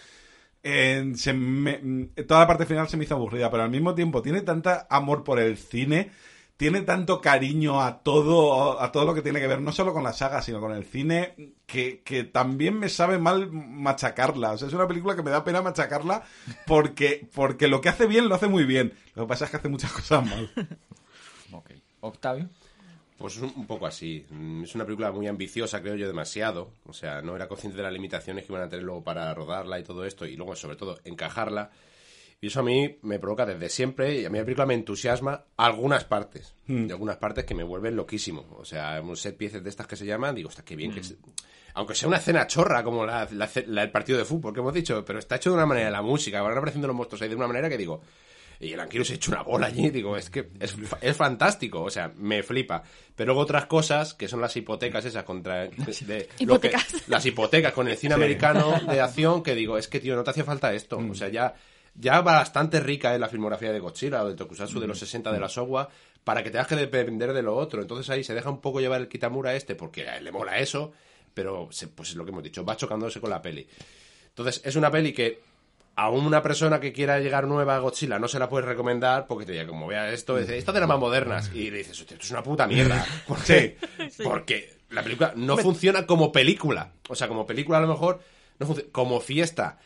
Eh, 0.63 1.11
se 1.15 1.33
me- 1.33 2.07
toda 2.27 2.39
la 2.41 2.47
parte 2.47 2.65
final 2.65 2.87
se 2.89 2.97
me 2.97 3.03
hizo 3.03 3.15
aburrida, 3.15 3.51
pero 3.51 3.63
al 3.63 3.69
mismo 3.69 3.93
tiempo 3.93 4.21
tiene 4.21 4.41
tanta 4.41 4.87
amor 4.89 5.23
por 5.23 5.39
el 5.39 5.57
cine, 5.57 6.11
tiene 6.57 6.81
tanto 6.81 7.19
cariño 7.19 7.81
a 7.81 7.99
todo, 7.99 8.81
a 8.81 8.91
todo 8.91 9.05
lo 9.05 9.13
que 9.13 9.21
tiene 9.21 9.39
que 9.41 9.47
ver, 9.47 9.61
no 9.61 9.71
solo 9.71 9.93
con 9.93 10.03
la 10.03 10.13
saga, 10.13 10.41
sino 10.41 10.59
con 10.61 10.71
el 10.71 10.85
cine, 10.85 11.53
que, 11.65 12.01
que 12.03 12.23
también 12.23 12.79
me 12.79 12.87
sabe 12.89 13.17
mal 13.17 13.51
machacarla. 13.51 14.51
O 14.51 14.57
sea, 14.57 14.67
es 14.69 14.73
una 14.73 14.87
película 14.87 15.15
que 15.15 15.23
me 15.23 15.31
da 15.31 15.43
pena 15.43 15.61
machacarla 15.61 16.23
porque, 16.65 17.27
porque 17.33 17.67
lo 17.67 17.81
que 17.81 17.89
hace 17.89 18.05
bien 18.05 18.29
lo 18.29 18.35
hace 18.35 18.47
muy 18.47 18.63
bien. 18.63 18.93
Lo 19.15 19.23
que 19.23 19.27
pasa 19.29 19.45
es 19.45 19.51
que 19.51 19.57
hace 19.57 19.69
muchas 19.69 19.91
cosas 19.91 20.25
mal. 20.25 20.49
Ok. 21.51 21.71
Octavio. 22.01 22.49
Pues 23.17 23.37
es 23.37 23.41
un, 23.41 23.53
un 23.55 23.65
poco 23.67 23.87
así. 23.87 24.25
Mm, 24.29 24.63
Es 24.63 24.75
una 24.75 24.85
película 24.85 25.11
muy 25.11 25.27
ambiciosa, 25.27 25.81
creo 25.81 25.95
yo, 25.95 26.07
demasiado. 26.07 26.71
O 26.85 26.93
sea, 26.93 27.21
no 27.21 27.35
era 27.35 27.47
consciente 27.47 27.77
de 27.77 27.83
las 27.83 27.93
limitaciones 27.93 28.45
que 28.45 28.51
iban 28.53 28.63
a 28.63 28.69
tener 28.69 28.83
luego 28.83 29.03
para 29.03 29.33
rodarla 29.33 29.79
y 29.79 29.83
todo 29.83 30.05
esto, 30.05 30.25
y 30.25 30.35
luego, 30.35 30.55
sobre 30.55 30.75
todo, 30.75 30.99
encajarla. 31.05 31.71
Y 32.45 32.49
eso 32.49 32.59
a 32.59 32.63
mí 32.63 32.99
me 33.01 33.17
provoca 33.17 33.43
desde 33.43 33.69
siempre, 33.69 34.21
y 34.21 34.25
a 34.25 34.29
mí 34.29 34.37
la 34.37 34.43
película 34.45 34.67
me 34.67 34.75
entusiasma 34.75 35.45
algunas 35.57 36.03
partes. 36.03 36.53
Y 36.67 36.91
algunas 36.91 37.17
partes 37.17 37.43
que 37.43 37.55
me 37.55 37.63
vuelven 37.63 37.95
loquísimo. 37.95 38.45
O 38.59 38.63
sea, 38.63 39.01
un 39.01 39.17
set 39.17 39.35
piezas 39.35 39.63
de 39.63 39.69
estas 39.71 39.87
que 39.87 39.95
se 39.95 40.05
llaman, 40.05 40.35
digo, 40.35 40.49
está 40.49 40.63
qué 40.63 40.75
bien 40.75 40.93
que 40.93 41.03
se- 41.03 41.15
Aunque 41.73 41.95
sea 41.95 42.07
una 42.07 42.17
escena 42.17 42.45
chorra, 42.45 42.83
como 42.83 43.03
la, 43.03 43.27
la- 43.31 43.49
la- 43.65 43.81
el 43.81 43.89
partido 43.89 44.19
de 44.19 44.25
fútbol 44.25 44.53
que 44.53 44.59
hemos 44.59 44.75
dicho, 44.75 45.03
pero 45.03 45.17
está 45.17 45.37
hecho 45.37 45.49
de 45.49 45.55
una 45.55 45.65
manera, 45.65 45.89
la 45.89 46.03
música, 46.03 46.39
van 46.43 46.55
apareciendo 46.55 46.87
los 46.87 46.95
monstruos 46.95 47.23
ahí 47.23 47.29
de 47.29 47.35
una 47.35 47.47
manera 47.47 47.67
que 47.67 47.79
digo, 47.79 48.01
y 48.59 48.71
el 48.73 48.79
Anquilo 48.79 49.03
se 49.03 49.13
ha 49.13 49.15
hecho 49.15 49.31
una 49.31 49.41
bola 49.41 49.65
allí, 49.65 49.89
digo, 49.89 50.15
es 50.15 50.29
que 50.29 50.49
es, 50.59 50.73
fa- 50.73 50.99
es 51.01 51.17
fantástico, 51.17 51.81
o 51.81 51.89
sea, 51.89 52.13
me 52.15 52.43
flipa. 52.43 52.83
Pero 53.15 53.29
luego 53.29 53.41
otras 53.41 53.65
cosas, 53.65 54.13
que 54.13 54.27
son 54.27 54.39
las 54.39 54.55
hipotecas 54.55 55.03
esas 55.03 55.23
contra... 55.23 55.61
de- 55.63 55.69
de- 56.05 56.29
lo 56.45 56.59
que- 56.61 56.67
Hipotecas. 56.67 57.07
las 57.09 57.25
hipotecas 57.25 57.73
con 57.73 57.87
el 57.87 57.97
cine 57.97 58.13
americano 58.13 58.79
de 58.87 59.01
acción, 59.01 59.41
que 59.41 59.55
digo, 59.55 59.79
es 59.79 59.87
que, 59.87 59.99
tío, 59.99 60.15
no 60.15 60.23
te 60.23 60.29
hacía 60.29 60.43
falta 60.43 60.71
esto. 60.75 60.97
O 60.99 61.15
sea, 61.15 61.27
ya, 61.29 61.55
ya 61.95 62.21
bastante 62.21 62.79
rica 62.79 63.13
es 63.13 63.19
la 63.19 63.29
filmografía 63.29 63.71
de 63.71 63.79
Godzilla 63.79 64.23
o 64.23 64.27
de 64.29 64.35
Tokusatsu 64.35 64.79
de 64.79 64.87
los 64.87 64.99
60 64.99 65.31
de 65.31 65.39
la 65.39 65.47
Showa, 65.47 65.89
para 66.23 66.43
que 66.43 66.49
tengas 66.51 66.67
que 66.67 66.75
depender 66.75 67.33
de 67.33 67.41
lo 67.43 67.55
otro. 67.55 67.81
Entonces 67.81 68.09
ahí 68.09 68.23
se 68.23 68.33
deja 68.33 68.49
un 68.49 68.59
poco 68.61 68.79
llevar 68.81 68.99
el 69.01 69.07
Kitamura 69.07 69.53
este, 69.55 69.75
porque 69.75 70.07
a 70.09 70.17
él 70.17 70.23
le 70.25 70.31
mola 70.31 70.57
eso, 70.59 70.91
pero 71.33 71.67
se- 71.71 71.87
pues 71.87 72.09
es 72.09 72.15
lo 72.15 72.25
que 72.25 72.31
hemos 72.31 72.43
dicho, 72.43 72.65
va 72.65 72.75
chocándose 72.75 73.19
con 73.21 73.29
la 73.29 73.41
peli. 73.41 73.67
Entonces, 74.29 74.61
es 74.65 74.75
una 74.75 74.91
peli 74.91 75.13
que 75.13 75.39
a 75.97 76.09
una 76.09 76.41
persona 76.41 76.79
que 76.81 76.91
quiera 76.91 77.19
llegar 77.19 77.47
nueva 77.47 77.75
a 77.75 77.79
Godzilla 77.79 78.19
no 78.19 78.27
se 78.27 78.37
la 78.39 78.49
puedes 78.49 78.67
recomendar 78.67 79.27
porque 79.27 79.45
te 79.45 79.53
diga, 79.53 79.65
como 79.67 79.87
vea 79.87 80.11
esto, 80.11 80.35
dice, 80.35 80.57
esto 80.57 80.73
de 80.73 80.81
las 80.81 80.89
más 80.89 80.99
modernas. 80.99 81.51
Y 81.53 81.69
le 81.71 81.77
dices, 81.77 81.99
"Hostia, 82.01 82.15
esto 82.15 82.25
es 82.25 82.31
una 82.31 82.43
puta 82.43 82.67
mierda. 82.67 83.05
Porque, 83.27 83.77
porque 84.23 84.73
la 84.89 85.03
película 85.03 85.31
no 85.37 85.55
funciona 85.57 86.05
como 86.05 86.31
película. 86.33 86.91
O 87.07 87.15
sea, 87.15 87.27
como 87.29 87.45
película 87.45 87.77
a 87.77 87.81
lo 87.81 87.87
mejor 87.87 88.19
no. 88.59 88.75
Como 88.91 89.19
fiesta. 89.19 89.79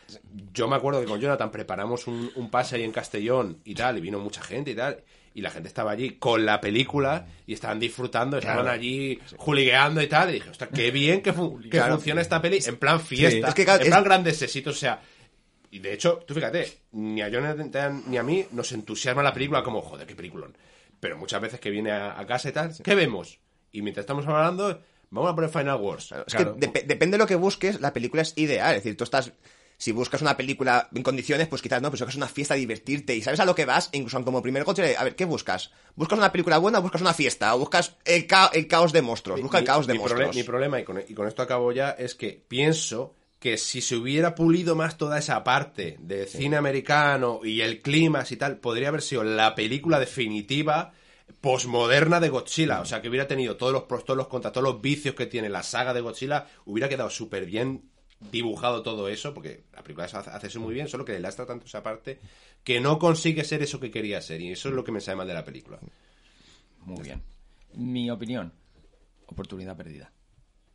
Yo 0.52 0.68
me 0.68 0.76
acuerdo 0.76 1.00
que 1.00 1.06
con 1.06 1.20
Jonathan 1.20 1.50
preparamos 1.50 2.06
un, 2.06 2.30
un 2.36 2.50
pase 2.50 2.76
ahí 2.76 2.82
en 2.84 2.92
Castellón 2.92 3.58
y 3.64 3.74
tal, 3.74 3.98
y 3.98 4.00
vino 4.00 4.18
mucha 4.18 4.42
gente 4.42 4.70
y 4.72 4.74
tal. 4.74 5.02
Y 5.32 5.42
la 5.42 5.50
gente 5.50 5.68
estaba 5.68 5.92
allí 5.92 6.16
con 6.18 6.44
la 6.44 6.60
película 6.60 7.26
y 7.46 7.52
estaban 7.54 7.78
disfrutando, 7.78 8.38
estaban 8.38 8.66
allí 8.66 9.20
juligueando 9.36 10.02
y 10.02 10.08
tal. 10.08 10.30
Y 10.30 10.32
dije, 10.34 10.50
ostras, 10.50 10.70
qué 10.74 10.90
bien 10.90 11.22
que, 11.22 11.32
fu- 11.32 11.60
que 11.60 11.68
Claro. 11.68 11.94
funciona 11.94 12.20
esta 12.20 12.42
peli 12.42 12.58
en 12.66 12.76
plan 12.76 13.00
fiesta, 13.00 13.48
Es 13.48 13.54
que, 13.54 13.64
claro, 13.64 13.80
en 13.80 13.86
es- 13.86 13.90
plan 13.92 14.04
grandes 14.04 14.42
éxitos. 14.42 14.76
O 14.76 14.78
sea, 14.80 15.00
y 15.70 15.78
de 15.78 15.92
hecho, 15.92 16.18
tú 16.26 16.34
fíjate, 16.34 16.80
ni 16.92 17.22
a 17.22 17.28
Jonathan 17.28 18.02
ni 18.08 18.18
a 18.18 18.24
mí 18.24 18.44
nos 18.50 18.72
entusiasma 18.72 19.22
la 19.22 19.32
película 19.32 19.62
como, 19.62 19.80
joder, 19.82 20.04
qué 20.04 20.16
peliculón. 20.16 20.56
Pero 20.98 21.16
muchas 21.16 21.40
veces 21.40 21.60
que 21.60 21.70
viene 21.70 21.92
a, 21.92 22.18
a 22.18 22.26
casa 22.26 22.48
y 22.48 22.52
tal, 22.52 22.72
¿qué 22.82 22.94
vemos? 22.96 23.38
Y 23.70 23.82
mientras 23.82 24.02
estamos 24.02 24.26
hablando, 24.26 24.82
vamos 25.10 25.30
a 25.30 25.34
poner 25.34 25.50
Final 25.50 25.80
Wars. 25.80 26.12
Es 26.26 26.34
Claro. 26.34 26.56
que 26.56 26.66
dep- 26.68 26.84
depende 26.86 27.16
de 27.16 27.18
lo 27.18 27.26
que 27.26 27.36
busques, 27.36 27.80
la 27.80 27.92
película 27.92 28.22
es 28.22 28.32
ideal. 28.36 28.74
Es 28.76 28.82
decir, 28.84 28.96
tú 28.96 29.04
estás. 29.04 29.32
Si 29.76 29.92
buscas 29.92 30.20
una 30.20 30.36
película 30.36 30.90
en 30.94 31.02
condiciones, 31.02 31.48
pues 31.48 31.62
quizás 31.62 31.80
no, 31.80 31.88
pero 31.88 31.96
si 31.96 32.04
buscas 32.04 32.16
una 32.16 32.28
fiesta, 32.28 32.54
divertirte 32.54 33.16
y 33.16 33.22
sabes 33.22 33.40
a 33.40 33.46
lo 33.46 33.54
que 33.54 33.64
vas, 33.64 33.88
incluso 33.92 34.22
como 34.24 34.42
primer 34.42 34.62
coche, 34.64 34.94
a 34.94 35.04
ver, 35.04 35.16
¿qué 35.16 35.24
buscas? 35.24 35.70
¿Buscas 35.96 36.18
una 36.18 36.30
película 36.30 36.58
buena 36.58 36.80
o 36.80 36.82
buscas 36.82 37.00
una 37.00 37.14
fiesta? 37.14 37.54
¿O 37.54 37.60
buscas 37.60 37.96
el, 38.04 38.26
ca- 38.26 38.50
el 38.52 38.66
caos 38.68 38.92
de 38.92 39.00
monstruos? 39.00 39.40
Busca 39.40 39.56
el 39.56 39.62
Mi- 39.62 39.66
caos 39.66 39.86
de 39.86 39.94
mi 39.94 39.98
monstruos. 40.00 40.36
mi 40.36 40.42
problema, 40.42 40.78
y 40.80 40.84
con, 40.84 41.02
y 41.08 41.14
con 41.14 41.26
esto 41.26 41.40
acabo 41.40 41.72
ya, 41.72 41.92
es 41.92 42.14
que 42.14 42.42
pienso 42.46 43.14
que 43.38 43.56
si 43.56 43.80
se 43.80 43.96
hubiera 43.96 44.34
pulido 44.34 44.76
más 44.76 44.98
toda 44.98 45.18
esa 45.18 45.42
parte 45.42 45.96
de 46.00 46.26
cine 46.26 46.58
americano 46.58 47.40
y 47.42 47.62
el 47.62 47.80
clima 47.80 48.22
y 48.28 48.36
tal, 48.36 48.58
podría 48.58 48.88
haber 48.88 49.00
sido 49.00 49.24
la 49.24 49.54
película 49.54 49.98
definitiva 49.98 50.92
posmoderna 51.40 52.20
de 52.20 52.28
Godzilla. 52.28 52.80
O 52.80 52.84
sea, 52.84 53.00
que 53.00 53.08
hubiera 53.08 53.26
tenido 53.26 53.56
todos 53.56 53.72
los 53.72 53.84
pros, 53.84 54.04
todos 54.04 54.16
los 54.18 54.28
contras, 54.28 54.52
todos 54.52 54.64
los 54.72 54.80
vicios 54.82 55.14
que 55.14 55.26
tiene 55.26 55.48
la 55.48 55.62
saga 55.62 55.92
de 55.94 56.00
Godzilla, 56.00 56.46
hubiera 56.66 56.88
quedado 56.88 57.10
súper 57.10 57.46
bien 57.46 57.90
dibujado 58.30 58.82
todo 58.82 59.08
eso, 59.08 59.32
porque 59.32 59.64
la 59.72 59.82
película 59.82 60.04
hace, 60.04 60.18
hace 60.18 60.46
eso 60.48 60.60
muy 60.60 60.74
bien, 60.74 60.88
solo 60.88 61.04
que 61.06 61.12
le 61.12 61.20
lastra 61.20 61.46
tanto 61.46 61.64
esa 61.66 61.82
parte 61.82 62.20
que 62.62 62.78
no 62.78 62.98
consigue 62.98 63.44
ser 63.44 63.62
eso 63.62 63.80
que 63.80 63.90
quería 63.90 64.20
ser. 64.20 64.40
Y 64.42 64.52
eso 64.52 64.68
es 64.68 64.74
lo 64.74 64.84
que 64.84 64.92
me 64.92 65.00
sale 65.00 65.16
mal 65.16 65.26
de 65.28 65.34
la 65.34 65.44
película. 65.44 65.78
Muy 66.80 67.02
bien. 67.02 67.22
Mi 67.74 68.10
opinión. 68.10 68.52
Oportunidad 69.26 69.76
perdida. 69.76 70.12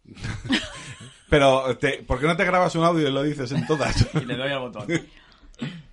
Pero, 1.29 1.77
te- 1.77 2.03
¿por 2.03 2.19
qué 2.19 2.27
no 2.27 2.37
te 2.37 2.45
grabas 2.45 2.75
un 2.75 2.83
audio 2.83 3.07
y 3.07 3.11
lo 3.11 3.23
dices 3.23 3.51
en 3.51 3.65
todas? 3.67 4.07
Y 4.21 4.25
le 4.25 4.35
doy 4.37 4.51
al 4.51 4.59
botón. 4.59 4.87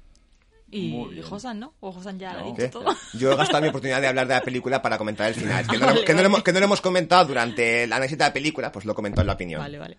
Y. 0.74 1.20
Josan, 1.22 1.60
¿no? 1.60 1.74
O 1.80 1.92
Josan 1.92 2.18
ya 2.18 2.32
lo 2.32 2.38
ha 2.40 2.42
No. 2.44 2.52
dicho 2.54 2.70
todo. 2.70 2.96
Yo 3.12 3.30
he 3.32 3.36
gastado 3.36 3.62
mi 3.62 3.68
oportunidad 3.68 4.00
de 4.00 4.08
hablar 4.08 4.26
de 4.26 4.34
la 4.34 4.40
película 4.40 4.80
para 4.82 4.96
comentar 4.98 5.28
el 5.28 5.34
final. 5.34 5.66
Que 5.66 5.74
no, 5.78 5.80
lo- 5.80 5.86
Vale, 5.86 6.04
que 6.04 6.12
no 6.12 6.16
lo 6.16 6.22
vale. 6.22 6.26
hemos, 6.26 6.42
que 6.42 6.52
no 6.52 6.58
lo 6.60 6.64
hemos 6.64 6.80
comentado 6.80 7.24
durante 7.26 7.84
el 7.84 7.92
análisis 7.92 8.16
de 8.18 8.24
la 8.24 8.32
película, 8.32 8.72
pues 8.72 8.84
lo 8.86 8.94
comento 8.94 9.20
en 9.20 9.26
la 9.26 9.34
opinión. 9.34 9.60
Vale, 9.60 9.78
vale. 9.78 9.98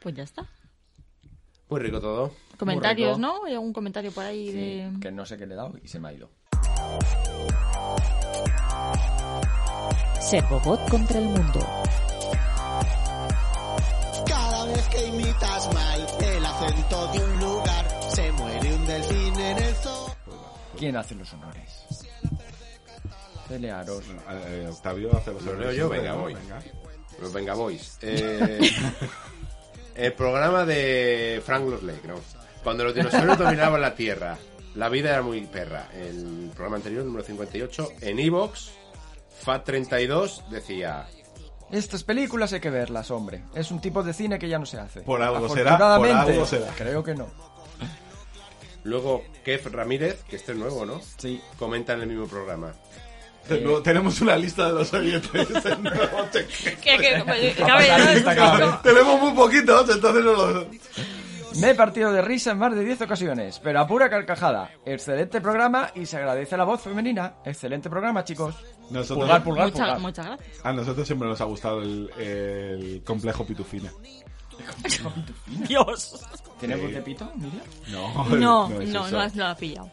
Pues 0.00 0.14
ya 0.14 0.22
está. 0.22 0.46
Muy 1.68 1.80
rico 1.80 2.00
todo. 2.00 2.32
Comentarios, 2.56 3.16
rico. 3.16 3.20
¿no? 3.20 3.44
¿Hay 3.44 3.52
algún 3.54 3.72
comentario 3.72 4.10
por 4.12 4.24
ahí 4.24 4.52
de...? 4.52 4.90
Que 5.00 5.10
no 5.10 5.26
sé 5.26 5.36
qué 5.36 5.44
le 5.46 5.54
he 5.54 5.56
dado 5.56 5.74
y 5.82 5.88
se 5.88 5.98
me 5.98 6.08
ha 6.08 6.12
ido. 6.12 6.30
Ser 10.20 10.44
robot 10.48 10.88
contra 10.88 11.18
el 11.18 11.24
mundo. 11.26 11.60
Cada 14.26 14.64
vez 14.66 14.88
que 14.88 15.06
imitas 15.06 15.74
mal 15.74 16.06
el 16.20 16.44
acento 16.46 17.12
de 17.12 17.18
¿Quién 20.78 20.96
hace 20.96 21.14
los 21.14 21.32
honores? 21.32 21.84
Celearos. 23.48 24.04
Eh, 24.30 24.68
Octavio 24.70 25.16
hace 25.16 25.32
los 25.32 25.42
honores 25.42 25.76
yo, 25.76 25.88
venga, 25.88 26.12
voy. 26.14 26.36
Pues 27.18 27.32
venga, 27.32 27.54
boys. 27.54 27.98
Eh, 28.02 28.70
el 29.96 30.12
programa 30.12 30.64
de 30.64 31.42
Frank 31.44 31.64
Lake, 31.82 32.06
¿no? 32.06 32.14
Cuando 32.62 32.84
los 32.84 32.94
dinosaurios 32.94 33.38
dominaban 33.38 33.80
la 33.80 33.94
Tierra, 33.94 34.38
la 34.74 34.88
vida 34.88 35.10
era 35.10 35.22
muy 35.22 35.40
perra. 35.42 35.88
El 35.92 36.50
programa 36.54 36.76
anterior, 36.76 37.04
número 37.04 37.24
58, 37.24 37.88
en 38.02 38.18
Evox, 38.20 38.70
FAT32 39.44 40.48
decía... 40.48 41.08
Estas 41.70 42.04
películas 42.04 42.52
hay 42.52 42.60
que 42.60 42.70
verlas, 42.70 43.10
hombre. 43.10 43.42
Es 43.54 43.70
un 43.70 43.80
tipo 43.80 44.02
de 44.02 44.14
cine 44.14 44.38
que 44.38 44.48
ya 44.48 44.58
no 44.58 44.64
se 44.64 44.78
hace. 44.78 45.02
Por 45.02 45.20
algo 45.20 45.48
será, 45.48 45.76
por 45.76 46.06
algo 46.06 46.46
será. 46.46 46.72
Creo 46.76 47.02
que 47.02 47.14
no. 47.14 47.26
Luego, 48.88 49.22
Kev 49.44 49.72
Ramírez, 49.72 50.22
que 50.28 50.36
este 50.36 50.52
es 50.52 50.58
nuevo, 50.58 50.84
¿no? 50.86 51.00
Sí. 51.18 51.40
Comenta 51.58 51.92
en 51.92 52.02
el 52.02 52.08
mismo 52.08 52.26
programa. 52.26 52.72
Tenemos 53.82 54.20
una 54.20 54.36
lista 54.36 54.66
de 54.68 54.72
los 54.74 54.92
oyentes. 54.92 55.48
Tenemos 58.82 59.20
muy 59.20 59.32
poquitos, 59.32 59.88
entonces 59.94 60.24
no 60.24 60.32
los... 60.32 60.66
Me 61.60 61.70
he 61.70 61.74
partido 61.74 62.12
de 62.12 62.20
risa 62.22 62.52
en 62.52 62.58
más 62.58 62.74
de 62.74 62.84
10 62.84 63.00
ocasiones, 63.02 63.58
pero 63.64 63.80
a 63.80 63.86
pura 63.86 64.08
carcajada. 64.10 64.70
Excelente 64.84 65.40
programa 65.40 65.90
y 65.94 66.04
se 66.06 66.18
agradece 66.18 66.56
la 66.56 66.64
voz 66.64 66.82
femenina. 66.82 67.34
Excelente 67.44 67.88
programa, 67.90 68.22
chicos. 68.22 68.54
Nosotros, 68.90 69.18
Pulgar, 69.24 69.42
pulgar, 69.42 69.66
Mucha- 69.66 69.78
pulgar. 69.78 69.98
muchas 70.00 70.26
gracias. 70.26 70.60
A 70.64 70.72
nosotros 70.72 71.06
siempre 71.06 71.26
nos 71.28 71.40
ha 71.40 71.44
gustado 71.44 71.80
el, 71.82 72.10
el 72.18 73.02
complejo 73.04 73.44
pitufina. 73.46 73.90
Dios. 75.68 76.20
¿Tiene 76.60 76.76
voz 76.76 76.92
de 76.92 77.02
pito, 77.02 77.30
Miriam? 77.36 77.62
No, 77.88 78.24
No, 78.36 78.80
es 78.80 78.88
no, 78.90 79.08
no, 79.10 79.20
has- 79.20 79.34
no 79.34 79.56
pillado. 79.56 79.90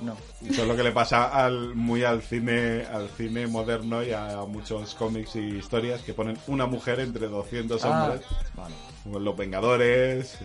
No. 0.00 0.16
Eso 0.44 0.62
es 0.62 0.68
lo 0.68 0.76
que 0.76 0.82
le 0.82 0.90
pasa 0.92 1.26
al, 1.44 1.74
muy 1.74 2.04
al 2.04 2.20
cine, 2.20 2.84
al 2.92 3.08
cine 3.10 3.46
moderno 3.46 4.02
y 4.02 4.12
a 4.12 4.36
muchos 4.46 4.94
cómics 4.96 5.36
y 5.36 5.40
historias 5.56 6.02
que 6.02 6.12
ponen 6.12 6.36
una 6.48 6.66
mujer 6.66 7.00
entre 7.00 7.28
200 7.28 7.82
Ah, 7.84 7.88
hombres. 8.04 8.26
vale. 8.54 8.74
Como 9.04 9.18
Los 9.20 9.36
Vengadores. 9.36 10.36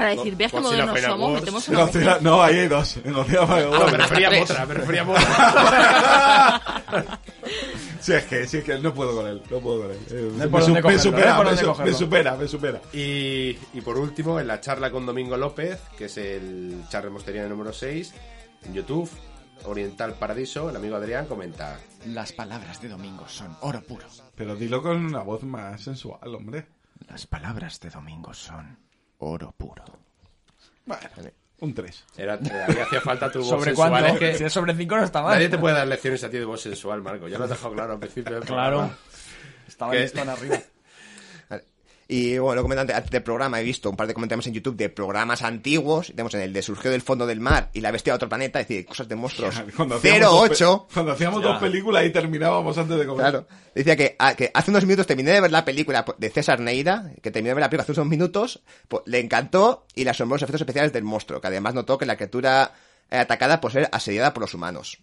Para 0.00 0.14
decir, 0.16 0.36
veas 0.36 0.52
modernos 0.54 0.96
Final 0.96 1.10
somos, 1.10 1.32
metemos 1.34 1.68
una 1.68 1.80
Godzilla- 1.86 2.20
no, 2.20 2.42
ahí 2.42 2.58
hay 2.58 2.68
dos. 2.68 2.96
En 3.04 3.12
Godzilla 3.12 3.46
Final 3.46 3.64
Ah, 3.64 3.68
no, 3.70 3.78
Wars. 3.80 3.92
me 3.92 3.98
refería 3.98 4.28
a 4.28 4.42
otra, 4.42 4.66
me 4.66 4.74
refería 4.80 5.02
a 5.02 5.10
otra. 5.10 6.50
Sí, 8.00 8.12
es 8.14 8.24
que, 8.24 8.46
sí, 8.46 8.58
es 8.58 8.64
que 8.64 8.78
no 8.78 8.94
puedo 8.94 9.14
con 9.14 9.26
él, 9.26 9.42
no 9.50 9.60
puedo 9.60 9.82
con 9.82 9.90
él. 9.90 9.98
Eh, 10.10 10.30
No 10.34 10.42
hay 10.42 10.48
me, 10.48 10.48
por 10.48 10.60
su- 10.62 10.66
dónde 10.72 10.80
me 10.80 10.82
cogerlo, 10.82 10.82
no 10.82 10.90
hay 10.90 10.98
supera, 10.98 11.36
por 11.36 11.44
me, 11.44 11.50
dónde 11.50 11.62
su- 11.62 11.68
cogerlo. 11.68 11.92
me 11.92 11.98
supera, 11.98 12.36
me 12.36 12.48
supera. 12.48 12.80
Y, 12.94 13.58
y 13.74 13.80
por 13.84 13.98
último, 13.98 14.40
en 14.40 14.46
la 14.46 14.60
charla 14.60 14.90
con 14.90 15.04
Domingo 15.04 15.36
López, 15.36 15.78
que 15.98 16.06
es 16.06 16.16
el 16.16 16.82
charla 16.88 17.10
mosteriano 17.10 17.48
número 17.50 17.72
6, 17.72 18.14
en 18.64 18.74
YouTube, 18.74 19.10
Oriental 19.64 20.14
Paradiso, 20.14 20.70
el 20.70 20.76
amigo 20.76 20.96
Adrián 20.96 21.26
comenta... 21.26 21.78
Las 22.06 22.32
palabras 22.32 22.80
de 22.80 22.88
Domingo 22.88 23.28
son 23.28 23.54
oro 23.60 23.82
puro. 23.82 24.06
Pero 24.34 24.56
dilo 24.56 24.80
con 24.82 25.04
una 25.04 25.20
voz 25.20 25.42
más 25.42 25.82
sensual, 25.82 26.34
hombre. 26.34 26.66
Las 27.08 27.26
palabras 27.26 27.78
de 27.80 27.90
Domingo 27.90 28.32
son 28.32 28.78
oro 29.20 29.52
puro. 29.56 29.84
Bueno, 30.84 31.02
un 31.60 31.74
3. 31.74 32.04
Era, 32.16 32.34
ahí 32.34 32.76
hacía 32.80 33.00
falta 33.00 33.30
tu 33.30 33.38
voz 33.40 33.48
¿Sobre 33.48 33.64
sensual. 33.70 33.90
cuánto? 33.90 34.08
es 34.14 34.18
que 34.18 34.38
Si 34.38 34.44
es 34.44 34.52
sobre 34.52 34.74
5 34.74 34.96
no 34.96 35.04
está 35.04 35.22
mal. 35.22 35.34
nadie 35.34 35.48
te 35.48 35.58
puede 35.58 35.74
dar 35.76 35.86
lecciones 35.86 36.22
a 36.24 36.30
ti 36.30 36.38
de 36.38 36.44
voz 36.44 36.60
sensual, 36.60 37.02
Marco. 37.02 37.28
Ya 37.28 37.38
lo 37.38 37.44
has 37.44 37.50
dejado 37.50 37.72
claro 37.74 37.92
al 37.94 37.98
principio 37.98 38.34
del 38.34 38.44
Claro. 38.44 38.76
programa. 38.78 38.98
Estaba 39.68 39.92
¿Qué? 39.92 40.00
listo 40.00 40.20
en 40.20 40.28
arriba. 40.28 40.58
Y 42.12 42.38
bueno, 42.38 42.56
lo 42.56 42.62
comentante, 42.62 42.92
antes 42.92 43.12
del 43.12 43.22
programa 43.22 43.60
he 43.60 43.62
visto 43.62 43.88
un 43.88 43.94
par 43.96 44.08
de 44.08 44.14
comentarios 44.14 44.44
en 44.48 44.54
YouTube 44.54 44.74
de 44.74 44.88
programas 44.88 45.42
antiguos. 45.42 46.08
Tenemos 46.08 46.34
en 46.34 46.40
el 46.40 46.52
de 46.52 46.60
Surgió 46.60 46.90
del 46.90 47.02
fondo 47.02 47.24
del 47.24 47.38
mar 47.38 47.70
y 47.72 47.80
La 47.82 47.92
bestia 47.92 48.12
de 48.12 48.16
otro 48.16 48.28
planeta, 48.28 48.58
es 48.60 48.66
decir, 48.66 48.84
cosas 48.84 49.06
de 49.06 49.14
monstruos. 49.14 49.54
Cuando 49.76 49.94
hacíamos, 49.94 50.20
dos, 50.20 50.50
08. 50.50 50.86
pe- 50.88 50.94
cuando 50.94 51.12
hacíamos 51.12 51.40
dos 51.40 51.58
películas 51.60 52.04
y 52.04 52.10
terminábamos 52.10 52.76
antes 52.76 52.98
de 52.98 53.06
comer. 53.06 53.20
Claro. 53.22 53.46
Decía 53.76 53.94
que, 53.96 54.16
ah, 54.18 54.34
que 54.34 54.50
hace 54.52 54.72
unos 54.72 54.84
minutos 54.86 55.06
terminé 55.06 55.30
de 55.30 55.40
ver 55.40 55.52
la 55.52 55.64
película 55.64 56.04
de 56.18 56.30
César 56.30 56.58
Neira, 56.58 57.12
que 57.22 57.30
terminé 57.30 57.50
de 57.50 57.54
ver 57.54 57.62
la 57.62 57.70
película 57.70 57.84
hace 57.84 57.92
unos 58.00 58.10
minutos, 58.10 58.60
pues, 58.88 59.04
le 59.06 59.20
encantó 59.20 59.86
y 59.94 60.02
le 60.02 60.10
asombró 60.10 60.34
los 60.34 60.42
efectos 60.42 60.62
especiales 60.62 60.92
del 60.92 61.04
monstruo, 61.04 61.40
que 61.40 61.46
además 61.46 61.74
notó 61.74 61.96
que 61.96 62.06
la 62.06 62.16
criatura 62.16 62.72
era 63.08 63.20
atacada 63.22 63.60
por 63.60 63.70
ser 63.70 63.88
asediada 63.92 64.34
por 64.34 64.40
los 64.40 64.52
humanos. 64.52 64.98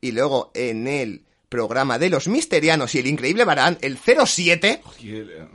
Y 0.00 0.12
luego 0.12 0.52
en 0.54 0.86
el 0.86 1.24
programa 1.50 1.98
de 1.98 2.08
los 2.08 2.28
misterianos 2.28 2.94
y 2.94 3.00
el 3.00 3.06
increíble 3.08 3.44
Barán, 3.44 3.76
el 3.82 3.98
07, 3.98 4.80
Y 5.00 5.16
el- 5.16 5.30
eh, 5.30 5.48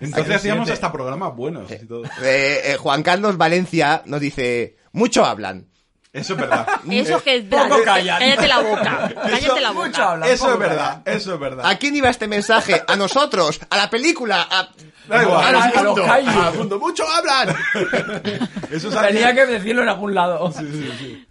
Entonces 0.00 0.34
hacíamos 0.34 0.68
hasta 0.70 0.90
programas 0.90 1.36
buenos 1.36 1.70
y 1.70 1.86
todo. 1.86 2.04
eh, 2.22 2.60
eh, 2.64 2.76
Juan 2.80 3.04
Carlos 3.04 3.36
Valencia 3.36 4.02
nos 4.06 4.20
dice, 4.20 4.76
mucho 4.92 5.24
hablan. 5.24 5.68
Eso 6.12 6.34
es 6.34 6.38
verdad. 6.40 6.66
Eso 6.90 7.20
que 7.22 7.36
es 7.38 7.44
poco 7.44 7.82
callan. 7.84 8.18
Cállate 8.20 8.48
la 8.48 8.60
boca. 8.60 9.12
Cállate 9.22 9.60
la 9.60 9.72
Mucho 9.72 9.90
boca. 9.90 10.10
hablan, 10.12 10.28
Eso 10.30 10.52
es 10.52 10.58
verdad, 10.60 11.02
callan. 11.04 11.18
eso 11.18 11.34
es 11.34 11.40
verdad. 11.40 11.66
¿A 11.66 11.76
quién 11.78 11.96
iba 11.96 12.08
este 12.08 12.28
mensaje? 12.28 12.82
¿A 12.86 12.94
nosotros? 12.96 13.60
¿A 13.68 13.76
la 13.76 13.90
película? 13.90 14.46
¿A... 14.50 14.68
Da 15.08 15.22
igual. 15.22 15.44
A 15.56 15.82
los- 15.82 15.98
a. 15.98 16.78
¡Mucho 16.78 17.04
hablan! 17.08 17.48
Eso 18.70 18.88
es 18.88 19.00
Tenía 19.08 19.34
que 19.34 19.44
decirlo 19.46 19.82
en 19.82 19.88
algún 19.90 20.14
lado. 20.14 20.50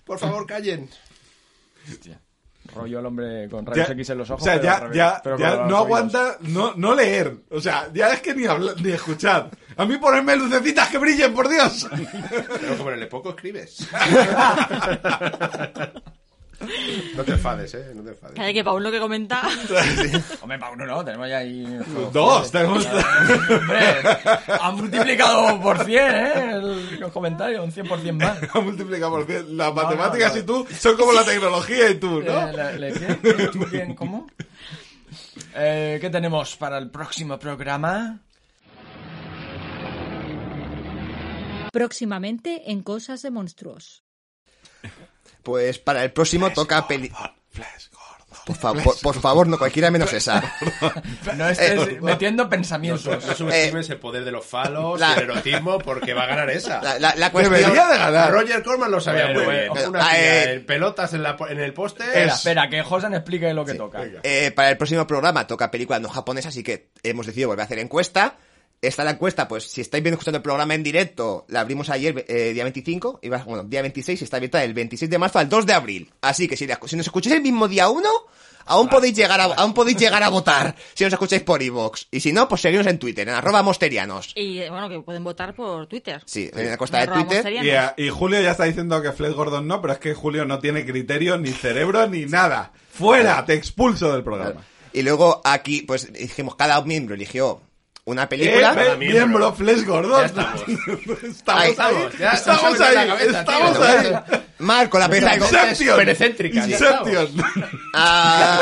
Por 0.06 0.20
favor, 0.20 0.46
callen. 0.46 0.90
Rollo 2.74 3.00
el 3.00 3.06
hombre 3.06 3.48
con 3.50 3.66
rayos 3.66 3.88
Ya- 3.88 3.94
X 3.94 4.10
en 4.10 4.18
los 4.18 4.30
ojos. 4.30 4.42
o 4.42 4.46
sea, 4.46 4.54
pero 4.60 4.94
ya, 4.94 5.20
revés, 5.24 5.40
ya, 5.40 5.56
no 5.56 5.64
oídos. 5.64 5.80
aguanta 5.80 6.38
no, 6.42 6.74
no 6.76 6.94
leer. 6.96 7.36
O 7.52 7.60
sea, 7.62 7.90
ya 7.94 8.10
es 8.10 8.22
que 8.22 8.34
ni 8.34 8.46
hablar, 8.46 8.76
ni 8.82 8.92
escuchar. 8.92 9.50
A 9.78 9.86
mí 9.86 9.98
ponerme 9.98 10.36
lucecitas 10.36 10.90
que 10.90 10.98
brillen, 10.98 11.34
por 11.34 11.50
Dios. 11.50 11.88
Pero 12.62 12.78
como 12.78 12.92
en 12.92 13.00
el 13.02 13.08
poco 13.08 13.30
escribes. 13.30 13.88
No 17.16 17.24
te 17.24 17.32
enfades, 17.34 17.74
¿eh? 17.76 17.92
No 17.96 18.04
te 18.04 18.10
enfades. 18.12 18.36
Cada 18.36 18.54
que 18.54 18.64
Paul 18.64 18.84
lo 18.84 18.92
que 18.92 19.00
comenta. 19.00 19.42
Hombre, 20.42 20.60
pa' 20.60 20.72
uno 20.72 20.86
no, 20.86 21.04
tenemos 21.06 21.28
ya 21.30 21.38
ahí... 21.40 21.66
Dos, 22.12 22.52
tenemos. 22.52 22.86
Hombre, 22.86 23.80
han 24.62 24.76
multiplicado 24.76 25.60
por 25.62 25.84
100, 25.84 25.98
¿eh? 26.16 26.32
el- 26.54 27.00
Los 27.00 27.12
comentarios, 27.12 27.64
un 27.64 27.72
100% 27.72 28.14
más. 28.14 28.56
multiplica 28.64 29.10
por 29.10 29.26
cien. 29.26 29.58
Las 29.58 29.68
no, 29.70 29.74
matemáticas 29.84 30.34
no. 30.36 30.40
y 30.40 30.44
tú 30.44 30.68
son 30.80 30.96
como 30.98 31.12
la 31.14 31.24
tecnología 31.24 31.90
y 31.90 31.96
tú, 31.96 32.22
¿no? 32.22 32.48
Eh, 32.50 32.78
¿le- 32.80 32.92
le- 32.92 32.94
qué? 32.94 33.48
¿Tú 33.52 33.60
quién? 33.70 33.96
¿Cómo? 33.96 34.28
Eh, 35.56 35.98
¿Qué 36.02 36.10
tenemos 36.10 36.56
para 36.56 36.78
el 36.78 36.90
próximo 36.90 37.38
programa? 37.40 38.20
Próximamente 41.72 42.72
en 42.72 42.84
Cosas 42.84 43.22
de 43.24 43.32
Monstruos. 43.32 44.04
Pues 45.44 45.78
para 45.80 46.04
el 46.04 46.12
próximo 46.12 46.52
toca 46.52 46.88
peli... 46.88 47.12
Flash 47.52 47.90
Gordon. 47.92 48.04
Por, 48.46 48.56
fa- 48.58 48.74
por- 48.74 49.00
por 49.00 49.22
favor, 49.22 49.48
no 49.48 49.58
cualquiera 49.58 49.90
menos 49.92 50.12
esa. 50.12 50.44
No 51.38 51.48
estés 51.48 52.02
metiendo 52.02 52.50
pensamientos. 52.50 53.06
No 53.26 53.36
subestimes 53.36 53.90
el 53.90 54.00
poder 54.00 54.26
de 54.26 54.32
los 54.32 54.46
falos, 54.46 55.00
la- 55.00 55.14
el 55.14 55.24
erotismo, 55.24 55.78
porque 55.80 56.14
va 56.14 56.24
a 56.24 56.26
ganar 56.28 56.50
esa. 56.50 56.82
La, 56.82 57.00
la- 57.00 57.16
la 57.16 57.32
cuestión... 57.32 57.54
Debería 57.60 57.88
de 57.88 57.98
ganar. 57.98 58.32
Roger 58.34 58.64
Corman 58.64 58.92
lo 58.92 59.00
sabía 59.00 59.26
Bueno, 59.28 59.44
muy 59.44 59.54
bien. 59.54 59.70
bueno. 59.70 59.90
Una 59.92 60.06
Ah, 60.06 60.10
tía 60.12 60.44
eh, 60.44 60.54
en 60.56 60.66
pelotas 60.66 61.14
en, 61.14 61.24
la, 61.24 61.38
en 61.50 61.60
el 61.60 61.74
poste. 61.74 62.04
Espera, 62.06 62.34
espera, 62.34 62.70
que 62.70 62.82
Josan 62.84 63.14
explique 63.14 63.54
lo 63.54 63.64
que 63.64 63.76
toca. 63.76 64.04
Eh, 64.24 64.52
para 64.54 64.72
el 64.72 64.78
próximo 64.78 65.06
programa 65.08 65.48
toca 65.48 65.70
película 65.72 66.00
no 66.00 66.10
japonesa, 66.10 66.50
así 66.50 66.64
que 66.64 66.90
hemos 67.04 67.26
decidido 67.26 67.50
volver 67.50 67.62
a 67.62 67.66
hacer 67.66 67.80
encuesta. 67.80 68.36
Está 68.88 69.04
la 69.04 69.12
encuesta, 69.12 69.48
pues 69.48 69.64
si 69.66 69.82
estáis 69.82 70.04
viendo 70.04 70.16
escuchando 70.16 70.38
el 70.38 70.44
programa 70.44 70.76
en 70.76 70.84
directo, 70.84 71.46
la 71.48 71.62
abrimos 71.62 71.90
ayer, 71.90 72.26
eh, 72.28 72.52
día 72.54 72.64
25, 72.64 73.20
y 73.22 73.30
va- 73.30 73.44
bueno, 73.46 73.64
día 73.64 73.82
26, 73.82 74.20
y 74.22 74.24
está 74.26 74.38
abierta 74.38 74.60
del 74.60 74.74
26 74.74 75.10
de 75.10 75.18
marzo 75.18 75.40
al 75.40 75.48
2 75.50 75.66
de 75.66 75.74
abril. 75.74 76.12
Así 76.22 76.48
que 76.48 76.58
si, 76.58 76.68
la- 76.68 76.80
si 76.86 76.96
nos 76.98 77.06
escucháis 77.08 77.36
el 77.38 77.42
mismo 77.42 77.68
día 77.68 77.88
1, 77.90 78.10
aún 78.66 78.90
podéis 78.90 79.16
llegar 79.16 79.40
a, 79.40 79.46
aún 79.46 79.74
podéis 79.74 79.98
llegar 79.98 80.22
a 80.24 80.30
votar, 80.30 80.76
si 80.94 81.04
nos 81.06 81.14
escucháis 81.14 81.44
por 81.44 81.62
iVoox. 81.64 82.08
Y 82.12 82.20
si 82.20 82.34
no, 82.34 82.48
pues 82.50 82.60
seguidnos 82.62 82.88
en 82.88 83.00
Twitter, 83.00 83.28
en 83.28 83.36
arroba 83.36 83.64
mosterianos. 83.64 84.34
Y 84.36 84.60
eh, 84.60 84.70
bueno, 84.70 84.90
que 84.90 85.00
pueden 85.00 85.24
votar 85.24 85.56
por 85.56 85.88
Twitter. 85.88 86.22
Sí, 86.26 86.50
en 86.54 86.66
la 86.68 86.74
encuesta 86.74 87.00
de 87.00 87.08
Twitter. 87.08 87.44
Mosterianos. 87.44 87.94
Y, 87.98 88.10
Julio 88.10 88.42
ya 88.42 88.52
está 88.52 88.66
diciendo 88.66 89.02
que 89.02 89.12
Flesh 89.14 89.34
Gordon 89.34 89.66
no, 89.68 89.82
pero 89.82 89.94
es 89.94 90.00
que 90.00 90.14
Julio 90.14 90.46
no 90.46 90.60
tiene 90.60 90.86
criterio, 90.86 91.38
ni 91.38 91.52
cerebro, 91.52 92.08
ni 92.08 92.26
nada. 92.26 92.74
¡Fuera! 92.92 93.46
Te 93.46 93.54
expulso 93.54 94.12
del 94.14 94.24
programa. 94.24 94.62
Y 94.92 95.02
luego 95.02 95.42
aquí, 95.44 95.82
pues 95.82 96.12
dijimos, 96.14 96.56
cada 96.56 96.80
miembro 96.84 97.16
eligió 97.16 97.62
una 98.06 98.28
película. 98.28 98.74
Eh, 98.74 98.96
ve- 98.98 98.98
miembro 98.98 99.54
Flesh 99.54 99.86
Gordon. 99.86 100.20
Ya 100.22 100.26
estamos. 100.26 100.64
estamos 101.24 101.80
Ahí. 101.80 102.10
Ya 102.20 102.32
Estamos 102.32 102.80
me 102.80 102.86
ahí. 102.86 102.96
la 102.96 103.08
cabeza, 103.08 103.40
Estamos 103.40 103.74
tío. 103.74 103.84
ahí. 103.86 104.14
Marco, 104.60 105.00
la 105.00 105.10
película. 105.10 105.36
Inception. 105.38 105.98
Pericéntrica, 105.98 106.66
ya 106.66 106.76
Inception. 106.78 107.30
Ah, 107.94 108.60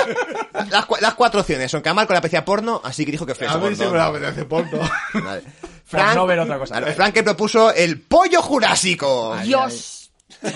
las, 0.70 0.88
cua- 0.88 1.00
las 1.02 1.14
cuatro 1.16 1.42
opciones 1.42 1.70
son 1.72 1.82
que 1.82 1.90
a 1.90 1.94
Marco 1.94 2.14
le 2.14 2.20
apetecía 2.20 2.46
porno, 2.46 2.82
así 2.84 3.06
que 3.06 3.12
dijo 3.12 3.26
que 3.26 3.34
Flesh 3.36 3.50
A 3.52 3.58
mí 3.58 3.62
Gordon. 3.76 3.94
me 3.94 4.00
apetece 4.00 4.46
porno. 4.46 4.80
Vale. 5.14 5.42
Por 5.92 6.16
no 6.16 6.26
ver 6.26 6.40
otra 6.40 6.58
cosa. 6.58 6.78
Claro, 6.78 6.94
Frank 6.96 7.14
que 7.14 7.24
propuso 7.24 7.74
el 7.74 8.00
pollo 8.00 8.42
jurásico. 8.42 9.36
Dios. 9.44 10.10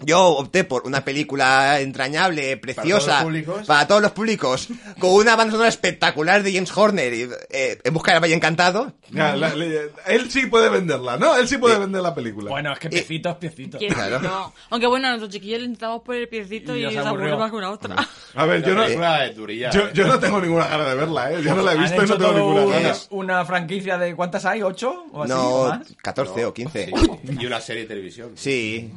Yo 0.00 0.26
opté 0.36 0.62
por 0.64 0.86
una 0.86 1.02
película 1.06 1.80
entrañable, 1.80 2.58
preciosa, 2.58 2.86
todos 2.88 3.06
los 3.06 3.22
públicos? 3.22 3.66
para 3.66 3.86
todos 3.88 4.02
los 4.02 4.12
públicos, 4.12 4.68
con 4.98 5.10
una 5.14 5.34
banda 5.36 5.52
sonora 5.52 5.70
espectacular 5.70 6.42
de 6.42 6.52
James 6.52 6.70
Horner, 6.76 7.14
y, 7.14 7.22
eh, 7.48 7.78
en 7.82 7.94
busca 7.94 8.12
del 8.12 8.20
Valle 8.22 8.34
Encantado. 8.34 8.92
Ya, 9.10 9.34
la- 9.34 9.54
le- 9.54 9.90
él 10.08 10.30
sí 10.30 10.46
puede 10.48 10.68
venderla, 10.68 11.16
¿no? 11.16 11.34
Él 11.38 11.48
sí 11.48 11.56
puede 11.56 11.78
vender 11.78 12.02
la 12.02 12.14
película. 12.14 12.50
Bueno, 12.50 12.74
es 12.74 12.78
que 12.78 12.90
piecito 12.90 13.30
es 13.30 13.36
piecito. 13.36 13.78
Piecito. 13.78 13.98
Claro. 13.98 14.52
Aunque 14.68 14.86
bueno, 14.86 15.08
nuestros 15.08 15.30
chiquillos 15.32 15.60
le 15.60 15.64
intentamos 15.64 16.02
por 16.02 16.14
el 16.14 16.28
piecito 16.28 16.76
Y 16.76 16.84
y, 16.84 16.90
se 16.90 16.98
aburrió. 16.98 17.38
más 17.38 17.50
que 17.50 17.56
una 17.56 17.70
otra. 17.70 17.96
A 18.34 18.44
ver, 18.44 18.62
yo 18.62 18.74
no, 18.74 18.86
La 18.86 19.32
yo, 19.32 19.46
eh. 19.80 19.90
yo 19.94 20.06
no 20.06 20.18
tengo 20.20 20.42
ninguna 20.42 20.66
gana 20.68 20.90
de 20.90 20.94
verla, 20.94 21.32
¿eh? 21.32 21.42
Yo 21.42 21.54
no 21.54 21.62
la 21.62 21.72
he 21.72 21.76
¿Han 21.78 21.82
visto 21.84 22.04
y 22.04 22.06
no 22.06 22.18
tengo 22.18 22.32
ninguna 22.34 22.60
un- 22.66 22.70
gana. 22.72 22.94
una 23.08 23.44
franquicia 23.46 23.96
de 23.96 24.14
cuántas 24.14 24.44
hay? 24.44 24.60
¿Ocho? 24.60 25.06
¿O 25.12 25.22
así? 25.22 25.32
¿O 25.32 25.36
No, 25.36 25.68
más? 25.70 25.88
14 26.02 26.44
o 26.44 26.52
15. 26.52 26.92
Sí. 26.94 27.36
Y 27.40 27.46
una 27.46 27.62
serie 27.62 27.82
de 27.84 27.88
televisión. 27.88 28.32
Sí. 28.34 28.92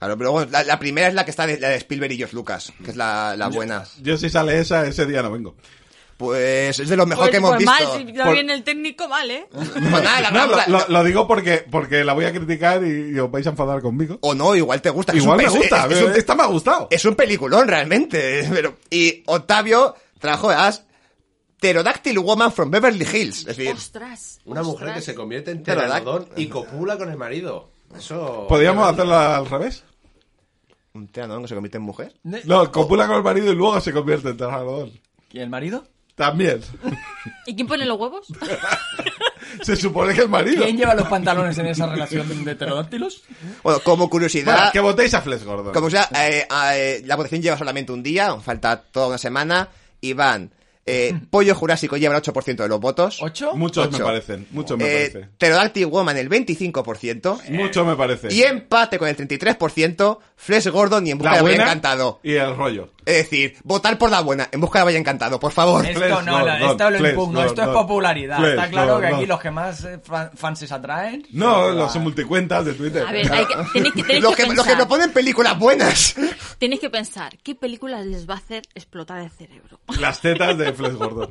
Claro, 0.00 0.16
pero 0.18 0.32
bueno, 0.32 0.50
la, 0.50 0.64
la 0.64 0.78
primera 0.80 1.06
es 1.08 1.14
la 1.14 1.24
que 1.24 1.30
está 1.30 1.46
de, 1.46 1.60
la 1.60 1.68
de 1.68 1.76
Spielberg 1.76 2.10
y 2.12 2.16
George 2.16 2.34
Lucas, 2.34 2.72
que 2.84 2.90
es 2.90 2.96
la, 2.96 3.36
la 3.36 3.46
buena. 3.48 3.84
Yo 4.02 4.16
si 4.16 4.28
sale 4.30 4.58
esa, 4.58 4.84
ese 4.86 5.06
día 5.06 5.22
no 5.22 5.30
vengo. 5.30 5.54
Pues 6.16 6.78
es 6.78 6.88
de 6.88 6.96
lo 6.98 7.06
mejor 7.06 7.24
Pues, 7.24 7.30
que 7.30 7.36
hemos 7.38 7.50
pues 7.50 7.58
visto. 7.60 7.72
mal, 7.72 7.98
si 7.98 8.04
no 8.12 8.24
Por- 8.24 8.32
viene 8.34 8.52
el 8.54 8.62
técnico, 8.62 9.08
vale. 9.08 9.46
Pues 9.50 9.74
nada, 9.74 10.20
la 10.20 10.30
No, 10.32 10.46
lo, 10.46 10.56
lo- 10.66 10.88
lo 10.88 11.04
digo 11.04 11.26
porque, 11.26 11.64
porque 11.70 12.02
la 12.04 12.12
voy 12.14 12.24
a 12.26 12.32
criticar 12.32 12.84
y, 12.84 13.12
y 13.14 13.18
os 13.18 13.30
vais 13.30 13.46
a 13.46 13.50
enfadar 13.50 13.80
conmigo. 13.80 14.18
O 14.22 14.34
no, 14.34 14.54
igual 14.54 14.82
te 14.82 14.90
gusta. 14.90 15.12
Es 15.12 15.22
Igual 15.22 15.38
un 15.38 15.44
me 15.44 15.50
gusta, 15.50 15.86
es- 15.86 15.92
es 15.98 16.02
un- 16.02 16.12
esta 16.14 16.34
me 16.34 16.42
ha 16.42 16.46
gustado. 16.46 16.88
Es 16.90 17.04
un 17.06 17.14
peliculón 17.14 17.68
realmente. 17.68 18.46
Pero, 18.52 18.76
y 18.90 19.22
Octavio 19.26 19.94
trajo 20.18 20.50
as 20.50 20.84
Pterodactyl 21.58 22.18
Woman 22.18 22.52
from 22.52 22.70
Beverly 22.70 23.04
Hills. 23.10 23.40
Es 23.40 23.56
decir, 23.56 23.72
Ostras. 23.74 24.40
Una 24.46 24.62
mujer 24.62 24.88
ostras. 24.88 24.96
que 24.96 25.02
se 25.12 25.14
convierte 25.14 25.50
en 25.50 25.62
pteranodón 25.62 26.28
y 26.36 26.46
copula 26.48 26.96
con 26.98 27.10
el 27.10 27.16
marido. 27.18 27.70
Eso... 27.96 28.46
¿Podríamos 28.48 28.86
hacerla 28.90 29.36
al 29.36 29.46
revés? 29.48 29.84
Un 30.94 31.06
pteranodón 31.08 31.42
que 31.42 31.48
se 31.48 31.54
convierte 31.54 31.78
en 31.78 31.82
mujer. 31.84 32.14
No, 32.22 32.70
copula 32.70 33.06
con 33.06 33.16
el 33.16 33.22
marido 33.22 33.52
y 33.52 33.56
luego 33.56 33.80
se 33.80 33.92
convierte 33.92 34.30
en 34.30 34.36
trabajador. 34.36 34.90
¿Y 35.32 35.38
el 35.38 35.48
marido? 35.48 35.84
También. 36.14 36.60
¿Y 37.46 37.54
quién 37.54 37.66
pone 37.66 37.86
los 37.86 37.98
huevos? 37.98 38.26
Se 39.62 39.74
supone 39.74 40.14
que 40.14 40.20
el 40.22 40.28
marido. 40.28 40.64
¿Quién 40.64 40.76
lleva 40.76 40.94
los 40.94 41.08
pantalones 41.08 41.56
en 41.58 41.66
esa 41.66 41.86
relación 41.86 42.44
de 42.44 42.54
pterodáctilos? 42.54 43.22
Bueno, 43.62 43.80
como 43.80 43.96
Bueno, 43.96 44.10
curiosidad, 44.10 44.72
que 44.72 44.80
votéis 44.80 45.14
a 45.14 45.22
Flesh 45.22 45.44
Gordon. 45.44 45.72
como 45.72 45.90
sea, 45.90 46.08
eh, 46.14 46.46
eh, 46.74 47.02
la 47.04 47.16
votación 47.16 47.42
lleva 47.42 47.56
solamente 47.56 47.90
un 47.90 48.02
día, 48.02 48.38
falta 48.40 48.80
toda 48.80 49.08
una 49.08 49.18
semana, 49.18 49.68
y 50.00 50.12
van, 50.12 50.52
eh, 50.86 51.14
Pollo 51.30 51.54
Jurásico 51.54 51.96
lleva 51.96 52.16
el 52.16 52.22
8% 52.22 52.56
de 52.56 52.68
los 52.68 52.80
votos. 52.80 53.18
¿Ocho? 53.22 53.54
Muchos 53.54 53.86
Ocho. 53.88 53.98
me 53.98 54.04
parecen. 54.04 54.46
Muchos 54.50 54.76
me 54.78 54.84
Eh, 54.84 55.10
parece. 55.12 55.28
Pterodactyl 55.38 55.86
Woman 55.86 56.16
el 56.16 56.28
25%. 56.28 57.50
Mucho 57.50 57.84
me 57.84 57.96
parece. 57.96 58.32
Y 58.32 58.42
empate 58.42 58.98
con 58.98 59.06
el 59.08 59.16
33%, 59.16 60.18
Flesh 60.36 60.68
Gordon 60.68 61.06
y 61.06 61.10
En 61.10 61.18
Busca 61.18 61.30
la 61.32 61.36
del 61.36 61.44
Valle 61.44 61.56
buena 61.56 61.70
Encantado. 61.70 62.20
y 62.22 62.32
el 62.34 62.56
rollo. 62.56 62.92
Es 63.04 63.16
decir, 63.30 63.56
votar 63.64 63.98
por 63.98 64.10
la 64.10 64.20
buena, 64.20 64.48
En 64.52 64.60
Busca 64.60 64.78
del 64.80 64.86
Valle 64.86 64.98
Encantado, 64.98 65.38
por 65.38 65.52
favor. 65.52 65.84
Esto 65.84 65.98
Flesh 66.00 66.10
no, 66.10 66.22
la- 66.22 66.58
Gordon, 66.58 66.70
esto 66.70 66.90
lo 66.90 66.98
Flesh 66.98 67.10
impugno, 67.12 67.44
esto 67.44 67.62
es 67.62 67.68
popularidad. 67.68 68.38
Flesh 68.38 68.50
Está 68.50 68.68
claro 68.70 69.00
que 69.00 69.06
aquí 69.06 69.26
los 69.26 69.40
que 69.40 69.50
más 69.50 69.84
eh, 69.84 69.98
fan- 70.02 70.30
fans 70.34 70.58
se 70.60 70.74
atraen. 70.74 71.26
No, 71.32 71.70
los 71.70 71.94
la- 71.94 72.00
multicuentas 72.00 72.64
de 72.64 72.72
Twitter. 72.74 73.04
A 73.06 73.12
ver, 73.12 73.30
hay 73.32 73.44
que, 73.46 73.54
tenéis 73.72 73.94
que, 73.94 74.02
tenéis 74.02 74.22
Los 74.22 74.34
que 74.36 74.44
que, 74.44 74.54
los 74.54 74.66
que 74.66 74.76
proponen 74.76 75.12
películas 75.12 75.58
buenas. 75.58 76.14
Tenéis 76.58 76.80
que 76.80 76.90
pensar, 76.90 77.36
¿qué 77.42 77.54
película 77.54 78.00
les 78.02 78.28
va 78.28 78.34
a 78.34 78.38
hacer 78.38 78.62
explotar 78.74 79.20
el 79.20 79.30
cerebro? 79.30 79.80
Las 79.98 80.20
tetas 80.20 80.56
de 80.58 80.69
Gordon. 80.78 81.30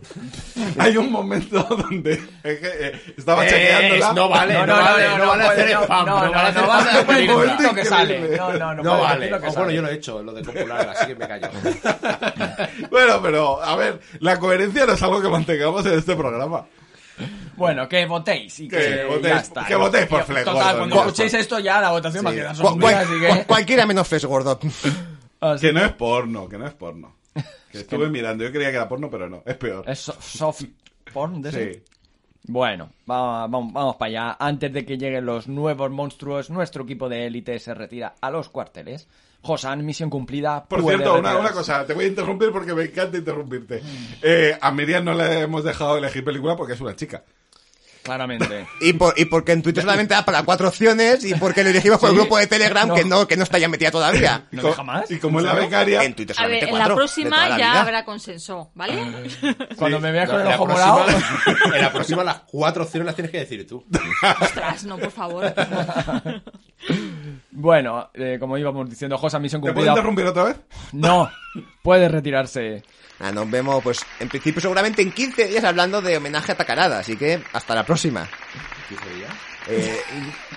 Hay 0.78 0.98
un 0.98 1.12
momento 1.12 1.62
donde 1.64 2.18
que, 2.44 2.60
eh, 2.64 3.02
estaba 3.18 3.46
Eh, 3.46 3.50
chequeándola. 3.50 4.14
no 4.14 4.30
vale, 4.30 4.54
no, 4.54 4.60
vale, 4.76 5.18
no, 5.18 5.28
vale 5.28 5.44
hacer 5.46 5.70
spam, 5.72 6.06
no, 6.06 6.26
no, 6.26 6.32
vale 6.32 6.50
hacer 6.50 6.62
no 6.62 6.68
vale 6.68 6.90
spam 6.92 7.18
de 7.18 7.34
por 7.34 7.70
el 7.70 7.76
que 7.76 7.86
sale. 7.86 8.38
No, 8.38 8.54
no, 8.54 8.74
no, 8.76 9.00
vale. 9.00 9.20
decir 9.20 9.32
lo 9.32 9.42
que 9.42 9.48
O 9.48 9.50
bueno, 9.52 9.62
sale. 9.64 9.76
yo 9.76 9.82
lo 9.82 9.88
he 9.90 9.94
hecho, 9.96 10.24
lo 10.24 10.34
de 10.34 10.44
popular, 10.44 10.90
así 10.90 11.08
que 11.08 11.16
me 11.16 11.28
callo. 11.28 11.50
Bueno, 12.90 13.22
pero, 13.22 13.62
a 13.64 13.76
ver, 13.76 14.00
la 14.20 14.40
coherencia 14.40 14.86
no 14.86 14.94
es 14.94 15.04
algo 15.04 15.22
que 15.22 15.30
mantengamos 15.30 15.86
en 15.86 15.94
este 16.00 16.16
programa. 16.16 16.66
Bueno, 17.56 17.88
que 17.90 18.06
votéis 18.06 18.58
y 18.62 18.68
que, 18.70 18.78
Que 18.78 19.06
votéis- 19.08 19.22
ya 19.28 19.38
está. 19.40 19.66
que 19.66 19.76
votéis 19.76 20.06
por 20.08 20.24
Flesh 20.24 20.46
Total, 20.46 20.62
Gordon, 20.64 20.78
cuando 20.78 20.96
ya 20.96 21.02
escuchéis 21.02 21.34
esto 21.34 21.60
ya 21.60 21.82
la 21.82 21.92
votación 21.92 22.26
va 22.26 22.30
a 22.30 22.34
quedar 22.34 22.56
Cu- 22.56 22.80
cual- 22.80 22.96
así 22.96 23.20
que... 23.20 23.44
Cualquiera 23.46 23.86
menos 23.86 24.08
Flesh 24.08 24.24
Gordon. 24.26 24.60
así 25.42 25.68
Que 25.68 25.74
no 25.74 25.84
es 25.84 25.92
porno, 25.94 26.48
que 26.48 26.58
no 26.58 26.66
es 26.68 26.74
porno. 26.74 27.16
Que 27.72 27.80
estuve 27.80 28.10
mirando, 28.10 28.44
yo 28.44 28.52
creía 28.52 28.70
que 28.72 28.78
era 28.78 28.88
porno, 28.90 29.10
pero 29.10 29.30
no, 29.30 29.44
es 29.46 29.56
peor. 29.56 29.88
Es 29.90 30.00
so- 30.00 30.18
soft 30.20 30.64
porn 31.14 31.42
de 31.42 31.50
ese. 31.50 31.74
Sí. 31.74 31.84
Bueno, 32.44 32.90
vamos, 33.06 33.52
vamos, 33.52 33.74
vamos 33.74 33.96
para 33.98 34.10
allá. 34.10 34.38
Antes 34.40 34.74
de 34.74 34.86
que 34.86 34.98
lleguen 34.98 35.26
los 35.26 35.48
nuevos 35.48 35.92
monstruos, 35.92 36.50
nuestro 36.50 36.84
equipo 36.84 37.08
de 37.10 37.28
élite 37.28 37.60
se 37.60 37.74
retira 37.76 38.16
a 38.20 38.32
los 38.32 38.50
cuarteles. 38.50 39.08
Josan, 39.42 39.86
misión 39.86 40.10
cumplida. 40.10 40.66
Por 40.66 40.82
cierto, 40.84 41.20
una, 41.20 41.38
una 41.38 41.52
cosa, 41.52 41.86
te 41.86 41.94
voy 41.94 42.06
a 42.06 42.08
interrumpir 42.08 42.52
porque 42.52 42.74
me 42.74 42.84
encanta 42.86 43.18
interrumpirte. 43.18 43.82
Eh, 44.22 44.58
a 44.60 44.72
Miriam 44.72 45.06
no 45.06 45.14
le 45.14 45.42
hemos 45.42 45.64
dejado 45.64 45.98
elegir 45.98 46.24
película 46.26 46.56
porque 46.56 46.74
es 46.74 46.82
una 46.82 46.96
chica. 46.96 47.24
Claramente. 48.10 48.68
Y, 48.82 48.94
por, 48.94 49.14
y 49.18 49.26
porque 49.26 49.52
en 49.52 49.62
Twitter 49.62 49.84
solamente 49.84 50.14
da 50.14 50.24
para 50.26 50.44
cuatro 50.44 50.68
opciones 50.70 51.24
y 51.24 51.36
porque 51.36 51.64
lo 51.64 51.70
elegimos 51.70 52.00
por 52.00 52.10
el 52.10 52.16
grupo 52.16 52.38
de 52.38 52.48
Telegram 52.48 52.88
No. 52.88 52.96
que 52.96 53.04
no 53.06 53.28
que 53.28 53.38
no 53.38 53.44
está 53.44 53.58
ya 53.58 53.68
metida 53.70 53.92
todavía. 53.92 54.46
¿No 54.52 54.64
deja 54.64 54.84
más? 54.84 55.12
Y 55.12 55.18
como 55.20 55.40
es 55.40 55.46
la 55.46 55.54
becaria, 55.54 56.04
En 56.04 56.14
Twitter 56.16 56.36
A 56.40 56.48
ver, 56.48 56.64
en 56.64 56.70
cuatro. 56.70 56.90
la 56.90 56.96
próxima 56.96 57.50
la 57.50 57.50
ya 57.50 57.56
vida. 57.58 57.82
habrá 57.82 58.06
consenso, 58.06 58.72
¿vale? 58.76 58.96
Cuando 59.78 59.98
Sí. 59.98 60.04
me 60.04 60.12
veas 60.12 60.30
con 60.30 60.42
el 60.42 60.48
ojo 60.48 60.66
morado... 60.66 61.06
en 61.76 61.82
la 61.82 61.92
próxima, 61.92 62.24
las 62.24 62.40
cuatro 62.48 62.84
opciones 62.84 63.06
las 63.06 63.16
tienes 63.16 63.32
que 63.32 63.40
decir 63.40 63.68
tú. 63.68 63.86
Ostras, 64.42 64.84
no, 64.86 64.98
por 64.98 65.12
favor. 65.12 65.54
bueno, 67.52 68.10
eh, 68.14 68.38
como 68.40 68.58
íbamos 68.58 68.90
diciendo, 68.90 69.18
Josan, 69.18 69.42
misión 69.42 69.62
¿te 69.62 69.66
puedo 69.74 69.76
cumplida. 69.76 69.92
interrumpir 69.92 70.26
otra 70.26 70.44
vez? 70.46 70.58
No, 70.94 71.30
puede 71.84 72.08
retirarse. 72.10 72.84
Ah, 73.20 73.32
nos 73.32 73.50
vemos, 73.52 73.84
pues, 73.84 74.06
en 74.20 74.30
principio 74.30 74.62
seguramente 74.62 75.02
en 75.02 75.12
15 75.12 75.48
días 75.48 75.64
hablando 75.64 76.02
de 76.02 76.16
homenaje 76.18 76.54
a 76.54 76.56
Tacarada, 76.56 77.00
así 77.00 77.18
que 77.18 77.42
hasta 77.54 77.76
la 77.76 77.86
próxima. 77.86 78.28
Eh, 79.68 80.02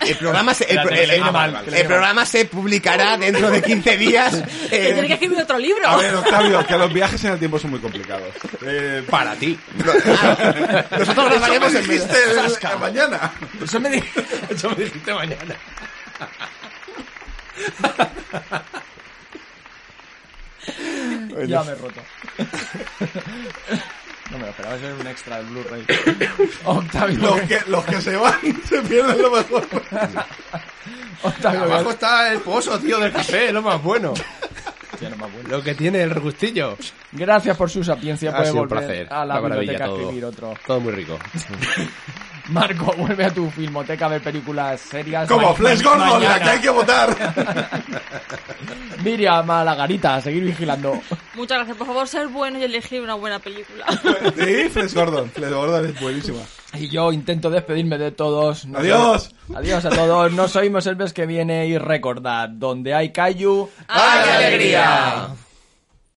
el 0.07 0.17
programa 0.17 0.55
se, 0.55 0.65
el, 0.73 0.79
el- 0.79 1.11
el- 1.11 1.75
el 1.75 1.87
programa 1.87 2.25
publicará 2.47 3.19
dentro 3.19 3.51
de 3.51 3.61
15 3.61 3.97
días. 3.99 4.35
Eh, 4.71 4.93
tiene 4.95 5.07
que 5.09 5.13
escribir 5.15 5.39
otro 5.43 5.59
libro. 5.59 5.87
A 5.87 5.97
ver, 5.97 6.15
Octavio, 6.15 6.65
que 6.67 6.77
los 6.79 6.91
viajes 6.93 7.23
en 7.25 7.33
el 7.33 7.39
tiempo 7.39 7.59
son 7.59 7.73
muy 7.73 7.81
complicados. 7.81 8.33
Eh, 8.65 9.05
Para 9.11 9.35
ti. 9.35 9.59
ah, 10.23 10.85
nosotros 10.99 11.27
grabaremos 11.31 11.75
en 11.75 11.83
dijiste 11.83 12.17
el- 12.31 12.79
mañana. 12.79 13.33
Eso 13.63 13.81
me 13.81 13.91
di- 13.91 14.03
Eso 14.51 14.71
me 14.71 14.77
dijiste 14.77 15.13
mañana. 15.13 15.57
Ya 21.47 21.63
me 21.65 21.73
he 21.73 21.75
roto. 21.77 22.01
No 24.31 24.39
me 24.39 24.45
lo 24.45 24.51
esperaba, 24.51 24.77
eso 24.77 24.89
es 24.89 24.99
un 24.99 25.07
extra 25.09 25.37
del 25.37 25.47
Blu-ray. 25.47 25.85
Octavio, 26.65 27.19
Los 27.19 27.41
que, 27.43 27.59
los 27.67 27.85
que 27.85 28.01
se 28.01 28.17
van 28.17 28.41
se 28.67 28.81
pierden 28.81 29.21
lo 29.21 29.31
mejor. 29.31 29.67
Octavio, 31.23 31.65
Abajo 31.65 31.91
está 31.91 32.33
el 32.33 32.41
pozo, 32.41 32.79
tío, 32.81 32.99
del 32.99 33.13
café, 33.13 33.53
lo 33.53 33.61
más 33.61 33.83
bueno. 33.83 34.15
Lo 35.49 35.63
que 35.63 35.75
tiene 35.75 36.01
el 36.03 36.11
regustillo. 36.11 36.79
Gracias 37.11 37.57
por 37.59 37.69
su 37.69 37.85
sapiencia. 37.85 38.31
Ha 38.31 38.37
Puede 38.37 38.47
sido 38.53 38.63
un 38.63 38.69
volver 38.69 38.87
placer. 38.87 39.13
a 39.13 39.27
la 39.27 39.35
maravilla 39.41 39.59
biblioteca 39.59 39.85
a 39.85 39.89
todo. 39.89 40.01
escribir 40.01 40.25
otro. 40.25 40.55
Todo 40.67 40.81
muy 40.81 40.93
rico. 40.93 41.19
Marco, 42.49 42.93
vuelve 42.97 43.25
a 43.25 43.31
tu 43.31 43.49
filmoteca 43.51 44.07
a 44.07 44.09
ver 44.09 44.21
películas 44.23 44.81
serias. 44.81 45.29
Como 45.29 45.55
Flash 45.55 45.83
Gordon, 45.83 46.23
la 46.23 46.41
que 46.41 46.49
hay 46.51 46.61
que 46.61 46.71
votar. 46.71 47.17
Miriam, 49.05 49.51
a 49.51 49.65
la 49.65 49.75
garita, 49.75 50.17
a 50.17 50.21
seguir 50.21 50.45
vigilando. 50.45 51.01
Muchas 51.35 51.59
gracias. 51.59 51.77
Por 51.77 51.87
favor, 51.87 52.07
ser 52.09 52.29
bueno 52.29 52.59
y 52.59 52.65
elegir 52.65 53.01
una 53.03 53.15
buena 53.15 53.39
película. 53.39 53.87
Sí, 54.37 54.69
Flash 54.71 54.93
Gordon. 54.95 55.31
Flash 55.31 55.51
Gordon 55.53 55.87
es 55.87 56.01
buenísima. 56.01 56.39
Y 56.75 56.89
yo 56.89 57.13
intento 57.13 57.51
despedirme 57.51 57.99
de 57.99 58.11
todos. 58.13 58.65
Nos 58.67 58.81
Adiós. 58.81 59.35
vemos- 59.49 59.59
Adiós 59.59 59.85
a 59.85 59.91
todos. 59.91 60.33
Nos 60.33 60.57
oímos 60.57 60.87
el 60.87 60.97
mes 60.97 61.13
que 61.13 61.27
viene 61.27 61.67
y 61.67 61.79
recordad, 61.79 62.49
donde 62.49 62.95
hay 62.95 63.13
Cayu, 63.13 63.69
¡Hay 63.89 64.29
alegría! 64.29 65.29